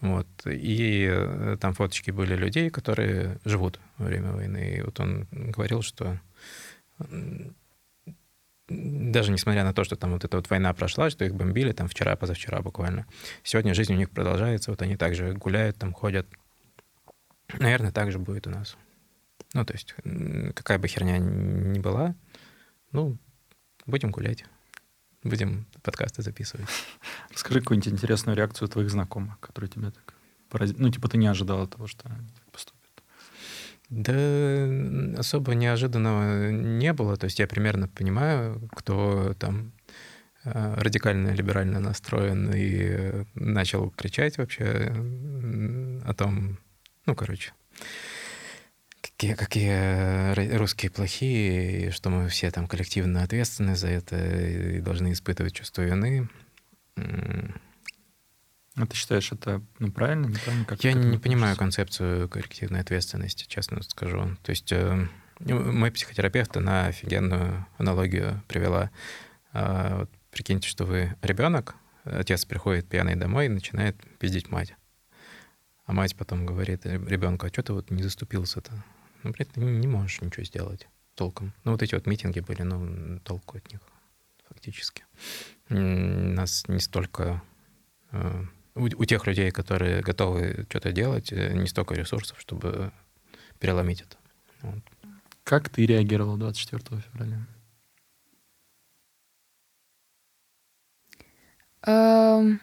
Вот. 0.00 0.26
И 0.44 1.08
э, 1.10 1.56
там 1.60 1.72
фоточки 1.72 2.10
были 2.10 2.34
людей, 2.34 2.68
которые 2.70 3.38
живут 3.44 3.80
во 3.98 4.06
время 4.06 4.32
войны. 4.32 4.76
И 4.76 4.82
вот 4.82 5.00
он 5.00 5.26
говорил, 5.32 5.82
что 5.82 6.18
даже 8.68 9.32
несмотря 9.32 9.64
на 9.64 9.72
то, 9.72 9.84
что 9.84 9.96
там 9.96 10.12
вот 10.12 10.24
эта 10.24 10.36
вот 10.36 10.48
война 10.50 10.72
прошла, 10.74 11.10
что 11.10 11.24
их 11.24 11.34
бомбили 11.34 11.72
там 11.72 11.88
вчера, 11.88 12.16
позавчера 12.16 12.60
буквально, 12.62 13.06
сегодня 13.42 13.74
жизнь 13.74 13.94
у 13.94 13.96
них 13.96 14.10
продолжается, 14.10 14.70
вот 14.70 14.82
они 14.82 14.96
также 14.96 15.32
гуляют, 15.32 15.76
там 15.78 15.92
ходят. 15.92 16.26
Наверное, 17.58 17.92
так 17.92 18.12
же 18.12 18.18
будет 18.18 18.46
у 18.46 18.50
нас. 18.50 18.76
Ну, 19.54 19.64
то 19.64 19.74
есть, 19.74 19.94
какая 20.54 20.78
бы 20.78 20.88
херня 20.88 21.18
ни 21.18 21.78
была, 21.78 22.14
ну, 22.92 23.18
будем 23.86 24.10
гулять. 24.10 24.44
Будем 25.22 25.66
подкасты 25.82 26.22
записывать. 26.22 26.68
Скажи 27.34 27.60
какую-нибудь 27.60 27.92
интересную 27.92 28.36
реакцию 28.36 28.68
твоих 28.68 28.90
знакомых, 28.90 29.38
которые 29.40 29.70
тебя 29.70 29.90
так 29.90 30.14
поразили. 30.48 30.78
Ну, 30.78 30.90
типа, 30.90 31.08
ты 31.08 31.16
не 31.16 31.26
ожидала 31.26 31.66
того, 31.66 31.86
что 31.86 32.08
они 32.08 32.28
так 32.30 32.50
поступят. 32.50 32.82
Да 33.88 35.18
особо 35.18 35.54
неожиданного 35.54 36.50
не 36.50 36.92
было. 36.92 37.16
То 37.16 37.26
есть 37.26 37.38
я 37.38 37.46
примерно 37.46 37.88
понимаю, 37.88 38.68
кто 38.72 39.34
там 39.34 39.72
э, 40.44 40.74
радикально 40.76 41.28
либерально 41.30 41.78
настроен 41.78 42.50
и 42.54 43.24
начал 43.34 43.90
кричать 43.90 44.38
вообще 44.38 44.92
о 46.04 46.14
том, 46.14 46.58
ну, 47.06 47.14
короче, 47.14 47.52
какие, 49.22 49.34
какие 49.34 50.56
русские 50.56 50.90
плохие, 50.90 51.86
и 51.86 51.90
что 51.90 52.10
мы 52.10 52.28
все 52.28 52.50
там 52.50 52.66
коллективно 52.66 53.22
ответственны 53.22 53.76
за 53.76 53.88
это 53.88 54.16
и 54.16 54.80
должны 54.80 55.12
испытывать 55.12 55.54
чувство 55.54 55.82
вины. 55.82 56.28
А 56.96 58.86
ты 58.86 58.96
считаешь, 58.96 59.30
это 59.30 59.62
ну, 59.78 59.92
правильно, 59.92 60.26
неправильно? 60.26 60.64
Как, 60.64 60.82
Я 60.82 60.94
не 60.94 61.18
понимаю 61.18 61.56
концепцию 61.56 62.28
коллективной 62.28 62.80
ответственности, 62.80 63.44
честно 63.46 63.82
скажу. 63.82 64.36
То 64.42 64.50
есть 64.50 64.72
э, 64.72 65.06
мой 65.40 65.90
психотерапевт, 65.90 66.56
она 66.56 66.86
офигенную 66.86 67.66
аналогию 67.76 68.42
привела. 68.48 68.90
Э, 69.52 69.98
вот, 69.98 70.10
прикиньте, 70.30 70.68
что 70.68 70.86
вы 70.86 71.14
ребенок, 71.20 71.74
отец 72.04 72.46
приходит 72.46 72.88
пьяный 72.88 73.14
домой 73.14 73.46
и 73.46 73.50
начинает 73.50 73.96
пиздить 74.18 74.50
мать. 74.50 74.74
А 75.84 75.92
мать 75.92 76.16
потом 76.16 76.46
говорит 76.46 76.86
ребенку, 76.86 77.46
а 77.46 77.50
что 77.50 77.62
ты 77.62 77.72
вот 77.74 77.90
не 77.90 78.02
заступился-то? 78.02 78.72
Ну, 79.22 79.30
блядь, 79.30 79.50
ты 79.50 79.60
не 79.60 79.86
можешь 79.86 80.20
ничего 80.20 80.44
сделать 80.44 80.88
толком. 81.14 81.52
Ну, 81.64 81.72
вот 81.72 81.82
эти 81.82 81.94
вот 81.94 82.06
митинги 82.06 82.40
были, 82.40 82.62
ну, 82.62 83.20
толку 83.20 83.58
от 83.58 83.70
них 83.70 83.80
фактически. 84.48 85.04
Нас 85.68 86.66
не 86.68 86.80
столько 86.80 87.42
э, 88.10 88.44
у, 88.74 88.84
у 88.84 89.04
тех 89.04 89.26
людей, 89.26 89.50
которые 89.50 90.02
готовы 90.02 90.66
что-то 90.68 90.92
делать, 90.92 91.32
э, 91.32 91.52
не 91.54 91.66
столько 91.66 91.94
ресурсов, 91.94 92.40
чтобы 92.40 92.92
переломить 93.58 94.02
это. 94.02 94.16
Вот. 94.62 94.82
Как 95.44 95.68
ты 95.68 95.86
реагировал 95.86 96.36
24 96.36 97.00
февраля? 97.00 97.46
Um... 101.84 102.60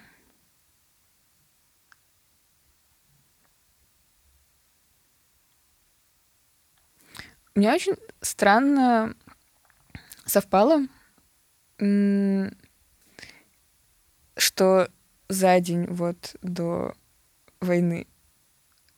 У 7.60 7.62
меня 7.62 7.74
очень 7.74 7.98
странно 8.22 9.14
совпало, 10.24 10.88
что 14.38 14.88
за 15.28 15.60
день 15.60 15.86
вот 15.88 16.38
до 16.42 16.96
войны. 17.60 18.08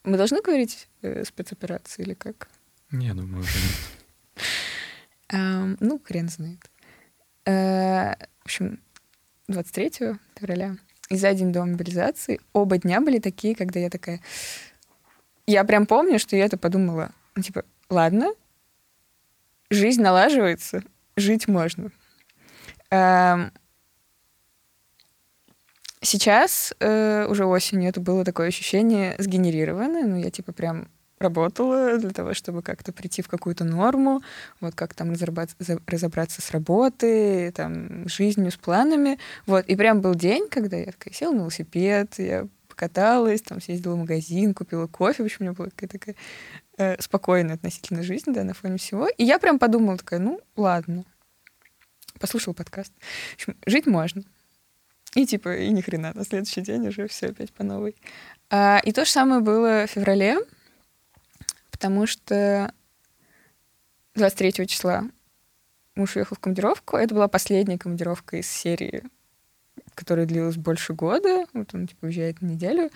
Мы 0.04 0.16
должны 0.16 0.40
говорить 0.42 0.88
э, 1.00 1.24
спецоперации 1.24 2.02
или 2.02 2.14
как? 2.14 2.48
Не, 2.92 3.12
думаю, 3.14 3.40
уже 3.40 3.58
нет. 5.32 5.76
Ну, 5.80 5.98
хрен 5.98 6.28
знает. 6.28 6.60
Uh, 7.44 8.16
в 8.42 8.44
общем, 8.44 8.80
23 9.48 10.14
февраля 10.36 10.76
и 11.08 11.16
за 11.16 11.34
день 11.34 11.50
до 11.50 11.64
мобилизации 11.64 12.38
оба 12.52 12.78
дня 12.78 13.00
были 13.00 13.18
такие, 13.18 13.56
когда 13.56 13.80
я 13.80 13.90
такая... 13.90 14.20
Я 15.48 15.64
прям 15.64 15.84
помню, 15.86 16.20
что 16.20 16.36
я 16.36 16.44
это 16.44 16.56
подумала. 16.56 17.10
Ну, 17.34 17.42
типа, 17.42 17.64
ладно, 17.90 18.32
жизнь 19.72 20.02
налаживается, 20.02 20.82
жить 21.16 21.48
можно. 21.48 21.90
Uh, 22.90 23.50
Сейчас, 26.04 26.74
э, 26.80 27.26
уже 27.28 27.46
осенью, 27.46 27.88
это 27.88 28.00
было 28.00 28.24
такое 28.24 28.48
ощущение 28.48 29.14
сгенерированное. 29.18 30.02
Ну, 30.04 30.16
я 30.16 30.32
типа 30.32 30.52
прям 30.52 30.88
работала 31.20 31.96
для 31.96 32.10
того, 32.10 32.34
чтобы 32.34 32.60
как-то 32.62 32.92
прийти 32.92 33.22
в 33.22 33.28
какую-то 33.28 33.62
норму, 33.62 34.20
вот 34.60 34.74
как 34.74 34.94
там 34.94 35.12
разобраться 35.12 36.42
с 36.42 36.50
работой, 36.50 37.52
там, 37.52 38.08
жизнью, 38.08 38.50
с 38.50 38.56
планами. 38.56 39.20
Вот. 39.46 39.64
И 39.66 39.76
прям 39.76 40.00
был 40.00 40.16
день, 40.16 40.48
когда 40.50 40.76
я 40.76 40.86
такая 40.86 41.14
села 41.14 41.32
на 41.32 41.38
велосипед, 41.42 42.14
я 42.18 42.48
покаталась, 42.68 43.40
там, 43.42 43.60
съездила 43.60 43.94
в 43.94 43.98
магазин, 43.98 44.54
купила 44.54 44.88
кофе. 44.88 45.22
В 45.22 45.26
общем, 45.26 45.38
у 45.40 45.44
меня 45.44 45.52
была 45.52 45.68
какая-то 45.68 45.98
такая 46.00 46.16
э, 46.78 47.00
спокойная 47.00 47.54
относительно 47.54 48.02
жизнь, 48.02 48.32
да, 48.32 48.44
на 48.44 48.54
фоне 48.54 48.78
всего. 48.78 49.08
И 49.08 49.24
я 49.24 49.38
прям 49.38 49.58
подумала 49.58 49.98
такая, 49.98 50.20
ну, 50.20 50.40
ладно. 50.56 51.04
Послушала 52.18 52.54
подкаст. 52.54 52.92
Жить 53.66 53.86
можно. 53.86 54.22
И 55.14 55.26
типа, 55.26 55.56
и 55.56 55.68
ни 55.70 55.80
хрена, 55.82 56.12
на 56.14 56.24
следующий 56.24 56.62
день 56.62 56.88
уже 56.88 57.06
все 57.06 57.26
опять 57.28 57.52
по 57.52 57.62
новой. 57.62 57.96
А, 58.48 58.80
и 58.82 58.92
то 58.92 59.04
же 59.04 59.10
самое 59.10 59.40
было 59.42 59.86
в 59.86 59.90
феврале, 59.90 60.38
потому 61.70 62.06
что 62.06 62.72
23 64.14 64.66
числа 64.66 65.04
муж 65.94 66.16
уехал 66.16 66.36
в 66.36 66.40
командировку. 66.40 66.96
Это 66.96 67.14
была 67.14 67.28
последняя 67.28 67.78
командировка 67.78 68.38
из 68.38 68.48
серии, 68.48 69.04
которая 69.94 70.26
длилась 70.26 70.56
больше 70.56 70.94
года. 70.94 71.46
Вот 71.52 71.74
он, 71.74 71.86
типа, 71.86 72.06
уезжает 72.06 72.40
на 72.40 72.46
неделю. 72.46 72.90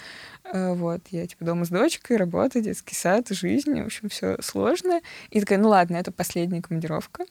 А, 0.45 0.75
вот, 0.75 1.03
я, 1.11 1.27
типа, 1.27 1.45
дома 1.45 1.65
с 1.65 1.69
дочкой, 1.69 2.17
работа, 2.17 2.61
детский 2.61 2.95
сад, 2.95 3.29
жизнь. 3.31 3.81
В 3.81 3.87
общем, 3.87 4.09
все 4.09 4.37
сложно. 4.41 5.01
И 5.31 5.41
такая, 5.41 5.59
ну 5.59 5.69
ладно, 5.69 5.97
это 5.97 6.13
последняя 6.13 6.63
командировка. 6.63 7.25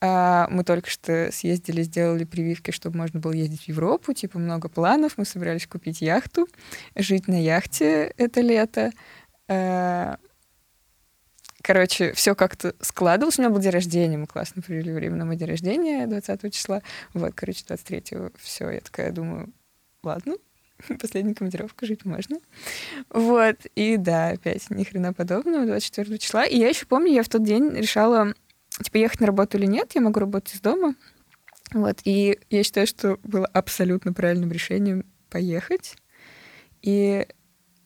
А, 0.00 0.48
мы 0.50 0.64
только 0.64 0.90
что 0.90 1.30
съездили, 1.32 1.82
сделали 1.82 2.24
прививки, 2.24 2.70
чтобы 2.70 2.98
можно 2.98 3.20
было 3.20 3.32
ездить 3.32 3.62
в 3.62 3.68
Европу. 3.68 4.12
Типа 4.12 4.38
много 4.38 4.68
планов. 4.68 5.16
Мы 5.16 5.24
собирались 5.24 5.66
купить 5.66 6.00
яхту, 6.00 6.46
жить 6.94 7.28
на 7.28 7.40
яхте 7.40 8.12
это 8.16 8.40
лето. 8.40 8.92
Короче, 11.64 12.12
все 12.12 12.34
как-то 12.34 12.74
складывалось. 12.82 13.38
У 13.38 13.42
меня 13.42 13.50
был 13.50 13.58
день 13.58 13.70
рождения, 13.70 14.18
мы 14.18 14.26
классно 14.26 14.60
провели 14.60 14.92
время 14.92 15.16
на 15.16 15.24
мой 15.24 15.36
день 15.36 15.48
рождения 15.48 16.06
20 16.06 16.52
числа. 16.52 16.82
Вот, 17.14 17.32
короче, 17.34 17.64
23-го 17.66 18.32
все. 18.38 18.68
Я 18.68 18.80
такая 18.80 19.12
думаю, 19.12 19.50
ладно, 20.02 20.34
последняя 21.00 21.34
командировка, 21.34 21.86
жить 21.86 22.04
можно. 22.04 22.36
Вот, 23.08 23.56
и 23.76 23.96
да, 23.96 24.28
опять 24.28 24.68
ни 24.68 24.84
хрена 24.84 25.14
подобного, 25.14 25.64
24 25.64 26.18
числа. 26.18 26.44
И 26.44 26.58
я 26.58 26.68
еще 26.68 26.84
помню, 26.84 27.10
я 27.14 27.22
в 27.22 27.30
тот 27.30 27.42
день 27.42 27.70
решала 27.70 28.34
типа, 28.82 28.98
ехать 28.98 29.20
на 29.20 29.26
работу 29.26 29.56
или 29.56 29.64
нет, 29.64 29.92
я 29.94 30.02
могу 30.02 30.20
работать 30.20 30.56
из 30.56 30.60
дома. 30.60 30.94
Вот, 31.72 31.98
и 32.04 32.38
я 32.50 32.62
считаю, 32.62 32.86
что 32.86 33.18
было 33.22 33.46
абсолютно 33.46 34.12
правильным 34.12 34.52
решением 34.52 35.06
поехать 35.30 35.96
и 36.82 37.26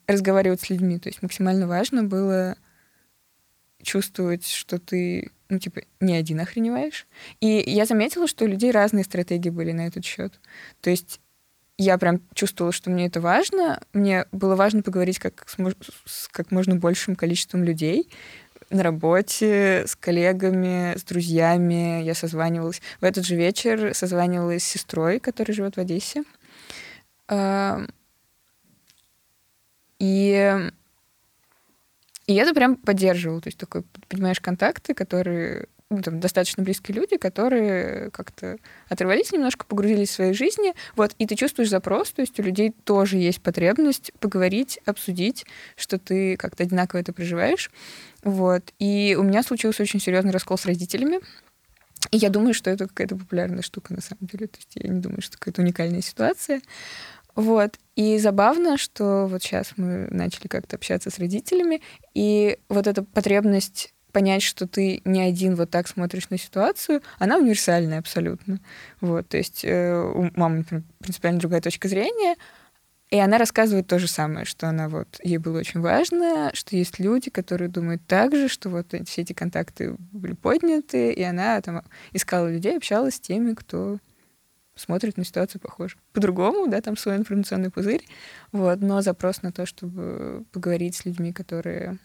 разговаривать 0.09 0.63
с 0.63 0.69
людьми. 0.69 0.99
То 0.99 1.11
есть 1.11 1.23
максимально 1.23 1.69
важно 1.69 2.03
было 2.03 2.57
чувствовать, 3.83 4.47
что 4.47 4.79
ты, 4.79 5.31
ну, 5.49 5.59
типа, 5.59 5.83
не 6.01 6.15
один 6.15 6.41
охреневаешь. 6.41 7.07
И 7.41 7.47
я 7.67 7.87
заметила, 7.87 8.27
что 8.27 8.45
у 8.45 8.49
людей 8.49 8.71
разные 8.71 9.05
стратегии 9.05 9.51
были 9.51 9.73
на 9.73 9.87
этот 9.87 10.05
счет. 10.05 10.41
То 10.81 10.91
есть 10.91 11.21
я 11.77 11.97
прям 11.97 12.21
чувствовала, 12.35 12.73
что 12.73 12.91
мне 12.91 13.07
это 13.07 13.21
важно. 13.21 13.81
Мне 13.93 14.27
было 14.33 14.57
важно 14.57 14.83
поговорить 14.83 15.21
как 15.21 15.49
с, 15.49 15.57
с 16.07 16.29
как 16.29 16.51
можно 16.51 16.77
большим 16.77 17.15
количеством 17.15 17.63
людей, 17.63 18.11
на 18.71 18.83
работе, 18.83 19.85
с 19.87 19.97
коллегами, 19.97 20.99
с 20.99 21.03
друзьями. 21.03 22.03
Я 22.03 22.15
созванивалась. 22.15 22.83
В 23.01 23.05
этот 23.05 23.25
же 23.25 23.37
вечер 23.37 23.95
созванивалась 23.95 24.65
с 24.65 24.69
сестрой, 24.69 25.21
которая 25.21 25.55
живет 25.55 25.77
в 25.77 25.81
Одессе. 25.81 26.25
И, 29.99 30.71
и 32.29 32.35
это 32.35 32.55
прям 32.55 32.77
поддерживало. 32.77 33.41
То 33.41 33.49
есть 33.49 33.59
такой, 33.59 33.83
понимаешь, 34.09 34.39
контакты, 34.39 34.95
которые 34.95 35.67
ну, 35.91 36.03
там, 36.03 36.21
достаточно 36.21 36.63
близкие 36.63 36.95
люди, 36.95 37.17
которые 37.17 38.11
как-то 38.11 38.59
оторвались 38.91 39.33
немножко, 39.33 39.65
погрузились 39.65 40.11
в 40.11 40.13
свои 40.13 40.33
жизни, 40.35 40.75
вот, 40.95 41.15
и 41.17 41.27
ты 41.27 41.35
чувствуешь 41.35 41.71
запрос, 41.71 42.11
то 42.11 42.21
есть 42.21 42.39
у 42.39 42.43
людей 42.43 42.75
тоже 42.85 43.17
есть 43.17 43.41
потребность 43.41 44.13
поговорить, 44.21 44.79
обсудить, 44.85 45.47
что 45.77 45.99
ты 45.99 46.37
как-то 46.37 46.65
одинаково 46.65 47.01
это 47.01 47.15
проживаешь, 47.15 47.71
вот, 48.23 48.75
и 48.79 49.17
у 49.19 49.23
меня 49.23 49.43
случился 49.43 49.83
очень 49.83 49.99
серьезный 49.99 50.33
раскол 50.33 50.59
с 50.59 50.67
родителями, 50.67 51.21
И 52.11 52.17
я 52.17 52.31
думаю, 52.31 52.55
что 52.55 52.71
это 52.71 52.87
какая-то 52.87 53.17
популярная 53.17 53.63
штука 53.63 53.93
на 53.93 54.01
самом 54.01 54.27
деле. 54.27 54.47
То 54.47 54.59
есть 54.59 54.73
я 54.77 54.89
не 54.89 55.01
думаю, 55.01 55.21
что 55.21 55.33
это 55.33 55.39
какая-то 55.39 55.63
уникальная 55.63 56.01
ситуация. 56.01 56.61
Вот. 57.39 57.79
И 57.95 58.19
забавно, 58.19 58.77
что 58.77 59.29
вот 59.29 59.45
сейчас 59.45 59.75
мы 59.77 60.09
начали 60.11 60.49
как-то 60.49 60.75
общаться 60.75 61.09
с 61.09 61.21
родителями, 61.21 61.83
и 62.13 62.59
вот 62.69 62.89
эта 62.89 63.05
потребность 63.05 63.95
понять, 64.11 64.43
что 64.43 64.67
ты 64.67 65.03
не 65.05 65.21
один 65.21 65.55
вот 65.55 65.71
так 65.71 65.87
смотришь 65.87 66.31
на 66.31 66.37
ситуацию, 66.37 67.01
она 67.21 67.39
универсальная 67.39 68.01
абсолютно. 68.01 68.59
Вот, 69.01 69.29
то 69.29 69.37
есть 69.37 69.65
э, 69.65 69.95
у 69.95 70.29
мамы, 70.35 70.59
например, 70.59 70.83
принципиально 70.99 71.39
другая 71.39 71.61
точка 71.61 71.87
зрения, 71.87 72.35
и 73.11 73.21
она 73.21 73.39
рассказывает 73.39 73.87
то 73.87 74.01
же 74.01 74.09
самое, 74.09 74.45
что 74.45 74.69
она 74.69 74.89
вот, 74.89 75.21
ей 75.23 75.39
было 75.39 75.61
очень 75.61 75.79
важно, 75.81 76.51
что 76.55 76.75
есть 76.75 76.99
люди, 76.99 77.31
которые 77.31 77.69
думают 77.69 78.03
так 78.09 78.35
же, 78.35 78.49
что 78.49 78.69
вот 78.69 78.93
все 79.07 79.23
эти 79.23 79.33
контакты 79.33 79.95
были 80.11 80.33
подняты, 80.33 81.13
и 81.13 81.23
она 81.23 81.61
там 81.61 81.85
искала 82.13 82.51
людей, 82.51 82.77
общалась 82.77 83.15
с 83.15 83.21
теми, 83.21 83.55
кто 83.55 83.99
смотрит 84.79 85.17
на 85.17 85.25
ситуацию 85.25 85.61
похоже. 85.61 85.97
По-другому, 86.13 86.69
да, 86.69 86.81
там 86.81 86.97
свой 86.97 87.17
информационный 87.17 87.71
пузырь, 87.71 88.07
вот, 88.53 88.81
но 88.81 89.03
запрос 89.03 89.43
на 89.43 89.53
то, 89.53 89.67
чтобы 89.67 90.45
поговорить 90.53 90.97
с 90.97 91.05
людьми, 91.05 91.33
которые 91.33 91.99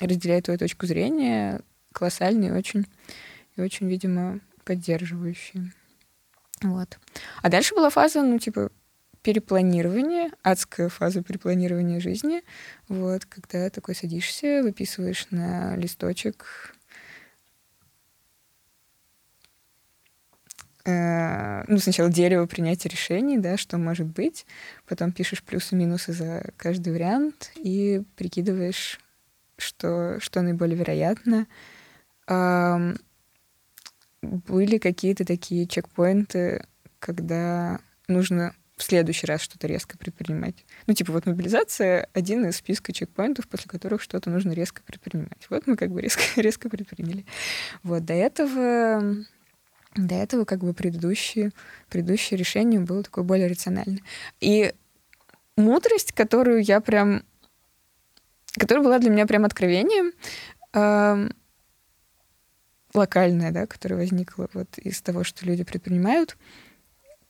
разделяют 0.00 0.46
твою 0.46 0.58
точку 0.58 0.86
зрения, 0.86 1.60
колоссальный 1.92 2.52
очень, 2.52 2.86
и 3.56 3.60
очень, 3.60 3.88
видимо, 3.88 4.40
поддерживающий. 4.64 5.72
Вот. 6.62 6.98
А 7.42 7.48
дальше 7.48 7.74
была 7.74 7.90
фаза, 7.90 8.22
ну, 8.22 8.38
типа, 8.38 8.70
перепланирования, 9.22 10.30
адская 10.42 10.88
фаза 10.88 11.22
перепланирования 11.22 12.00
жизни, 12.00 12.42
вот, 12.88 13.26
когда 13.26 13.68
такой 13.70 13.94
садишься, 13.94 14.62
выписываешь 14.62 15.26
на 15.30 15.76
листочек 15.76 16.74
ну, 20.86 21.78
сначала 21.78 22.10
дерево 22.10 22.46
принятия 22.46 22.88
решений, 22.88 23.38
да, 23.38 23.56
что 23.56 23.76
может 23.76 24.06
быть, 24.06 24.46
потом 24.88 25.12
пишешь 25.12 25.42
плюсы-минусы 25.42 26.12
за 26.12 26.50
каждый 26.56 26.92
вариант 26.92 27.52
и 27.56 28.02
прикидываешь, 28.16 28.98
что, 29.58 30.18
что 30.20 30.40
наиболее 30.40 30.76
вероятно. 30.76 31.46
Э, 32.26 32.94
были 34.22 34.78
какие-то 34.78 35.24
такие 35.24 35.66
чекпоинты, 35.66 36.66
когда 36.98 37.80
нужно 38.08 38.54
в 38.76 38.82
следующий 38.82 39.26
раз 39.26 39.42
что-то 39.42 39.66
резко 39.66 39.98
предпринимать. 39.98 40.64
Ну, 40.86 40.94
типа, 40.94 41.12
вот 41.12 41.26
мобилизация— 41.26 42.08
один 42.14 42.46
из 42.46 42.56
списка 42.56 42.92
чекпоинтов, 42.94 43.46
после 43.46 43.68
которых 43.68 44.00
что-то 44.00 44.30
нужно 44.30 44.52
резко 44.52 44.82
предпринимать. 44.82 45.46
Вот 45.50 45.66
мы 45.66 45.76
как 45.76 45.90
бы 45.90 46.00
резко, 46.00 46.22
резко 46.40 46.70
предприняли. 46.70 47.26
Вот, 47.82 48.04
до 48.06 48.14
этого 48.14 49.16
до 49.96 50.14
этого 50.14 50.44
как 50.44 50.60
бы 50.60 50.72
предыдущее, 50.72 51.52
предыдущее 51.88 52.38
решение 52.38 52.80
было 52.80 53.02
такое 53.02 53.24
более 53.24 53.48
рациональное. 53.48 54.02
И 54.40 54.72
мудрость, 55.56 56.12
которую 56.12 56.62
я 56.62 56.80
прям... 56.80 57.24
которая 58.54 58.84
была 58.84 58.98
для 58.98 59.10
меня 59.10 59.26
прям 59.26 59.44
откровением, 59.44 60.12
э, 60.74 61.28
локальная, 62.94 63.50
да, 63.50 63.66
которая 63.66 63.98
возникла 64.00 64.48
вот 64.52 64.78
из 64.78 65.00
того, 65.02 65.24
что 65.24 65.46
люди 65.46 65.64
предпринимают. 65.64 66.36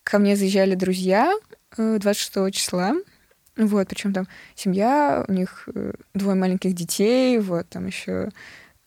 Ко 0.02 0.18
мне 0.18 0.36
заезжали 0.36 0.74
друзья 0.74 1.32
26 1.76 2.36
э, 2.36 2.50
числа, 2.50 2.94
вот, 3.56 3.88
причем 3.88 4.12
там 4.12 4.26
семья, 4.54 5.24
у 5.28 5.32
них 5.32 5.68
э, 5.74 5.92
двое 6.14 6.36
маленьких 6.36 6.74
детей, 6.74 7.38
вот, 7.38 7.68
там 7.68 7.86
еще 7.86 8.30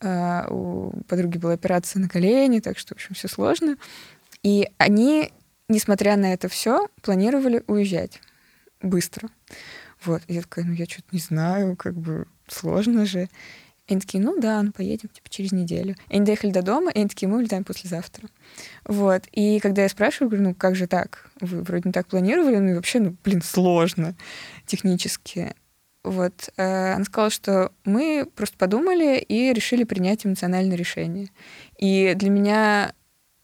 а, 0.04 0.48
у 0.50 0.92
подруги 1.08 1.38
была 1.38 1.54
операция 1.54 2.02
на 2.02 2.10
колени, 2.10 2.60
так 2.60 2.78
что, 2.78 2.94
в 2.94 2.98
общем, 2.98 3.16
все 3.16 3.28
сложно. 3.28 3.78
И 4.44 4.70
они, 4.78 5.32
несмотря 5.70 6.18
на 6.18 6.34
это 6.34 6.50
все, 6.50 6.88
планировали 7.02 7.64
уезжать 7.68 8.20
быстро. 8.82 9.30
Вот. 10.04 10.22
И 10.28 10.34
я 10.34 10.42
такая, 10.42 10.66
ну 10.66 10.74
я 10.74 10.86
что-то 10.86 11.08
не 11.12 11.20
знаю, 11.20 11.76
как 11.76 11.96
бы 11.96 12.28
сложно 12.48 13.06
же. 13.06 13.30
И 13.88 13.94
они 13.94 14.02
такие, 14.02 14.24
ну 14.24 14.40
да, 14.40 14.62
ну 14.62 14.72
поедем 14.72 15.10
типа 15.10 15.30
через 15.30 15.52
неделю. 15.52 15.96
И 16.10 16.16
они 16.16 16.26
доехали 16.26 16.52
до 16.52 16.62
дома, 16.62 16.92
и 16.92 17.00
они 17.00 17.10
такие, 17.10 17.28
мы 17.28 17.38
улетаем 17.38 17.64
послезавтра. 17.64 18.30
Вот. 18.86 19.24
И 19.32 19.60
когда 19.60 19.84
я 19.84 19.90
спрашиваю, 19.90 20.30
говорю, 20.30 20.50
ну 20.50 20.56
как 20.56 20.76
же 20.76 20.88
так? 20.88 21.30
Вы 21.40 21.62
вроде 21.64 21.84
не 21.90 21.94
так 21.94 22.08
планировали, 22.08 22.58
ну 22.58 22.72
и 22.72 22.74
вообще, 22.76 23.00
ну 23.00 23.16
блин, 23.24 23.42
сложно 23.42 24.16
технически. 24.66 25.54
Вот. 26.04 26.50
Э, 26.58 26.94
она 26.94 27.06
сказала, 27.06 27.30
что 27.30 27.72
мы 27.86 28.28
просто 28.36 28.58
подумали 28.58 29.18
и 29.20 29.54
решили 29.54 29.84
принять 29.84 30.26
эмоциональное 30.26 30.76
решение. 30.76 31.30
И 31.78 32.14
для 32.16 32.30
меня 32.30 32.94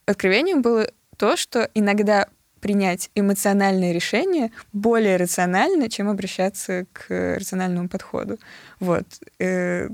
откровением 0.06 0.62
было 0.62 0.90
то, 1.18 1.38
что 1.38 1.70
иногда 1.74 2.28
принять 2.60 3.10
эмоциональное 3.16 3.94
решение 3.94 4.52
более 4.74 5.16
рационально, 5.16 5.90
чем 5.90 6.10
обращаться 6.10 6.86
к 6.92 7.36
рациональному 7.38 7.88
подходу. 7.88 8.38
Вот. 8.80 9.06
Э, 9.40 9.90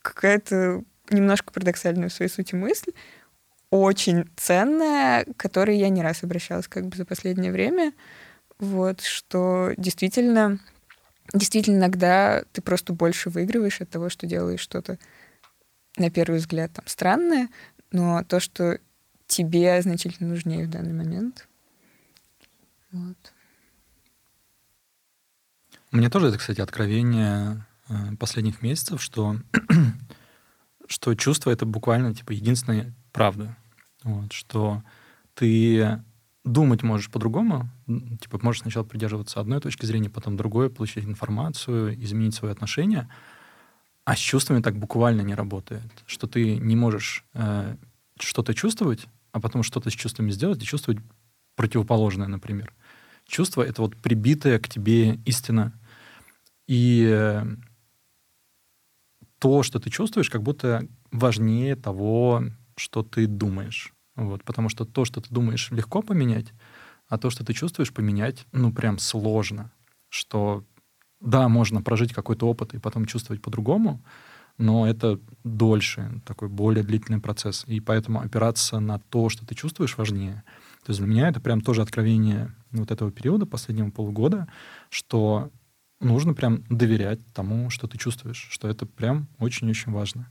какая-то 0.00 0.82
немножко 1.10 1.52
парадоксальная 1.52 2.08
в 2.08 2.12
своей 2.12 2.30
сути 2.30 2.54
мысль, 2.54 2.92
очень 3.70 4.28
ценная, 4.36 5.24
к 5.24 5.36
которой 5.36 5.76
я 5.76 5.88
не 5.88 6.02
раз 6.02 6.22
обращалась 6.22 6.68
как 6.68 6.86
бы 6.86 6.96
за 6.96 7.04
последнее 7.04 7.52
время. 7.52 7.92
Вот, 8.58 9.00
что 9.00 9.72
действительно 9.76 10.58
действительно 11.32 11.78
иногда 11.78 12.44
ты 12.52 12.62
просто 12.62 12.92
больше 12.92 13.30
выигрываешь 13.30 13.80
от 13.80 13.90
того, 13.90 14.08
что 14.08 14.26
делаешь 14.26 14.60
что-то, 14.60 14.98
на 15.96 16.10
первый 16.10 16.38
взгляд, 16.38 16.72
там, 16.72 16.86
странное, 16.86 17.48
но 17.90 18.24
то, 18.24 18.40
что 18.40 18.78
тебе 19.26 19.80
значительно 19.82 20.28
нужнее 20.28 20.66
в 20.66 20.70
данный 20.70 20.92
момент. 20.92 21.48
Вот. 22.90 23.16
Мне 25.90 26.08
тоже 26.08 26.28
это, 26.28 26.38
кстати, 26.38 26.60
откровение 26.60 27.64
э, 27.88 28.16
последних 28.18 28.62
месяцев, 28.62 29.02
что, 29.02 29.36
что 30.86 31.14
чувство— 31.14 31.50
это 31.52 31.66
буквально 31.66 32.14
типа 32.14 32.32
единственная 32.32 32.94
правда. 33.12 33.56
Вот, 34.02 34.32
что 34.32 34.82
ты 35.34 36.02
думать 36.44 36.82
можешь 36.82 37.10
по-другому. 37.10 37.68
Типа 38.20 38.38
можешь 38.42 38.62
сначала 38.62 38.84
придерживаться 38.84 39.40
одной 39.40 39.60
точки 39.60 39.86
зрения, 39.86 40.10
потом 40.10 40.36
другой, 40.36 40.70
получить 40.70 41.04
информацию, 41.04 42.02
изменить 42.02 42.34
свои 42.34 42.50
отношения. 42.50 43.08
А 44.04 44.16
с 44.16 44.18
чувствами 44.18 44.60
так 44.60 44.76
буквально 44.76 45.20
не 45.20 45.34
работает, 45.34 46.02
что 46.06 46.26
ты 46.26 46.56
не 46.56 46.74
можешь 46.74 47.24
э, 47.34 47.76
что-то 48.18 48.52
чувствовать, 48.52 49.06
а 49.30 49.40
потом 49.40 49.62
что-то 49.62 49.90
с 49.90 49.92
чувствами 49.92 50.30
сделать 50.32 50.62
и 50.62 50.66
чувствовать 50.66 51.00
противоположное, 51.54 52.26
например. 52.26 52.74
Чувство— 53.26 53.62
это 53.62 53.82
вот 53.82 53.96
прибитая 53.96 54.58
к 54.58 54.68
тебе 54.68 55.14
истина. 55.24 55.72
И 56.66 57.06
э, 57.08 57.44
то, 59.38 59.62
что 59.62 59.78
ты 59.78 59.90
чувствуешь, 59.90 60.30
как 60.30 60.42
будто 60.42 60.86
важнее 61.12 61.76
того, 61.76 62.44
что 62.76 63.04
ты 63.04 63.26
думаешь. 63.26 63.92
Вот, 64.16 64.44
потому 64.44 64.68
что 64.68 64.84
то, 64.84 65.04
что 65.04 65.20
ты 65.20 65.32
думаешь, 65.32 65.70
легко 65.70 66.02
поменять, 66.02 66.52
а 67.08 67.18
то, 67.18 67.30
что 67.30 67.44
ты 67.44 67.52
чувствуешь, 67.52 67.92
поменять, 67.92 68.46
ну, 68.52 68.72
прям 68.72 68.98
сложно. 68.98 69.70
Что, 70.08 70.64
да, 71.20 71.48
можно 71.48 71.82
прожить 71.82 72.12
какой-то 72.12 72.48
опыт 72.48 72.74
и 72.74 72.78
потом 72.78 73.06
чувствовать 73.06 73.42
по-другому, 73.42 74.02
но 74.58 74.86
это 74.86 75.18
дольше, 75.44 76.20
такой 76.26 76.48
более 76.48 76.84
длительный 76.84 77.20
процесс. 77.20 77.64
И 77.66 77.80
поэтому 77.80 78.20
опираться 78.20 78.80
на 78.80 78.98
то, 78.98 79.28
что 79.28 79.46
ты 79.46 79.54
чувствуешь, 79.54 79.96
важнее. 79.96 80.42
То 80.84 80.90
есть 80.90 81.00
для 81.00 81.08
меня 81.08 81.28
это 81.28 81.40
прям 81.40 81.60
тоже 81.60 81.82
откровение 81.82 82.54
вот 82.70 82.90
этого 82.90 83.10
периода, 83.10 83.46
последнего 83.46 83.90
полугода, 83.90 84.48
что 84.90 85.50
нужно 86.00 86.34
прям 86.34 86.64
доверять 86.68 87.20
тому, 87.32 87.70
что 87.70 87.86
ты 87.86 87.96
чувствуешь, 87.98 88.48
что 88.50 88.68
это 88.68 88.84
прям 88.84 89.28
очень-очень 89.38 89.92
важно. 89.92 90.28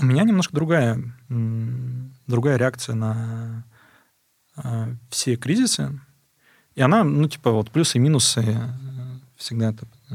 У 0.00 0.04
меня 0.04 0.22
немножко 0.22 0.54
другая, 0.54 1.02
другая 1.28 2.56
реакция 2.56 2.94
на 2.94 3.64
э, 4.56 4.94
все 5.10 5.36
кризисы. 5.36 6.00
И 6.76 6.80
она, 6.80 7.02
ну, 7.02 7.28
типа, 7.28 7.50
вот 7.50 7.72
плюсы 7.72 7.98
и 7.98 8.00
минусы 8.00 8.40
э, 8.40 8.56
всегда 9.36 9.70
это 9.70 9.86
э, 10.10 10.14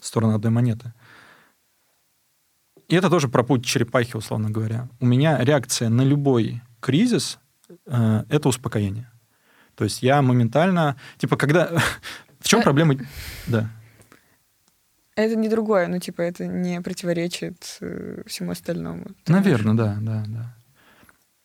сторона 0.00 0.34
одной 0.34 0.50
монеты. 0.50 0.92
И 2.88 2.96
это 2.96 3.08
тоже 3.08 3.28
про 3.28 3.44
путь 3.44 3.64
черепахи, 3.64 4.16
условно 4.16 4.50
говоря. 4.50 4.88
У 4.98 5.06
меня 5.06 5.38
реакция 5.38 5.88
на 5.88 6.02
любой 6.02 6.60
кризис 6.80 7.38
э, 7.86 8.24
это 8.28 8.48
успокоение. 8.48 9.08
То 9.76 9.84
есть 9.84 10.02
я 10.02 10.20
моментально, 10.20 10.96
типа, 11.16 11.36
когда... 11.36 11.70
В 12.40 12.48
чем 12.48 12.62
проблема? 12.62 12.96
Да. 13.46 13.70
Это 15.20 15.36
не 15.36 15.48
другое, 15.48 15.86
ну, 15.88 15.98
типа, 15.98 16.22
это 16.22 16.46
не 16.46 16.80
противоречит 16.80 17.78
э, 17.80 18.22
всему 18.26 18.52
остальному. 18.52 19.06
Наверное, 19.26 19.74
да, 19.74 19.96
да, 20.00 20.24
да. 20.26 20.56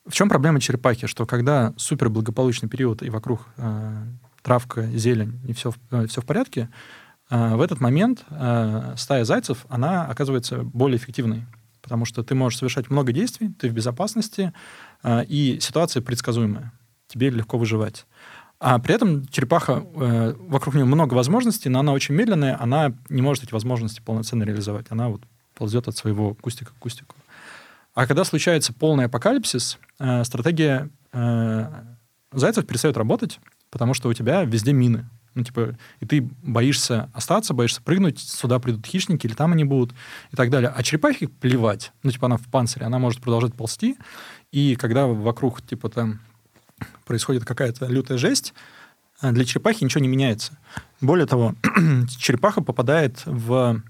В 0.05 0.13
чем 0.13 0.29
проблема 0.29 0.59
черепахи? 0.59 1.07
Что 1.07 1.25
когда 1.25 1.73
супер 1.77 2.09
благополучный 2.09 2.69
период 2.69 3.03
и 3.03 3.09
вокруг 3.09 3.47
э, 3.57 4.03
травка, 4.43 4.85
зелень, 4.87 5.39
и 5.47 5.53
все, 5.53 5.73
э, 5.91 6.05
все 6.07 6.21
в 6.21 6.25
порядке, 6.25 6.69
э, 7.29 7.55
в 7.55 7.61
этот 7.61 7.81
момент 7.81 8.23
э, 8.29 8.93
стая 8.97 9.25
зайцев, 9.25 9.65
она 9.67 10.05
оказывается 10.05 10.59
более 10.63 10.97
эффективной. 10.97 11.45
потому 11.81 12.05
что 12.05 12.23
ты 12.23 12.33
можешь 12.33 12.57
совершать 12.59 12.89
много 12.89 13.11
действий, 13.11 13.49
ты 13.59 13.69
в 13.69 13.73
безопасности, 13.73 14.53
э, 15.03 15.23
и 15.25 15.59
ситуация 15.59 16.01
предсказуемая. 16.01 16.71
Тебе 17.07 17.29
легко 17.29 17.59
выживать. 17.59 18.07
А 18.59 18.79
при 18.79 18.95
этом 18.95 19.27
черепаха, 19.27 19.85
э, 19.95 20.33
вокруг 20.37 20.75
нее 20.75 20.85
много 20.85 21.13
возможностей, 21.13 21.69
но 21.69 21.79
она 21.79 21.91
очень 21.91 22.15
медленная, 22.15 22.61
она 22.61 22.93
не 23.09 23.21
может 23.21 23.43
эти 23.43 23.53
возможности 23.53 24.01
полноценно 24.01 24.43
реализовать. 24.43 24.87
Она 24.89 25.09
вот 25.09 25.21
ползет 25.53 25.87
от 25.87 25.97
своего 25.97 26.33
кустика 26.35 26.71
к 26.71 26.77
кустику. 26.79 27.15
А 27.93 28.07
когда 28.07 28.23
случается 28.23 28.73
полный 28.73 29.05
апокалипсис, 29.05 29.77
э, 29.99 30.23
стратегия 30.23 30.89
э, 31.13 31.65
зайцев 32.31 32.65
перестает 32.65 32.97
работать, 32.97 33.39
потому 33.69 33.93
что 33.93 34.09
у 34.09 34.13
тебя 34.13 34.43
везде 34.43 34.73
мины. 34.73 35.09
Ну, 35.33 35.43
типа, 35.43 35.77
и 35.99 36.05
ты 36.05 36.21
боишься 36.43 37.09
остаться, 37.13 37.53
боишься 37.53 37.81
прыгнуть, 37.81 38.19
сюда 38.19 38.59
придут 38.59 38.85
хищники, 38.85 39.27
или 39.27 39.33
там 39.33 39.51
они 39.51 39.65
будут, 39.65 39.93
и 40.31 40.35
так 40.35 40.49
далее. 40.49 40.71
А 40.73 40.81
черепахе 40.81 41.27
плевать. 41.27 41.91
Ну, 42.03 42.11
типа, 42.11 42.27
она 42.27 42.37
в 42.37 42.47
панцире, 42.47 42.85
она 42.85 42.99
может 42.99 43.21
продолжать 43.21 43.53
ползти, 43.53 43.97
и 44.51 44.75
когда 44.75 45.07
вокруг, 45.07 45.61
типа, 45.61 45.89
там 45.89 46.21
происходит 47.05 47.45
какая-то 47.45 47.85
лютая 47.85 48.17
жесть, 48.17 48.53
э, 49.21 49.31
для 49.31 49.45
черепахи 49.45 49.83
ничего 49.83 50.01
не 50.01 50.07
меняется. 50.07 50.57
Более 51.01 51.27
того, 51.27 51.55
черепаха 52.17 52.61
попадает 52.61 53.21
в 53.25 53.81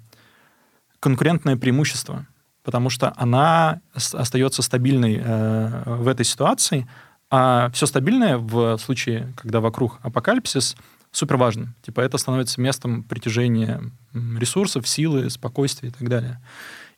конкурентное 0.99 1.57
преимущество, 1.57 2.26
потому 2.64 2.90
что 2.90 3.14
она 3.16 3.82
остается 3.94 4.62
стабильной 4.62 5.22
э, 5.24 5.84
в 5.86 6.07
этой 6.07 6.26
ситуации, 6.26 6.88
а 7.30 7.70
все 7.72 7.86
стабильное 7.86 8.38
в 8.38 8.78
случае, 8.78 9.34
когда 9.36 9.60
вокруг 9.60 9.99
апокалипсис, 10.02 10.76
супер 11.12 11.38
важно. 11.38 11.74
Типа 11.82 12.02
это 12.02 12.18
становится 12.18 12.62
местом 12.62 13.03
притяжения 13.03 13.82
ресурсов, 14.14 14.88
силы, 14.88 15.30
спокойствия 15.30 15.90
и 15.90 15.91
так 15.91 16.07
далее. 16.07 16.41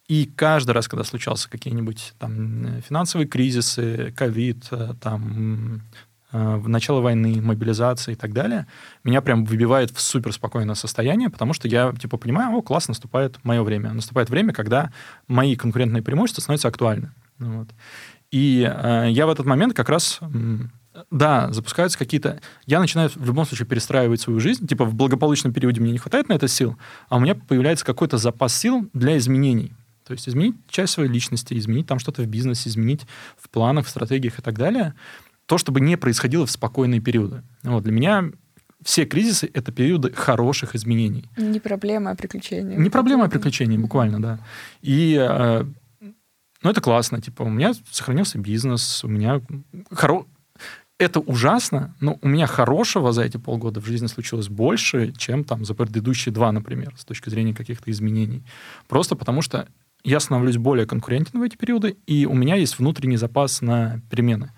И 0.07 0.25
каждый 0.35 0.71
раз, 0.71 0.87
когда 0.87 1.03
случался 1.03 1.49
какие-нибудь 1.49 2.13
там 2.17 2.81
финансовые 2.87 3.27
кризисы, 3.27 4.13
ковид, 4.15 4.65
э, 4.71 4.93
там 5.01 5.81
э, 6.31 6.61
начало 6.65 7.01
войны, 7.01 7.41
мобилизация 7.41 8.13
и 8.13 8.15
так 8.15 8.31
далее, 8.31 8.67
меня 9.03 9.21
прям 9.21 9.43
выбивает 9.43 9.91
в 9.91 9.99
суперспокойное 9.99 10.75
состояние, 10.75 11.29
потому 11.29 11.53
что 11.53 11.67
я 11.67 11.91
типа 11.91 12.17
понимаю, 12.17 12.55
о, 12.55 12.61
класс, 12.61 12.87
наступает 12.87 13.37
мое 13.43 13.61
время. 13.63 13.91
Наступает 13.91 14.29
время, 14.29 14.53
когда 14.53 14.91
мои 15.27 15.57
конкурентные 15.57 16.01
преимущества 16.01 16.41
становятся 16.41 16.69
актуальны. 16.69 17.11
Вот. 17.39 17.67
И 18.31 18.65
э, 18.65 19.07
я 19.09 19.27
в 19.27 19.29
этот 19.29 19.45
момент 19.45 19.73
как 19.73 19.89
раз 19.89 20.21
да, 21.11 21.51
запускаются 21.51 21.97
какие-то... 21.99 22.39
Я 22.65 22.79
начинаю 22.79 23.09
в 23.09 23.25
любом 23.25 23.45
случае 23.45 23.67
перестраивать 23.67 24.21
свою 24.21 24.39
жизнь. 24.39 24.67
Типа 24.67 24.85
в 24.85 24.95
благополучном 24.95 25.53
периоде 25.53 25.81
мне 25.81 25.91
не 25.91 25.97
хватает 25.97 26.29
на 26.29 26.33
это 26.33 26.47
сил, 26.47 26.77
а 27.09 27.17
у 27.17 27.19
меня 27.19 27.35
появляется 27.35 27.85
какой-то 27.85 28.17
запас 28.17 28.55
сил 28.55 28.89
для 28.93 29.17
изменений. 29.17 29.73
То 30.07 30.13
есть 30.13 30.29
изменить 30.29 30.55
часть 30.69 30.93
своей 30.93 31.09
личности, 31.09 31.53
изменить 31.57 31.87
там 31.87 31.99
что-то 31.99 32.23
в 32.23 32.27
бизнесе, 32.27 32.69
изменить 32.69 33.01
в 33.37 33.49
планах, 33.49 33.85
в 33.85 33.89
стратегиях 33.89 34.39
и 34.39 34.41
так 34.41 34.57
далее. 34.57 34.93
То, 35.45 35.57
чтобы 35.57 35.81
не 35.81 35.97
происходило 35.97 36.45
в 36.45 36.51
спокойные 36.51 37.01
периоды. 37.01 37.43
Вот, 37.63 37.83
для 37.83 37.91
меня 37.91 38.31
все 38.83 39.05
кризисы— 39.05 39.49
это 39.53 39.71
периоды 39.71 40.13
хороших 40.13 40.75
изменений. 40.75 41.29
Не 41.37 41.59
проблема, 41.59 42.11
а 42.11 42.15
приключения. 42.15 42.77
Не 42.77 42.89
проблема, 42.89 43.25
а 43.25 43.29
приключения, 43.29 43.77
буквально, 43.77 44.21
да. 44.21 44.39
И 44.81 45.17
э, 45.19 45.65
ну, 46.61 46.69
это 46.69 46.81
классно. 46.81 47.21
Типа, 47.21 47.43
у 47.43 47.49
меня 47.49 47.73
сохранился 47.91 48.37
бизнес, 48.37 49.03
у 49.03 49.07
меня 49.07 49.41
хоро... 49.91 50.25
Это 50.99 51.19
ужасно, 51.19 51.95
но 51.99 52.17
у 52.23 52.27
меня 52.27 52.47
хорошего 52.47 53.11
за 53.11 53.21
эти 53.21 53.37
полгода 53.37 53.79
в 53.79 53.85
жизни 53.85 54.07
случилось 54.07 54.49
больше, 54.49 55.11
чем 55.11 55.43
там 55.43 55.63
за 55.63 55.75
предыдущие 55.75 56.33
два, 56.33 56.51
например, 56.51 56.95
с 56.97 57.05
точки 57.05 57.29
зрения 57.29 57.53
каких-то 57.53 57.91
изменений. 57.91 58.43
Просто 58.87 59.15
потому 59.15 59.43
что 59.43 59.67
я 60.03 60.19
становлюсь 60.19 60.57
более 60.57 60.85
конкурентен 60.85 61.39
в 61.39 61.43
эти 61.43 61.57
периоды, 61.57 61.97
и 62.05 62.25
у 62.25 62.33
меня 62.33 62.55
есть 62.55 62.79
внутренний 62.79 63.17
запас 63.17 63.61
на 63.61 64.01
перемены. 64.09 64.51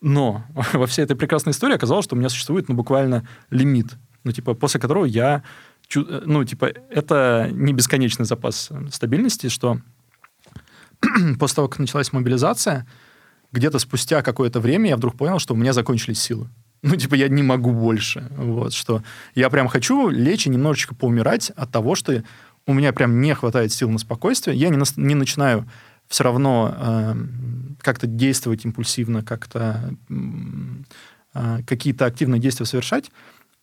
Но 0.00 0.44
во 0.72 0.86
всей 0.86 1.02
этой 1.02 1.16
прекрасной 1.16 1.52
истории 1.52 1.74
оказалось, 1.74 2.04
что 2.04 2.16
у 2.16 2.18
меня 2.18 2.28
существует, 2.28 2.68
ну, 2.68 2.74
буквально 2.74 3.26
лимит, 3.50 3.96
ну, 4.24 4.32
типа, 4.32 4.54
после 4.54 4.80
которого 4.80 5.04
я, 5.04 5.42
ну, 5.94 6.44
типа, 6.44 6.72
это 6.90 7.48
не 7.52 7.72
бесконечный 7.72 8.24
запас 8.26 8.70
стабильности, 8.90 9.48
что 9.48 9.80
после 11.38 11.56
того, 11.56 11.68
как 11.68 11.78
началась 11.78 12.12
мобилизация, 12.12 12.86
где-то 13.52 13.78
спустя 13.78 14.22
какое-то 14.22 14.60
время 14.60 14.90
я 14.90 14.96
вдруг 14.96 15.16
понял, 15.16 15.38
что 15.38 15.54
у 15.54 15.56
меня 15.56 15.72
закончились 15.72 16.20
силы. 16.20 16.48
Ну, 16.82 16.96
типа, 16.96 17.14
я 17.14 17.28
не 17.28 17.42
могу 17.42 17.70
больше. 17.70 18.26
Вот, 18.36 18.72
что 18.72 19.02
я 19.34 19.50
прям 19.50 19.68
хочу 19.68 20.08
лечь 20.08 20.46
и 20.46 20.50
немножечко 20.50 20.94
поумирать 20.94 21.50
от 21.50 21.70
того, 21.70 21.94
что 21.94 22.24
у 22.66 22.74
меня 22.74 22.92
прям 22.92 23.20
не 23.20 23.34
хватает 23.34 23.72
сил 23.72 23.90
на 23.90 23.98
спокойствие, 23.98 24.56
я 24.56 24.68
не, 24.68 24.76
на, 24.76 24.84
не 24.96 25.14
начинаю 25.14 25.68
все 26.08 26.24
равно 26.24 26.74
э, 26.76 27.14
как-то 27.80 28.06
действовать 28.06 28.64
импульсивно, 28.64 29.22
как-то 29.22 29.94
э, 31.34 31.58
какие-то 31.66 32.06
активные 32.06 32.40
действия 32.40 32.66
совершать, 32.66 33.10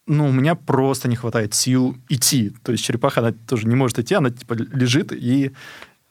но 0.08 0.28
у 0.28 0.32
меня 0.32 0.56
просто 0.56 1.08
не 1.08 1.16
хватает 1.16 1.54
сил 1.54 1.96
идти. 2.10 2.52
То 2.64 2.72
есть 2.72 2.84
черепаха, 2.84 3.22
она 3.22 3.32
тоже 3.32 3.68
не 3.68 3.76
может 3.76 4.00
идти, 4.00 4.16
она 4.16 4.32
типа 4.32 4.54
лежит, 4.54 5.14
и, 5.14 5.52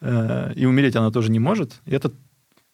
э, 0.01 0.53
и 0.55 0.67
умереть 0.67 0.97
она 0.97 1.11
тоже 1.11 1.31
не 1.31 1.41
может. 1.41 1.81
И 1.85 1.91
это 1.91 2.13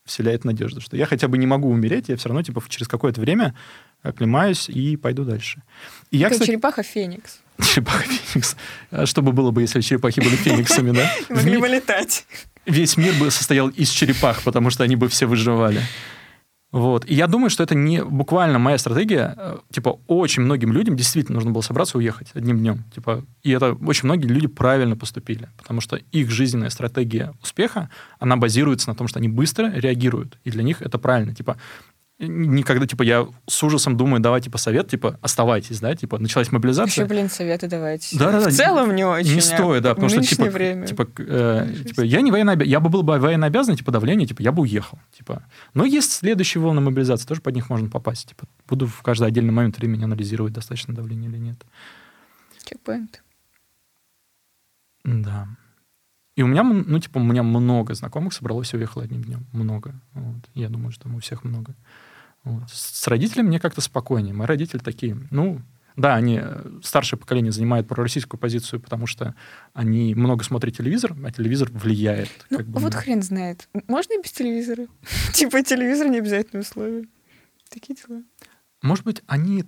вселяет 0.05 0.45
надежду, 0.45 0.81
что 0.81 0.97
я 0.97 1.07
хотя 1.07 1.29
бы 1.29 1.39
не 1.39 1.47
могу 1.47 1.71
умереть, 1.71 2.09
я 2.09 2.17
все 2.17 2.29
равно 2.29 2.43
типа 2.43 2.63
через 2.69 2.89
какое-то 2.89 3.21
время 3.21 3.55
оклемаюсь 4.03 4.69
и 4.69 4.97
пойду 4.97 5.25
дальше. 5.25 5.63
И 6.11 6.19
я, 6.19 6.29
кстати, 6.31 6.49
черепаха 6.49 6.83
Феникс. 6.83 7.41
Черепаха 7.63 8.05
Феникс. 8.05 8.57
А 8.91 9.07
что 9.07 9.23
бы 9.23 9.33
было 9.33 9.51
бы, 9.51 9.63
если 9.63 9.81
черепахи 9.81 10.21
были 10.21 10.37
фениксами, 10.37 10.91
да? 10.91 11.11
Могли 11.31 11.57
бы 11.57 11.69
летать. 11.69 12.27
Весь 12.67 12.97
мир 12.97 13.15
бы 13.15 13.31
состоял 13.31 13.69
из 13.69 13.91
черепах, 13.91 14.43
потому 14.43 14.71
что 14.71 14.85
они 14.85 14.97
бы 14.97 15.09
все 15.09 15.27
выживали. 15.27 15.81
Вот. 16.75 17.05
И 17.09 17.15
я 17.15 17.29
думаю, 17.29 17.51
что 17.51 17.63
это 17.63 17.77
не 17.77 18.03
буквально 18.03 18.59
моя 18.59 18.79
стратегия. 18.79 19.35
Э, 19.37 19.59
типа, 19.71 20.01
очень 20.09 20.43
многим 20.43 20.73
людям 20.73 20.97
действительно 20.97 21.37
нужно 21.37 21.53
было 21.53 21.63
собраться 21.63 21.97
и 21.97 22.01
уехать 22.01 22.33
одним 22.35 22.59
днем. 22.59 22.83
Типа, 22.93 23.25
и 23.45 23.53
это 23.53 23.75
очень 23.75 24.07
многие 24.07 24.27
люди 24.27 24.49
правильно 24.49 24.97
поступили, 24.97 25.49
потому 25.57 25.81
что 25.81 26.01
их 26.11 26.33
жизненная 26.33 26.71
стратегия 26.71 27.33
успеха, 27.41 27.91
она 28.19 28.37
базируется 28.37 28.89
на 28.89 28.97
том, 28.97 29.07
что 29.07 29.21
они 29.21 29.29
быстро 29.29 29.71
реагируют. 29.73 30.37
И 30.43 30.51
для 30.51 30.65
них 30.65 30.83
это 30.83 30.99
правильно. 30.99 31.33
Типа, 31.33 31.59
никогда, 32.19 32.87
типа, 32.87 33.03
я 33.03 33.27
с 33.47 33.63
ужасом 33.63 33.97
думаю, 33.97 34.21
давайте, 34.21 34.45
типа, 34.45 34.59
совет, 34.59 34.89
типа, 34.89 35.19
оставайтесь, 35.21 35.81
да, 35.81 35.95
типа, 35.95 36.19
началась 36.19 36.53
мобилизация. 36.53 37.05
Еще, 37.05 37.07
блин, 37.07 37.29
советы 37.29 37.67
давайте. 37.67 38.17
Да, 38.17 38.31
да, 38.31 38.41
да. 38.45 38.51
В 38.51 38.53
целом 38.53 38.95
не 38.95 39.05
очень. 39.05 39.35
Не 39.35 39.41
стоит, 39.41 39.83
да, 39.83 39.95
потому 39.95 40.11
что, 40.11 40.23
типа, 40.23 40.45
время. 40.45 40.87
типа, 40.87 41.09
э, 41.19 41.75
типа, 41.87 42.03
я 42.03 42.21
не 42.21 42.31
военнообязанный, 42.31 42.71
я 42.71 42.81
бы 42.81 42.89
был 42.89 43.03
бы 43.03 43.19
военнообязанный, 43.19 43.77
типа, 43.77 43.91
давление, 43.91 44.27
типа, 44.29 44.43
я 44.43 44.53
бы 44.53 44.63
уехал, 44.63 44.99
типа. 45.17 45.45
Но 45.75 45.85
есть 45.85 46.13
следующие 46.13 46.63
волны 46.63 46.81
мобилизации, 46.81 47.27
тоже 47.27 47.41
под 47.41 47.55
них 47.55 47.69
можно 47.69 47.91
попасть, 47.91 48.29
типа, 48.29 48.47
буду 48.69 48.87
в 48.87 49.03
каждый 49.03 49.27
отдельный 49.27 49.53
момент 49.53 49.79
времени 49.79 50.05
анализировать, 50.05 50.53
достаточно 50.53 50.95
давление 50.95 51.31
или 51.31 51.39
нет. 51.39 51.65
Чекпоинт. 52.65 53.23
Да. 55.05 55.49
И 56.37 56.43
у 56.43 56.47
меня, 56.47 56.65
ну, 56.65 56.99
типа, 56.99 57.19
у 57.19 57.23
меня 57.23 57.43
много 57.43 57.95
знакомых 57.95 58.33
собралось 58.33 58.73
и 58.75 58.77
уехало 58.77 59.05
одним 59.05 59.23
днем. 59.23 59.47
Много. 59.53 59.95
Вот. 60.15 60.43
Я 60.55 60.69
думаю, 60.69 60.91
что 60.91 61.09
у 61.09 61.19
всех 61.21 61.45
много. 61.45 61.75
Вот. 62.45 62.71
С 62.71 63.07
родителями 63.09 63.49
мне 63.49 63.61
как-то 63.61 63.81
спокойнее. 63.81 64.35
Мои 64.35 64.47
родители 64.47 64.79
такие, 64.79 65.17
ну, 65.31 65.61
да, 65.97 66.15
они, 66.17 66.41
э, 66.43 66.81
старшее 66.83 67.19
поколение 67.19 67.53
занимает 67.53 67.87
пророссийскую 67.87 68.39
позицию, 68.39 68.81
потому 68.81 69.07
что 69.07 69.35
они 69.73 70.15
много 70.15 70.43
смотрят 70.45 70.77
телевизор, 70.77 71.15
а 71.25 71.31
телевизор 71.31 71.71
влияет. 71.73 72.31
Ну, 72.51 72.59
как 72.59 72.67
бы, 72.67 72.81
вот 72.81 72.93
на... 72.93 73.01
хрен 73.01 73.23
знает. 73.23 73.69
Можно 73.87 74.15
и 74.15 74.23
без 74.23 74.33
телевизора? 74.33 74.89
Типа 75.33 75.63
телевизор 75.63 76.09
не 76.09 76.19
обязательно 76.19 76.63
условие. 76.63 77.07
Такие 77.71 77.95
дела. 77.95 78.23
Может 78.83 79.05
быть, 79.05 79.23
они 79.27 79.65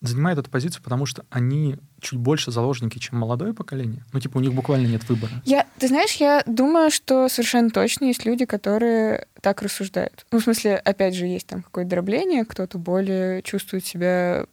занимают 0.00 0.38
эту 0.38 0.50
позицию, 0.50 0.82
потому 0.82 1.04
что 1.06 1.24
они 1.30 1.76
чуть 2.00 2.18
больше 2.18 2.50
заложники, 2.50 2.98
чем 2.98 3.18
молодое 3.18 3.52
поколение. 3.52 4.04
Ну, 4.12 4.20
типа, 4.20 4.38
у 4.38 4.40
них 4.40 4.54
буквально 4.54 4.86
нет 4.86 5.06
выбора. 5.08 5.32
Я, 5.44 5.66
ты 5.78 5.88
знаешь, 5.88 6.14
я 6.14 6.42
думаю, 6.46 6.90
что 6.90 7.28
совершенно 7.28 7.70
точно 7.70 8.06
есть 8.06 8.24
люди, 8.24 8.46
которые 8.46 9.26
так 9.42 9.62
рассуждают. 9.62 10.26
Ну, 10.30 10.38
в 10.38 10.42
смысле, 10.42 10.76
опять 10.76 11.14
же, 11.14 11.26
есть 11.26 11.46
там 11.46 11.62
какое-то 11.62 11.90
дробление, 11.90 12.44
кто-то 12.44 12.78
более 12.78 13.42
чувствует 13.42 13.84
себя 13.84 14.46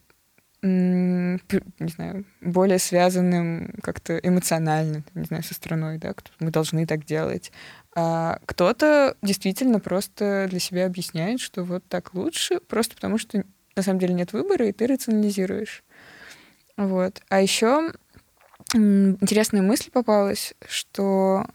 не 0.64 1.40
знаю, 1.80 2.26
более 2.42 2.80
связанным 2.80 3.76
как-то 3.84 4.18
эмоционально, 4.18 5.04
не 5.14 5.26
знаю, 5.26 5.44
со 5.44 5.54
страной, 5.54 6.00
да, 6.00 6.16
мы 6.40 6.50
должны 6.50 6.88
так 6.88 7.06
делать. 7.06 7.52
А 7.96 8.40
кто-то 8.46 9.16
действительно 9.22 9.80
просто 9.80 10.48
для 10.50 10.60
себя 10.60 10.88
объясняет, 10.88 11.40
что 11.40 11.64
вот 11.64 11.84
так 11.88 12.14
лучше, 12.16 12.60
просто 12.60 12.96
потому 12.96 13.18
что 13.20 13.44
на 13.78 13.84
самом 13.84 14.00
деле 14.00 14.14
нет 14.14 14.34
выбора, 14.34 14.68
и 14.68 14.72
ты 14.72 14.88
рационализируешь. 14.88 15.84
Вот. 16.76 17.22
А 17.30 17.42
еще 17.42 17.92
интересная 18.74 19.62
мысль 19.62 19.90
попалась, 19.92 20.54
что 20.68 21.46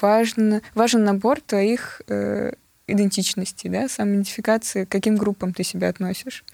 важен, 0.00 0.62
важен 0.74 1.04
набор 1.04 1.40
твоих 1.40 2.00
э, 2.08 2.52
идентичностей, 2.86 3.68
да, 3.68 3.88
самоидентификации, 3.88 4.84
к 4.84 4.88
каким 4.88 5.16
группам 5.16 5.52
ты 5.52 5.62
себя 5.62 5.88
относишь. 5.88 6.44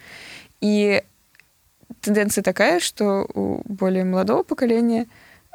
И 0.60 1.02
тенденция 2.00 2.42
такая, 2.42 2.80
что 2.80 3.28
у 3.34 3.62
более 3.64 4.04
молодого 4.04 4.42
поколения 4.42 5.06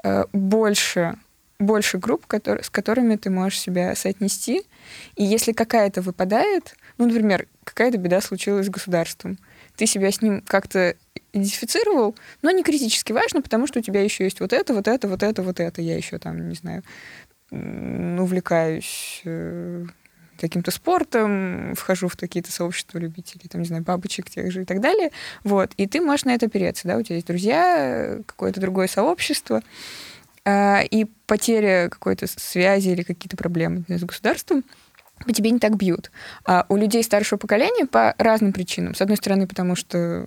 э, 0.03 0.23
больше 0.31 1.17
больше 1.61 1.97
групп, 1.99 2.25
которые, 2.25 2.63
с 2.63 2.69
которыми 2.69 3.15
ты 3.15 3.29
можешь 3.29 3.59
себя 3.59 3.95
соотнести. 3.95 4.63
И 5.15 5.23
если 5.23 5.51
какая-то 5.51 6.01
выпадает, 6.01 6.75
ну, 6.97 7.07
например, 7.07 7.47
какая-то 7.63 7.97
беда 7.97 8.21
случилась 8.21 8.67
с 8.67 8.69
государством, 8.69 9.37
ты 9.75 9.85
себя 9.85 10.11
с 10.11 10.21
ним 10.21 10.41
как-то 10.45 10.95
идентифицировал, 11.33 12.15
но 12.41 12.51
не 12.51 12.63
критически 12.63 13.13
важно, 13.13 13.41
потому 13.41 13.67
что 13.67 13.79
у 13.79 13.81
тебя 13.81 14.01
еще 14.01 14.23
есть 14.23 14.39
вот 14.39 14.53
это, 14.53 14.73
вот 14.73 14.87
это, 14.87 15.07
вот 15.07 15.23
это, 15.23 15.41
вот 15.41 15.59
это. 15.59 15.81
Я 15.81 15.95
еще 15.95 16.17
там, 16.17 16.49
не 16.49 16.55
знаю, 16.55 16.83
увлекаюсь 17.51 19.21
э, 19.25 19.85
каким-то 20.39 20.71
спортом, 20.71 21.75
вхожу 21.75 22.07
в 22.07 22.17
какие-то 22.17 22.51
сообщества 22.51 22.97
любителей, 22.97 23.47
там, 23.49 23.61
не 23.61 23.67
знаю, 23.67 23.83
бабочек 23.83 24.29
тех 24.29 24.51
же 24.51 24.63
и 24.63 24.65
так 24.65 24.81
далее. 24.81 25.11
Вот. 25.43 25.71
И 25.77 25.87
ты 25.87 26.01
можешь 26.01 26.25
на 26.25 26.33
это 26.33 26.47
опереться, 26.47 26.87
да, 26.87 26.97
у 26.97 27.03
тебя 27.03 27.15
есть 27.15 27.27
друзья, 27.27 28.17
какое-то 28.25 28.59
другое 28.59 28.87
сообщество, 28.87 29.61
и 30.45 31.05
потеря 31.27 31.89
какой-то 31.89 32.27
связи 32.27 32.89
или 32.89 33.03
какие-то 33.03 33.37
проблемы 33.37 33.83
с 33.87 34.03
государством 34.03 34.63
по 35.25 35.33
тебе 35.33 35.51
не 35.51 35.59
так 35.59 35.75
бьют. 35.77 36.11
А 36.45 36.65
у 36.69 36.75
людей 36.75 37.03
старшего 37.03 37.37
поколения 37.37 37.85
по 37.85 38.15
разным 38.17 38.53
причинам. 38.53 38.95
С 38.95 39.01
одной 39.01 39.17
стороны, 39.17 39.47
потому 39.47 39.75
что 39.75 40.25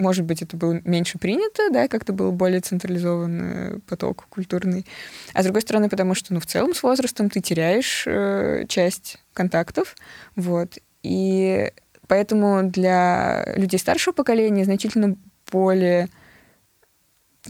может 0.00 0.24
быть, 0.24 0.42
это 0.42 0.56
было 0.56 0.80
меньше 0.84 1.18
принято, 1.18 1.70
да, 1.70 1.88
как-то 1.88 2.12
был 2.12 2.30
более 2.30 2.60
централизованный 2.60 3.80
поток 3.80 4.26
культурный. 4.28 4.86
А 5.32 5.42
с 5.42 5.44
другой 5.44 5.62
стороны, 5.62 5.88
потому 5.88 6.14
что, 6.14 6.32
ну, 6.32 6.38
в 6.38 6.46
целом 6.46 6.72
с 6.72 6.84
возрастом 6.84 7.30
ты 7.30 7.40
теряешь 7.40 8.04
э, 8.06 8.64
часть 8.68 9.18
контактов, 9.32 9.96
вот. 10.36 10.78
И 11.02 11.72
поэтому 12.06 12.62
для 12.70 13.44
людей 13.56 13.78
старшего 13.78 14.14
поколения 14.14 14.64
значительно 14.64 15.16
более 15.50 16.08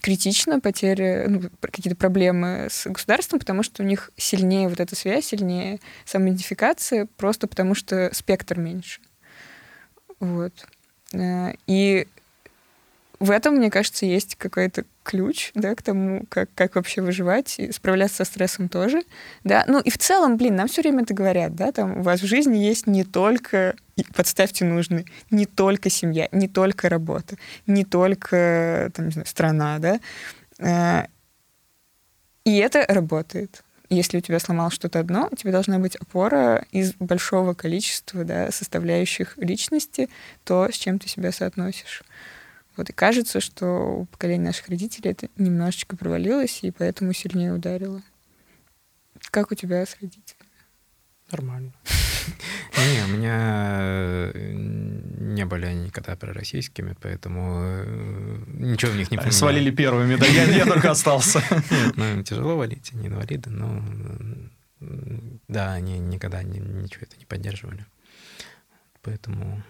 критично 0.00 0.60
потеря, 0.60 1.26
ну, 1.28 1.42
какие-то 1.60 1.96
проблемы 1.96 2.68
с 2.70 2.86
государством, 2.86 3.38
потому 3.38 3.62
что 3.62 3.82
у 3.82 3.86
них 3.86 4.10
сильнее 4.16 4.68
вот 4.68 4.80
эта 4.80 4.94
связь, 4.96 5.26
сильнее 5.26 5.80
самоидентификация, 6.04 7.06
просто 7.16 7.46
потому 7.46 7.74
что 7.74 8.10
спектр 8.12 8.58
меньше. 8.58 9.00
Вот. 10.20 10.52
Э, 11.12 11.52
и 11.66 12.06
в 13.20 13.30
этом, 13.30 13.56
мне 13.56 13.70
кажется, 13.70 14.06
есть 14.06 14.36
какой-то 14.36 14.84
ключ, 15.02 15.50
да, 15.54 15.74
к 15.74 15.82
тому, 15.82 16.24
как, 16.28 16.50
как 16.54 16.76
вообще 16.76 17.02
выживать 17.02 17.58
и 17.58 17.72
справляться 17.72 18.18
со 18.18 18.24
стрессом 18.24 18.68
тоже, 18.68 19.02
да. 19.42 19.64
Ну 19.66 19.80
и 19.80 19.90
в 19.90 19.98
целом, 19.98 20.36
блин, 20.36 20.54
нам 20.54 20.68
все 20.68 20.82
время 20.82 21.02
это 21.02 21.14
говорят, 21.14 21.56
да, 21.56 21.72
там 21.72 21.98
у 21.98 22.02
вас 22.02 22.20
в 22.20 22.26
жизни 22.26 22.58
есть 22.58 22.86
не 22.86 23.04
только, 23.04 23.74
подставьте 24.14 24.64
нужный, 24.64 25.06
не 25.30 25.46
только 25.46 25.90
семья, 25.90 26.28
не 26.32 26.48
только 26.48 26.88
работа, 26.88 27.36
не 27.66 27.84
только, 27.84 28.90
там, 28.94 29.06
не 29.06 29.12
знаю, 29.12 29.26
страна, 29.26 29.78
да. 29.78 30.00
Э, 30.58 31.06
и 32.44 32.56
это 32.56 32.84
работает. 32.88 33.64
Если 33.90 34.18
у 34.18 34.20
тебя 34.20 34.38
сломалось 34.38 34.74
что-то 34.74 35.00
одно, 35.00 35.28
у 35.30 35.36
тебя 35.36 35.50
должна 35.50 35.78
быть 35.78 35.96
опора 35.96 36.66
из 36.72 36.92
большого 36.94 37.54
количества 37.54 38.24
да, 38.24 38.50
составляющих 38.50 39.38
личности, 39.38 40.10
то, 40.44 40.70
с 40.70 40.74
чем 40.74 40.98
ты 40.98 41.08
себя 41.08 41.32
соотносишь. 41.32 42.02
Вот 42.76 42.90
и 42.90 42.92
кажется, 42.92 43.40
что 43.40 44.00
у 44.00 44.04
поколения 44.04 44.44
наших 44.44 44.68
родителей 44.68 45.10
это 45.10 45.28
немножечко 45.36 45.96
провалилось, 45.96 46.60
и 46.62 46.70
поэтому 46.70 47.12
сильнее 47.12 47.52
ударило. 47.52 48.02
Как 49.30 49.50
у 49.50 49.54
тебя 49.54 49.84
с 49.84 49.96
родителями? 50.00 50.37
Нормально. 51.30 51.72
Не, 52.76 53.04
у 53.04 53.08
меня 53.08 53.38
э, 54.32 54.52
не 54.52 55.44
были 55.44 55.66
они 55.66 55.86
никогда 55.86 56.14
пророссийскими, 56.14 56.94
поэтому 57.00 57.60
э, 57.62 58.44
ничего 58.48 58.92
в 58.92 58.96
них 58.96 59.10
не 59.10 59.16
понимаю. 59.16 59.32
Свалили 59.32 59.70
первыми, 59.70 60.16
да, 60.16 60.26
я, 60.26 60.44
я 60.44 60.64
только 60.64 60.90
остался. 60.90 61.42
Ну, 61.96 62.22
тяжело 62.22 62.56
валить, 62.56 62.92
они 62.92 63.08
инвалиды, 63.08 63.50
но 63.50 63.82
да, 65.48 65.72
они 65.72 65.98
никогда 65.98 66.42
ничего 66.42 67.02
это 67.02 67.16
не 67.18 67.24
поддерживали. 67.24 67.84
Поэтому 69.02 69.62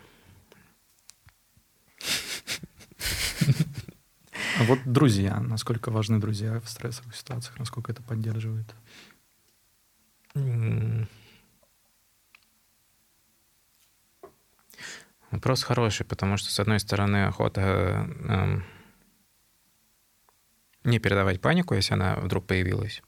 а 4.58 4.64
вот 4.64 4.80
друзья, 4.84 5.40
насколько 5.40 5.90
важны 5.90 6.18
друзья 6.18 6.60
в 6.60 6.68
стрессовых 6.68 7.14
ситуациях, 7.14 7.58
насколько 7.58 7.92
это 7.92 8.02
поддерживает? 8.02 8.74
Вопрос 15.30 15.62
хороший, 15.62 16.06
потому 16.06 16.36
что, 16.36 16.50
с 16.50 16.58
одной 16.58 16.80
стороны, 16.80 17.26
охота 17.26 18.08
эм, 18.28 18.64
не 20.84 20.98
передавать 20.98 21.40
панику, 21.40 21.74
если 21.74 21.94
она 21.94 22.16
вдруг 22.16 22.46
появилась. 22.46 23.02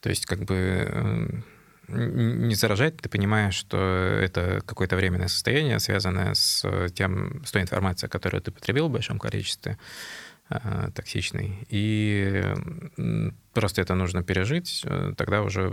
То 0.00 0.08
есть, 0.08 0.24
как 0.24 0.44
бы 0.44 0.54
эм, 0.54 1.44
не 1.88 2.54
заражать, 2.54 2.96
ты 2.96 3.08
понимаешь, 3.08 3.54
что 3.54 3.76
это 3.78 4.60
какое-то 4.64 4.96
временное 4.96 5.28
состояние, 5.28 5.78
связанное 5.78 6.34
с, 6.34 6.64
тем, 6.94 7.44
с 7.44 7.52
той 7.52 7.62
информацией, 7.62 8.10
которую 8.10 8.40
ты 8.40 8.50
потребил 8.50 8.88
в 8.88 8.92
большом 8.92 9.18
количестве, 9.18 9.78
э, 10.48 10.90
токсичной. 10.94 11.66
И 11.68 12.42
просто 13.52 13.82
это 13.82 13.94
нужно 13.94 14.22
пережить, 14.22 14.82
э, 14.84 15.12
тогда 15.16 15.42
уже 15.42 15.72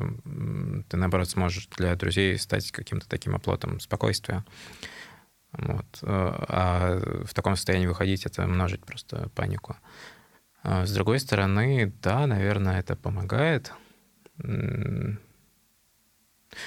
ты, 0.89 0.97
наоборот, 0.97 1.29
сможешь 1.29 1.67
для 1.77 1.95
друзей 1.95 2.37
стать 2.37 2.71
каким-то 2.71 3.07
таким 3.07 3.35
оплотом 3.35 3.79
спокойствия. 3.79 4.43
Вот. 5.53 5.99
Э, 6.01 6.45
а 6.47 7.23
в 7.25 7.33
таком 7.33 7.55
состоянии 7.55 7.87
выходить— 7.87 8.25
это 8.27 8.45
множить 8.47 8.85
просто 8.85 9.29
панику. 9.29 9.75
А 10.63 10.85
с 10.85 10.93
другой 10.93 11.19
стороны, 11.19 11.93
да, 12.01 12.27
наверное, 12.27 12.79
это 12.79 12.95
помогает 12.95 13.73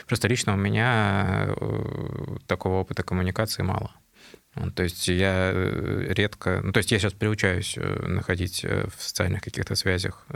Просто 0.07 0.29
лично 0.29 0.55
у 0.55 0.57
меня 0.57 1.47
э, 1.49 2.37
такого 2.47 2.81
опыта 2.81 3.03
коммуникации 3.03 3.63
мало. 3.63 3.93
То 4.75 4.83
есть 4.83 5.09
я 5.09 5.51
э, 5.53 6.07
редко... 6.11 6.61
Ну, 6.63 6.73
то 6.73 6.79
есть 6.79 6.91
я 6.93 6.99
сейчас 6.99 7.13
приучаюсь 7.13 7.77
э, 7.77 8.07
находить 8.07 8.65
в 8.65 9.03
социальных 9.03 9.43
каких-то 9.43 9.75
связях 9.75 10.27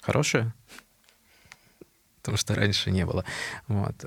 хорошее, 0.00 0.54
потому 2.18 2.36
что 2.36 2.54
раньше 2.54 2.90
не 2.90 3.04
было. 3.04 3.24
Вот. 3.66 4.04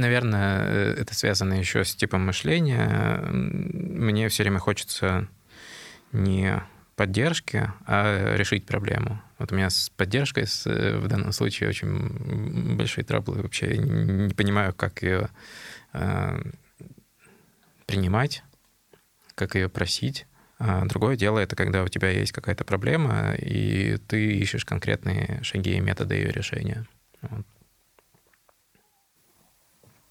Наверное, 0.00 0.94
это 0.94 1.14
связано 1.14 1.54
еще 1.54 1.84
с 1.84 1.94
типом 1.94 2.24
мышления. 2.24 3.20
Мне 3.30 4.28
все 4.30 4.44
время 4.44 4.58
хочется 4.58 5.28
не 6.12 6.62
поддержки, 6.96 7.70
а 7.86 8.34
решить 8.34 8.64
проблему. 8.64 9.22
Вот 9.38 9.52
у 9.52 9.54
меня 9.54 9.68
с 9.68 9.90
поддержкой 9.90 10.46
с, 10.46 10.64
в 10.64 11.06
данном 11.06 11.32
случае 11.32 11.68
очень 11.68 12.76
большие 12.76 13.04
траблы. 13.04 13.42
Вообще 13.42 13.74
я 13.74 13.76
не 13.76 14.34
понимаю, 14.34 14.74
как 14.74 15.02
ее 15.02 15.28
э, 15.92 16.42
принимать, 17.86 18.42
как 19.34 19.54
ее 19.54 19.68
просить. 19.68 20.26
А 20.58 20.86
другое 20.86 21.16
дело 21.16 21.38
это 21.38 21.56
когда 21.56 21.82
у 21.82 21.88
тебя 21.88 22.08
есть 22.10 22.32
какая-то 22.32 22.64
проблема, 22.64 23.34
и 23.34 23.98
ты 24.08 24.36
ищешь 24.36 24.64
конкретные 24.64 25.40
шаги 25.42 25.76
и 25.76 25.80
методы 25.80 26.14
ее 26.14 26.32
решения. 26.32 26.86
Вот. 27.20 27.46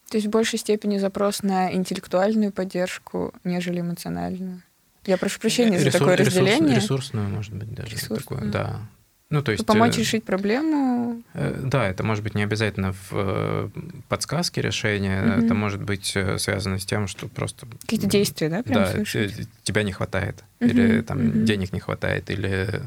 То 0.10 0.18
есть 0.18 0.28
в 0.28 0.30
большей 0.32 0.60
степени 0.60 0.98
запрос 0.98 1.44
на 1.44 1.74
интеллектуальную 1.74 2.52
поддержку, 2.52 3.34
нежели 3.44 3.82
эмоциональную? 3.82 4.64
Я 5.06 5.18
прошу 5.18 5.40
прощения 5.40 5.78
Ресурс, 5.78 5.94
за 5.94 6.00
такое 6.00 6.18
разделение. 6.18 6.76
Ресурс, 6.76 6.84
ресурсную, 6.84 7.30
может 7.30 7.54
быть, 7.54 7.74
даже 7.74 7.92
Ресурсную. 7.92 8.20
такое, 8.20 8.52
да. 8.52 8.82
Ну, 9.30 9.44
то 9.44 9.52
есть... 9.52 9.66
Помочь 9.66 9.98
э, 9.98 10.00
решить 10.00 10.24
проблему? 10.24 11.22
Э, 11.34 11.62
да, 11.64 11.88
это 11.88 12.04
может 12.04 12.24
быть 12.24 12.34
не 12.34 12.42
обязательно 12.42 12.94
в 12.94 13.10
э, 13.12 13.70
подсказке 14.08 14.62
решения, 14.62 15.22
угу. 15.22 15.46
это 15.46 15.54
может 15.54 15.82
быть 15.84 16.18
связано 16.38 16.80
с 16.80 16.86
тем, 16.86 17.08
что 17.08 17.28
просто... 17.28 17.68
Какие-то 17.82 18.08
действия, 18.08 18.50
да, 18.50 18.64
прям 18.64 18.84
Да, 18.84 18.92
совершить? 18.92 19.48
тебя 19.64 19.84
не 19.84 19.92
хватает, 19.92 20.44
угу. 20.60 20.70
или 20.70 21.02
там 21.02 21.30
угу. 21.30 21.40
денег 21.44 21.72
не 21.72 21.80
хватает, 21.80 22.32
или 22.32 22.82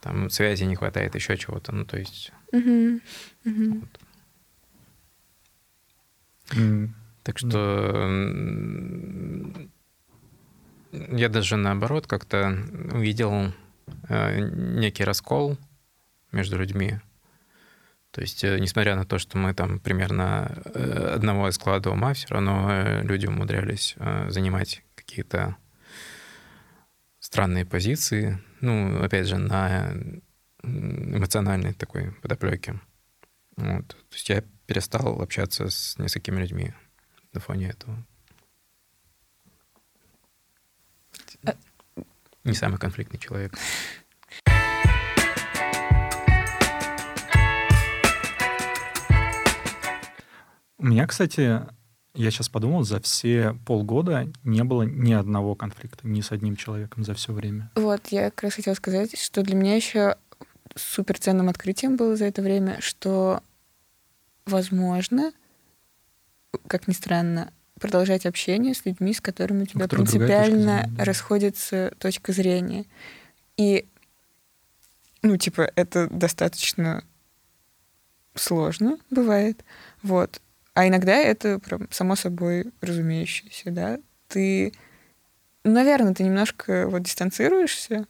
там 0.00 0.30
связи 0.30 0.62
не 0.62 0.76
хватает, 0.76 1.16
еще 1.16 1.36
чего-то, 1.36 1.72
ну, 1.74 1.84
то 1.84 1.98
есть... 1.98 2.30
Угу. 2.52 3.00
Угу. 3.44 3.80
Вот. 3.80 3.88
Mm. 6.50 6.88
Так 7.22 7.38
что 7.38 8.08
я 10.92 11.28
даже 11.28 11.56
наоборот 11.56 12.06
как-то 12.06 12.58
увидел 12.92 13.52
э, 14.08 14.40
некий 14.40 15.04
раскол 15.04 15.58
между 16.32 16.56
людьми. 16.58 16.98
То 18.10 18.22
есть, 18.22 18.42
э, 18.44 18.58
несмотря 18.58 18.96
на 18.96 19.04
то, 19.04 19.18
что 19.18 19.36
мы 19.36 19.52
там 19.52 19.78
примерно 19.80 20.62
э, 20.74 21.12
одного 21.14 21.50
склада 21.50 21.90
ума, 21.90 22.14
все 22.14 22.28
равно 22.28 23.02
люди 23.02 23.26
умудрялись 23.26 23.96
занимать 24.28 24.82
какие-то 24.94 25.56
странные 27.20 27.66
позиции. 27.66 28.38
Ну, 28.60 29.02
опять 29.02 29.26
же, 29.26 29.36
на 29.36 29.92
эмоциональной 30.62 31.74
такой 31.74 32.12
подоплеке. 32.22 32.80
Вот. 33.56 33.88
То 33.88 34.14
есть 34.14 34.28
я 34.28 34.42
перестал 34.68 35.20
общаться 35.22 35.70
с 35.70 35.98
несколькими 35.98 36.40
людьми 36.40 36.74
на 37.32 37.40
фоне 37.40 37.70
этого. 37.70 37.96
не 42.44 42.52
самый 42.54 42.78
конфликтный 42.78 43.18
человек. 43.18 43.54
У 50.76 50.86
меня, 50.86 51.06
кстати, 51.06 51.62
я 52.14 52.30
сейчас 52.30 52.50
подумал, 52.50 52.84
за 52.84 53.00
все 53.00 53.56
полгода 53.66 54.30
не 54.44 54.64
было 54.64 54.82
ни 54.82 55.12
одного 55.14 55.54
конфликта 55.54 56.06
ни 56.06 56.20
с 56.20 56.30
одним 56.30 56.56
человеком 56.56 57.04
за 57.04 57.14
все 57.14 57.32
время. 57.32 57.70
Вот, 57.74 58.06
я 58.08 58.30
как 58.30 58.42
раз 58.44 58.54
хотела 58.54 58.74
сказать, 58.74 59.18
что 59.18 59.42
для 59.42 59.56
меня 59.56 59.76
еще 59.76 60.16
супер 60.76 61.18
ценным 61.18 61.48
открытием 61.48 61.96
было 61.96 62.16
за 62.16 62.26
это 62.26 62.42
время, 62.42 62.80
что, 62.80 63.42
возможно, 64.48 65.32
как 66.66 66.88
ни 66.88 66.92
странно, 66.92 67.52
продолжать 67.78 68.26
общение 68.26 68.74
с 68.74 68.84
людьми, 68.84 69.14
с 69.14 69.20
которыми 69.20 69.62
у 69.62 69.66
тебя 69.66 69.82
которых 69.82 70.10
другая 70.10 70.28
принципиально 70.28 70.78
зрения, 70.82 70.96
да. 70.96 71.04
расходится 71.04 71.92
точка 71.98 72.32
зрения. 72.32 72.84
И, 73.56 73.86
ну, 75.22 75.36
типа, 75.36 75.70
это 75.76 76.08
достаточно 76.08 77.04
сложно 78.34 78.98
бывает. 79.10 79.64
Вот. 80.02 80.40
А 80.74 80.86
иногда 80.86 81.16
это 81.16 81.58
прям 81.58 81.88
само 81.90 82.16
собой 82.16 82.72
разумеющееся, 82.80 83.70
да. 83.70 83.98
Ты, 84.28 84.72
ну, 85.64 85.72
наверное, 85.72 86.14
ты 86.14 86.22
немножко 86.22 86.88
вот 86.88 87.02
дистанцируешься, 87.02 88.06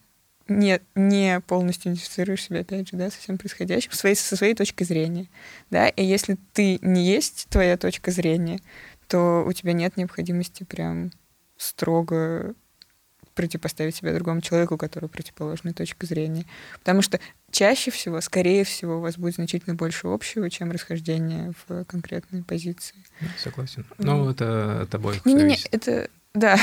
не, 0.48 0.80
не 0.94 1.40
полностью 1.40 1.92
идентифицируешь 1.92 2.42
себя, 2.44 2.60
опять 2.60 2.88
же, 2.88 2.96
да, 2.96 3.10
со 3.10 3.18
всем 3.18 3.38
происходящим, 3.38 3.92
своей, 3.92 4.14
со 4.14 4.36
своей 4.36 4.54
точки 4.54 4.84
зрения, 4.84 5.28
да, 5.70 5.88
и 5.88 6.04
если 6.04 6.36
ты 6.52 6.78
не 6.82 7.04
есть 7.04 7.46
твоя 7.50 7.76
точка 7.76 8.10
зрения, 8.10 8.60
то 9.06 9.44
у 9.46 9.52
тебя 9.52 9.72
нет 9.72 9.96
необходимости 9.96 10.64
прям 10.64 11.10
строго 11.56 12.54
противопоставить 13.38 13.94
себя 13.94 14.12
другому 14.14 14.40
человеку, 14.40 14.76
который 14.76 15.08
противоположной 15.08 15.72
точки 15.72 16.04
зрения. 16.06 16.44
Потому 16.80 17.02
что 17.02 17.20
чаще 17.52 17.92
всего, 17.92 18.20
скорее 18.20 18.64
всего, 18.64 18.96
у 18.96 19.00
вас 19.00 19.16
будет 19.16 19.36
значительно 19.36 19.76
больше 19.76 20.08
общего, 20.08 20.50
чем 20.50 20.72
расхождение 20.72 21.52
в 21.68 21.84
конкретной 21.84 22.42
позиции. 22.42 22.96
Согласен. 23.38 23.86
Ну. 23.98 24.28
Это 24.28 24.82
от 24.82 24.94
обоих 24.94 25.24
Не-не-не, 25.24 25.56
это... 25.70 26.10
Да. 26.34 26.56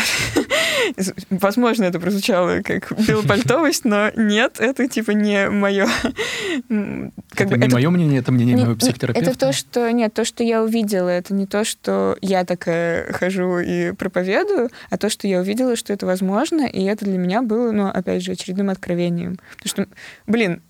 Возможно, 1.29 1.85
это 1.85 1.99
прозвучало 1.99 2.61
как 2.61 2.91
белопальтовость, 3.07 3.83
но 3.85 4.11
нет, 4.15 4.57
это 4.59 4.87
типа 4.87 5.11
не 5.11 5.49
мое. 5.49 5.87
Как 6.69 7.47
это 7.47 7.49
бы 7.49 7.57
не 7.57 7.65
это 7.65 7.75
мое 7.75 7.89
мнение, 7.89 8.19
это 8.19 8.31
мнение 8.31 8.55
не- 8.55 8.61
моего 8.61 8.73
не- 8.73 8.79
психотерапевта. 8.79 9.29
Это 9.31 9.39
то, 9.39 9.51
что... 9.53 9.91
Нет, 9.91 10.13
то, 10.13 10.23
что 10.23 10.43
я 10.43 10.63
увидела, 10.63 11.09
это 11.09 11.33
не 11.33 11.45
то, 11.47 11.63
что 11.65 12.17
я 12.21 12.45
такая 12.45 13.11
хожу 13.11 13.59
и 13.59 13.91
проповедую, 13.91 14.69
а 14.89 14.97
то, 14.97 15.09
что 15.09 15.27
я 15.27 15.39
увидела, 15.39 15.75
что 15.75 15.91
это 15.91 16.05
возможно, 16.05 16.65
и 16.65 16.83
это 16.83 17.05
для 17.05 17.17
меня 17.17 17.41
было, 17.41 17.71
ну, 17.71 17.87
опять 17.87 18.23
же, 18.23 18.31
очередным 18.33 18.69
откровением. 18.69 19.39
Потому 19.57 19.69
что, 19.87 19.95
блин, 20.27 20.61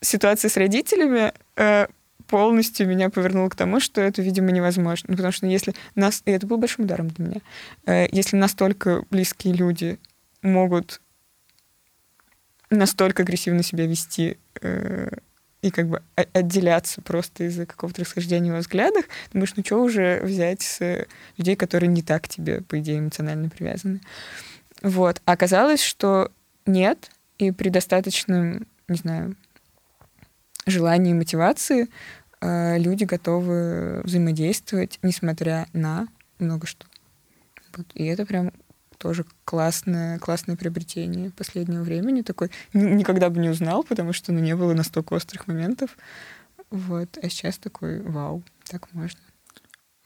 ситуация 0.00 0.48
с 0.48 0.56
родителями 0.56 1.32
э, 1.56 1.86
полностью 2.26 2.88
меня 2.88 3.10
повернула 3.10 3.48
к 3.48 3.56
тому, 3.56 3.80
что 3.80 4.00
это, 4.00 4.22
видимо, 4.22 4.50
невозможно. 4.50 5.06
Ну, 5.10 5.16
потому 5.16 5.32
что 5.32 5.46
если 5.46 5.74
нас... 5.94 6.22
И 6.24 6.30
это 6.30 6.46
был 6.46 6.58
большим 6.58 6.84
ударом 6.84 7.08
для 7.08 7.24
меня. 7.24 7.40
Э, 7.86 8.06
если 8.10 8.36
настолько 8.36 9.04
близкие 9.10 9.54
люди 9.54 9.98
могут 10.42 11.00
настолько 12.70 13.22
агрессивно 13.22 13.62
себя 13.62 13.86
вести 13.86 14.38
э, 14.60 15.08
и 15.62 15.70
как 15.70 15.88
бы 15.88 16.02
отделяться 16.32 17.00
просто 17.00 17.44
из-за 17.44 17.64
какого-то 17.64 18.02
расхождения 18.02 18.52
во 18.52 18.58
взглядах, 18.58 19.06
думаешь, 19.32 19.54
ну 19.56 19.64
что 19.64 19.82
уже 19.82 20.20
взять 20.22 20.60
с 20.62 21.06
людей, 21.38 21.56
которые 21.56 21.88
не 21.88 22.02
так 22.02 22.28
тебе, 22.28 22.60
по 22.60 22.78
идее, 22.78 22.98
эмоционально 22.98 23.48
привязаны. 23.48 24.00
Вот. 24.82 25.22
А 25.24 25.32
оказалось, 25.32 25.82
что 25.82 26.30
нет, 26.66 27.10
и 27.38 27.50
при 27.50 27.70
достаточном, 27.70 28.66
не 28.88 28.96
знаю, 28.96 29.36
желании 30.66 31.10
и 31.10 31.14
мотивации 31.14 31.88
э, 32.40 32.78
люди 32.78 33.04
готовы 33.04 34.02
взаимодействовать, 34.04 34.98
несмотря 35.02 35.66
на 35.72 36.08
много 36.38 36.66
что. 36.66 36.86
И 37.94 38.04
это 38.04 38.24
прям 38.24 38.52
тоже 38.98 39.26
классное, 39.44 40.18
классное 40.18 40.56
приобретение 40.56 41.30
последнего 41.30 41.82
времени. 41.82 42.22
Такой 42.22 42.50
никогда 42.72 43.28
бы 43.30 43.40
не 43.40 43.50
узнал, 43.50 43.84
потому 43.84 44.12
что 44.12 44.32
ну, 44.32 44.40
не 44.40 44.56
было 44.56 44.74
настолько 44.74 45.14
острых 45.14 45.46
моментов. 45.46 45.96
Вот. 46.70 47.18
А 47.20 47.28
сейчас 47.28 47.58
такой, 47.58 48.00
вау, 48.00 48.42
так 48.64 48.92
можно. 48.94 49.20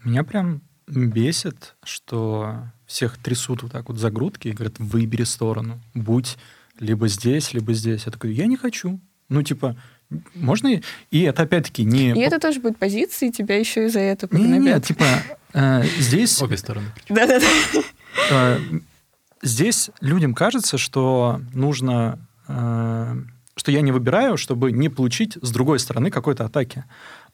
Меня 0.02 0.24
прям 0.24 0.62
бесит, 0.86 1.76
что 1.82 2.70
всех 2.86 3.18
трясут 3.18 3.62
вот 3.62 3.72
так 3.72 3.88
вот 3.88 3.98
за 3.98 4.10
грудки 4.10 4.48
и 4.48 4.52
говорят, 4.52 4.78
выбери 4.78 5.24
сторону, 5.24 5.80
будь 5.94 6.38
либо 6.78 7.08
здесь, 7.08 7.52
либо 7.52 7.74
здесь. 7.74 8.06
Я 8.06 8.12
такой, 8.12 8.32
я 8.32 8.46
не 8.46 8.56
хочу. 8.56 9.00
Ну, 9.28 9.42
типа, 9.42 9.76
можно... 10.34 10.80
и- 11.10 11.20
это 11.22 11.42
опять-таки 11.42 11.84
не... 11.84 12.10
И 12.12 12.18
это 12.20 12.38
тоже 12.38 12.60
будет 12.60 12.78
позиция, 12.78 13.28
и 13.28 13.32
тебя 13.32 13.56
еще 13.58 13.86
и 13.86 13.88
за 13.88 14.00
это 14.00 14.28
Не, 14.30 14.42
не, 14.44 14.52
погнобят. 14.54 14.84
типа, 14.86 15.04
э, 15.54 15.82
здесь 15.98 16.40
Обе 16.42 16.56
стороны. 16.56 16.86
Да-да-да. 17.08 17.46
Э, 18.30 18.58
Здесь 19.40 19.90
людям 20.00 20.34
кажется, 20.34 20.78
что 20.78 21.40
нужно, 21.54 22.18
э, 22.48 23.14
что 23.54 23.70
я 23.70 23.82
не 23.82 23.92
выбираю, 23.92 24.36
чтобы 24.36 24.72
не 24.72 24.88
получить 24.88 25.38
с 25.40 25.52
другой 25.52 25.78
стороны 25.78 26.10
какой-то 26.10 26.44
атаки. 26.44 26.84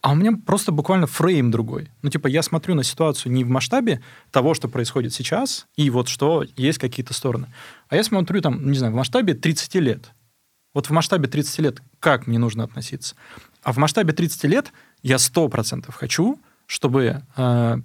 А 0.03 0.13
у 0.13 0.15
меня 0.15 0.33
просто 0.45 0.71
буквально 0.71 1.07
фрейм 1.07 1.51
другой. 1.51 1.89
Ну, 2.03 2.11
типа, 2.11 2.27
я 2.27 2.43
смотрю 2.43 2.75
на 2.75 2.83
ситуацию 2.85 3.33
не 3.33 3.43
в 3.43 3.49
масштабе 3.49 4.03
того, 4.31 4.53
что 4.53 4.69
происходит 4.69 5.15
сейчас, 5.15 5.67
и 5.77 5.89
вот 5.89 6.09
что 6.09 6.45
есть 6.57 6.79
какие-то 6.79 7.15
стороны. 7.15 7.47
А 7.89 7.97
я 7.97 8.05
смотрю 8.05 8.43
там, 8.43 8.71
не 8.71 8.77
знаю, 8.77 8.93
в 8.93 8.97
масштабе 8.97 9.33
30 9.33 9.75
лет. 9.77 10.11
Вот 10.75 10.87
в 10.87 10.91
масштабе 10.91 11.29
30 11.29 11.59
лет 11.61 11.83
как 12.01 12.27
мне 12.27 12.39
нужно 12.39 12.65
относиться? 12.65 13.15
А 13.63 13.73
в 13.73 13.79
масштабе 13.79 14.13
30 14.13 14.45
лет 14.45 14.73
я 15.03 15.17
100% 15.17 15.91
хочу, 15.93 16.39
чтобы 16.67 17.23
э, 17.37 17.77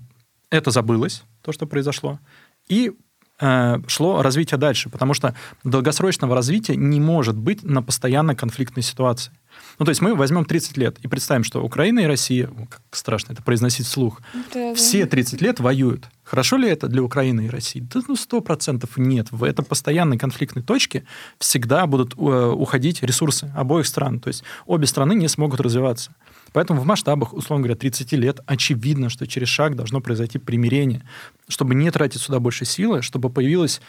это 0.50 0.72
забылось, 0.72 1.24
то, 1.42 1.52
что 1.52 1.66
произошло, 1.68 2.20
и 2.68 2.92
э, 3.40 3.78
шло 3.88 4.22
развитие 4.22 4.58
дальше, 4.58 4.90
потому 4.90 5.14
что 5.14 5.36
долгосрочного 5.64 6.36
развития 6.36 6.76
не 6.76 7.00
может 7.00 7.38
быть 7.38 7.64
на 7.64 7.82
постоянно 7.82 8.36
конфликтной 8.36 8.84
ситуации. 8.84 9.32
Ну, 9.78 9.86
то 9.86 9.90
есть 9.90 10.02
мы 10.02 10.16
возьмем 10.16 10.46
30 10.46 10.78
лет 10.78 10.98
и 11.00 11.08
представим, 11.08 11.44
что 11.44 11.64
Украина 11.64 12.00
и 12.00 12.06
Россия, 12.06 12.48
как 12.70 12.82
страшно 12.92 13.34
это 13.34 13.42
произносить 13.44 13.86
вслух, 13.86 14.22
Да-да. 14.34 14.76
все 14.76 15.06
30 15.06 15.42
лет 15.42 15.60
воюют. 15.60 16.08
Хорошо 16.30 16.58
ли 16.58 16.70
это 16.70 16.88
для 16.88 17.02
Украины 17.02 17.48
и 17.48 17.50
России? 17.50 17.80
Да 17.80 18.02
ну, 18.08 18.16
сто 18.16 18.40
процентов 18.40 18.98
нет. 18.98 19.32
В 19.32 19.44
это 19.44 19.64
постоянной 19.64 20.20
конфликтной 20.20 20.62
точке 20.62 21.04
всегда 21.40 21.88
будут 21.88 22.14
э, 22.14 22.18
уходить 22.56 23.02
ресурсы 23.02 23.52
обоих 23.56 23.88
стран. 23.88 24.20
То 24.20 24.28
есть 24.28 24.44
обе 24.68 24.86
страны 24.86 25.16
не 25.16 25.28
смогут 25.28 25.60
развиваться. 25.60 26.14
Поэтому 26.54 26.82
в 26.82 26.86
масштабах, 26.86 27.34
условно 27.34 27.64
говоря, 27.64 27.80
30 27.80 28.12
лет 28.12 28.42
очевидно, 28.46 29.10
что 29.10 29.26
через 29.26 29.48
шаг 29.48 29.76
должно 29.76 30.02
произойти 30.02 30.38
примирение, 30.38 31.02
чтобы 31.48 31.74
не 31.74 31.90
тратить 31.90 32.22
сюда 32.22 32.40
больше 32.40 32.64
силы, 32.64 33.02
чтобы 33.02 33.32
появилось 33.32 33.82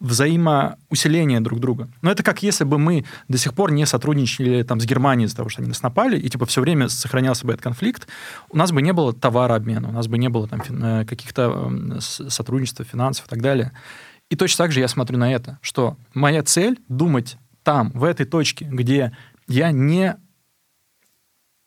взаимоусиление 0.00 1.40
друг 1.40 1.60
друга. 1.60 1.88
Но 2.02 2.10
это 2.10 2.22
как 2.22 2.42
если 2.42 2.64
бы 2.64 2.78
мы 2.78 3.04
до 3.28 3.38
сих 3.38 3.54
пор 3.54 3.70
не 3.70 3.86
сотрудничали 3.86 4.62
там, 4.62 4.80
с 4.80 4.86
Германией 4.86 5.26
из-за 5.26 5.36
того, 5.36 5.48
что 5.48 5.60
они 5.60 5.68
нас 5.68 5.82
напали, 5.82 6.18
и 6.18 6.28
типа 6.28 6.46
все 6.46 6.60
время 6.60 6.88
сохранялся 6.88 7.46
бы 7.46 7.52
этот 7.52 7.62
конфликт, 7.62 8.08
у 8.50 8.56
нас 8.56 8.72
бы 8.72 8.80
не 8.82 8.92
было 8.92 9.12
товарообмена, 9.12 9.88
у 9.88 9.92
нас 9.92 10.06
бы 10.06 10.18
не 10.18 10.28
было 10.28 10.48
там 10.48 10.60
э, 10.60 11.04
каких-то 11.04 12.00
сотрудничества, 12.00 12.84
финансов 12.84 13.26
и 13.26 13.28
так 13.28 13.42
далее. 13.42 13.72
И 14.30 14.36
точно 14.36 14.64
так 14.64 14.72
же 14.72 14.80
я 14.80 14.88
смотрю 14.88 15.18
на 15.18 15.32
это, 15.32 15.58
что 15.60 15.96
моя 16.14 16.42
цель 16.42 16.80
думать 16.88 17.36
там, 17.62 17.90
в 17.90 18.04
этой 18.04 18.26
точке, 18.26 18.66
где 18.66 19.16
я 19.48 19.70
не... 19.70 20.16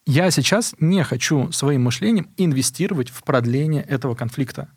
Я 0.06 0.32
сейчас 0.32 0.74
не 0.80 1.04
хочу 1.04 1.52
своим 1.52 1.84
мышлением 1.84 2.30
инвестировать 2.38 3.10
в 3.10 3.24
продление 3.24 3.84
этого 3.84 4.16
конфликта. 4.16 4.70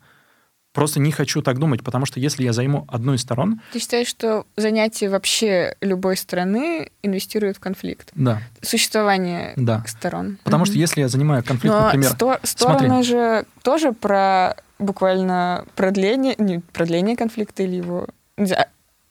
Просто 0.73 0.99
не 1.01 1.11
хочу 1.11 1.41
так 1.41 1.59
думать, 1.59 1.83
потому 1.83 2.05
что 2.05 2.19
если 2.21 2.43
я 2.43 2.53
займу 2.53 2.85
одну 2.87 3.13
из 3.13 3.21
сторон, 3.21 3.59
Ты 3.73 3.79
считаешь, 3.79 4.07
что 4.07 4.45
занятие 4.55 5.09
вообще 5.09 5.75
любой 5.81 6.15
страны 6.15 6.91
инвестирует 7.03 7.57
в 7.57 7.59
конфликт? 7.59 8.09
да, 8.15 8.41
Существование 8.61 9.53
да. 9.57 9.83
сторон. 9.85 10.37
Потому 10.43 10.63
что 10.65 10.75
если 10.77 11.01
я 11.01 11.09
занимаю 11.09 11.43
конфликт, 11.43 11.75
Но 11.75 11.83
например, 11.85 12.09
сто- 12.11 12.39
стороны 12.43 12.87
смотри. 12.87 13.03
же 13.03 13.45
тоже 13.63 13.91
про 13.91 14.55
буквально 14.79 15.65
продление, 15.75 16.35
не, 16.37 16.59
продление 16.59 17.15
конфликта 17.17 17.63
или 17.63 17.75
его 17.75 18.07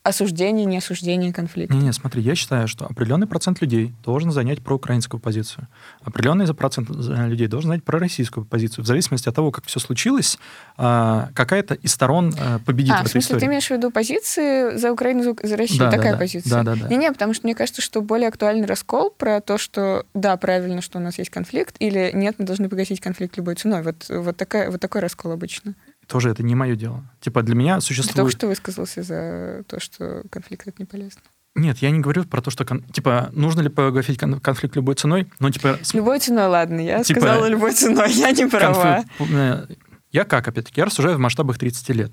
осуждение, 0.03 0.65
не 0.65 0.79
осуждение 0.79 1.33
конфликта. 1.33 1.75
Не-не, 1.75 1.93
смотри, 1.93 2.23
я 2.23 2.35
считаю, 2.35 2.67
что 2.69 2.87
определенный 2.87 3.27
процент 3.27 3.61
людей 3.61 3.95
должен 4.03 4.33
занять 4.33 4.63
проукраинскую 4.63 5.21
позицию. 5.21 5.69
Определенный 6.03 6.53
процент 6.55 6.89
людей 6.91 7.49
должен 7.49 7.69
занять 7.69 7.85
пророссийскую 7.85 8.47
позицию. 8.47 8.85
В 8.85 8.87
зависимости 8.87 9.29
от 9.29 9.35
того, 9.35 9.51
как 9.51 9.67
все 9.67 9.79
случилось, 9.79 10.39
а, 10.79 11.29
какая-то 11.35 11.75
из 11.75 11.93
сторон 11.93 12.35
э, 12.37 12.59
победит 12.65 12.95
А, 12.95 13.03
в 13.03 13.09
в 13.09 13.11
смысле, 13.11 13.29
ты 13.29 13.37
истории. 13.37 13.51
имеешь 13.51 13.67
в 13.67 13.71
виду 13.71 13.91
позиции 13.91 14.77
за 14.77 14.91
Украину, 14.91 15.37
за, 15.43 15.57
Россию? 15.57 15.81
Да, 15.81 15.91
да, 15.91 15.97
Такая 15.97 16.13
да. 16.13 16.19
позиция? 16.19 16.51
Да, 16.51 16.63
да, 16.63 16.83
да. 16.83 16.89
Не-не, 16.89 17.13
потому 17.13 17.35
что 17.35 17.47
мне 17.47 17.55
кажется, 17.55 17.83
что 17.83 18.01
более 18.01 18.29
актуальный 18.29 18.67
раскол 18.67 19.11
про 19.11 19.41
то, 19.43 19.59
что 19.59 20.07
да, 20.15 20.37
правильно, 20.39 20.81
что 20.81 20.99
у 20.99 21.03
нас 21.03 21.19
есть 21.19 21.31
конфликт, 21.31 21.77
или 21.79 22.11
нет, 22.15 22.37
мы 22.39 22.47
должны 22.47 22.71
погасить 22.71 23.01
конфликт 23.01 23.37
любой 23.37 23.57
ценой. 23.57 23.83
Вот, 23.83 24.07
вот, 24.09 24.37
такая, 24.37 24.71
вот 24.71 24.81
такой 24.81 25.03
раскол 25.03 25.33
обычно. 25.33 25.75
Тоже 26.11 26.31
это 26.31 26.43
не 26.43 26.55
мое 26.55 26.75
дело. 26.75 27.05
Типа 27.21 27.43
для 27.43 27.55
меня 27.55 27.81
существует... 27.81 28.13
Ты 28.15 28.17
только 28.23 28.33
что 28.33 28.47
высказался 28.49 29.03
за 29.03 29.63
то, 29.69 29.79
что 29.81 30.23
конфликт 30.31 30.67
это 30.67 30.77
не 30.79 30.85
полезно. 30.85 31.23
Нет, 31.55 31.79
я 31.79 31.91
не 31.91 32.01
говорю 32.01 32.25
про 32.25 32.41
то, 32.43 32.51
что, 32.51 32.65
кон- 32.65 32.83
типа, 32.93 33.31
нужно 33.33 33.61
ли 33.61 33.69
погасить 33.69 34.19
кон- 34.19 34.41
конфликт 34.41 34.77
любой 34.77 34.95
ценой, 34.97 35.31
но, 35.41 35.51
типа... 35.51 35.79
Любой 35.93 36.19
ценой, 36.21 36.47
ладно, 36.47 36.81
я 36.81 37.03
Типа, 37.03 37.21
сказала 37.21 37.47
любой 37.49 37.73
ценой, 37.73 38.13
я 38.13 38.31
не 38.33 38.47
права. 38.47 39.05
конфликт, 39.19 39.33
э, 39.33 39.67
Я 40.13 40.25
как, 40.25 40.47
опять-таки, 40.49 40.81
я 40.81 40.85
рассуждаю 40.85 41.17
в 41.17 41.21
масштабах 41.21 41.59
30 41.59 41.89
лет. 41.91 42.13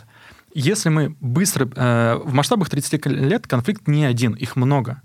Если 0.53 0.89
мы 0.89 1.15
быстро... 1.19 1.69
э, 1.75 2.15
в 2.23 2.33
масштабах 2.33 2.69
30 2.69 3.05
лет 3.07 3.47
конфликт 3.47 3.87
не 3.87 4.05
один, 4.05 4.33
их 4.33 4.55
много. 4.55 5.01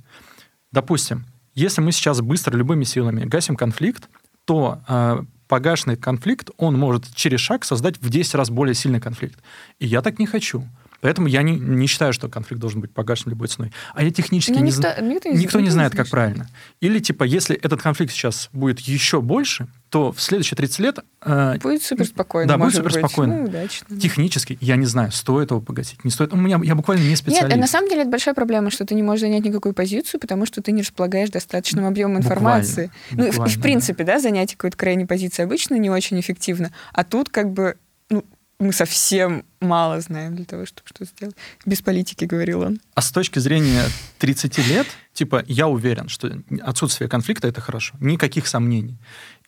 Допустим, 0.70 1.26
если 1.54 1.82
мы 1.82 1.92
сейчас 1.92 2.20
быстро 2.22 2.56
любыми 2.56 2.84
силами 2.84 3.24
гасим 3.24 3.56
конфликт, 3.56 4.08
то 4.46 4.80
э, 4.88 5.20
погашенный 5.52 5.98
конфликт, 5.98 6.48
он 6.56 6.78
может 6.78 7.14
через 7.14 7.40
шаг 7.40 7.66
создать 7.66 8.00
в 8.00 8.08
10 8.08 8.36
раз 8.36 8.48
более 8.48 8.74
сильный 8.74 9.00
конфликт. 9.00 9.38
И 9.80 9.86
я 9.86 10.00
так 10.00 10.18
не 10.18 10.24
хочу. 10.24 10.66
Поэтому 11.02 11.26
я 11.26 11.42
не, 11.42 11.58
не 11.58 11.86
считаю, 11.88 12.14
что 12.14 12.30
конфликт 12.30 12.58
должен 12.58 12.80
быть 12.80 12.90
погашен 12.94 13.28
любой 13.28 13.48
ценой. 13.48 13.70
А 13.92 14.02
я 14.02 14.10
технически 14.10 14.52
Ну, 14.52 14.60
не 14.60 14.70
никто, 14.70 14.88
никто 15.02 15.28
Никто 15.28 15.60
не 15.60 15.68
знает, 15.68 15.94
как 15.94 16.08
правильно. 16.08 16.48
Или, 16.80 17.00
типа, 17.00 17.24
если 17.24 17.54
этот 17.54 17.82
конфликт 17.82 18.14
сейчас 18.14 18.48
будет 18.54 18.80
еще 18.80 19.20
больше, 19.20 19.68
то 19.92 20.10
в 20.10 20.22
следующие 20.22 20.56
30 20.56 20.78
лет 20.78 20.98
э, 21.20 21.58
Будет 21.58 21.82
супер 21.82 22.06
спокойно. 22.06 22.48
Да, 22.48 22.54
будет 22.56 22.64
может 22.64 22.82
быть. 22.82 22.92
суперспокойно. 22.94 23.36
Ну, 23.36 23.44
удачно. 23.44 24.00
технически, 24.00 24.56
я 24.62 24.76
не 24.76 24.86
знаю, 24.86 25.12
стоит 25.12 25.50
его 25.50 25.60
погасить, 25.60 26.02
не 26.02 26.10
стоит. 26.10 26.32
У 26.32 26.36
меня, 26.36 26.58
я 26.64 26.74
буквально 26.74 27.06
не 27.06 27.14
специалист. 27.14 27.50
Нет, 27.50 27.58
на 27.58 27.66
самом 27.66 27.90
деле 27.90 28.00
это 28.00 28.10
большая 28.10 28.32
проблема, 28.34 28.70
что 28.70 28.86
ты 28.86 28.94
не 28.94 29.02
можешь 29.02 29.20
занять 29.20 29.44
никакую 29.44 29.74
позицию, 29.74 30.18
потому 30.18 30.46
что 30.46 30.62
ты 30.62 30.72
не 30.72 30.80
располагаешь 30.80 31.28
достаточным 31.28 31.84
объемом 31.84 32.22
Буквально, 32.22 32.38
информации. 32.62 32.90
ну, 33.10 33.24
в- 33.24 33.26
и 33.26 33.30
буквально, 33.32 33.54
в 33.54 33.60
принципе, 33.60 34.04
да, 34.04 34.18
занятие 34.18 34.56
какой-то 34.56 34.78
крайней 34.78 35.04
позиции 35.04 35.42
обычно 35.42 35.74
не 35.74 35.90
очень 35.90 36.18
эффективно. 36.18 36.72
А 36.94 37.04
тут 37.04 37.28
как 37.28 37.52
бы 37.52 37.76
ну, 38.08 38.24
мы 38.58 38.72
совсем 38.72 39.44
мало 39.60 40.00
знаем 40.00 40.36
для 40.36 40.44
того, 40.44 40.66
чтобы 40.66 40.88
что-то 40.88 41.04
сделать. 41.04 41.36
Без 41.66 41.82
политики, 41.82 42.24
говорил 42.24 42.62
он. 42.62 42.80
А 42.94 43.02
с 43.02 43.10
точки 43.10 43.40
зрения 43.40 43.82
30 44.18 44.58
лет, 44.68 44.86
типа, 45.12 45.44
я 45.48 45.66
уверен, 45.66 46.08
что 46.08 46.32
отсутствие 46.62 47.08
конфликта 47.10 47.48
это 47.48 47.60
хорошо. 47.60 47.94
Никаких 48.00 48.46
сомнений. 48.46 48.98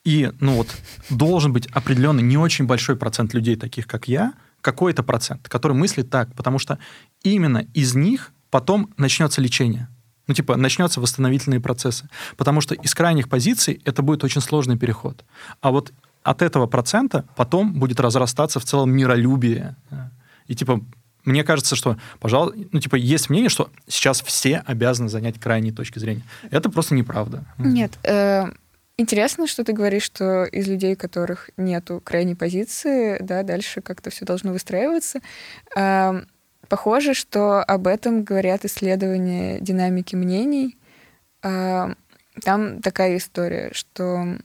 И, 0.04 0.30
ну 0.40 0.56
вот, 0.56 0.68
должен 1.10 1.52
быть 1.52 1.66
определенный 1.68 2.22
не 2.22 2.36
очень 2.36 2.66
большой 2.66 2.96
процент 2.96 3.34
людей, 3.34 3.56
таких 3.56 3.86
как 3.86 4.06
я, 4.06 4.34
какой-то 4.60 5.02
процент, 5.02 5.48
который 5.48 5.72
мыслит 5.76 6.10
так, 6.10 6.34
потому 6.34 6.58
что 6.58 6.78
именно 7.22 7.66
из 7.74 7.94
них 7.94 8.32
потом 8.50 8.92
начнется 8.96 9.40
лечение. 9.40 9.88
Ну, 10.26 10.34
типа, 10.34 10.56
начнется 10.56 11.00
восстановительные 11.00 11.60
процессы. 11.60 12.08
Потому 12.36 12.62
что 12.62 12.74
из 12.74 12.94
крайних 12.94 13.28
позиций 13.28 13.82
это 13.84 14.02
будет 14.02 14.24
очень 14.24 14.40
сложный 14.40 14.78
переход. 14.78 15.24
А 15.60 15.70
вот 15.70 15.92
от 16.22 16.40
этого 16.40 16.66
процента 16.66 17.26
потом 17.36 17.74
будет 17.74 18.00
разрастаться 18.00 18.58
в 18.58 18.64
целом 18.64 18.90
миролюбие. 18.90 19.76
И, 20.46 20.54
типа, 20.54 20.80
мне 21.24 21.44
кажется, 21.44 21.76
что, 21.76 21.98
пожалуй, 22.20 22.68
ну, 22.72 22.80
типа, 22.80 22.96
есть 22.96 23.28
мнение, 23.28 23.50
что 23.50 23.70
сейчас 23.86 24.22
все 24.22 24.62
обязаны 24.66 25.08
занять 25.08 25.38
крайние 25.38 25.72
точки 25.72 25.98
зрения. 25.98 26.22
Это 26.50 26.70
просто 26.70 26.94
неправда. 26.94 27.44
Нет. 27.58 27.98
э, 28.02 28.50
Интересно, 28.96 29.46
что 29.48 29.64
ты 29.64 29.72
говоришь, 29.72 30.04
что 30.04 30.44
из 30.44 30.68
людей, 30.68 30.94
которых 30.94 31.50
нету 31.56 32.00
крайней 32.04 32.36
позиции, 32.36 33.16
да, 33.20 33.42
дальше 33.42 33.80
как-то 33.82 34.10
все 34.10 34.24
должно 34.24 34.52
выстраиваться. 34.52 35.20
Э, 35.76 36.22
Похоже, 36.68 37.12
что 37.14 37.60
об 37.62 37.86
этом 37.86 38.24
говорят 38.24 38.64
исследования 38.64 39.58
динамики 39.60 40.16
мнений. 40.16 40.78
Э, 41.42 41.94
Там 42.44 42.80
такая 42.82 43.16
история, 43.18 43.70
что 43.72 44.38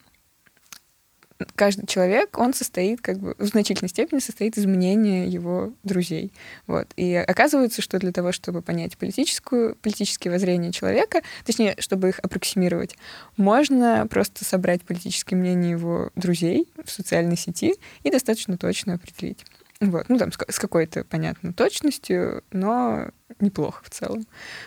каждый 1.55 1.87
человек, 1.87 2.37
он 2.37 2.53
состоит, 2.53 3.01
как 3.01 3.17
бы, 3.17 3.35
в 3.37 3.45
значительной 3.45 3.89
степени 3.89 4.19
состоит 4.19 4.57
из 4.57 4.65
мнения 4.65 5.27
его 5.27 5.73
друзей. 5.83 6.31
Вот. 6.67 6.87
И 6.95 7.13
оказывается, 7.15 7.81
что 7.81 7.99
для 7.99 8.11
того, 8.11 8.31
чтобы 8.31 8.61
понять 8.61 8.97
политическую, 8.97 9.75
политические 9.75 10.31
воззрения 10.31 10.71
человека, 10.71 11.21
точнее, 11.45 11.75
чтобы 11.79 12.09
их 12.09 12.19
аппроксимировать, 12.19 12.95
можно 13.37 14.07
просто 14.09 14.45
собрать 14.45 14.81
политические 14.83 15.37
мнения 15.37 15.71
его 15.71 16.11
друзей 16.15 16.67
в 16.83 16.91
социальной 16.91 17.37
сети 17.37 17.75
и 18.03 18.11
достаточно 18.11 18.57
точно 18.57 18.95
определить. 18.95 19.45
Вот. 19.79 20.09
Ну, 20.09 20.17
там, 20.17 20.31
с 20.31 20.37
ка- 20.37 20.51
с 20.51 20.59
какой-то, 20.59 21.05
понятно, 21.05 21.53
точностью, 21.53 22.43
но 22.51 23.09
неплохо 23.39 23.81
в 23.85 23.89
целом. 23.89 24.25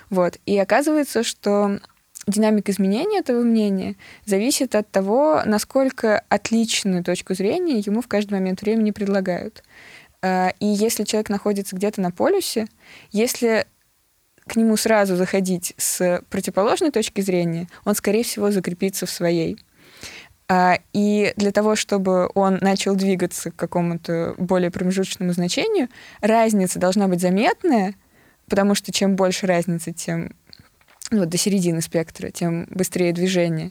Вот. 0.09 0.39
И 0.47 0.59
оказывается, 0.59 1.23
что 1.23 1.81
динамика 2.27 2.73
изменения 2.73 3.19
этого 3.19 3.43
мнения 3.43 3.97
зависит 4.25 4.75
от 4.75 4.91
того, 4.91 5.43
насколько 5.45 6.23
отличную 6.29 7.03
точку 7.03 7.35
зрения 7.35 7.79
ему 7.79 8.01
в 8.01 8.09
каждый 8.09 8.35
момент 8.35 8.63
времени 8.63 8.91
предлагают. 8.91 9.63
А, 10.23 10.53
И 10.61 10.67
если 10.67 11.05
человек 11.05 11.29
находится 11.29 11.77
где-то 11.77 12.01
на 12.01 12.11
полюсе, 12.11 12.67
если 13.11 13.67
к 14.47 14.57
нему 14.57 14.77
сразу 14.77 15.17
заходить 15.17 15.75
с 15.77 16.23
противоположной 16.31 16.91
точки 16.91 17.21
зрения, 17.21 17.69
он, 17.85 17.95
скорее 17.95 18.25
всего, 18.25 18.51
закрепится 18.51 19.07
в 19.07 19.11
своей. 19.11 19.59
А, 20.49 20.79
И 20.93 21.33
для 21.37 21.51
того, 21.51 21.77
чтобы 21.77 22.31
он 22.35 22.59
начал 22.61 22.95
двигаться 22.95 23.51
к 23.51 23.57
какому-то 23.57 24.35
более 24.39 24.71
промежуточному 24.71 25.33
значению, 25.33 25.89
разница 26.21 26.79
должна 26.79 27.09
быть 27.09 27.21
заметная, 27.21 27.95
потому 28.49 28.75
что 28.75 28.93
чем 28.93 29.17
больше 29.17 29.47
разницы, 29.47 29.93
тем 29.93 30.33
ну, 31.13 31.27
до 31.27 31.37
середины 31.37 31.81
спектра, 31.83 32.31
тем 32.31 32.67
быстрее 32.71 33.13
движение. 33.13 33.71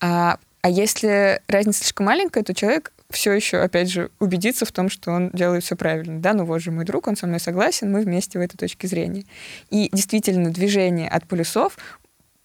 А, 0.00 0.38
а 0.62 0.68
если 0.68 1.40
разница 1.46 1.80
слишком 1.80 2.06
маленькая, 2.06 2.42
то 2.42 2.54
человек 2.54 2.92
все 3.10 3.32
еще, 3.32 3.58
опять 3.58 3.90
же, 3.90 4.10
убедится 4.18 4.64
в 4.64 4.72
том, 4.72 4.88
что 4.88 5.12
он 5.12 5.30
делает 5.30 5.62
все 5.62 5.76
правильно. 5.76 6.20
Да, 6.20 6.32
ну 6.32 6.44
вот 6.44 6.60
же 6.60 6.70
мой 6.70 6.84
друг, 6.84 7.06
он 7.06 7.16
со 7.16 7.26
мной 7.26 7.40
согласен, 7.40 7.92
мы 7.92 8.00
вместе 8.00 8.38
в 8.38 8.42
этой 8.42 8.56
точке 8.56 8.88
зрения. 8.88 9.24
И 9.70 9.90
действительно, 9.92 10.50
движение 10.50 11.08
от 11.08 11.28
полюсов 11.28 11.76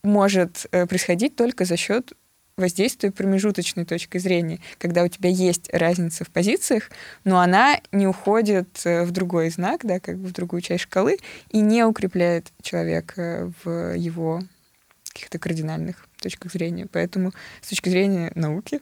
может 0.04 0.66
э, 0.72 0.86
происходить 0.86 1.36
только 1.36 1.66
за 1.66 1.78
счет 1.78 2.14
воздействия 2.58 3.12
промежуточной 3.12 3.86
точки 3.86 4.18
зрения, 4.18 4.60
когда 4.80 5.04
у 5.04 5.08
тебя 5.08 5.30
есть 5.30 5.70
разница 5.72 6.26
в 6.26 6.30
позициях, 6.32 6.90
но 7.24 7.40
она 7.40 7.80
не 7.92 8.08
уходит 8.08 8.82
э, 8.84 9.04
в 9.04 9.12
другой 9.12 9.52
знак, 9.52 9.82
да, 9.84 10.00
как 10.00 10.18
бы 10.18 10.28
в 10.28 10.32
другую 10.32 10.62
часть 10.62 10.86
шкалы, 10.86 11.20
и 11.52 11.60
не 11.60 11.84
укрепляет 11.84 12.52
человека 12.64 13.54
в 13.64 13.96
его 13.96 14.42
каких-то 15.14 15.38
кардинальных 15.38 16.08
точках 16.20 16.52
зрения. 16.52 16.88
Поэтому 16.92 17.32
с 17.62 17.70
точки 17.70 17.90
зрения 17.90 18.32
науки, 18.34 18.82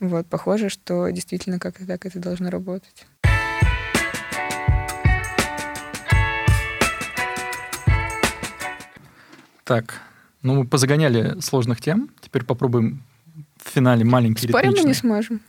вот, 0.00 0.26
похоже, 0.26 0.68
что 0.68 1.08
действительно 1.10 1.60
как-то 1.60 1.86
так 1.86 2.04
это 2.04 2.18
должно 2.18 2.50
работать. 2.50 3.06
Так, 9.62 10.00
ну 10.42 10.56
мы 10.56 10.66
позагоняли 10.66 11.38
сложных 11.38 11.80
тем. 11.80 12.10
Теперь 12.20 12.44
попробуем 12.44 13.04
финале 13.72 14.04
маленький 14.04 14.48
Спорим 14.48 14.72
мы 14.72 14.82
не 14.84 14.94
сможем. 14.94 15.40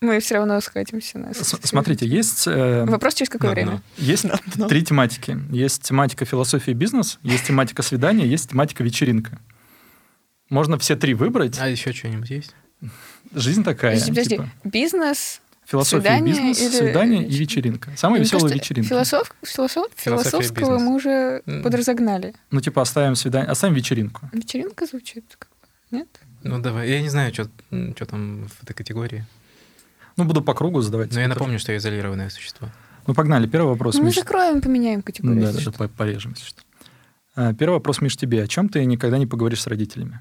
Мы 0.00 0.20
все 0.20 0.36
равно 0.36 0.60
схватимся. 0.60 1.18
Нас. 1.18 1.36
С- 1.38 1.58
Смотрите, 1.64 2.06
есть, 2.06 2.46
э, 2.46 2.84
Вопрос 2.84 3.14
через 3.14 3.30
какое 3.30 3.50
На 3.50 3.54
время? 3.54 3.70
дно. 3.70 3.80
есть 3.96 4.24
три 4.68 4.84
тематики. 4.84 5.36
Есть 5.50 5.82
тематика 5.82 6.24
философии 6.24 6.70
и 6.70 6.74
бизнес, 6.74 7.18
есть 7.24 7.46
тематика 7.46 7.82
свидания, 7.82 8.24
есть 8.26 8.50
тематика 8.50 8.84
вечеринка. 8.84 9.40
Можно 10.50 10.78
все 10.78 10.94
три 10.96 11.14
выбрать. 11.14 11.58
А 11.58 11.68
еще 11.68 11.92
что-нибудь 11.92 12.30
есть? 12.30 12.54
Жизнь 13.34 13.64
такая. 13.64 13.94
Подожди, 13.94 14.12
подожди. 14.12 14.36
типа, 14.36 14.48
Бизнес. 14.64 15.40
философия 15.66 16.00
свидание 16.02 16.34
и 16.34 16.38
бизнес, 16.38 16.60
или 16.62 16.78
свидание 16.78 17.22
и 17.22 17.26
вечер- 17.26 17.40
вечеринка. 17.40 17.90
Самая 17.96 18.20
Мне 18.20 18.24
веселая 18.24 18.42
кажется, 18.44 18.64
вечеринка. 18.64 18.88
Философ, 18.88 19.32
философ, 19.44 19.86
философского 19.96 20.60
бизнес. 20.76 20.82
мы 20.82 20.94
уже 20.94 21.42
М. 21.44 21.62
подразогнали. 21.64 22.34
Ну, 22.52 22.60
типа, 22.60 22.82
оставим 22.82 23.16
свидание, 23.16 23.50
оставим 23.50 23.74
вечеринку. 23.74 24.30
Вечеринка 24.32 24.86
звучит 24.86 25.24
как 25.38 25.50
бы. 25.50 25.98
Нет? 25.98 26.08
Ну, 26.48 26.58
давай. 26.60 26.88
Я 26.88 27.02
не 27.02 27.08
знаю, 27.08 27.32
что 27.34 28.06
там 28.06 28.48
в 28.48 28.62
этой 28.62 28.74
категории. 28.74 29.24
Ну, 30.16 30.24
буду 30.24 30.42
по 30.42 30.54
кругу 30.54 30.80
задавать. 30.80 31.12
Но 31.12 31.20
я 31.20 31.28
напомню, 31.28 31.58
что 31.58 31.72
я 31.72 31.78
изолированное 31.78 32.30
существо. 32.30 32.68
Ну, 33.06 33.14
погнали. 33.14 33.46
Первый 33.46 33.68
вопрос, 33.68 33.94
Ну, 33.94 34.00
мы 34.00 34.06
Миш. 34.06 34.16
закроем, 34.16 34.60
поменяем 34.60 35.02
категорию. 35.02 35.42
Да, 35.42 35.52
даже 35.52 35.72
по- 35.72 35.88
порежем, 35.88 36.32
если 36.32 36.44
что. 36.46 36.62
А, 37.36 37.54
Первый 37.54 37.74
вопрос, 37.74 38.00
Миш, 38.00 38.16
тебе. 38.16 38.42
О 38.42 38.46
чем 38.46 38.68
ты 38.68 38.84
никогда 38.84 39.18
не 39.18 39.26
поговоришь 39.26 39.62
с 39.62 39.66
родителями? 39.66 40.20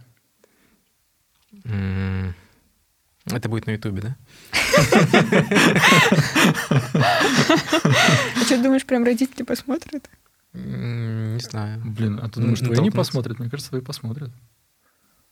Это 3.25 3.49
будет 3.49 3.65
на 3.67 3.71
Ютубе, 3.71 4.01
да? 4.01 4.15
А 6.99 8.43
что, 8.45 8.61
думаешь, 8.61 8.85
прям 8.85 9.03
родители 9.03 9.43
посмотрят? 9.43 10.09
Не 10.53 11.39
знаю. 11.39 11.81
Блин, 11.85 12.19
а 12.21 12.29
ты 12.29 12.39
думаешь, 12.39 12.59
твои 12.59 12.79
не 12.79 12.91
посмотрят? 12.91 13.39
Мне 13.39 13.49
кажется, 13.49 13.69
твои 13.71 13.81
посмотрят. 13.81 14.31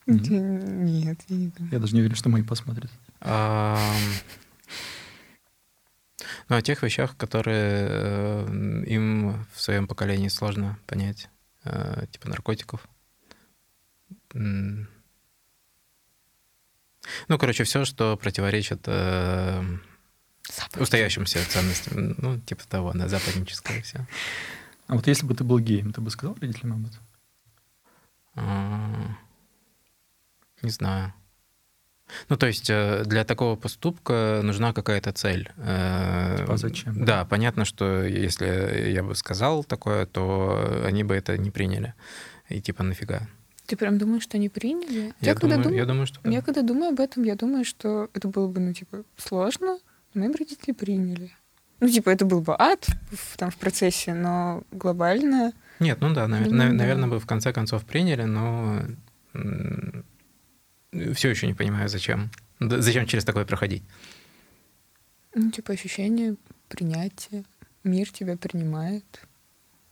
Нет, 0.05 1.19
я 1.27 1.35
не 1.35 1.47
думаю. 1.47 1.71
Я 1.71 1.79
даже 1.79 1.93
не 1.93 2.01
уверен, 2.01 2.15
что 2.15 2.29
мои 2.29 2.43
посмотрят. 2.43 2.91
Ну, 6.47 6.55
о 6.55 6.61
тех 6.61 6.83
вещах, 6.83 7.17
которые 7.17 7.87
э, 7.89 8.83
им 8.85 9.45
в 9.51 9.61
своем 9.61 9.87
поколении 9.87 10.27
сложно 10.27 10.77
понять, 10.85 11.27
э, 11.63 12.05
типа 12.11 12.29
наркотиков. 12.29 12.87
Ну, 14.33 14.85
короче, 17.39 17.63
все, 17.63 17.83
что 17.85 18.15
противоречит 18.17 18.83
э, 18.85 19.63
устоящимся 20.75 21.39
ценностям. 21.49 22.15
Ну, 22.17 22.39
типа 22.39 22.67
того, 22.67 22.93
да, 22.93 23.07
западническое 23.07 23.81
все. 23.81 24.05
А 24.87 24.95
вот 24.95 25.07
если 25.07 25.25
бы 25.25 25.33
ты 25.33 25.43
был 25.43 25.57
геем, 25.59 25.93
ты 25.93 26.01
бы 26.01 26.11
сказал 26.11 26.37
родителям 26.39 26.73
об 26.73 26.85
этом? 28.35 29.17
Не 30.65 30.71
знаю. 30.71 31.13
Ну, 32.29 32.37
то 32.37 32.45
есть 32.47 32.69
э, 32.69 33.03
для 33.05 33.23
такого 33.23 33.55
поступка 33.55 34.41
нужна 34.43 34.73
какая-то 34.73 35.11
цель. 35.11 35.51
Э, 35.57 36.35
Типа, 36.39 36.53
а 36.53 36.57
зачем? 36.57 37.05
Да, 37.05 37.25
понятно, 37.25 37.65
что 37.65 38.03
если 38.03 38.89
я 38.91 39.03
бы 39.03 39.15
сказал 39.15 39.63
такое, 39.63 40.05
то 40.05 40.83
они 40.85 41.03
бы 41.03 41.15
это 41.15 41.37
не 41.37 41.51
приняли. 41.51 41.93
И 42.49 42.61
типа 42.61 42.83
нафига. 42.83 43.27
Ты 43.65 43.75
прям 43.77 43.97
думаешь, 43.97 44.23
что 44.23 44.37
они 44.37 44.49
приняли? 44.49 45.13
Я, 45.21 45.33
когда 45.33 45.55
думаю, 45.55 45.63
дум- 45.63 45.73
я 45.73 45.85
думаю, 45.85 46.05
что 46.07 46.19
да. 46.23 46.29
Я 46.29 46.41
когда 46.41 46.61
думаю 46.61 46.89
об 46.89 46.99
этом, 46.99 47.23
я 47.23 47.35
думаю, 47.35 47.65
что 47.65 48.09
это 48.13 48.27
было 48.27 48.47
бы, 48.47 48.59
ну, 48.59 48.73
типа, 48.73 49.03
сложно, 49.17 49.79
но 50.13 50.21
мои 50.21 50.31
родители 50.31 50.73
приняли. 50.73 51.31
Ну, 51.79 51.89
типа, 51.89 52.11
это 52.11 52.25
был 52.25 52.41
бы 52.41 52.55
ад 52.57 52.85
в, 53.11 53.37
там, 53.37 53.49
в 53.49 53.57
процессе, 53.57 54.13
но 54.13 54.61
глобально... 54.71 55.53
Нет, 55.79 55.97
ну 56.01 56.13
да, 56.13 56.25
навер- 56.25 56.43
Думаю, 56.45 56.57
нав- 56.69 56.71
да. 56.71 56.73
наверное, 56.77 57.09
бы 57.09 57.19
в 57.19 57.25
конце 57.25 57.51
концов 57.51 57.83
приняли, 57.85 58.23
но 58.23 58.81
все 61.13 61.29
еще 61.29 61.47
не 61.47 61.53
понимаю, 61.53 61.89
зачем. 61.89 62.29
Зачем 62.59 63.05
через 63.05 63.25
такое 63.25 63.45
проходить? 63.45 63.83
Ну, 65.33 65.51
типа, 65.51 65.73
ощущение 65.73 66.35
принятия. 66.69 67.43
Мир 67.83 68.09
тебя 68.11 68.37
принимает. 68.37 69.05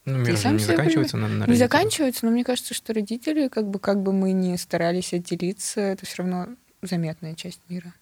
Ну, 0.06 0.18
мир 0.18 0.36
сам 0.36 0.56
не 0.56 0.64
заканчивается 0.64 1.16
на, 1.16 1.28
на 1.28 1.32
Не 1.32 1.40
родителях. 1.40 1.58
заканчивается, 1.58 2.26
но 2.26 2.32
мне 2.32 2.44
кажется, 2.44 2.74
что 2.74 2.92
родители, 2.92 3.48
как 3.48 3.68
бы, 3.68 3.78
как 3.78 4.02
бы 4.02 4.12
мы 4.12 4.32
ни 4.32 4.56
старались 4.56 5.12
отделиться, 5.14 5.80
это 5.80 6.04
все 6.04 6.22
равно 6.22 6.48
заметная 6.82 7.34
часть 7.34 7.60
мира. 7.68 7.94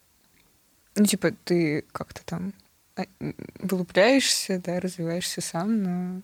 Ну, 0.97 1.05
типа, 1.05 1.33
ты 1.45 1.85
как-то 1.93 2.24
там 2.24 2.53
а, 2.97 3.05
вылупляешься, 3.61 4.61
да, 4.65 4.81
развиваешься 4.81 5.41
сам, 5.41 5.83
но... 5.83 6.23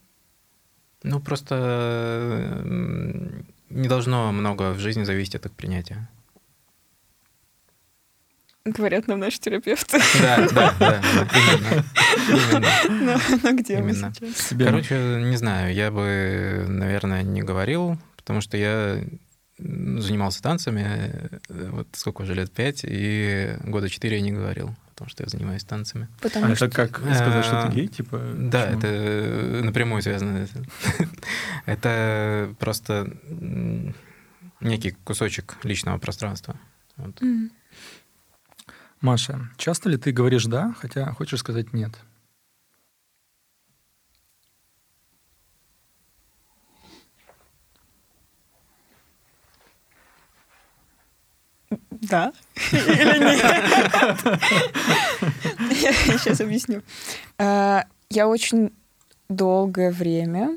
Ну, 1.05 1.21
просто 1.21 2.61
м, 2.65 3.47
не 3.71 3.89
должно 3.89 4.33
много 4.33 4.73
в 4.73 4.79
жизни 4.79 5.05
зависеть 5.05 5.37
от 5.37 5.47
их 5.47 5.53
принятия. 5.53 6.09
Говорят 8.70 9.09
нам 9.09 9.20
наши 9.20 9.39
терапевты. 9.40 9.99
Да, 10.20 10.47
да, 10.53 10.74
да, 10.78 11.01
именно. 11.35 11.85
Именно. 12.28 12.70
Но 12.89 13.39
но 13.43 13.53
где 13.57 13.78
мы 13.78 13.93
сейчас? 13.95 14.53
Короче, 14.59 14.95
не 15.23 15.36
знаю, 15.36 15.73
я 15.74 15.90
бы, 15.90 16.65
наверное, 16.69 17.23
не 17.23 17.43
говорил, 17.43 17.99
потому 18.16 18.40
что 18.40 18.57
я 18.57 19.01
занимался 19.59 20.43
танцами, 20.43 20.82
э, 21.49 21.70
вот 21.70 21.89
сколько 21.93 22.23
уже, 22.23 22.35
лет 22.35 22.53
пять, 22.53 22.85
и 22.85 23.57
года 23.65 23.89
четыре 23.89 24.16
я 24.16 24.23
не 24.23 24.31
говорил 24.32 24.69
о 24.69 24.99
том, 24.99 25.09
что 25.09 25.24
я 25.24 25.28
занимаюсь 25.28 25.65
танцами. 25.65 26.09
Потому 26.20 26.53
А 26.53 26.55
что... 26.55 26.66
это 26.66 26.74
как 26.77 26.99
сказать, 26.99 27.45
что 27.45 27.62
А, 27.62 27.69
ты 27.69 27.74
гей, 27.74 27.89
типа? 27.89 28.20
Да, 28.36 28.66
почему? 28.66 28.78
это 28.78 29.65
напрямую 29.65 30.03
связано. 30.03 30.47
Это 31.66 32.55
просто 32.59 33.12
некий 34.61 34.93
кусочек 35.05 35.57
личного 35.65 35.99
пространства. 35.99 36.57
Вот. 36.97 37.20
М. 37.23 37.51
Маша, 39.01 39.49
часто 39.57 39.89
ли 39.89 39.97
ты 39.97 40.11
говоришь 40.12 40.47
«да», 40.47 40.75
хотя 40.79 41.12
хочешь 41.12 41.41
сказать 41.41 41.73
«нет»? 41.73 41.93
Да. 51.91 52.33
Или 52.73 53.19
нет? 53.19 53.43
Я 55.83 55.93
сейчас 56.19 56.41
объясню. 56.41 56.83
А, 57.39 57.85
Я 58.11 58.29
очень 58.29 58.73
долгое 59.29 59.91
время, 59.91 60.57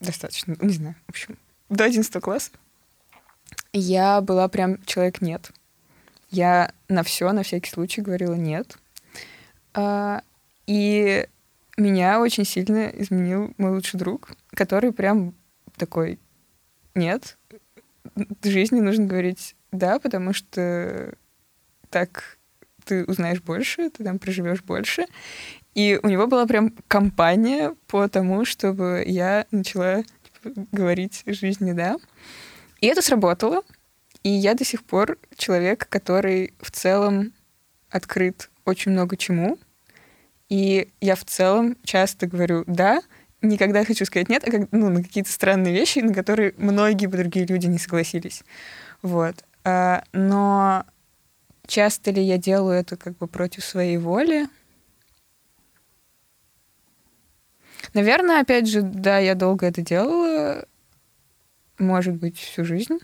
достаточно, 0.00 0.56
не 0.60 0.72
знаю, 0.72 0.94
в 1.06 1.10
общем, 1.10 1.36
до 1.68 1.84
11 1.84 2.22
класса, 2.22 2.50
я 3.72 4.20
была 4.22 4.48
прям 4.48 4.82
человек 4.84 5.20
«нет». 5.20 5.52
Я 6.30 6.72
на 6.88 7.02
все, 7.02 7.30
на 7.32 7.42
всякий 7.42 7.70
случай 7.70 8.00
говорила 8.00 8.34
«нет». 8.34 8.78
А, 9.74 10.22
И 10.66 11.26
меня 11.76 12.20
очень 12.20 12.44
сильно 12.44 12.88
изменил 12.88 13.52
мой 13.56 13.72
лучший 13.72 13.98
друг, 13.98 14.30
который 14.50 14.92
прям 14.92 15.34
такой 15.76 16.18
«нет, 16.94 17.36
в 18.14 18.48
жизни 18.48 18.80
нужно 18.80 19.06
говорить 19.06 19.56
«да», 19.72 19.98
потому 19.98 20.32
что 20.32 21.14
так 21.88 22.38
ты 22.84 23.04
узнаешь 23.04 23.40
больше, 23.40 23.90
ты 23.90 24.04
там 24.04 24.18
проживешь 24.18 24.62
больше. 24.62 25.06
И 25.74 25.98
у 26.02 26.08
него 26.08 26.26
была 26.26 26.46
прям 26.46 26.74
кампания 26.88 27.74
по 27.86 28.08
тому, 28.08 28.44
чтобы 28.44 29.04
я 29.06 29.46
начала 29.50 30.02
типа, 30.02 30.66
говорить 30.72 31.22
жизни 31.26 31.72
«да». 31.72 31.96
И 32.80 32.86
это 32.86 33.02
сработало. 33.02 33.62
И 34.22 34.28
я 34.28 34.54
до 34.54 34.64
сих 34.64 34.84
пор 34.84 35.18
человек, 35.36 35.88
который 35.88 36.54
в 36.60 36.70
целом 36.70 37.32
открыт 37.88 38.50
очень 38.64 38.92
много 38.92 39.16
чему. 39.16 39.58
И 40.48 40.88
я 41.00 41.14
в 41.14 41.24
целом 41.24 41.76
часто 41.84 42.26
говорю 42.26 42.64
«да», 42.66 43.02
никогда 43.40 43.84
хочу 43.84 44.04
сказать 44.04 44.28
«нет», 44.28 44.46
а 44.46 44.50
как- 44.50 44.72
ну, 44.72 44.90
на 44.90 45.02
какие-то 45.02 45.30
странные 45.30 45.72
вещи, 45.72 46.00
на 46.00 46.12
которые 46.12 46.54
многие 46.56 47.06
бы 47.06 47.16
другие 47.16 47.46
люди 47.46 47.66
не 47.66 47.78
согласились. 47.78 48.42
Вот. 49.00 49.44
А, 49.64 50.04
но 50.12 50.84
часто 51.66 52.10
ли 52.10 52.22
я 52.22 52.36
делаю 52.36 52.80
это 52.80 52.96
как 52.96 53.16
бы 53.16 53.26
против 53.26 53.64
своей 53.64 53.96
воли? 53.96 54.48
Наверное, 57.94 58.40
опять 58.40 58.68
же, 58.68 58.82
да, 58.82 59.18
я 59.18 59.34
долго 59.34 59.66
это 59.66 59.82
делала, 59.82 60.66
может 61.78 62.14
быть, 62.16 62.38
всю 62.38 62.64
жизнь. 62.64 62.98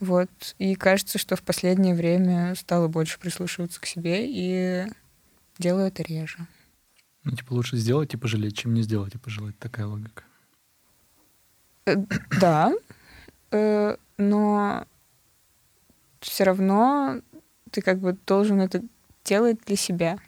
Вот. 0.00 0.30
И 0.58 0.74
кажется, 0.74 1.18
что 1.18 1.36
в 1.36 1.42
последнее 1.42 1.94
время 1.94 2.54
стала 2.54 2.88
больше 2.88 3.18
прислушиваться 3.18 3.80
к 3.80 3.86
себе 3.86 4.26
и 4.26 4.86
делаю 5.58 5.88
это 5.88 6.02
реже. 6.02 6.38
Ну, 7.24 7.32
типа, 7.32 7.52
лучше 7.52 7.76
сделать 7.76 8.14
и 8.14 8.16
пожалеть, 8.16 8.56
чем 8.56 8.74
не 8.74 8.82
сделать 8.82 9.14
и 9.14 9.18
пожелать. 9.18 9.58
Такая 9.58 9.86
логика. 9.86 10.22
Э, 11.86 11.96
Да, 12.40 12.72
э, 13.50 13.96
но 14.16 14.86
все 16.20 16.44
равно 16.44 17.20
ты 17.70 17.82
как 17.82 17.98
бы 17.98 18.16
должен 18.26 18.60
это 18.60 18.82
делать 19.24 19.58
для 19.66 19.76
себя. 19.76 20.18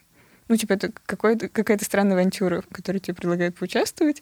Ну, 0.47 0.57
типа, 0.57 0.73
это 0.73 0.91
какая-то 0.91 1.85
странная 1.85 2.13
авантюра, 2.13 2.61
в 2.61 2.67
которой 2.67 2.99
тебе 2.99 3.15
предлагают 3.15 3.57
поучаствовать. 3.57 4.21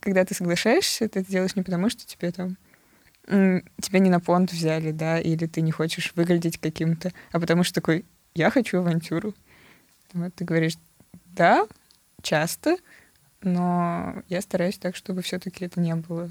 Когда 0.00 0.24
ты 0.24 0.34
соглашаешься, 0.34 1.08
ты 1.08 1.20
это 1.20 1.30
делаешь 1.30 1.56
не 1.56 1.62
потому, 1.62 1.88
что 1.88 2.06
тебе 2.06 2.30
там 2.32 2.56
тебя 3.28 3.98
не 3.98 4.10
на 4.10 4.20
понт 4.20 4.52
взяли, 4.52 4.90
да, 4.90 5.20
или 5.20 5.46
ты 5.46 5.60
не 5.60 5.70
хочешь 5.70 6.12
выглядеть 6.16 6.58
каким-то, 6.58 7.12
а 7.32 7.38
потому 7.38 7.62
что 7.62 7.74
такой, 7.74 8.04
я 8.34 8.50
хочу 8.50 8.78
авантюру. 8.78 9.34
Вот 10.14 10.34
ты 10.34 10.44
говоришь, 10.44 10.78
да, 11.26 11.66
часто, 12.22 12.78
но 13.42 14.22
я 14.28 14.40
стараюсь 14.40 14.78
так, 14.78 14.96
чтобы 14.96 15.22
все-таки 15.22 15.64
это 15.64 15.80
не 15.80 15.94
было 15.94 16.30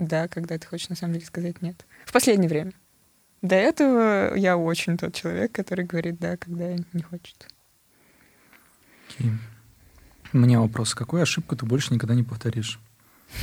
да, 0.00 0.28
когда 0.28 0.58
ты 0.58 0.66
хочешь 0.66 0.88
на 0.88 0.96
самом 0.96 1.14
деле 1.14 1.26
сказать 1.26 1.62
нет. 1.62 1.84
В 2.06 2.12
последнее 2.12 2.48
время. 2.48 2.72
До 3.42 3.54
этого 3.54 4.34
я 4.34 4.56
очень 4.56 4.96
тот 4.96 5.14
человек, 5.14 5.52
который 5.52 5.84
говорит 5.84 6.18
да, 6.18 6.36
когда 6.36 6.74
не 6.92 7.02
хочет. 7.02 7.48
Окей. 9.08 9.30
У 10.32 10.38
меня 10.38 10.60
вопрос. 10.60 10.94
Какую 10.94 11.22
ошибку 11.22 11.56
ты 11.56 11.66
больше 11.66 11.92
никогда 11.94 12.14
не 12.14 12.22
повторишь? 12.22 12.80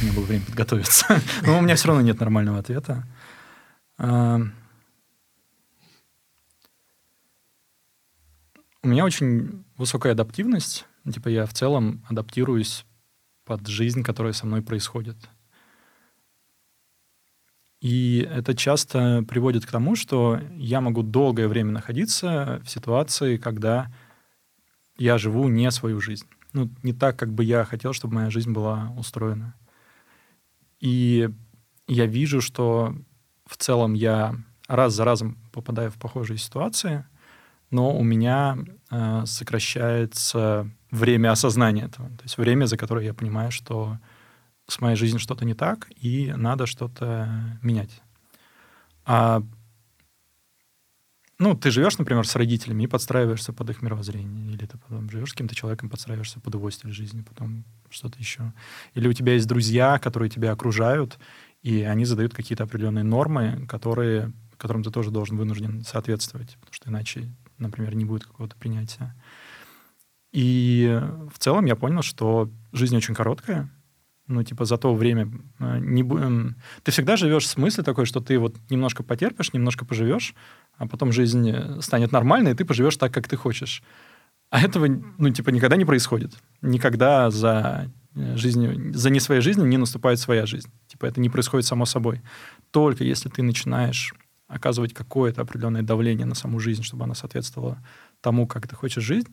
Меня 0.01 0.13
было 0.13 0.25
время 0.25 0.45
подготовиться. 0.45 1.21
Но 1.43 1.57
у 1.57 1.61
меня 1.61 1.75
все 1.75 1.87
равно 1.87 2.01
нет 2.01 2.19
нормального 2.19 2.59
ответа. 2.59 3.03
А, 3.97 4.39
У 8.87 8.89
меня 8.89 9.03
очень 9.03 9.65
высокая 9.75 10.13
адаптивность. 10.13 10.85
Типа 11.11 11.27
я 11.27 11.45
в 11.45 11.53
целом 11.53 12.05
адаптируюсь 12.07 12.85
под 13.43 13.67
жизнь, 13.67 14.01
которая 14.01 14.31
со 14.31 14.45
мной 14.45 14.61
происходит. 14.61 15.17
И 17.81 18.25
это 18.31 18.55
часто 18.55 19.25
приводит 19.27 19.65
к 19.65 19.71
тому, 19.71 19.97
что 19.97 20.39
я 20.55 20.79
могу 20.79 21.03
долгое 21.03 21.49
время 21.49 21.73
находиться 21.73 22.61
в 22.63 22.69
ситуации, 22.69 23.35
когда 23.35 23.91
я 24.97 25.17
живу 25.17 25.49
не 25.49 25.69
свою 25.71 25.99
жизнь. 25.99 26.25
Ну, 26.53 26.69
не 26.81 26.93
так, 26.93 27.19
как 27.19 27.33
бы 27.33 27.43
я 27.43 27.65
хотел, 27.65 27.91
чтобы 27.91 28.15
моя 28.15 28.29
жизнь 28.29 28.53
была 28.53 28.93
устроена. 28.97 29.53
И 30.79 31.29
я 31.87 32.05
вижу, 32.05 32.41
что 32.41 32.95
в 33.45 33.57
целом 33.57 33.93
я 33.93 34.35
раз 34.67 34.93
за 34.93 35.05
разом 35.05 35.37
попадаю 35.51 35.91
в 35.91 35.95
похожие 35.95 36.37
ситуации, 36.37 37.05
но 37.71 37.97
у 37.97 38.03
меня 38.03 38.57
э, 38.91 39.23
сокращается 39.25 40.69
время 40.91 41.31
осознания 41.31 41.85
этого. 41.85 42.09
То 42.09 42.23
есть 42.23 42.37
время, 42.37 42.65
за 42.65 42.77
которое 42.77 43.05
я 43.05 43.13
понимаю, 43.13 43.51
что 43.51 43.97
с 44.67 44.81
моей 44.81 44.95
жизнью 44.95 45.19
что-то 45.19 45.45
не 45.45 45.53
так, 45.53 45.87
и 45.95 46.33
надо 46.35 46.65
что-то 46.65 47.59
менять. 47.61 48.01
А 49.05 49.41
ну, 51.39 51.55
ты 51.55 51.69
живешь, 51.71 51.97
например, 51.97 52.27
с 52.27 52.35
родителями 52.35 52.83
и 52.83 52.87
подстраиваешься 52.87 53.53
под 53.53 53.69
их 53.69 53.81
мировоззрение, 53.81 54.53
или 54.53 54.65
ты 54.65 54.77
потом 54.77 55.09
живешь 55.09 55.29
с 55.29 55.31
каким-то 55.33 55.55
человеком, 55.55 55.89
подстраиваешься 55.89 56.39
под 56.39 56.55
его 56.55 56.69
стиль 56.71 56.91
жизни, 56.91 57.21
потом 57.21 57.63
что-то 57.89 58.19
еще. 58.19 58.53
Или 58.93 59.07
у 59.07 59.13
тебя 59.13 59.33
есть 59.33 59.47
друзья, 59.47 59.99
которые 59.99 60.29
тебя 60.29 60.51
окружают, 60.51 61.19
и 61.61 61.81
они 61.81 62.05
задают 62.05 62.33
какие-то 62.33 62.63
определенные 62.63 63.03
нормы, 63.03 63.65
которые, 63.67 64.31
которым 64.57 64.83
ты 64.83 64.91
тоже 64.91 65.11
должен 65.11 65.37
вынужден 65.37 65.83
соответствовать, 65.83 66.57
потому 66.59 66.73
что 66.73 66.89
иначе, 66.89 67.31
например, 67.57 67.95
не 67.95 68.05
будет 68.05 68.25
какого-то 68.25 68.55
принятия. 68.55 69.15
И 70.31 71.01
в 71.33 71.39
целом 71.39 71.65
я 71.65 71.75
понял, 71.75 72.01
что 72.01 72.49
жизнь 72.71 72.95
очень 72.95 73.15
короткая, 73.15 73.69
ну, 74.27 74.43
типа, 74.43 74.65
за 74.65 74.77
то 74.77 74.93
время 74.93 75.31
э, 75.59 75.79
не 75.79 76.03
будем... 76.03 76.57
Ты 76.83 76.91
всегда 76.91 77.15
живешь 77.15 77.47
с 77.47 77.55
мыслью 77.55 77.85
такой, 77.85 78.05
что 78.05 78.19
ты 78.19 78.37
вот 78.37 78.57
немножко 78.69 79.01
потерпишь, 79.01 79.53
немножко 79.53 79.85
поживешь, 79.85 80.35
а 80.77 80.85
потом 80.85 81.13
жизнь 81.13 81.49
э, 81.49 81.81
станет 81.81 82.11
нормальной, 82.11 82.51
и 82.51 82.53
ты 82.53 82.65
поживешь 82.65 82.97
так, 82.97 83.13
как 83.13 83.27
ты 83.29 83.37
хочешь. 83.37 83.81
А 84.49 84.61
этого, 84.61 84.87
ну, 85.17 85.29
типа, 85.29 85.49
никогда 85.49 85.75
не 85.75 85.85
происходит. 85.85 86.33
Никогда 86.61 87.29
за 87.29 87.91
э, 88.15 88.37
жизнью, 88.37 88.93
за 88.93 89.09
не 89.09 89.19
своей 89.19 89.41
жизнью 89.41 89.67
не 89.67 89.77
наступает 89.77 90.19
своя 90.19 90.45
жизнь. 90.45 90.71
Типа, 90.87 91.05
это 91.05 91.19
не 91.19 91.29
происходит 91.29 91.65
само 91.65 91.85
собой. 91.85 92.21
Только 92.71 93.03
если 93.03 93.29
ты 93.29 93.43
начинаешь 93.43 94.13
оказывать 94.47 94.93
какое-то 94.93 95.41
определенное 95.41 95.81
давление 95.81 96.25
на 96.25 96.35
саму 96.35 96.59
жизнь, 96.59 96.83
чтобы 96.83 97.03
она 97.03 97.15
соответствовала 97.15 97.83
тому, 98.21 98.47
как 98.47 98.67
ты 98.67 98.75
хочешь 98.75 99.03
жить, 99.03 99.27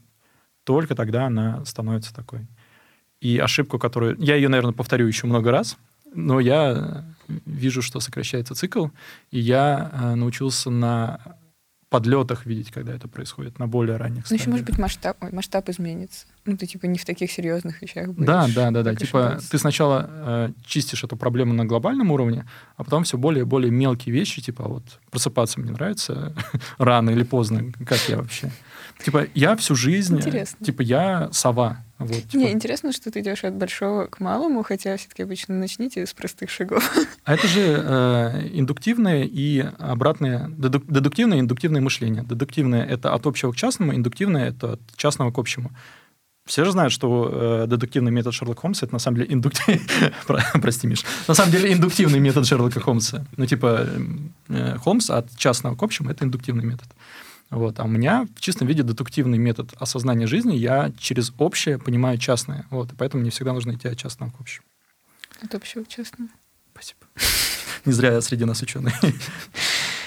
только 0.64 0.94
тогда 0.96 1.26
она 1.26 1.64
становится 1.64 2.12
такой. 2.12 2.48
И 3.20 3.38
ошибку, 3.38 3.78
которую... 3.78 4.16
Я 4.18 4.34
ее, 4.34 4.48
наверное, 4.48 4.72
повторю 4.72 5.06
еще 5.06 5.26
много 5.26 5.50
раз, 5.52 5.76
но 6.12 6.40
я 6.40 7.04
вижу, 7.46 7.82
что 7.82 8.00
сокращается 8.00 8.54
цикл, 8.54 8.88
и 9.30 9.38
я 9.38 9.90
э, 9.92 10.14
научился 10.14 10.70
на 10.70 11.38
подлетах 11.94 12.44
видеть, 12.44 12.72
когда 12.72 12.92
это 12.92 13.06
происходит, 13.06 13.60
на 13.60 13.68
более 13.68 13.96
ранних 13.96 14.28
Ну, 14.28 14.36
еще, 14.36 14.50
может 14.50 14.66
быть, 14.66 14.78
масштаб, 14.78 15.16
ой, 15.20 15.30
масштаб 15.30 15.68
изменится. 15.68 16.26
Ну, 16.44 16.56
ты, 16.56 16.66
типа, 16.66 16.86
не 16.86 16.98
в 16.98 17.04
таких 17.04 17.30
серьезных 17.30 17.82
вещах 17.82 18.08
будешь. 18.08 18.26
Да, 18.26 18.48
да, 18.52 18.72
да, 18.72 18.82
да. 18.82 18.96
Типа, 18.96 19.38
ты 19.48 19.58
сначала 19.58 20.10
э, 20.10 20.52
чистишь 20.66 21.04
эту 21.04 21.16
проблему 21.16 21.52
на 21.52 21.64
глобальном 21.64 22.10
уровне, 22.10 22.46
а 22.76 22.82
потом 22.82 23.04
все 23.04 23.16
более 23.16 23.42
и 23.42 23.44
более 23.44 23.70
мелкие 23.70 24.12
вещи, 24.12 24.42
типа, 24.42 24.64
вот, 24.64 24.82
просыпаться 25.12 25.60
мне 25.60 25.70
нравится 25.70 26.34
рано 26.78 27.10
или 27.10 27.22
поздно, 27.22 27.72
как 27.86 28.00
я 28.08 28.16
вообще. 28.16 28.50
Типа, 29.02 29.26
я 29.34 29.56
всю 29.56 29.74
жизнь... 29.74 30.16
Интересно. 30.16 30.64
Типа, 30.64 30.82
я 30.82 31.28
сова. 31.32 31.84
Вот, 31.98 32.22
типа. 32.22 32.36
Не, 32.36 32.52
интересно, 32.52 32.92
что 32.92 33.10
ты 33.10 33.20
идешь 33.20 33.44
от 33.44 33.54
большого 33.54 34.06
к 34.06 34.20
малому, 34.20 34.62
хотя 34.62 34.96
все-таки 34.96 35.22
обычно 35.22 35.54
начните 35.54 36.06
с 36.06 36.12
простых 36.12 36.50
шагов. 36.50 36.90
А 37.24 37.34
это 37.34 37.46
же 37.46 37.60
э, 37.60 38.48
индуктивное 38.52 39.24
и 39.24 39.60
обратное, 39.78 40.48
дедуктивное 40.48 41.38
и 41.38 41.40
индуктивное 41.40 41.80
мышление. 41.80 42.24
Дедуктивное— 42.24 42.84
это 42.86 43.14
от 43.14 43.26
общего 43.26 43.52
к 43.52 43.56
частному, 43.56 43.94
индуктивное— 43.94 44.48
это 44.50 44.72
от 44.74 44.80
частного 44.96 45.30
к 45.30 45.38
общему. 45.38 45.70
Все 46.46 46.64
же 46.64 46.72
знают, 46.72 46.92
что 46.92 47.30
э, 47.32 47.66
дедуктивный 47.68 48.12
метод 48.12 48.34
Шерлока 48.34 48.60
Холмса 48.60 48.84
это 48.84 48.94
на 48.94 48.98
самом 48.98 49.18
деле 49.18 49.32
индуктивный... 49.32 49.80
Прости, 50.60 50.86
Миш. 50.86 51.02
На 51.26 51.32
самом 51.32 51.52
деле 51.52 51.72
индуктивный 51.72 52.20
метод 52.20 52.46
Шерлока 52.46 52.80
Холмса. 52.80 53.24
Ну, 53.38 53.46
типа, 53.46 53.88
э, 54.48 54.76
Холмс 54.76 55.08
от 55.08 55.34
частного 55.38 55.74
к 55.74 55.82
общему— 55.82 56.10
это 56.10 56.24
индуктивный 56.24 56.64
метод. 56.64 56.88
Вот. 57.50 57.78
А 57.78 57.84
у 57.84 57.88
меня 57.88 58.26
в 58.36 58.40
чистом 58.40 58.66
виде 58.66 58.82
дедуктивный 58.82 59.38
метод 59.38 59.72
осознания 59.78 60.26
жизни. 60.26 60.56
Я 60.56 60.92
через 60.98 61.32
общее 61.38 61.78
понимаю 61.78 62.18
частное. 62.18 62.66
Вот. 62.70 62.92
И 62.92 62.96
поэтому 62.96 63.22
мне 63.22 63.30
всегда 63.30 63.52
нужно 63.52 63.72
идти 63.72 63.88
от 63.88 63.98
частного 63.98 64.30
к 64.30 64.40
общему. 64.40 64.66
От 65.42 65.54
общего 65.54 65.84
к 65.84 65.88
частному. 65.88 66.30
Спасибо. 66.72 67.00
Не 67.84 67.92
зря 67.92 68.12
я 68.12 68.20
среди 68.20 68.44
нас 68.44 68.62
ученый. 68.62 68.92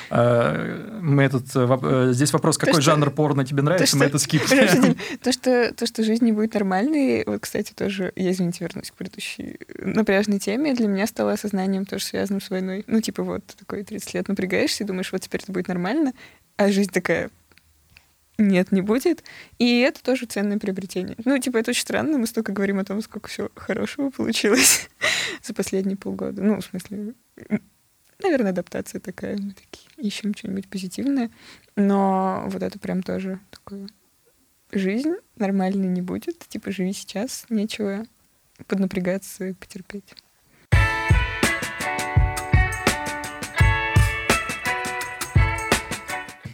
А, 0.09 0.99
мы 1.01 1.23
этот, 1.23 1.53
э, 1.55 1.79
э, 1.81 2.09
здесь 2.13 2.31
вопрос, 2.31 2.57
какой 2.57 2.75
то, 2.75 2.81
жанр 2.81 3.11
порно 3.11 3.45
тебе 3.45 3.61
нравится, 3.61 3.91
то, 3.91 3.97
мы 3.97 4.05
это 4.05 4.19
скипнем. 4.19 4.95
То 5.21 5.31
что, 5.31 5.73
то, 5.73 5.85
что 5.85 6.03
жизнь 6.03 6.23
не 6.23 6.31
будет 6.31 6.53
нормальной, 6.53 7.23
вот, 7.25 7.41
кстати, 7.41 7.73
тоже, 7.73 8.13
я, 8.15 8.31
извините, 8.31 8.63
вернусь 8.63 8.91
к 8.91 8.93
предыдущей 8.93 9.59
напряжной 9.77 10.39
теме, 10.39 10.73
для 10.73 10.87
меня 10.87 11.07
стало 11.07 11.33
осознанием 11.33 11.85
тоже 11.85 12.05
связанным 12.05 12.41
с 12.41 12.49
войной. 12.49 12.85
Ну, 12.87 13.01
типа 13.01 13.23
вот, 13.23 13.43
такой 13.59 13.83
30 13.83 14.13
лет 14.13 14.27
напрягаешься 14.27 14.83
и 14.83 14.87
думаешь, 14.87 15.11
вот 15.11 15.21
теперь 15.21 15.41
это 15.41 15.51
будет 15.51 15.67
нормально, 15.67 16.13
а 16.57 16.71
жизнь 16.71 16.91
такая, 16.91 17.29
нет, 18.37 18.71
не 18.71 18.81
будет. 18.81 19.23
И 19.57 19.79
это 19.79 20.03
тоже 20.03 20.25
ценное 20.25 20.59
приобретение. 20.59 21.15
Ну, 21.25 21.37
типа, 21.39 21.57
это 21.57 21.71
очень 21.71 21.81
странно. 21.81 22.17
Мы 22.17 22.27
столько 22.27 22.51
говорим 22.51 22.77
о 22.77 22.85
том, 22.85 23.01
сколько 23.01 23.29
всего 23.29 23.49
хорошего 23.55 24.11
получилось 24.11 24.89
за 25.43 25.53
последние 25.53 25.97
полгода. 25.97 26.41
Ну, 26.41 26.59
в 26.61 26.65
смысле, 26.65 27.13
наверное, 28.21 28.51
адаптация 28.51 29.01
такая. 29.01 29.37
Мы 29.37 29.53
такие 29.53 29.87
ищем 29.97 30.35
что-нибудь 30.35 30.67
позитивное. 30.67 31.31
Но 31.75 32.43
вот 32.47 32.61
это 32.61 32.77
прям 32.79 33.01
тоже 33.01 33.39
такое... 33.49 33.87
Жизнь 34.73 35.15
нормальной 35.37 35.87
не 35.87 36.01
будет. 36.01 36.39
Типа, 36.39 36.71
живи 36.71 36.91
сейчас, 36.91 37.45
нечего 37.49 38.05
поднапрягаться 38.67 39.47
и 39.47 39.53
потерпеть. 39.53 40.13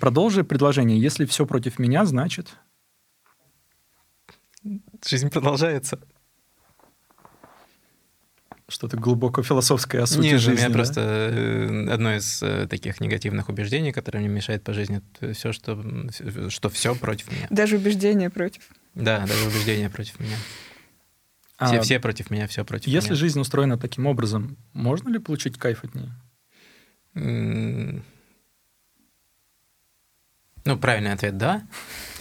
Продолжи 0.04 0.44
предложение. 0.44 1.00
Если 1.00 1.24
все 1.24 1.46
против 1.46 1.80
меня, 1.80 2.04
значит... 2.04 2.58
Жизнь 5.08 5.30
продолжается. 5.30 5.98
Что-то 8.68 8.98
глубоко 8.98 9.44
философское 9.44 10.02
о 10.02 10.06
сути 10.06 10.26
Нет, 10.26 10.42
жизни. 10.42 10.56
У 10.56 10.58
меня 10.58 10.68
да? 10.68 10.74
просто 10.74 11.02
э, 11.02 11.90
одно 11.90 12.18
из 12.18 12.44
э, 12.44 12.68
таких 12.68 13.00
негативных 13.00 13.48
убеждений, 13.48 13.94
которое 13.94 14.20
мне 14.20 14.28
мешает 14.28 14.66
по 14.66 14.74
жизни, 14.74 15.02
все, 15.32 15.54
что, 15.54 15.82
что 16.50 16.68
все 16.68 16.96
против 16.96 17.32
меня. 17.32 17.48
Даже 17.50 17.78
убеждения 17.78 18.30
против. 18.30 18.64
Да, 18.96 19.26
даже 19.26 19.48
убеждения 19.48 19.90
против 19.90 20.20
меня. 20.20 20.36
Все, 21.66 21.78
а, 21.78 21.82
все 21.82 22.02
против 22.02 22.30
меня, 22.30 22.50
все 22.50 22.66
против 22.66 22.88
если 22.88 23.08
меня. 23.08 23.14
Если 23.14 23.14
жизнь 23.14 23.40
устроена 23.40 23.78
таким 23.78 24.06
образом, 24.06 24.58
можно 24.74 25.08
ли 25.08 25.20
получить 25.20 25.58
кайф 25.58 25.86
от 25.86 25.96
нее? 25.96 28.04
Ну, 30.66 30.78
правильный 30.78 31.14
ответ— 31.14 31.38
да. 31.40 31.64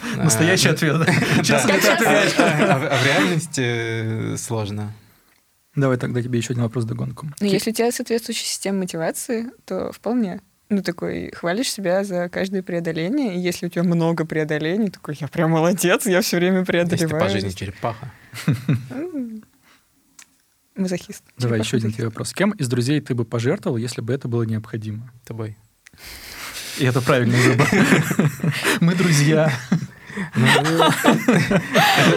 Настоящий 0.16 0.68
а, 0.68 0.72
ответ, 0.72 0.98
да? 0.98 1.06
Честно 1.42 1.74
а, 1.74 2.88
а 2.90 2.96
в 2.96 3.06
реальности 3.06 3.62
э, 3.64 4.36
сложно. 4.36 4.92
Давай 5.74 5.96
тогда 5.96 6.22
тебе 6.22 6.38
еще 6.38 6.52
один 6.52 6.64
вопрос 6.64 6.84
догонку. 6.84 7.28
Ну, 7.40 7.46
если 7.46 7.70
у 7.70 7.72
тебя 7.72 7.90
соответствующая 7.92 8.44
система 8.44 8.80
мотивации, 8.80 9.46
то 9.64 9.90
вполне. 9.92 10.40
Ну, 10.68 10.82
такой, 10.82 11.30
хвалишь 11.32 11.70
себя 11.70 12.02
за 12.02 12.28
каждое 12.28 12.62
преодоление, 12.62 13.36
и 13.36 13.38
если 13.38 13.66
у 13.66 13.68
тебя 13.68 13.82
много 13.82 14.24
преодолений, 14.24 14.90
такой, 14.90 15.16
я 15.20 15.28
прям 15.28 15.50
молодец, 15.50 16.06
я 16.06 16.20
все 16.22 16.38
время 16.38 16.64
преодолеваю. 16.64 16.98
То 16.98 17.04
есть 17.04 17.12
ты 17.12 17.20
по 17.20 17.28
жизни 17.28 17.50
черепаха. 17.50 18.12
Мазохист. 20.74 21.22
Давай 21.36 21.60
еще 21.60 21.76
один 21.76 21.92
тебе 21.92 22.06
вопрос. 22.06 22.32
Кем 22.32 22.52
из 22.52 22.68
друзей 22.68 23.00
ты 23.00 23.14
бы 23.14 23.26
пожертвовал, 23.26 23.76
если 23.76 24.00
бы 24.00 24.14
это 24.14 24.28
было 24.28 24.44
необходимо? 24.44 25.12
Тобой. 25.24 25.58
И 26.78 26.84
это 26.84 27.00
правильный 27.00 27.40
выбор. 27.40 27.68
Мы 28.80 28.94
друзья. 28.94 29.52
Ну, 30.34 30.46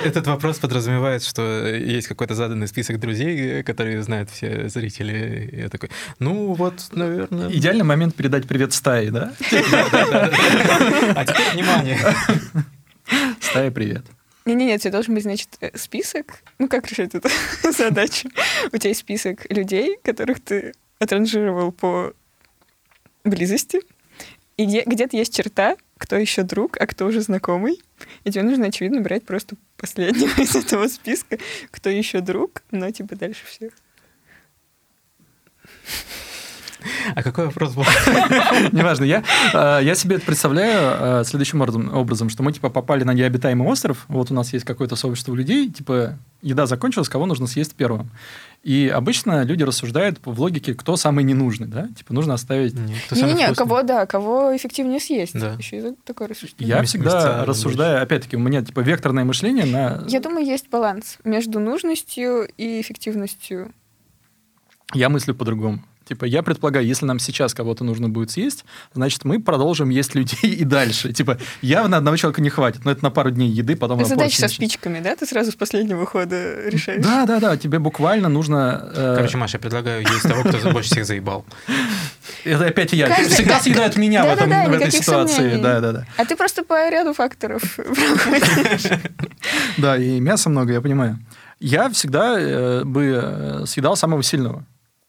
этот 0.03 0.27
вопрос 0.27 0.59
подразумевает, 0.59 1.23
что 1.23 1.67
есть 1.67 2.07
какой-то 2.07 2.35
заданный 2.35 2.67
список 2.67 2.99
друзей, 2.99 3.63
которые 3.63 4.01
знают 4.03 4.29
все 4.29 4.69
зрители. 4.69 5.49
Я 5.53 5.69
такой, 5.69 5.89
ну 6.19 6.53
вот, 6.53 6.87
наверное... 6.91 7.49
Идеальный 7.49 7.85
момент 7.85 8.15
передать 8.15 8.47
привет 8.47 8.73
стае, 8.73 9.11
да? 9.11 9.33
А 9.51 11.25
теперь 11.25 11.53
внимание. 11.53 11.99
Стая, 13.39 13.71
привет. 13.71 14.05
Не-не-не, 14.45 14.75
у 14.75 14.77
тебя 14.77 14.91
должен 14.91 15.15
быть, 15.15 15.23
значит, 15.23 15.49
э, 15.59 15.75
список. 15.75 16.43
Ну, 16.59 16.67
как 16.67 16.87
решать 16.87 17.15
эту 17.15 17.29
задачу? 17.71 18.29
У 18.71 18.77
тебя 18.77 18.89
есть 18.89 18.99
список 18.99 19.49
людей, 19.49 19.97
которых 20.03 20.39
ты 20.39 20.73
отранжировал 20.99 21.71
по 21.71 22.13
близости, 23.23 23.81
и 24.57 24.65
где, 24.65 24.83
где-то 24.85 25.17
есть 25.17 25.35
черта, 25.35 25.75
кто 25.97 26.15
еще 26.15 26.43
друг, 26.43 26.77
а 26.79 26.87
кто 26.87 27.05
уже 27.05 27.21
знакомый. 27.21 27.81
И 28.23 28.31
тебе 28.31 28.43
нужно, 28.43 28.67
очевидно, 28.67 29.01
брать 29.01 29.25
просто 29.25 29.55
последнего 29.77 30.29
из 30.41 30.55
этого 30.55 30.87
списка, 30.87 31.37
кто 31.71 31.89
еще 31.89 32.21
друг, 32.21 32.63
но 32.71 32.89
типа 32.91 33.15
дальше 33.15 33.45
всех. 33.45 33.73
А 37.15 37.23
какой 37.23 37.47
вопрос 37.47 37.73
был? 37.73 37.83
Неважно. 38.71 39.05
Я, 39.05 39.23
э, 39.53 39.79
я 39.83 39.95
себе 39.95 40.17
это 40.17 40.25
представляю 40.25 41.21
э, 41.21 41.23
следующим 41.25 41.61
образом, 41.61 42.29
что 42.29 42.43
мы 42.43 42.53
типа 42.53 42.69
попали 42.69 43.03
на 43.03 43.13
необитаемый 43.13 43.67
остров, 43.67 44.05
вот 44.07 44.31
у 44.31 44.33
нас 44.33 44.53
есть 44.53 44.65
какое-то 44.65 44.95
сообщество 44.95 45.33
людей, 45.33 45.71
типа 45.71 46.17
еда 46.41 46.67
закончилась, 46.67 47.09
кого 47.09 47.25
нужно 47.25 47.47
съесть 47.47 47.73
первым. 47.75 48.11
И 48.65 48.87
обычно 48.87 49.43
люди 49.43 49.61
рассуждают 49.61 50.19
в 50.25 50.41
логике, 50.41 50.73
кто 50.73 50.97
самый 50.97 51.23
ненужный, 51.23 51.67
да? 51.67 51.87
Типа 51.95 52.15
нужно 52.15 52.33
оставить... 52.33 52.73
Не-не-не, 52.73 53.53
кого, 53.53 53.83
да, 53.83 54.07
кого 54.07 54.55
эффективнее 54.57 54.99
съесть. 54.99 55.39
Да. 55.39 55.53
Еще 55.59 55.93
такое 56.03 56.29
рассуждение. 56.29 56.75
Я 56.75 56.81
всегда 56.81 57.45
рассуждаю, 57.45 58.01
опять-таки, 58.01 58.35
у 58.35 58.39
меня 58.39 58.65
типа 58.65 58.79
векторное 58.79 59.23
мышление 59.23 59.65
на... 59.65 60.03
Я 60.07 60.19
думаю, 60.19 60.43
есть 60.43 60.67
баланс 60.67 61.19
между 61.23 61.59
нужностью 61.59 62.47
и 62.57 62.81
эффективностью. 62.81 63.71
Я 64.95 65.09
мыслю 65.09 65.35
по-другому. 65.35 65.83
Типа, 66.05 66.25
я 66.25 66.43
предполагаю, 66.43 66.85
если 66.85 67.05
нам 67.05 67.17
сейчас 67.19 67.53
кого-то 67.53 67.83
нужно 67.83 68.09
будет 68.09 68.29
съесть, 68.29 68.63
значит, 68.93 69.25
мы 69.25 69.41
продолжим 69.41 69.89
есть 69.89 70.13
людей 70.13 70.51
и 70.51 70.63
дальше. 70.63 71.11
Типа, 71.13 71.39
явно 71.61 71.97
одного 71.97 72.15
человека 72.15 72.41
не 72.41 72.49
хватит, 72.49 72.85
но 72.85 72.91
это 72.91 73.03
на 73.03 73.09
пару 73.09 73.31
дней 73.31 73.49
еды, 73.49 73.75
потом... 73.75 74.03
Задача 74.05 74.37
со 74.37 74.47
спичками, 74.47 74.99
да? 74.99 75.15
Ты 75.15 75.25
сразу 75.25 75.51
с 75.51 75.55
последнего 75.55 76.05
хода 76.05 76.69
решаешь? 76.69 77.03
Да, 77.03 77.25
да, 77.25 77.39
да, 77.39 77.57
тебе 77.57 77.79
буквально 77.79 78.29
нужно... 78.29 78.91
Э... 78.95 79.15
Короче, 79.15 79.37
Маша, 79.37 79.57
я 79.57 79.59
предлагаю 79.59 80.01
есть 80.01 80.23
того, 80.23 80.43
кто 80.43 80.71
больше 80.71 80.91
всех 80.91 81.05
заебал. 81.05 81.45
Это 82.43 82.65
опять 82.65 82.93
я. 82.93 83.07
Каждый... 83.07 83.33
Всегда 83.33 83.59
съедают 83.59 83.95
меня 83.95 84.23
да, 84.23 84.29
в, 84.29 84.37
этом, 84.37 84.49
да, 84.49 84.65
да, 84.65 84.69
в 84.69 84.73
этой 84.73 84.91
ситуации. 84.91 85.57
Да, 85.57 85.81
да, 85.81 85.91
да. 85.91 86.05
А 86.17 86.25
ты 86.25 86.35
просто 86.35 86.63
по 86.63 86.89
ряду 86.89 87.13
факторов 87.13 87.79
Да, 89.77 89.97
и 89.97 90.19
мяса 90.19 90.49
много, 90.49 90.73
я 90.73 90.81
понимаю. 90.81 91.19
Я 91.59 91.89
всегда 91.89 92.39
э, 92.39 92.83
бы 92.83 93.19
э, 93.23 93.65
съедал 93.65 93.95
самого 93.95 94.21
сильного. 94.23 94.65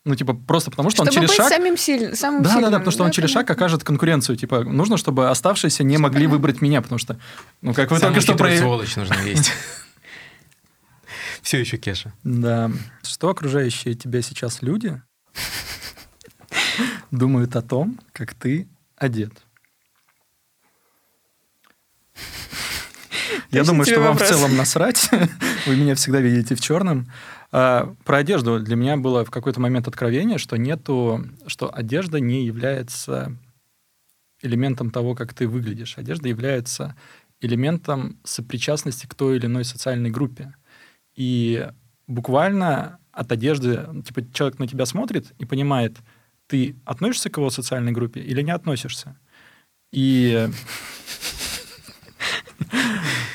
Ну, 0.06 0.14
типа, 0.14 0.34
просто 0.34 0.70
потому 0.70 0.90
что 0.90 1.04
чтобы 1.04 1.08
он 1.08 1.14
через 1.14 1.28
быть 1.30 1.36
шаг... 1.36 1.48
самим 1.48 1.76
силь... 1.76 2.14
самым 2.14 2.44
да, 2.44 2.50
сильным. 2.50 2.70
Да, 2.70 2.70
да, 2.70 2.78
потому 2.78 2.92
что 2.92 3.02
он 3.02 3.10
через 3.10 3.28
шаг 3.28 3.50
окажет 3.50 3.82
конкуренцию. 3.82 4.36
Типа, 4.36 4.62
нужно, 4.62 4.98
чтобы 4.98 5.30
оставшиеся 5.30 5.82
не 5.82 5.98
могли 5.98 6.28
выбрать 6.28 6.60
меня, 6.60 6.80
потому 6.80 7.00
что, 7.00 7.18
ну, 7.60 7.74
как 7.74 7.90
вы 7.90 7.98
только 7.98 8.20
что... 8.20 8.36
про... 8.36 8.56
сволочь 8.56 8.94
нужно 8.94 9.16
есть. 9.24 9.50
Все 11.42 11.58
еще 11.58 11.76
Кеша. 11.76 12.12
Да. 12.22 12.70
Что 13.02 13.30
окружающие 13.30 13.94
тебя 13.94 14.22
сейчас 14.22 14.62
люди 14.62 15.02
думают 17.10 17.56
о 17.56 17.62
том, 17.62 17.98
как 18.12 18.32
ты 18.34 18.68
одет? 18.96 19.32
Я 23.50 23.64
думаю, 23.64 23.86
что 23.86 24.00
вам 24.00 24.16
в 24.16 24.22
целом 24.22 24.56
насрать. 24.56 25.10
Вы 25.66 25.74
меня 25.74 25.96
всегда 25.96 26.20
видите 26.20 26.54
в 26.54 26.60
черном. 26.60 27.10
А, 27.52 27.94
про 28.04 28.18
одежду 28.18 28.60
для 28.60 28.76
меня 28.76 28.96
было 28.96 29.24
в 29.24 29.30
какой-то 29.30 29.60
момент 29.60 29.88
откровение, 29.88 30.38
что 30.38 30.56
нету, 30.56 31.24
что 31.46 31.74
одежда 31.74 32.20
не 32.20 32.44
является 32.44 33.36
элементом 34.42 34.90
того, 34.90 35.14
как 35.14 35.34
ты 35.34 35.48
выглядишь. 35.48 35.98
Одежда 35.98 36.28
является 36.28 36.96
элементом 37.40 38.18
сопричастности 38.24 39.06
к 39.06 39.14
той 39.14 39.36
или 39.36 39.46
иной 39.46 39.64
социальной 39.64 40.10
группе. 40.10 40.54
И 41.14 41.68
буквально 42.06 42.98
от 43.12 43.32
одежды, 43.32 43.86
типа, 44.06 44.30
человек 44.32 44.58
на 44.58 44.68
тебя 44.68 44.86
смотрит 44.86 45.32
и 45.38 45.44
понимает, 45.46 45.96
ты 46.46 46.76
относишься 46.84 47.30
к 47.30 47.38
его 47.38 47.50
социальной 47.50 47.92
группе 47.92 48.20
или 48.20 48.42
не 48.42 48.50
относишься. 48.50 49.16
И 49.92 50.48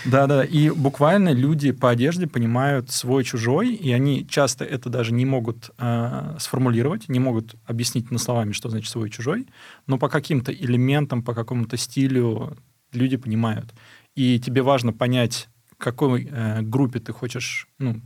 да, 0.06 0.28
да. 0.28 0.44
И 0.44 0.70
буквально 0.70 1.34
люди 1.34 1.72
по 1.72 1.90
одежде 1.90 2.28
понимают 2.28 2.92
свой-чужой, 2.92 3.74
и 3.74 3.92
они 3.92 4.28
часто 4.28 4.66
это 4.66 4.90
даже 4.90 5.14
не 5.14 5.26
могут 5.26 5.72
э, 5.78 6.36
сформулировать, 6.40 7.10
не 7.10 7.20
могут 7.20 7.56
объяснить 7.66 8.12
на 8.12 8.18
словами, 8.18 8.52
что 8.52 8.70
значит 8.70 8.90
свой-чужой, 8.90 9.48
но 9.88 9.98
по 9.98 10.10
каким-то 10.10 10.54
элементам, 10.54 11.24
по 11.24 11.34
какому-то 11.34 11.78
стилю 11.78 12.58
люди 12.92 13.18
понимают. 13.18 13.74
И 14.16 14.40
тебе 14.40 14.62
важно 14.62 14.94
понять, 14.94 15.48
какой 15.78 16.28
э, 16.30 16.62
группе 16.62 17.00
ты 17.00 17.14
хочешь, 17.14 17.68
ну, 17.78 18.02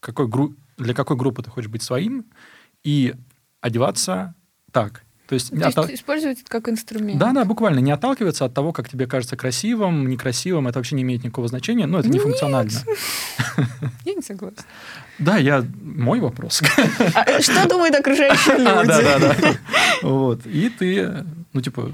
какой 0.00 0.28
гру... 0.28 0.54
для 0.76 0.94
какой 0.94 1.16
группы 1.16 1.42
ты 1.42 1.50
хочешь 1.50 1.70
быть 1.70 1.82
своим, 1.82 2.26
и 2.84 3.14
одеваться 3.60 4.34
так. 4.72 5.05
То 5.26 5.34
есть, 5.34 5.50
То 5.50 5.82
есть 5.82 6.00
использовать 6.00 6.40
это 6.40 6.48
как 6.48 6.68
инструмент. 6.68 7.18
Да, 7.18 7.32
да, 7.32 7.44
буквально. 7.44 7.80
Не 7.80 7.90
отталкиваться 7.90 8.44
от 8.44 8.54
того, 8.54 8.72
как 8.72 8.88
тебе 8.88 9.06
кажется 9.06 9.36
красивым, 9.36 10.08
некрасивым. 10.08 10.68
Это 10.68 10.78
вообще 10.78 10.94
не 10.94 11.02
имеет 11.02 11.24
никакого 11.24 11.48
значения. 11.48 11.86
Но 11.86 11.98
это 11.98 12.08
не 12.08 12.20
функционально. 12.20 12.70
Я 14.04 14.14
не 14.14 14.22
согласна. 14.22 14.62
Да, 15.18 15.38
я... 15.38 15.64
Мой 15.82 16.20
вопрос. 16.20 16.62
А 17.14 17.40
что 17.40 17.66
думают 17.68 17.94
окружающие 17.94 18.54
люди? 18.58 18.86
Да, 18.86 19.18
да, 19.18 19.34
да. 19.34 19.56
Вот. 20.02 20.46
И 20.46 20.68
ты, 20.68 21.24
ну, 21.54 21.60
типа, 21.62 21.90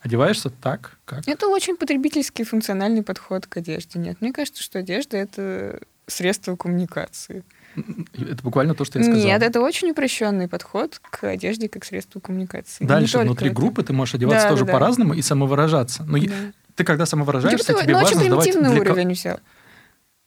одеваешься 0.00 0.50
так, 0.50 0.98
как... 1.04 1.26
Это 1.28 1.46
очень 1.48 1.76
потребительский 1.76 2.44
функциональный 2.44 3.02
подход 3.02 3.46
к 3.46 3.56
одежде. 3.58 3.98
Нет, 3.98 4.20
мне 4.20 4.32
кажется, 4.32 4.62
что 4.62 4.80
одежда— 4.80 5.16
это 5.18 5.80
средство 6.06 6.56
коммуникации. 6.56 7.44
Это 8.12 8.42
буквально 8.42 8.74
то, 8.74 8.84
что 8.84 8.98
я 8.98 9.04
сказал. 9.04 9.22
Нет, 9.22 9.42
это 9.42 9.60
очень 9.60 9.90
упрощенный 9.90 10.48
подход 10.48 10.98
к 10.98 11.24
одежде 11.24 11.68
как 11.68 11.84
средству 11.84 12.20
коммуникации. 12.20 12.84
Дальше, 12.84 13.18
внутри 13.18 13.48
это. 13.48 13.56
группы 13.56 13.82
ты 13.82 13.92
можешь 13.92 14.14
одеваться 14.14 14.44
да, 14.44 14.50
тоже 14.50 14.64
да, 14.64 14.72
по-разному 14.72 15.14
и 15.14 15.22
самовыражаться. 15.22 16.04
Но 16.04 16.18
да. 16.18 16.32
ты 16.74 16.84
когда 16.84 17.06
самовыражаешься, 17.06 17.72
ну, 17.72 17.82
тебе 17.82 17.94
ну, 17.94 18.02
важно 18.02 18.24
сдавать... 18.24 18.52
Для... 18.52 18.80
уровень 18.80 19.14
все. 19.14 19.38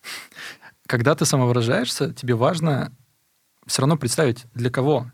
Когда 0.87 1.13
ты 1.13 1.25
самовыражаешься, 1.25 2.13
тебе 2.13 2.33
важно 2.33 2.91
все 3.67 3.81
равно 3.81 3.97
представить, 3.97 4.45
для 4.53 4.69
кого. 4.69 5.11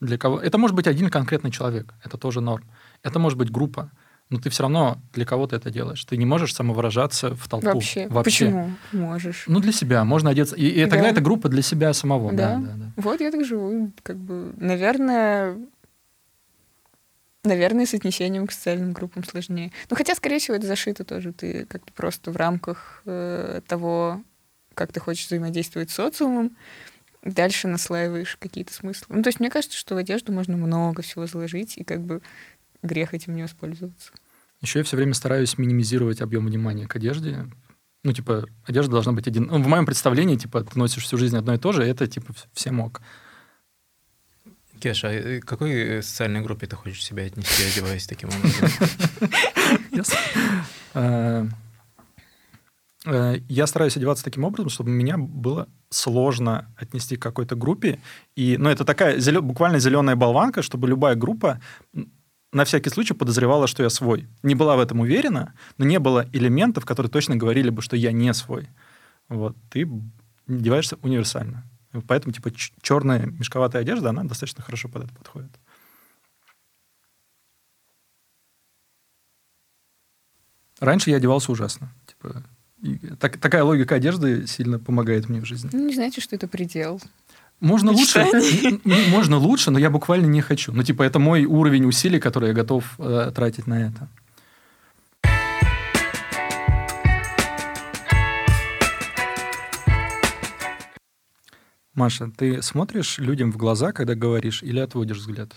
Для 0.00 0.18
кого. 0.18 0.40
Это 0.40 0.58
может 0.58 0.76
быть 0.76 0.86
один 0.86 1.08
конкретный 1.08 1.50
человек, 1.50 1.94
это 2.04 2.18
тоже 2.18 2.40
норм. 2.40 2.68
Это 3.02 3.18
может 3.18 3.38
быть 3.38 3.50
группа 3.50 3.90
но 4.32 4.38
ты 4.38 4.50
все 4.50 4.62
равно 4.62 4.98
для 5.12 5.24
кого-то 5.26 5.54
это 5.56 5.70
делаешь. 5.70 6.04
Ты 6.04 6.16
не 6.16 6.24
можешь 6.24 6.54
самовыражаться 6.54 7.34
в 7.36 7.48
толпу. 7.48 7.66
Вообще. 7.66 8.08
Вообще. 8.08 8.46
Почему? 8.46 8.70
Можешь. 8.92 9.44
Ну, 9.46 9.60
для 9.60 9.72
себя. 9.72 10.04
Можно 10.04 10.30
одеться. 10.30 10.56
И, 10.56 10.66
и 10.66 10.84
да. 10.84 10.90
тогда 10.90 11.08
это 11.10 11.20
группа 11.20 11.48
для 11.48 11.62
себя 11.62 11.92
самого. 11.92 12.32
Да. 12.32 12.56
Да, 12.56 12.60
да, 12.60 12.72
да. 12.76 12.92
Вот 12.96 13.20
я 13.20 13.30
так 13.30 13.44
живу. 13.44 13.92
Как 14.02 14.16
бы, 14.16 14.54
наверное, 14.56 15.58
наверное, 17.44 17.86
с 17.86 17.94
отнесением 17.94 18.46
к 18.46 18.52
социальным 18.52 18.92
группам 18.92 19.22
сложнее. 19.22 19.70
Ну, 19.90 19.96
хотя, 19.96 20.14
скорее 20.14 20.38
всего, 20.38 20.56
это 20.56 20.66
зашито 20.66 21.04
тоже. 21.04 21.32
Ты 21.32 21.66
как-то 21.66 21.92
просто 21.92 22.30
в 22.30 22.36
рамках 22.36 23.02
э, 23.04 23.60
того, 23.66 24.22
как 24.74 24.92
ты 24.92 25.00
хочешь 25.00 25.26
взаимодействовать 25.26 25.90
с 25.90 25.94
социумом, 25.94 26.56
дальше 27.22 27.68
наслаиваешь 27.68 28.36
какие-то 28.40 28.72
смыслы. 28.72 29.16
Ну, 29.16 29.22
то 29.22 29.28
есть 29.28 29.40
мне 29.40 29.50
кажется, 29.50 29.76
что 29.76 29.94
в 29.94 29.98
одежду 29.98 30.32
можно 30.32 30.56
много 30.56 31.02
всего 31.02 31.26
заложить, 31.26 31.76
и 31.76 31.84
как 31.84 32.00
бы 32.00 32.22
грех 32.82 33.14
этим 33.14 33.36
не 33.36 33.42
воспользоваться. 33.42 34.12
Еще 34.62 34.78
я 34.78 34.84
все 34.84 34.96
время 34.96 35.12
стараюсь 35.12 35.58
минимизировать 35.58 36.22
объем 36.22 36.46
внимания 36.46 36.86
к 36.86 36.94
одежде. 36.96 37.50
Ну, 38.04 38.12
типа, 38.12 38.46
одежда 38.64 38.92
должна 38.92 39.12
быть 39.12 39.26
один... 39.26 39.46
Ну, 39.46 39.62
в 39.62 39.66
моем 39.66 39.86
представлении, 39.86 40.36
типа, 40.36 40.62
ты 40.64 40.78
носишь 40.78 41.04
всю 41.04 41.18
жизнь 41.18 41.36
одно 41.36 41.54
и 41.54 41.58
то 41.58 41.72
же, 41.72 41.84
и 41.84 41.90
это, 41.90 42.06
типа, 42.06 42.32
всем 42.52 42.80
ок. 42.80 43.02
Кеша, 44.80 45.08
а 45.08 45.40
к 45.40 45.44
какой 45.44 45.72
э, 45.72 46.02
социальной 46.02 46.40
группе 46.40 46.66
ты 46.66 46.74
хочешь 46.74 47.04
себя 47.04 47.24
отнести, 47.24 47.62
одеваясь 47.64 48.06
таким 48.06 48.30
образом? 48.30 48.68
Э, 50.94 51.46
э, 53.06 53.36
я 53.48 53.66
стараюсь 53.66 53.96
одеваться 53.96 54.24
таким 54.24 54.44
образом, 54.44 54.68
чтобы 54.68 54.90
меня 54.90 55.16
было 55.16 55.66
сложно 55.88 56.70
отнести 56.76 57.16
к 57.16 57.22
какой-то 57.22 57.56
группе. 57.56 57.98
И, 58.36 58.58
ну, 58.58 58.68
это 58.68 58.84
такая 58.84 59.18
буквально 59.40 59.78
зеленая 59.78 60.16
болванка, 60.16 60.60
чтобы 60.60 60.88
любая 60.88 61.14
группа 61.14 61.60
на 62.52 62.64
всякий 62.64 62.90
случай 62.90 63.14
подозревала, 63.14 63.66
что 63.66 63.82
я 63.82 63.90
свой. 63.90 64.28
Не 64.42 64.54
была 64.54 64.76
в 64.76 64.80
этом 64.80 65.00
уверена, 65.00 65.54
но 65.78 65.86
не 65.86 65.98
было 65.98 66.28
элементов, 66.32 66.84
которые 66.84 67.10
точно 67.10 67.36
говорили 67.36 67.70
бы, 67.70 67.82
что 67.82 67.96
я 67.96 68.12
не 68.12 68.32
свой. 68.34 68.68
Вот. 69.28 69.56
Ты 69.70 69.88
одеваешься 70.46 70.96
универсально. 71.02 71.64
Поэтому, 72.06 72.32
типа, 72.32 72.50
черная 72.82 73.26
мешковатая 73.26 73.82
одежда, 73.82 74.10
она 74.10 74.24
достаточно 74.24 74.62
хорошо 74.62 74.88
под 74.88 75.04
это 75.04 75.14
подходит. 75.14 75.50
Раньше 80.80 81.10
я 81.10 81.16
одевался 81.16 81.52
ужасно. 81.52 81.92
Типа, 82.06 82.42
так, 83.20 83.38
такая 83.38 83.62
логика 83.62 83.94
одежды 83.94 84.46
сильно 84.46 84.78
помогает 84.78 85.28
мне 85.28 85.40
в 85.40 85.44
жизни. 85.44 85.70
Ну, 85.72 85.86
не 85.86 85.94
знаете, 85.94 86.20
что 86.20 86.34
это 86.34 86.48
предел. 86.48 87.00
Можно 87.62 87.92
лучше, 87.92 88.26
можно 88.84 89.36
лучше, 89.36 89.70
но 89.70 89.78
я 89.78 89.88
буквально 89.88 90.26
не 90.26 90.40
хочу. 90.40 90.72
Ну, 90.72 90.82
типа, 90.82 91.04
это 91.04 91.20
мой 91.20 91.44
уровень 91.44 91.84
усилий, 91.84 92.18
который 92.18 92.48
я 92.48 92.54
готов 92.54 92.96
э, 92.98 93.30
тратить 93.32 93.68
на 93.68 93.86
это. 93.86 94.08
Маша, 101.94 102.32
ты 102.36 102.62
смотришь 102.62 103.18
людям 103.18 103.52
в 103.52 103.56
глаза, 103.56 103.92
когда 103.92 104.16
говоришь, 104.16 104.64
или 104.64 104.80
отводишь 104.80 105.18
взгляд? 105.18 105.54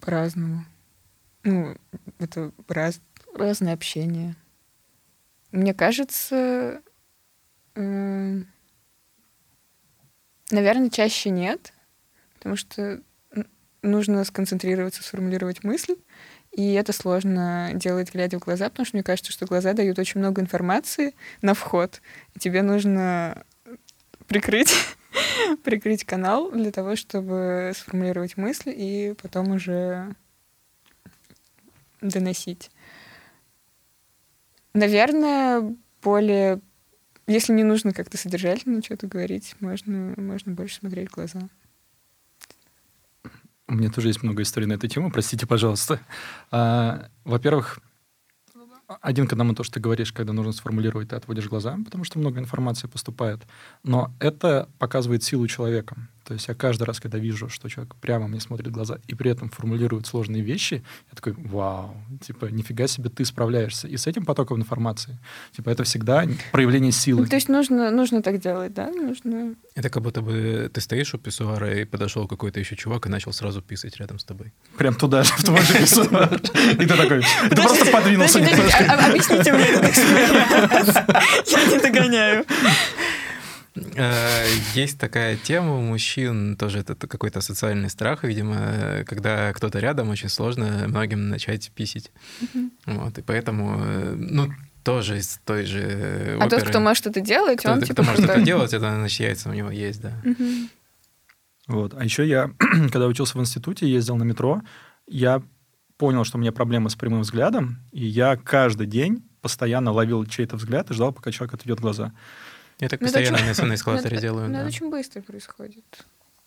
По-разному. 0.00 0.64
Ну, 1.44 1.76
это 2.18 2.52
раз, 2.68 3.02
разное 3.34 3.74
общение. 3.74 4.34
Мне 5.50 5.74
кажется, 5.74 6.80
э, 7.74 8.42
Наверное, 10.52 10.90
чаще 10.90 11.30
нет, 11.30 11.72
потому 12.34 12.56
что 12.56 13.00
нужно 13.80 14.22
сконцентрироваться, 14.22 15.02
сформулировать 15.02 15.64
мысль, 15.64 15.96
и 16.52 16.74
это 16.74 16.92
сложно 16.92 17.70
делать, 17.72 18.12
глядя 18.12 18.38
в 18.38 18.42
глаза, 18.42 18.68
потому 18.68 18.84
что 18.84 18.96
мне 18.96 19.02
кажется, 19.02 19.32
что 19.32 19.46
глаза 19.46 19.72
дают 19.72 19.98
очень 19.98 20.20
много 20.20 20.42
информации 20.42 21.14
на 21.40 21.54
вход, 21.54 22.02
и 22.34 22.38
тебе 22.38 22.60
нужно 22.60 23.46
прикрыть, 24.26 24.74
прикрыть 25.64 26.04
канал 26.04 26.50
для 26.50 26.70
того, 26.70 26.96
чтобы 26.96 27.72
сформулировать 27.74 28.36
мысль 28.36 28.74
и 28.76 29.14
потом 29.22 29.52
уже 29.52 30.14
доносить. 32.02 32.70
Наверное, 34.74 35.74
более 36.02 36.60
если 37.26 37.52
не 37.52 37.64
нужно 37.64 37.92
как-то 37.92 38.16
содержательно 38.16 38.82
что-то 38.82 39.06
говорить, 39.06 39.54
можно, 39.60 40.14
можно 40.16 40.52
больше 40.52 40.76
смотреть 40.76 41.10
в 41.10 41.14
глаза. 41.14 41.40
У 43.68 43.74
меня 43.74 43.90
тоже 43.90 44.08
есть 44.08 44.22
много 44.22 44.42
историй 44.42 44.66
на 44.66 44.74
эту 44.74 44.88
тему, 44.88 45.10
простите, 45.10 45.46
пожалуйста. 45.46 46.00
А, 46.50 47.08
во-первых, 47.24 47.80
один 49.00 49.26
к 49.26 49.32
одному 49.32 49.54
то, 49.54 49.64
что 49.64 49.74
ты 49.74 49.80
говоришь, 49.80 50.12
когда 50.12 50.32
нужно 50.32 50.52
сформулировать, 50.52 51.08
ты 51.10 51.16
отводишь 51.16 51.48
глаза, 51.48 51.78
потому 51.84 52.04
что 52.04 52.18
много 52.18 52.40
информации 52.40 52.88
поступает. 52.88 53.40
Но 53.82 54.12
это 54.18 54.68
показывает 54.78 55.22
силу 55.22 55.46
человека. 55.46 55.96
То 56.24 56.34
есть 56.34 56.48
я 56.48 56.54
каждый 56.54 56.84
раз, 56.84 57.00
когда 57.00 57.18
вижу, 57.18 57.48
что 57.48 57.68
человек 57.68 57.94
прямо 57.96 58.28
мне 58.28 58.40
смотрит 58.40 58.68
в 58.68 58.70
глаза 58.70 58.98
и 59.06 59.14
при 59.14 59.30
этом 59.30 59.48
формулирует 59.50 60.06
сложные 60.06 60.42
вещи, 60.42 60.82
я 61.10 61.14
такой, 61.14 61.32
вау, 61.32 61.96
типа, 62.24 62.46
нифига 62.46 62.86
себе 62.86 63.10
ты 63.10 63.24
справляешься. 63.24 63.88
И 63.88 63.96
с 63.96 64.06
этим 64.06 64.24
потоком 64.24 64.58
информации, 64.58 65.18
типа, 65.56 65.70
это 65.70 65.84
всегда 65.84 66.26
проявление 66.52 66.92
силы. 66.92 67.22
Ну, 67.22 67.26
то 67.26 67.36
есть 67.36 67.48
нужно, 67.48 67.90
нужно 67.90 68.22
так 68.22 68.40
делать, 68.40 68.72
да? 68.74 68.88
Нужно... 68.90 69.54
Это 69.74 69.90
как 69.90 70.02
будто 70.02 70.22
бы 70.22 70.70
ты 70.72 70.80
стоишь 70.80 71.14
у 71.14 71.18
писсуара, 71.18 71.80
и 71.80 71.84
подошел 71.84 72.28
какой-то 72.28 72.60
еще 72.60 72.76
чувак 72.76 73.06
и 73.06 73.08
начал 73.08 73.32
сразу 73.32 73.62
писать 73.62 73.96
рядом 73.96 74.18
с 74.18 74.24
тобой. 74.24 74.52
Прям 74.76 74.94
туда 74.94 75.22
же, 75.24 75.32
в 75.32 75.44
твой 75.44 75.62
же 75.62 75.74
писсуар. 75.74 76.34
И 76.34 76.86
ты 76.86 76.86
такой, 76.86 77.22
ты 77.48 77.56
просто 77.56 77.86
подвинулся 77.90 78.40
немножко. 78.40 78.84
А, 78.88 78.94
а, 78.94 79.10
объясните 79.10 79.52
мне. 79.52 79.66
Я 81.46 81.64
не 81.66 81.78
догоняю. 81.80 82.44
Э, 83.74 84.44
есть 84.74 84.98
такая 84.98 85.36
тема 85.36 85.76
у 85.78 85.80
мужчин, 85.80 86.56
тоже 86.56 86.80
это 86.80 86.94
какой-то 86.94 87.40
социальный 87.40 87.88
страх, 87.88 88.24
видимо, 88.24 89.04
когда 89.06 89.52
кто-то 89.52 89.78
рядом, 89.78 90.10
очень 90.10 90.28
сложно 90.28 90.84
многим 90.88 91.28
начать 91.28 91.70
писить. 91.72 92.10
Вот, 92.86 93.18
и 93.18 93.22
поэтому, 93.22 93.76
э, 93.80 94.14
ну, 94.16 94.50
тоже 94.84 95.18
из 95.18 95.40
той 95.44 95.64
же 95.64 96.36
А 96.40 96.48
тот, 96.48 96.64
кто 96.64 96.80
может 96.80 97.06
это 97.06 97.20
делать, 97.20 97.60
кто, 97.60 97.72
он 97.72 97.78
кто 97.78 97.86
типа... 97.86 98.02
может 98.02 98.24
это 98.24 98.40
делать, 98.42 98.72
это 98.72 98.94
значит 98.94 99.20
яйца 99.20 99.48
у 99.48 99.52
него 99.52 99.70
есть, 99.70 100.00
да. 100.02 100.12
Вот. 101.68 101.94
А 101.94 102.04
еще 102.04 102.26
я, 102.26 102.50
когда 102.58 103.06
учился 103.06 103.38
в 103.38 103.40
институте, 103.40 103.88
ездил 103.88 104.16
на 104.16 104.24
метро, 104.24 104.62
я 105.06 105.42
понял, 105.96 106.24
что 106.24 106.36
у 106.36 106.40
меня 106.40 106.52
проблемы 106.52 106.90
с 106.90 106.96
прямым 106.96 107.20
взглядом, 107.20 107.78
и 107.92 108.04
я 108.04 108.36
каждый 108.36 108.88
день 108.88 109.22
постоянно 109.40 109.92
ловил 109.92 110.24
чей-то 110.26 110.56
взгляд 110.56 110.90
и 110.90 110.94
ждал, 110.94 111.12
пока 111.12 111.30
человек 111.30 111.54
отведет 111.54 111.80
глаза. 111.80 112.12
Я 112.82 112.88
так 112.88 113.00
Ну, 113.00 113.06
это 113.06 113.12
постоянно 113.14 113.68
на, 113.68 113.74
эскалаторе 113.76 114.16
Ну, 114.16 114.20
делаю. 114.20 114.46
Ну, 114.48 114.52
да. 114.54 114.58
это 114.58 114.68
очень 114.68 114.90
быстро 114.90 115.22
происходит. 115.22 115.84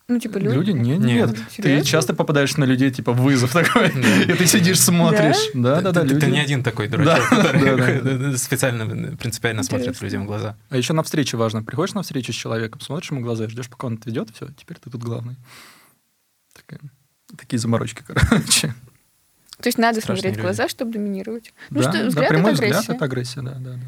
Ну, 0.09 0.19
типа 0.19 0.37
люди. 0.37 0.53
Люди? 0.53 0.71
Нет, 0.71 0.99
Нет. 0.99 1.29
нет. 1.29 1.37
Ты 1.55 1.81
часто 1.83 2.13
попадаешь 2.13 2.57
на 2.57 2.65
людей, 2.65 2.91
типа, 2.91 3.13
вызов 3.13 3.53
такой, 3.53 3.87
и 4.27 4.33
ты 4.33 4.45
сидишь, 4.45 4.81
смотришь. 4.81 5.49
Да, 5.53 5.79
да, 5.79 5.93
да, 5.93 6.01
ты, 6.01 6.29
не 6.29 6.39
один 6.41 6.61
такой 6.61 6.89
дурачок, 6.89 7.29
Да, 7.29 7.37
который 7.37 8.01
да, 8.01 8.17
да. 8.31 8.37
специально, 8.37 9.15
принципиально 9.15 9.63
смотрит 9.63 9.99
людям 10.01 10.23
в 10.23 10.27
глаза. 10.27 10.57
А 10.69 10.75
еще 10.77 10.91
на 10.91 11.03
встрече 11.03 11.37
важно. 11.37 11.63
Приходишь 11.63 11.95
на 11.95 12.03
встречу 12.03 12.33
с 12.33 12.35
человеком, 12.35 12.81
смотришь 12.81 13.11
ему 13.11 13.21
в 13.21 13.23
глаза, 13.23 13.45
и 13.45 13.47
ждешь, 13.47 13.69
пока 13.69 13.87
он 13.87 13.93
отведет, 13.93 14.29
все, 14.35 14.49
теперь 14.57 14.77
ты 14.77 14.89
тут 14.89 15.01
главный. 15.01 15.37
Такие 17.37 17.59
заморочки, 17.59 18.03
короче. 18.05 18.75
То 19.61 19.67
есть 19.69 19.77
надо 19.77 20.01
смотреть 20.01 20.35
в 20.35 20.41
глаза, 20.41 20.67
чтобы 20.67 20.91
доминировать. 20.91 21.53
Ну, 21.69 21.81
да, 21.81 21.91
что, 21.93 22.05
взгляд 22.07 22.29
прямой 22.29 22.51
это 22.51 22.59
агрессия. 22.59 22.79
взгляд— 22.79 22.95
это 22.97 23.05
агрессия, 23.05 23.41
да, 23.41 23.53
да, 23.53 23.71
да. 23.71 23.79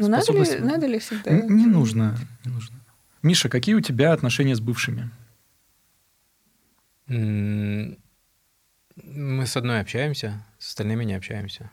Ну, 0.00 0.08
надо 0.08 0.32
ли, 0.32 0.58
надо 0.60 0.86
ли 0.86 0.98
всегда? 0.98 1.30
Не 1.30 1.66
нужно, 1.66 2.16
не 2.44 2.52
нужно. 2.52 2.76
Миша, 3.22 3.48
какие 3.48 3.74
у 3.74 3.80
тебя 3.80 4.12
отношения 4.12 4.56
с 4.56 4.60
бывшими? 4.60 5.10
Мы 7.06 7.96
с 9.46 9.56
одной 9.56 9.80
общаемся, 9.80 10.44
с 10.58 10.68
остальными 10.68 11.04
не 11.04 11.14
общаемся. 11.14 11.70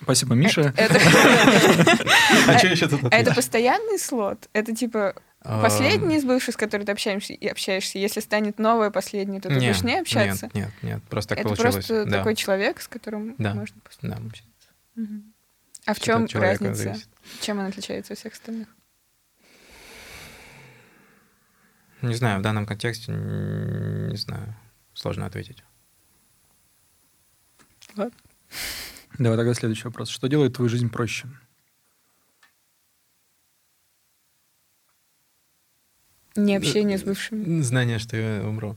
Спасибо, 0.00 0.34
Миша. 0.34 0.72
Это, 0.76 0.94
А 2.48 2.58
что 2.58 2.66
еще 2.68 2.88
тут 2.88 3.00
а 3.04 3.16
это 3.16 3.34
постоянный 3.34 3.98
слот? 3.98 4.48
Это 4.52 4.74
типа 4.74 5.14
А, 5.40 5.62
последний 5.62 6.16
из 6.16 6.24
бывших, 6.24 6.54
с 6.54 6.56
которым 6.56 6.84
ты 6.86 6.92
общаешься 6.92 7.32
и 7.32 7.46
общаешься. 7.46 7.98
Если 7.98 8.20
станет 8.20 8.58
новое 8.58 8.90
последнее, 8.90 9.40
то 9.40 9.48
ты 9.48 9.54
Не, 9.54 9.68
будешь 9.68 9.82
не 9.82 9.98
общаться. 10.00 10.50
Нет, 10.52 10.70
нет, 10.82 10.82
нет, 10.82 11.02
просто 11.04 11.36
так 11.36 11.38
это 11.38 11.48
получилось. 11.48 11.74
просто 11.74 12.04
да. 12.06 12.18
такой 12.18 12.34
человек, 12.34 12.80
с 12.80 12.88
которым 12.88 13.34
можно 13.38 13.80
постоянно 13.82 14.26
общаться. 14.26 14.50
А 15.86 15.94
в 15.94 16.00
чем 16.00 16.26
разница? 16.32 16.74
зависит. 16.74 17.08
Чем 17.40 17.58
она 17.58 17.68
отличается 17.68 18.12
от 18.14 18.18
всех 18.18 18.32
остальных? 18.32 18.68
Не 22.02 22.14
знаю, 22.14 22.40
в 22.40 22.42
данном 22.42 22.66
контексте 22.66 23.12
не 23.12 24.16
знаю. 24.16 24.54
Сложно 24.94 25.26
ответить. 25.26 25.64
Давай 29.18 29.38
тогда 29.38 29.54
следующий 29.54 29.84
вопрос. 29.84 30.08
Что 30.08 30.26
делает 30.28 30.54
твою 30.54 30.68
жизнь 30.68 30.90
проще? 30.90 31.28
Не 36.36 36.56
общение 36.56 36.98
с 36.98 37.04
бывшими. 37.04 37.60
Знание, 37.60 37.98
что 37.98 38.16
я 38.16 38.42
умру. 38.46 38.76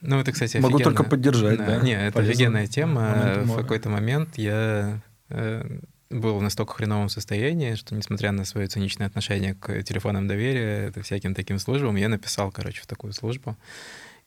Ну, 0.00 0.18
это, 0.18 0.32
кстати, 0.32 0.56
Могу 0.58 0.78
только 0.78 1.04
поддержать, 1.04 1.58
да. 1.58 1.80
Не, 1.80 1.92
это 1.92 2.14
Полезно. 2.14 2.32
офигенная 2.32 2.66
тема. 2.66 3.00
Момент 3.02 3.50
В 3.50 3.56
какой-то 3.56 3.88
момент 3.88 4.36
я 4.36 5.00
э, 5.02 5.15
был 5.28 6.38
в 6.38 6.42
настолько 6.42 6.74
хреновом 6.74 7.08
состоянии, 7.08 7.74
что, 7.74 7.94
несмотря 7.94 8.32
на 8.32 8.44
свое 8.44 8.68
циничное 8.68 9.06
отношение 9.06 9.54
к 9.54 9.82
телефонам 9.82 10.28
доверия, 10.28 10.88
это 10.88 11.02
всяким 11.02 11.34
таким 11.34 11.58
службам, 11.58 11.96
я 11.96 12.08
написал, 12.08 12.52
короче, 12.52 12.82
в 12.82 12.86
такую 12.86 13.12
службу. 13.12 13.56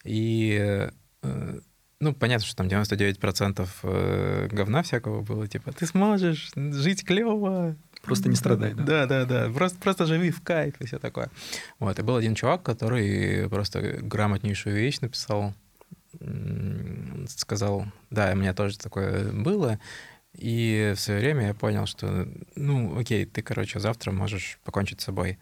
И, 0.04 0.90
э, 1.22 1.60
ну, 2.00 2.14
понятно, 2.14 2.46
что 2.46 2.56
там 2.58 2.68
99% 2.68 3.68
э, 3.84 4.48
говна 4.52 4.84
всякого 4.84 5.22
было, 5.22 5.48
типа, 5.48 5.72
ты 5.72 5.86
сможешь 5.86 6.52
жить 6.56 7.06
клево, 7.06 7.76
Просто 8.02 8.30
не 8.30 8.36
страдай, 8.36 8.74
да? 8.74 8.84
да, 8.84 9.06
да, 9.06 9.26
да. 9.26 9.50
Просто, 9.54 9.78
просто 9.78 10.06
живи 10.06 10.32
в 10.32 10.42
кайф 10.42 10.76
и 10.80 10.86
все 10.86 11.00
такое. 11.00 11.30
Вот. 11.80 12.00
И 12.00 12.02
был 12.02 12.16
один 12.16 12.34
чувак, 12.34 12.64
который 12.64 13.50
просто 13.50 13.82
грамотнейшую 14.02 14.76
вещь 14.76 15.02
написал. 15.02 15.54
Сказал, 17.28 17.86
да, 18.10 18.32
у 18.34 18.38
меня 18.38 18.54
тоже 18.54 18.78
такое 18.78 19.32
было. 19.32 19.80
И 20.34 20.94
в 20.96 21.00
свое 21.00 21.20
время 21.20 21.48
я 21.48 21.54
понял, 21.54 21.86
что, 21.86 22.28
ну, 22.56 22.98
окей, 23.00 23.26
ты, 23.26 23.42
короче, 23.42 23.80
завтра 23.80 24.12
можешь 24.12 24.60
покончить 24.64 25.02
с 25.02 25.06
собой. 25.06 25.40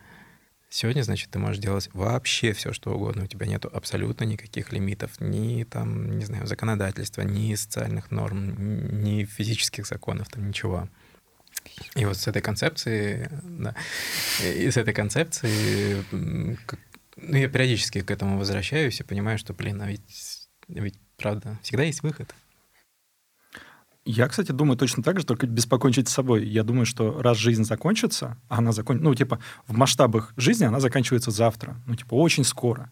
Сегодня, 0.70 1.02
значит, 1.02 1.30
ты 1.30 1.40
можешь 1.40 1.62
делать 1.62 1.90
вообще 1.94 2.52
все, 2.54 2.74
что 2.74 2.94
угодно. 2.94 3.24
У 3.24 3.28
тебя 3.28 3.46
нету 3.46 3.70
абсолютно 3.72 4.26
никаких 4.26 4.74
лимитов, 4.74 5.20
ни 5.22 5.64
там, 5.64 6.18
не 6.18 6.26
знаю, 6.26 6.46
законодательства, 6.46 7.22
ни 7.22 7.56
социальных 7.56 8.12
норм, 8.12 9.02
ни 9.02 9.24
физических 9.24 9.86
законов, 9.86 10.30
там 10.30 10.48
ничего. 10.48 10.90
И 11.96 12.06
вот 12.06 12.18
с 12.18 12.28
этой 12.28 12.42
концепции, 12.42 13.30
да, 13.44 13.76
и 14.44 14.70
с 14.70 14.78
этой 14.78 14.94
концепции, 14.94 16.04
ну, 16.12 17.38
я 17.38 17.50
периодически 17.50 18.02
к 18.02 18.12
этому 18.12 18.38
возвращаюсь 18.38 19.00
и 19.00 19.04
понимаю, 19.04 19.38
что, 19.38 19.54
блин, 19.54 19.82
а 19.82 19.88
ведь, 19.88 20.48
ведь 20.68 21.00
правда, 21.18 21.58
всегда 21.64 21.84
есть 21.84 22.04
выход. 22.04 22.34
Я, 24.10 24.28
кстати, 24.30 24.52
думаю 24.54 24.78
точно 24.78 25.04
так 25.04 25.20
же, 25.20 25.26
только 25.26 25.48
без 25.48 25.66
покончить 25.66 26.08
с 26.08 26.14
собой. 26.14 26.46
Я 26.48 26.64
думаю, 26.64 26.86
что 26.86 27.22
раз 27.22 27.38
жизнь 27.38 27.66
закончится, 27.66 28.38
а 28.48 28.60
она 28.60 28.72
закончится, 28.72 29.04
ну, 29.10 29.14
типа, 29.16 29.40
в 29.68 29.76
масштабах 29.78 30.34
жизни 30.38 30.64
она 30.66 30.80
заканчивается 30.80 31.30
завтра, 31.32 31.76
ну, 31.86 31.96
типа, 31.96 32.14
очень 32.16 32.46
скоро, 32.46 32.90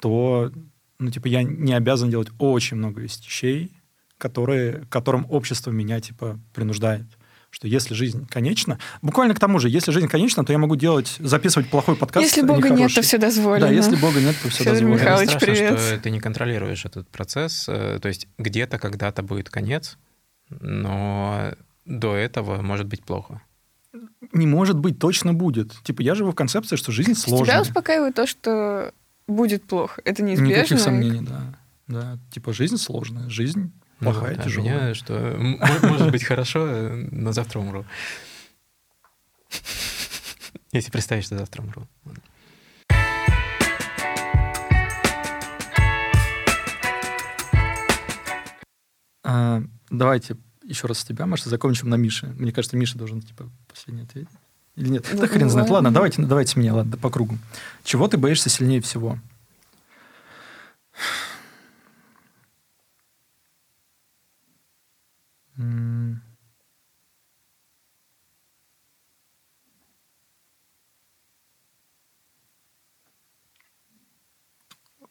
то, 0.00 0.52
ну, 0.98 1.10
типа, 1.10 1.28
я 1.28 1.42
не 1.42 1.72
обязан 1.72 2.10
делать 2.10 2.28
очень 2.38 2.76
много 2.76 3.00
вещей, 3.00 3.72
которые, 4.18 4.84
которым 4.90 5.26
общество 5.30 5.70
меня, 5.70 6.00
типа, 6.00 6.38
принуждает. 6.52 7.06
Что 7.50 7.66
если 7.66 7.94
жизнь 7.94 8.26
конечна... 8.28 8.78
Буквально 9.00 9.34
к 9.34 9.38
тому 9.40 9.58
же, 9.58 9.70
если 9.70 9.90
жизнь 9.90 10.08
конечна, 10.08 10.44
то 10.44 10.52
я 10.52 10.58
могу 10.58 10.76
делать, 10.76 11.16
записывать 11.18 11.70
плохой 11.70 11.96
подкаст. 11.96 12.22
Если 12.26 12.42
Бога 12.42 12.68
нет, 12.68 12.94
то 12.94 13.00
все 13.00 13.16
дозволено. 13.16 13.68
Да, 13.68 13.72
если 13.72 13.96
Бога 13.96 14.20
нет, 14.20 14.36
то 14.42 14.50
все 14.50 14.64
Фёдор 14.64 14.74
дозволено. 14.74 14.98
Михайлович, 15.00 15.30
Это 15.30 15.38
страшно, 15.38 15.64
привет. 15.64 15.80
что 15.80 15.98
ты 15.98 16.10
не 16.10 16.20
контролируешь 16.20 16.84
этот 16.84 17.08
процесс. 17.08 17.66
э, 17.66 17.98
То 18.02 18.08
есть 18.08 18.28
где-то 18.36 18.78
когда-то 18.78 19.22
будет 19.22 19.48
конец, 19.48 19.96
но 20.50 21.54
до 21.84 22.14
этого 22.14 22.62
может 22.62 22.86
быть 22.86 23.04
плохо. 23.04 23.42
Не 24.32 24.46
может 24.46 24.78
быть, 24.78 24.98
точно 24.98 25.32
будет. 25.32 25.72
Типа, 25.82 26.02
я 26.02 26.14
живу 26.14 26.32
в 26.32 26.34
концепции, 26.34 26.76
что 26.76 26.92
жизнь 26.92 27.14
сложная. 27.14 27.46
Тебя 27.46 27.62
успокаивает 27.62 28.14
то, 28.14 28.26
что 28.26 28.92
будет 29.26 29.64
плохо. 29.64 30.02
Это 30.04 30.22
неизбежно. 30.22 30.52
Никаких 30.52 30.80
сомнений, 30.80 31.26
да. 31.26 31.54
Да, 31.86 32.18
типа 32.30 32.52
жизнь 32.52 32.76
сложная, 32.76 33.30
жизнь 33.30 33.72
Ну 34.00 34.12
плохая, 34.12 34.34
вот, 34.36 34.40
а 34.40 34.44
тяжелая. 34.44 34.74
меня, 34.84 34.94
что 34.94 35.36
может 35.82 36.10
быть 36.10 36.22
хорошо, 36.22 36.66
э, 36.66 37.08
но 37.10 37.32
завтра 37.32 37.60
умру. 37.60 37.86
Если 40.72 40.90
представить, 40.90 41.24
что 41.24 41.38
завтра 41.38 41.62
умру. 41.62 41.86
А, 49.24 49.62
давайте 49.90 50.36
еще 50.62 50.86
раз 50.86 50.98
с 50.98 51.04
тебя, 51.04 51.26
Маша, 51.26 51.48
закончим 51.48 51.88
на 51.88 51.94
Мише. 51.94 52.26
Мне 52.38 52.52
кажется, 52.52 52.76
Миша 52.76 52.98
должен, 52.98 53.22
типа, 53.22 53.50
последний 53.68 54.02
ответить. 54.02 54.28
Или 54.76 54.88
нет? 54.90 55.08
Да 55.10 55.22
ну, 55.22 55.26
хрен 55.26 55.50
знает. 55.50 55.70
Ладно, 55.70 55.90
давайте, 55.90 56.22
давайте 56.22 56.60
меня, 56.60 56.74
ладно, 56.74 56.96
по 56.96 57.10
кругу. 57.10 57.36
Чего 57.82 58.06
ты 58.06 58.16
боишься 58.16 58.48
сильнее 58.50 58.80
всего? 58.80 59.18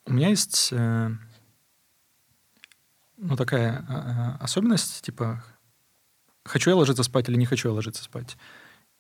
У 0.07 0.13
меня 0.13 0.29
есть 0.29 0.69
э, 0.71 1.09
ну, 3.17 3.35
такая 3.35 3.85
э, 3.87 4.43
особенность, 4.43 5.01
типа, 5.01 5.43
хочу 6.45 6.69
я 6.69 6.75
ложиться 6.75 7.03
спать 7.03 7.29
или 7.29 7.35
не 7.35 7.45
хочу 7.45 7.69
я 7.69 7.73
ложиться 7.73 8.03
спать. 8.03 8.37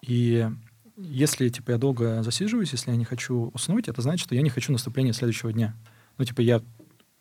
И 0.01 0.49
если, 0.97 1.49
типа, 1.49 1.71
я 1.71 1.77
долго 1.77 2.23
засиживаюсь, 2.23 2.71
если 2.71 2.91
я 2.91 2.97
не 2.97 3.05
хочу 3.05 3.51
уснуть, 3.53 3.87
это 3.87 4.01
значит, 4.01 4.25
что 4.25 4.35
я 4.35 4.41
не 4.41 4.49
хочу 4.49 4.71
наступления 4.71 5.13
следующего 5.13 5.53
дня. 5.53 5.75
Ну, 6.17 6.25
типа, 6.25 6.41
я 6.41 6.61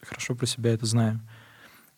хорошо 0.02 0.34
про 0.34 0.46
себя 0.46 0.72
это 0.72 0.86
знаю. 0.86 1.20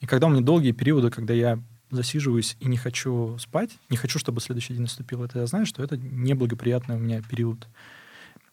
И 0.01 0.07
когда 0.07 0.27
у 0.27 0.31
меня 0.31 0.43
долгие 0.43 0.73
периоды, 0.73 1.11
когда 1.11 1.35
я 1.35 1.61
засиживаюсь 1.91 2.57
и 2.61 2.69
не 2.69 2.77
хочу 2.77 3.39
спать, 3.39 3.71
не 3.89 3.97
хочу, 3.97 4.19
чтобы 4.19 4.41
следующий 4.41 4.75
день 4.75 4.83
наступил, 4.83 5.25
это 5.25 5.39
я 5.41 5.47
знаю, 5.47 5.67
что 5.67 5.83
это 5.83 5.97
неблагоприятный 5.97 6.97
у 6.97 6.99
меня 6.99 7.23
период. 7.23 7.67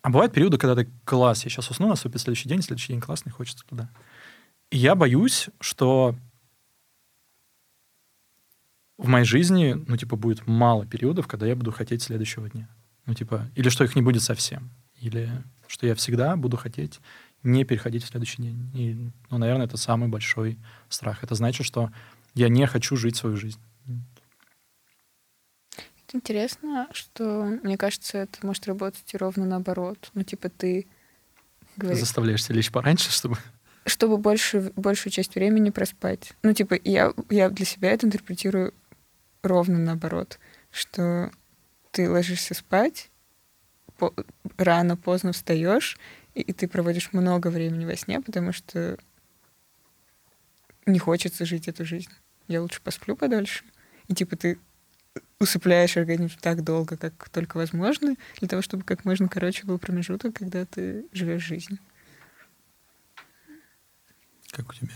А 0.02 0.10
бывают 0.10 0.34
периоды, 0.34 0.58
когда 0.58 0.76
ты 0.76 0.90
класс, 1.04 1.44
я 1.44 1.50
сейчас 1.50 1.70
усну, 1.70 1.88
наступит 1.88 2.22
следующий 2.22 2.48
день, 2.48 2.62
следующий 2.62 2.94
день 2.94 3.02
классный, 3.02 3.32
хочется 3.32 3.66
туда. 3.66 3.90
И 4.72 4.78
я 4.78 4.96
боюсь, 4.96 5.50
что 5.60 6.16
в 8.98 9.08
моей 9.08 9.26
жизни, 9.26 9.74
ну, 9.88 9.98
типа, 9.98 10.16
будет 10.16 10.48
мало 10.48 10.86
периодов, 10.86 11.28
когда 11.28 11.46
я 11.46 11.56
буду 11.56 11.72
хотеть 11.72 12.02
следующего 12.02 12.50
дня. 12.50 12.70
Ну, 13.06 13.14
типа, 13.14 13.50
или 13.56 13.70
что 13.70 13.84
их 13.84 13.96
не 13.96 14.02
будет 14.02 14.24
совсем. 14.24 14.70
Или 15.00 15.30
что 15.68 15.86
я 15.86 15.96
всегда 15.96 16.36
буду 16.36 16.58
хотеть 16.58 17.00
не 17.44 17.64
переходить 17.64 18.04
в 18.04 18.08
следующий 18.08 18.42
день. 18.42 18.72
И, 18.74 19.12
ну, 19.30 19.38
наверное, 19.38 19.66
это 19.66 19.78
самый 19.78 20.10
большой 20.10 20.58
страх. 20.90 21.24
Это 21.24 21.36
значит, 21.36 21.66
что 21.66 21.92
я 22.34 22.50
не 22.50 22.66
хочу 22.66 22.96
жить 22.96 23.16
свою 23.16 23.38
жизнь. 23.38 23.60
Это 26.08 26.18
интересно, 26.18 26.88
что, 26.92 27.46
мне 27.64 27.78
кажется, 27.78 28.20
это 28.20 28.46
может 28.46 28.66
работать 28.68 29.14
и 29.14 29.18
ровно 29.18 29.46
наоборот. 29.46 30.10
Ну, 30.14 30.24
типа, 30.24 30.50
ты 30.50 30.88
говоришь... 31.78 32.00
Заставляешь 32.00 32.44
себя 32.44 32.56
лечь 32.56 32.72
пораньше, 32.72 33.12
чтобы... 33.12 33.38
Чтобы 33.86 34.18
больше, 34.18 34.72
большую 34.76 35.12
часть 35.12 35.36
времени 35.36 35.70
проспать. 35.70 36.34
Ну, 36.42 36.54
типа, 36.54 36.80
я, 36.84 37.14
я 37.30 37.50
для 37.50 37.66
себя 37.66 37.92
это 37.92 38.08
интерпретирую 38.08 38.74
ровно 39.48 39.78
наоборот, 39.78 40.40
что 40.72 41.32
ты 41.92 42.10
ложишься 42.10 42.54
спать, 42.54 43.10
по, 43.98 44.14
рано, 44.58 44.98
поздно 44.98 45.32
встаешь, 45.32 45.98
и, 46.34 46.42
и 46.42 46.54
ты 46.54 46.68
проводишь 46.68 47.14
много 47.14 47.48
времени 47.48 47.86
во 47.86 47.96
сне, 47.96 48.22
потому 48.22 48.52
что 48.52 48.98
не 50.86 51.00
хочется 51.00 51.46
жить 51.46 51.68
эту 51.68 51.86
жизнь. 51.86 52.12
Я 52.48 52.62
лучше 52.62 52.82
посплю 52.82 53.16
подольше. 53.16 53.64
И 54.08 54.14
типа 54.14 54.36
ты 54.36 54.60
усыпляешь 55.40 55.98
организм 55.98 56.38
так 56.42 56.64
долго, 56.64 56.98
как 56.98 57.30
только 57.30 57.58
возможно, 57.58 58.16
для 58.40 58.48
того, 58.48 58.62
чтобы 58.62 58.84
как 58.84 59.06
можно 59.06 59.28
короче 59.28 59.66
был 59.66 59.80
промежуток, 59.80 60.36
когда 60.36 60.66
ты 60.66 61.06
живешь 61.12 61.44
жизнь. 61.44 61.80
Как 64.52 64.70
у 64.70 64.74
тебя? 64.74 64.94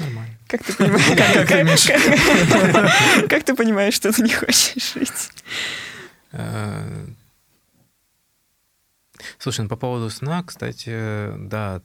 Нормально. 0.00 0.34
Как 0.48 0.64
ты 0.64 0.72
понимаешь, 0.72 1.86
как 3.28 3.44
ты 3.44 3.54
понимаешь, 3.54 3.94
что 3.94 4.12
ты 4.12 4.22
не 4.22 4.32
хочешь 4.32 4.94
жить? 4.94 5.30
Э, 6.32 7.06
слушай, 9.38 9.60
ну 9.60 9.68
по 9.68 9.76
поводу 9.76 10.10
сна, 10.10 10.42
кстати, 10.42 11.32
да, 11.36 11.82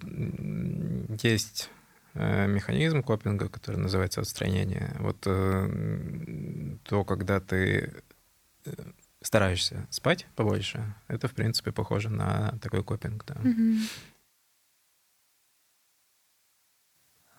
есть 1.22 1.70
э, 2.14 2.48
механизм 2.48 3.04
копинга, 3.04 3.50
который 3.50 3.78
называется 3.78 4.22
отстранение. 4.22 4.96
Вот 5.00 5.18
э, 5.26 6.78
то, 6.84 7.04
когда 7.04 7.40
ты 7.40 7.94
стараешься 9.22 9.88
спать 9.90 10.28
побольше, 10.36 10.96
это, 11.08 11.28
в 11.28 11.34
принципе, 11.34 11.72
похоже 11.72 12.10
на 12.10 12.58
такой 12.62 12.84
копинг, 12.84 13.26
да. 13.26 13.36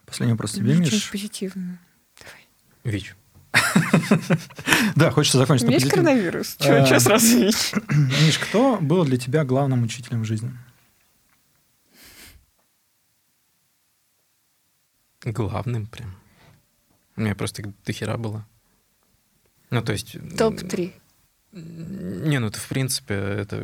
Последний 0.06 0.32
вопрос 0.32 0.52
тебе, 0.52 0.76
Миш. 0.76 0.92
Очень 0.92 1.10
позитивно. 1.10 1.78
Давай. 2.18 2.46
ВИЧ. 2.84 3.16
Да, 4.94 5.10
хочется 5.10 5.38
закончить 5.38 5.68
Есть 5.68 5.90
коронавирус. 5.90 6.56
Чего 6.58 6.76
э, 6.76 7.00
сразу 7.00 7.26
ВИЧ? 7.26 7.72
Миш, 8.24 8.38
кто 8.38 8.78
был 8.80 9.04
для 9.04 9.18
тебя 9.18 9.44
главным 9.44 9.82
учителем 9.82 10.22
в 10.22 10.24
жизни? 10.24 10.56
Главным 15.24 15.86
прям. 15.86 16.14
У 17.16 17.22
меня 17.22 17.34
просто 17.34 17.72
дохера 17.84 18.16
было. 18.16 18.46
Ну, 19.70 19.82
то 19.82 19.92
есть... 19.92 20.16
Топ-3. 20.36 20.92
Не, 21.52 22.38
ну, 22.38 22.46
это, 22.48 22.60
в 22.60 22.68
принципе, 22.68 23.14
это... 23.14 23.56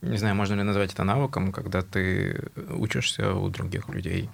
Не 0.00 0.16
знаю, 0.16 0.34
можно 0.34 0.54
ли 0.54 0.62
назвать 0.62 0.92
это 0.92 1.04
навыком, 1.04 1.52
когда 1.52 1.82
ты 1.82 2.50
учишься 2.70 3.34
у 3.34 3.48
других 3.50 3.88
людей 3.88 4.30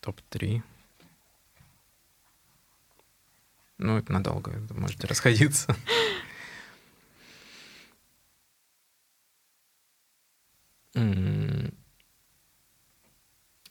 топ-3. 0.00 0.62
Ну, 3.78 3.98
это 3.98 4.12
надолго, 4.12 4.62
можете 4.70 5.06
расходиться. 5.06 5.76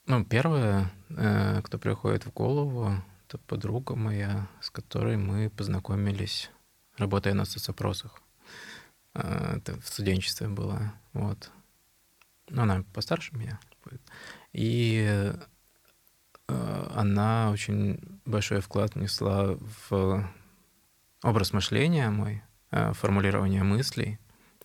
Ну, 0.05 0.25
первое, 0.25 0.91
э, 1.09 1.61
кто 1.63 1.79
приходит 1.79 2.25
в 2.25 2.33
голову, 2.33 2.91
это 3.25 3.37
подруга 3.37 3.95
моя, 3.95 4.49
с 4.61 4.69
которой 4.69 5.15
мы 5.15 5.49
познакомились, 5.49 6.51
работая 6.97 7.33
на 7.33 7.45
соцопросах. 7.45 8.21
Э, 9.13 9.55
это 9.57 9.79
в 9.79 9.87
студенчестве 9.87 10.49
было. 10.49 10.93
Вот. 11.13 11.49
Ну, 12.49 12.61
она 12.63 12.83
постарше 12.93 13.35
меня 13.35 13.59
будет. 13.83 14.01
И 14.51 15.07
э, 16.47 16.89
она 16.93 17.51
очень 17.51 17.99
большой 18.25 18.61
вклад 18.61 18.95
внесла 18.95 19.57
в 19.89 20.29
образ 21.23 21.53
мышления 21.53 22.09
мой, 22.09 22.43
э, 22.71 22.93
формулирование 22.93 23.63
мыслей. 23.63 24.19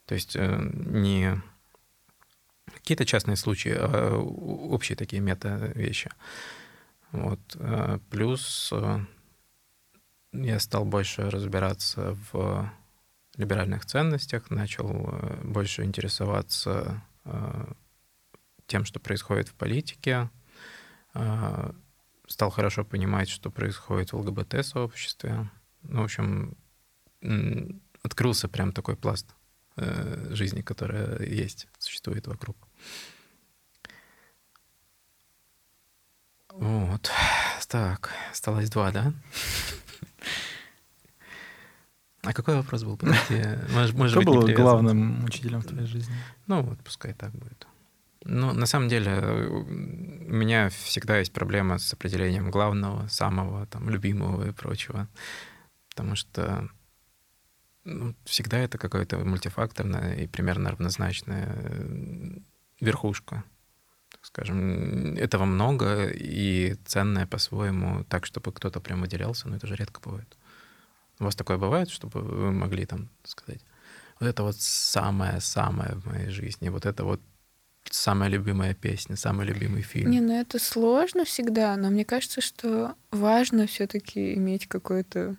То 0.05 0.15
есть 0.15 0.37
э, 0.37 0.71
не 0.73 1.41
какие-то 2.75 3.07
частные 3.07 3.37
случаи, 3.37 3.75
а 3.75 4.17
общие 4.17 4.97
такие 4.97 5.21
мета-вещи. 5.21 6.11
Вот. 7.13 7.41
Плюс 8.11 8.73
я 10.33 10.61
стал 10.61 10.85
больше 10.85 11.31
разбираться 11.31 12.19
в 12.31 12.71
либеральных 13.37 13.87
ценностях, 13.87 14.51
начал 14.51 15.15
больше 15.43 15.85
интересоваться 15.85 17.03
тем, 18.67 18.85
что 18.85 19.01
происходит 19.01 19.49
в 19.49 19.55
политике, 19.55 20.31
э, 21.15 21.73
стал 22.27 22.51
хорошо 22.51 22.85
понимать, 22.85 23.29
что 23.29 23.51
происходит 23.51 24.13
в 24.13 24.17
ЛГБТ-сообществе. 24.17 25.51
Ну, 25.83 26.03
в 26.03 26.05
общем, 26.05 26.57
открылся 28.03 28.49
прям 28.49 28.73
такой 28.73 28.97
пласт 28.97 29.27
э, 29.77 30.35
жизни, 30.35 30.61
которая 30.61 31.23
есть, 31.23 31.67
существует 31.79 32.27
вокруг. 32.27 32.57
Вот. 36.51 37.11
Так, 37.69 38.11
осталось 38.31 38.71
два, 38.71 38.91
да? 38.93 39.13
А 42.29 42.35
какой 42.35 42.57
вопрос 42.57 42.85
был? 42.85 42.99
Подожди, 42.99 43.43
может, 43.73 43.95
может 43.95 44.21
Кто 44.21 44.33
был 44.33 44.47
главным 44.49 45.25
учителем 45.25 45.63
в 45.63 45.65
твоей 45.65 45.87
жизни? 45.87 46.15
Ну, 46.47 46.61
вот 46.61 46.79
пускай 46.81 47.15
так 47.15 47.33
будет. 47.33 47.67
Ну, 48.23 48.53
на 48.53 48.67
самом 48.67 48.91
деле, 48.91 49.47
у 49.49 49.65
меня 50.31 50.69
всегда 50.69 51.21
есть 51.21 51.33
проблема 51.33 51.79
с 51.79 51.91
определением 51.95 52.51
главного, 52.51 53.09
самого, 53.09 53.65
там, 53.69 53.89
любимого 53.89 54.47
и 54.47 54.53
прочего. 54.53 55.09
Потому 55.89 56.17
что 56.17 56.69
ну, 57.85 58.15
всегда 58.27 58.59
это 58.59 58.77
какое-то 58.77 59.17
мультифакторное 59.25 60.17
и 60.17 60.27
примерно 60.27 60.73
равнозначная 60.73 61.49
э, 61.57 62.41
верхушка. 62.79 63.43
Так 64.11 64.27
скажем, 64.27 65.17
этого 65.17 65.47
много 65.47 66.09
и 66.09 66.75
ценное 66.85 67.27
по-своему, 67.27 68.05
так, 68.05 68.27
чтобы 68.27 68.53
кто-то 68.53 68.81
прям 68.81 69.01
выделялся, 69.01 69.49
но 69.49 69.57
это 69.57 69.67
же 69.67 69.77
редко 69.77 70.03
бывает. 70.05 70.37
У 71.21 71.25
вас 71.25 71.37
такое 71.37 71.59
бывает, 71.59 71.91
чтобы 71.91 72.21
вы 72.21 72.53
могли 72.53 72.87
там 72.87 73.09
сказать, 73.25 73.61
вот 74.21 74.29
это 74.29 74.43
вот 74.43 74.57
самое-самое 74.57 75.95
в 75.95 76.07
моей 76.07 76.31
жизни, 76.31 76.69
вот 76.69 76.87
это 76.87 77.05
вот 77.05 77.21
самая 77.91 78.29
любимая 78.29 78.75
песня, 78.75 79.17
самый 79.17 79.47
любимый 79.47 79.83
фильм. 79.83 80.11
Не, 80.11 80.21
ну 80.21 80.39
это 80.39 80.59
сложно 80.59 81.25
всегда, 81.25 81.77
но 81.77 81.91
мне 81.91 82.05
кажется, 82.05 82.41
что 82.41 82.95
важно 83.11 83.67
все-таки 83.67 84.35
иметь 84.35 84.67
какое-то 84.67 85.37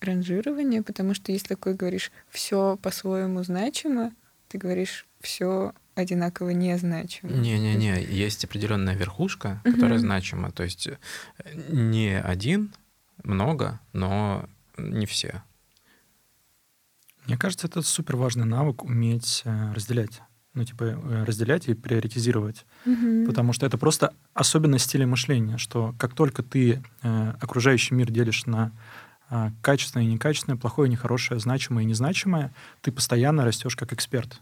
ранжирование, 0.00 0.82
потому 0.82 1.14
что 1.14 1.32
если 1.32 1.48
такой 1.48 1.74
говоришь, 1.74 2.10
все 2.28 2.76
по-своему 2.82 3.42
значимо, 3.42 4.12
ты 4.48 4.58
говоришь, 4.58 5.06
все 5.20 5.72
одинаково 5.94 6.50
незначимо. 6.50 7.30
Не-не-не, 7.32 8.02
есть 8.02 8.44
определенная 8.44 8.94
верхушка, 8.94 9.60
которая 9.64 9.94
угу. 9.94 10.00
значима. 10.00 10.50
То 10.50 10.64
есть 10.64 10.88
не 11.68 12.20
один 12.20 12.72
много, 13.24 13.80
но 13.92 14.48
не 14.76 15.06
все. 15.06 15.42
Мне 17.26 17.36
кажется, 17.36 17.66
это 17.66 17.82
супер 17.82 18.16
важный 18.16 18.46
навык 18.46 18.84
уметь 18.84 19.42
э, 19.44 19.72
разделять. 19.72 20.20
Ну, 20.54 20.64
типа, 20.64 20.84
э, 20.84 21.24
разделять 21.24 21.68
и 21.68 21.74
приоритизировать. 21.74 22.66
Мгм. 22.84 23.26
Потому 23.26 23.52
что 23.52 23.64
это 23.64 23.78
просто 23.78 24.12
особенность 24.34 24.86
стиля 24.86 25.06
мышления, 25.06 25.56
что 25.56 25.94
как 25.98 26.14
только 26.14 26.42
ты 26.42 26.82
э, 27.02 27.32
окружающий 27.40 27.94
мир 27.94 28.10
делишь 28.10 28.44
на 28.46 28.72
э, 29.30 29.50
качественное 29.62 30.06
и 30.06 30.08
некачественное, 30.12 30.58
плохое 30.58 30.88
и 30.88 30.90
нехорошее, 30.90 31.38
значимое 31.38 31.84
и 31.84 31.86
незначимое, 31.86 32.52
ты 32.80 32.90
постоянно 32.90 33.44
растешь 33.44 33.76
как 33.76 33.92
эксперт. 33.92 34.40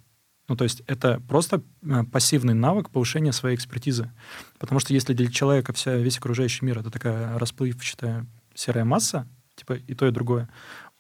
Ну, 0.49 0.57
то 0.57 0.65
есть 0.65 0.83
это 0.89 1.21
просто 1.29 1.63
э, 1.83 2.03
пассивный 2.11 2.55
навык 2.55 2.91
повышения 2.91 3.33
своей 3.33 3.55
экспертизы. 3.55 4.11
Потому 4.59 4.81
что 4.81 4.93
если 4.95 5.13
для 5.13 5.31
человека 5.31 5.73
вся, 5.75 5.95
весь 5.95 6.19
окружающий 6.19 6.65
мир— 6.65 6.79
это 6.81 6.91
такая 6.91 7.39
расплывчатая 7.39 8.27
серая 8.61 8.85
масса, 8.85 9.27
типа 9.55 9.75
и 9.75 9.95
то, 9.95 10.07
и 10.07 10.11
другое, 10.11 10.49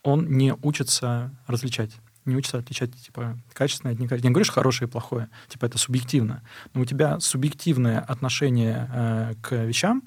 он 0.03 0.27
не 0.31 0.55
учится 0.63 1.31
различать. 1.47 1.93
Не 2.25 2.37
учится 2.37 2.59
отличать, 2.59 2.95
типа, 2.95 3.39
качественное 3.53 3.95
от 3.95 4.01
некачественное. 4.01 4.31
Не 4.31 4.35
говоришь 4.35 4.51
хорошее 4.51 4.89
и 4.89 4.91
плохое. 4.91 5.31
Типа, 5.49 5.67
это 5.67 5.79
субъективно. 5.79 6.43
Но 6.75 6.83
у 6.83 6.85
тебя 6.85 7.19
субъективное 7.19 7.99
отношение 7.99 8.89
э, 8.93 9.35
к 9.43 9.55
вещам, 9.65 10.03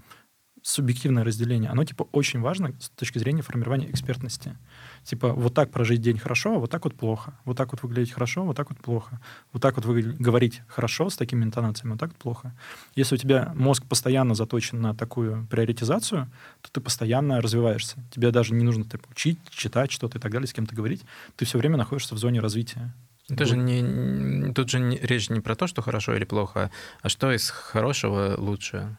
субъективное 0.61 1.23
разделение, 1.23 1.69
оно, 1.69 1.83
типа, 1.83 2.07
очень 2.11 2.39
важно 2.39 2.73
с 2.79 2.89
точки 2.89 3.17
зрения 3.17 3.41
формирования 3.41 3.89
экспертности. 3.89 4.57
Типа, 5.03 5.33
вот 5.33 5.53
так 5.53 5.69
прожить 5.71 6.01
день 6.01 6.17
хорошо, 6.17 6.55
а 6.55 6.59
вот 6.59 6.71
так 6.71 6.85
вот 6.85 6.95
плохо. 6.95 7.33
Вот 7.45 7.57
так 7.57 7.71
вот 7.73 7.83
выглядеть 7.83 8.13
хорошо, 8.13 8.43
вот 8.43 8.55
так 8.55 8.69
вот 8.69 8.79
плохо. 8.79 9.19
Вот 9.51 9.61
так 9.61 9.75
вот 9.75 9.85
выгля- 9.85 10.15
говорить 10.17 10.61
хорошо 10.67 11.09
с 11.09 11.17
такими 11.17 11.43
интонациями, 11.43 11.91
вот 11.91 11.99
так 11.99 12.09
вот 12.11 12.17
плохо. 12.17 12.53
Если 12.95 13.15
у 13.15 13.17
тебя 13.17 13.51
мозг 13.55 13.83
постоянно 13.85 14.33
заточен 14.33 14.79
на 14.81 14.95
такую 14.95 15.45
приоритизацию, 15.47 16.31
то 16.61 16.69
ты 16.71 16.79
постоянно 16.81 17.41
развиваешься. 17.41 17.97
Тебе 18.11 18.31
даже 18.31 18.53
не 18.53 18.63
нужно 18.63 18.85
типа, 18.85 19.05
учить, 19.11 19.39
читать 19.49 19.91
что-то 19.91 20.17
и 20.17 20.21
так 20.21 20.31
далее, 20.31 20.47
с 20.47 20.53
кем-то 20.53 20.73
говорить. 20.75 21.03
Ты 21.35 21.45
все 21.45 21.57
время 21.57 21.77
находишься 21.77 22.15
в 22.15 22.17
зоне 22.17 22.39
развития. 22.39 22.93
Это 23.29 23.45
же 23.45 23.55
не- 23.57 24.53
тут 24.53 24.69
же 24.69 24.79
не- 24.79 24.97
речь 24.97 25.29
не 25.29 25.39
про 25.41 25.55
то, 25.55 25.67
что 25.67 25.81
хорошо 25.81 26.15
или 26.15 26.25
плохо, 26.25 26.71
а 27.01 27.09
что 27.09 27.31
из 27.31 27.49
хорошего 27.49 28.35
лучше, 28.37 28.95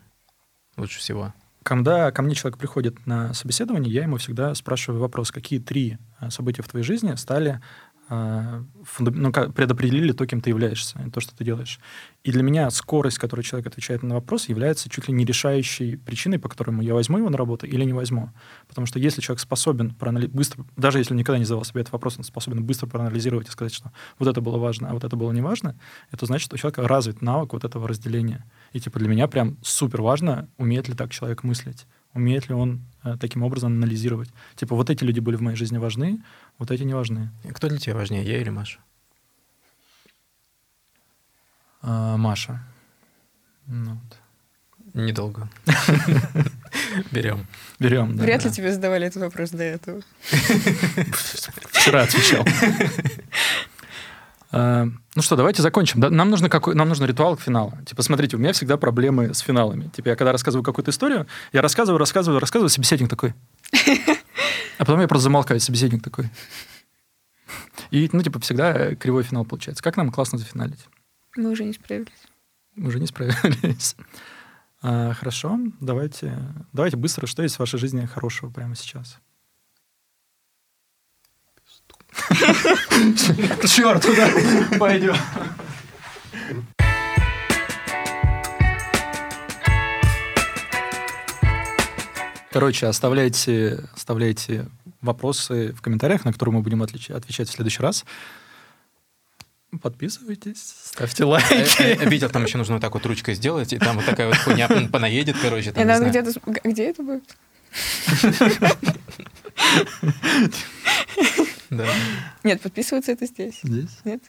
лучше 0.76 0.98
всего. 0.98 1.32
Когда 1.64 2.12
ко 2.12 2.20
мне 2.20 2.34
человек 2.34 2.58
приходит 2.58 3.06
на 3.06 3.32
собеседование, 3.32 3.90
я 3.90 4.02
ему 4.02 4.18
всегда 4.18 4.54
спрашиваю 4.54 5.00
вопрос, 5.00 5.32
какие 5.32 5.58
три 5.58 5.96
э, 6.20 6.28
события 6.28 6.62
в 6.62 6.68
твоей 6.68 6.84
жизни 6.84 7.14
стали 7.14 7.62
ну, 8.10 9.32
как- 9.32 9.54
предопределили 9.54 10.12
то, 10.12 10.26
кем 10.26 10.40
ты 10.40 10.50
являешься, 10.50 10.98
то, 11.12 11.20
что 11.20 11.34
ты 11.34 11.44
делаешь. 11.44 11.80
И 12.22 12.32
для 12.32 12.42
меня 12.42 12.70
скорость, 12.70 13.18
которой 13.18 13.42
человек 13.42 13.66
отвечает 13.66 14.02
на 14.02 14.14
вопрос, 14.14 14.48
является 14.48 14.88
чуть 14.88 15.08
ли 15.08 15.14
не 15.14 15.24
решающей 15.24 15.96
причиной, 15.96 16.38
по 16.38 16.48
которому 16.48 16.82
я 16.82 16.94
возьму 16.94 17.18
его 17.18 17.30
на 17.30 17.38
работу 17.38 17.66
или 17.66 17.84
не 17.84 17.92
возьму. 17.92 18.30
Потому 18.68 18.86
что 18.86 18.98
если 18.98 19.20
человек 19.20 19.40
способен 19.40 19.94
проанали- 19.94 20.26
быстро, 20.26 20.64
даже 20.76 20.98
если 20.98 21.12
он 21.14 21.18
никогда 21.18 21.38
не 21.38 21.44
задавал 21.44 21.64
себе 21.64 21.80
этот 21.80 21.92
вопрос, 21.92 22.18
он 22.18 22.24
способен 22.24 22.64
быстро 22.64 22.86
проанализировать 22.86 23.48
и 23.48 23.50
сказать, 23.50 23.74
что 23.74 23.92
вот 24.18 24.28
это 24.28 24.40
было 24.40 24.58
важно, 24.58 24.90
а 24.90 24.94
вот 24.94 25.04
это 25.04 25.16
было 25.16 25.32
не 25.32 25.42
важно, 25.42 25.76
это 26.10 26.26
значит, 26.26 26.46
что 26.46 26.56
у 26.56 26.58
человека 26.58 26.86
развит 26.86 27.22
навык 27.22 27.52
вот 27.52 27.64
этого 27.64 27.88
разделения. 27.88 28.44
И 28.72 28.80
типа 28.80 28.98
для 28.98 29.08
меня 29.08 29.28
прям 29.28 29.56
супер 29.62 30.02
важно, 30.02 30.48
умеет 30.58 30.88
ли 30.88 30.94
так 30.94 31.10
человек 31.10 31.42
мыслить, 31.42 31.86
умеет 32.14 32.48
ли 32.48 32.54
он 32.54 32.80
э, 33.02 33.16
таким 33.20 33.42
образом 33.42 33.72
анализировать. 33.72 34.30
Типа 34.56 34.74
вот 34.74 34.90
эти 34.90 35.04
люди 35.04 35.20
были 35.20 35.36
в 35.36 35.42
моей 35.42 35.56
жизни 35.56 35.78
важны, 35.78 36.22
вот 36.58 36.70
эти 36.70 36.82
не 36.82 36.94
важны. 36.94 37.30
Кто 37.52 37.68
для 37.68 37.78
тебя 37.78 37.94
важнее, 37.94 38.24
я 38.24 38.40
или 38.40 38.50
Маша? 38.50 38.78
А, 41.82 42.16
Маша. 42.16 42.64
Ну, 43.66 43.94
вот. 43.94 44.18
Недолго. 44.94 45.48
Берем. 47.10 47.46
Берем. 47.80 48.16
да, 48.16 48.22
Вряд 48.22 48.44
ли 48.44 48.50
тебе 48.50 48.72
задавали 48.72 49.06
этот 49.08 49.22
вопрос 49.22 49.50
до 49.50 49.64
этого. 49.64 50.00
Вчера 51.72 52.02
отвечал. 52.02 52.46
А, 54.56 54.86
Ну 55.16 55.22
что, 55.22 55.34
давайте 55.34 55.62
закончим. 55.62 55.98
Нам, 55.98 56.30
нужно 56.30 56.48
какой, 56.48 56.76
нам 56.76 56.88
нужен 56.88 57.06
ритуал 57.06 57.36
к 57.36 57.40
финалу. 57.40 57.76
Типа, 57.86 58.02
смотрите, 58.02 58.36
у 58.36 58.38
меня 58.38 58.52
всегда 58.52 58.76
проблемы 58.76 59.34
с 59.34 59.40
финалами. 59.40 59.88
Типа, 59.88 60.10
я 60.10 60.16
когда 60.16 60.30
рассказываю 60.30 60.62
какую-то 60.62 60.92
историю, 60.92 61.26
я 61.52 61.60
рассказываю, 61.60 61.98
рассказываю, 61.98 62.38
рассказываю, 62.38 62.68
собеседник 62.70 63.08
такой. 63.10 63.34
А 64.76 64.84
потом 64.84 65.00
я 65.00 65.06
просто 65.06 65.24
замолкаю, 65.24 65.60
собеседник 65.60 66.02
такой. 66.02 66.28
И, 67.92 68.10
ну, 68.12 68.22
типа, 68.24 68.40
всегда 68.40 68.72
э, 68.76 68.96
кривой 68.96 69.22
финал 69.22 69.44
получается. 69.44 69.84
Как 69.84 69.96
нам 69.96 70.10
классно 70.10 70.36
зафиналить? 70.36 70.88
Мы 71.36 71.50
уже 71.50 71.64
не 71.64 71.72
справились. 71.72 72.10
Уже 72.76 72.98
не 72.98 73.06
справились. 73.06 73.96
А, 74.86 75.14
хорошо, 75.14 75.58
давайте, 75.80 76.36
давайте 76.74 76.98
быстро, 76.98 77.26
что 77.26 77.42
есть 77.42 77.56
в 77.56 77.58
вашей 77.58 77.78
жизни 77.78 78.04
хорошего 78.04 78.50
прямо 78.50 78.74
сейчас? 78.74 79.18
К 83.60 83.66
черту, 83.68 84.14
да? 84.14 84.28
Пойдем. 84.78 85.16
Короче, 92.50 92.86
оставляйте, 92.86 93.80
оставляйте 93.94 94.66
вопросы 95.00 95.72
в 95.72 95.82
комментариях, 95.82 96.24
на 96.24 96.32
которые 96.32 96.54
мы 96.54 96.62
будем 96.62 96.82
отлич- 96.82 97.12
отвечать 97.12 97.48
в 97.48 97.52
следующий 97.52 97.82
раз. 97.82 98.04
Подписывайтесь, 99.82 100.62
ставьте 100.84 101.24
Э, 101.24 101.26
лайки. 101.26 101.82
э, 101.82 102.08
Видел, 102.08 102.30
там 102.30 102.44
еще 102.44 102.58
нужно 102.58 102.74
вот 102.74 102.80
так 102.80 102.94
вот 102.94 103.04
ручкой 103.06 103.34
сделать, 103.34 103.72
и 103.72 103.78
там 103.78 103.96
вот 103.96 104.04
такая 104.04 104.28
вот 104.28 104.36
хуйня 104.36 104.68
понаедет, 104.92 105.36
короче. 105.42 105.70
И 105.70 105.72
там, 105.72 105.86
надо 105.88 106.08
где-то... 106.10 106.30
Где 106.62 106.90
это 106.90 107.02
будет? 107.02 107.24
Да. 111.70 111.86
Нет, 112.42 112.60
подписываться 112.60 113.12
это 113.12 113.26
здесь. 113.26 113.60
Здесь? 113.62 113.90
Нет? 114.04 114.22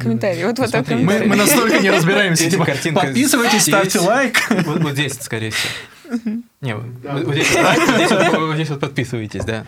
Комментарии. 0.00 0.44
Вот 0.44 0.58
вот 0.58 0.70
так 0.70 0.82
Мы, 0.82 0.94
комментарии. 0.94 1.26
мы 1.28 1.36
настолько 1.36 1.78
не 1.78 1.90
разбираемся. 1.90 2.50
Типа, 2.50 2.64
картинка 2.64 3.00
подписывайтесь, 3.02 3.62
здесь- 3.62 3.74
ставьте 3.74 3.98
лайк. 4.00 4.38
Вот, 4.50 4.82
вот 4.82 4.92
здесь, 4.92 5.14
скорее 5.20 5.50
всего. 5.50 5.72
Не, 6.60 6.76
вот 6.76 8.54
здесь 8.54 8.70
вот 8.70 8.80
подписывайтесь, 8.80 9.44
да. 9.44 9.64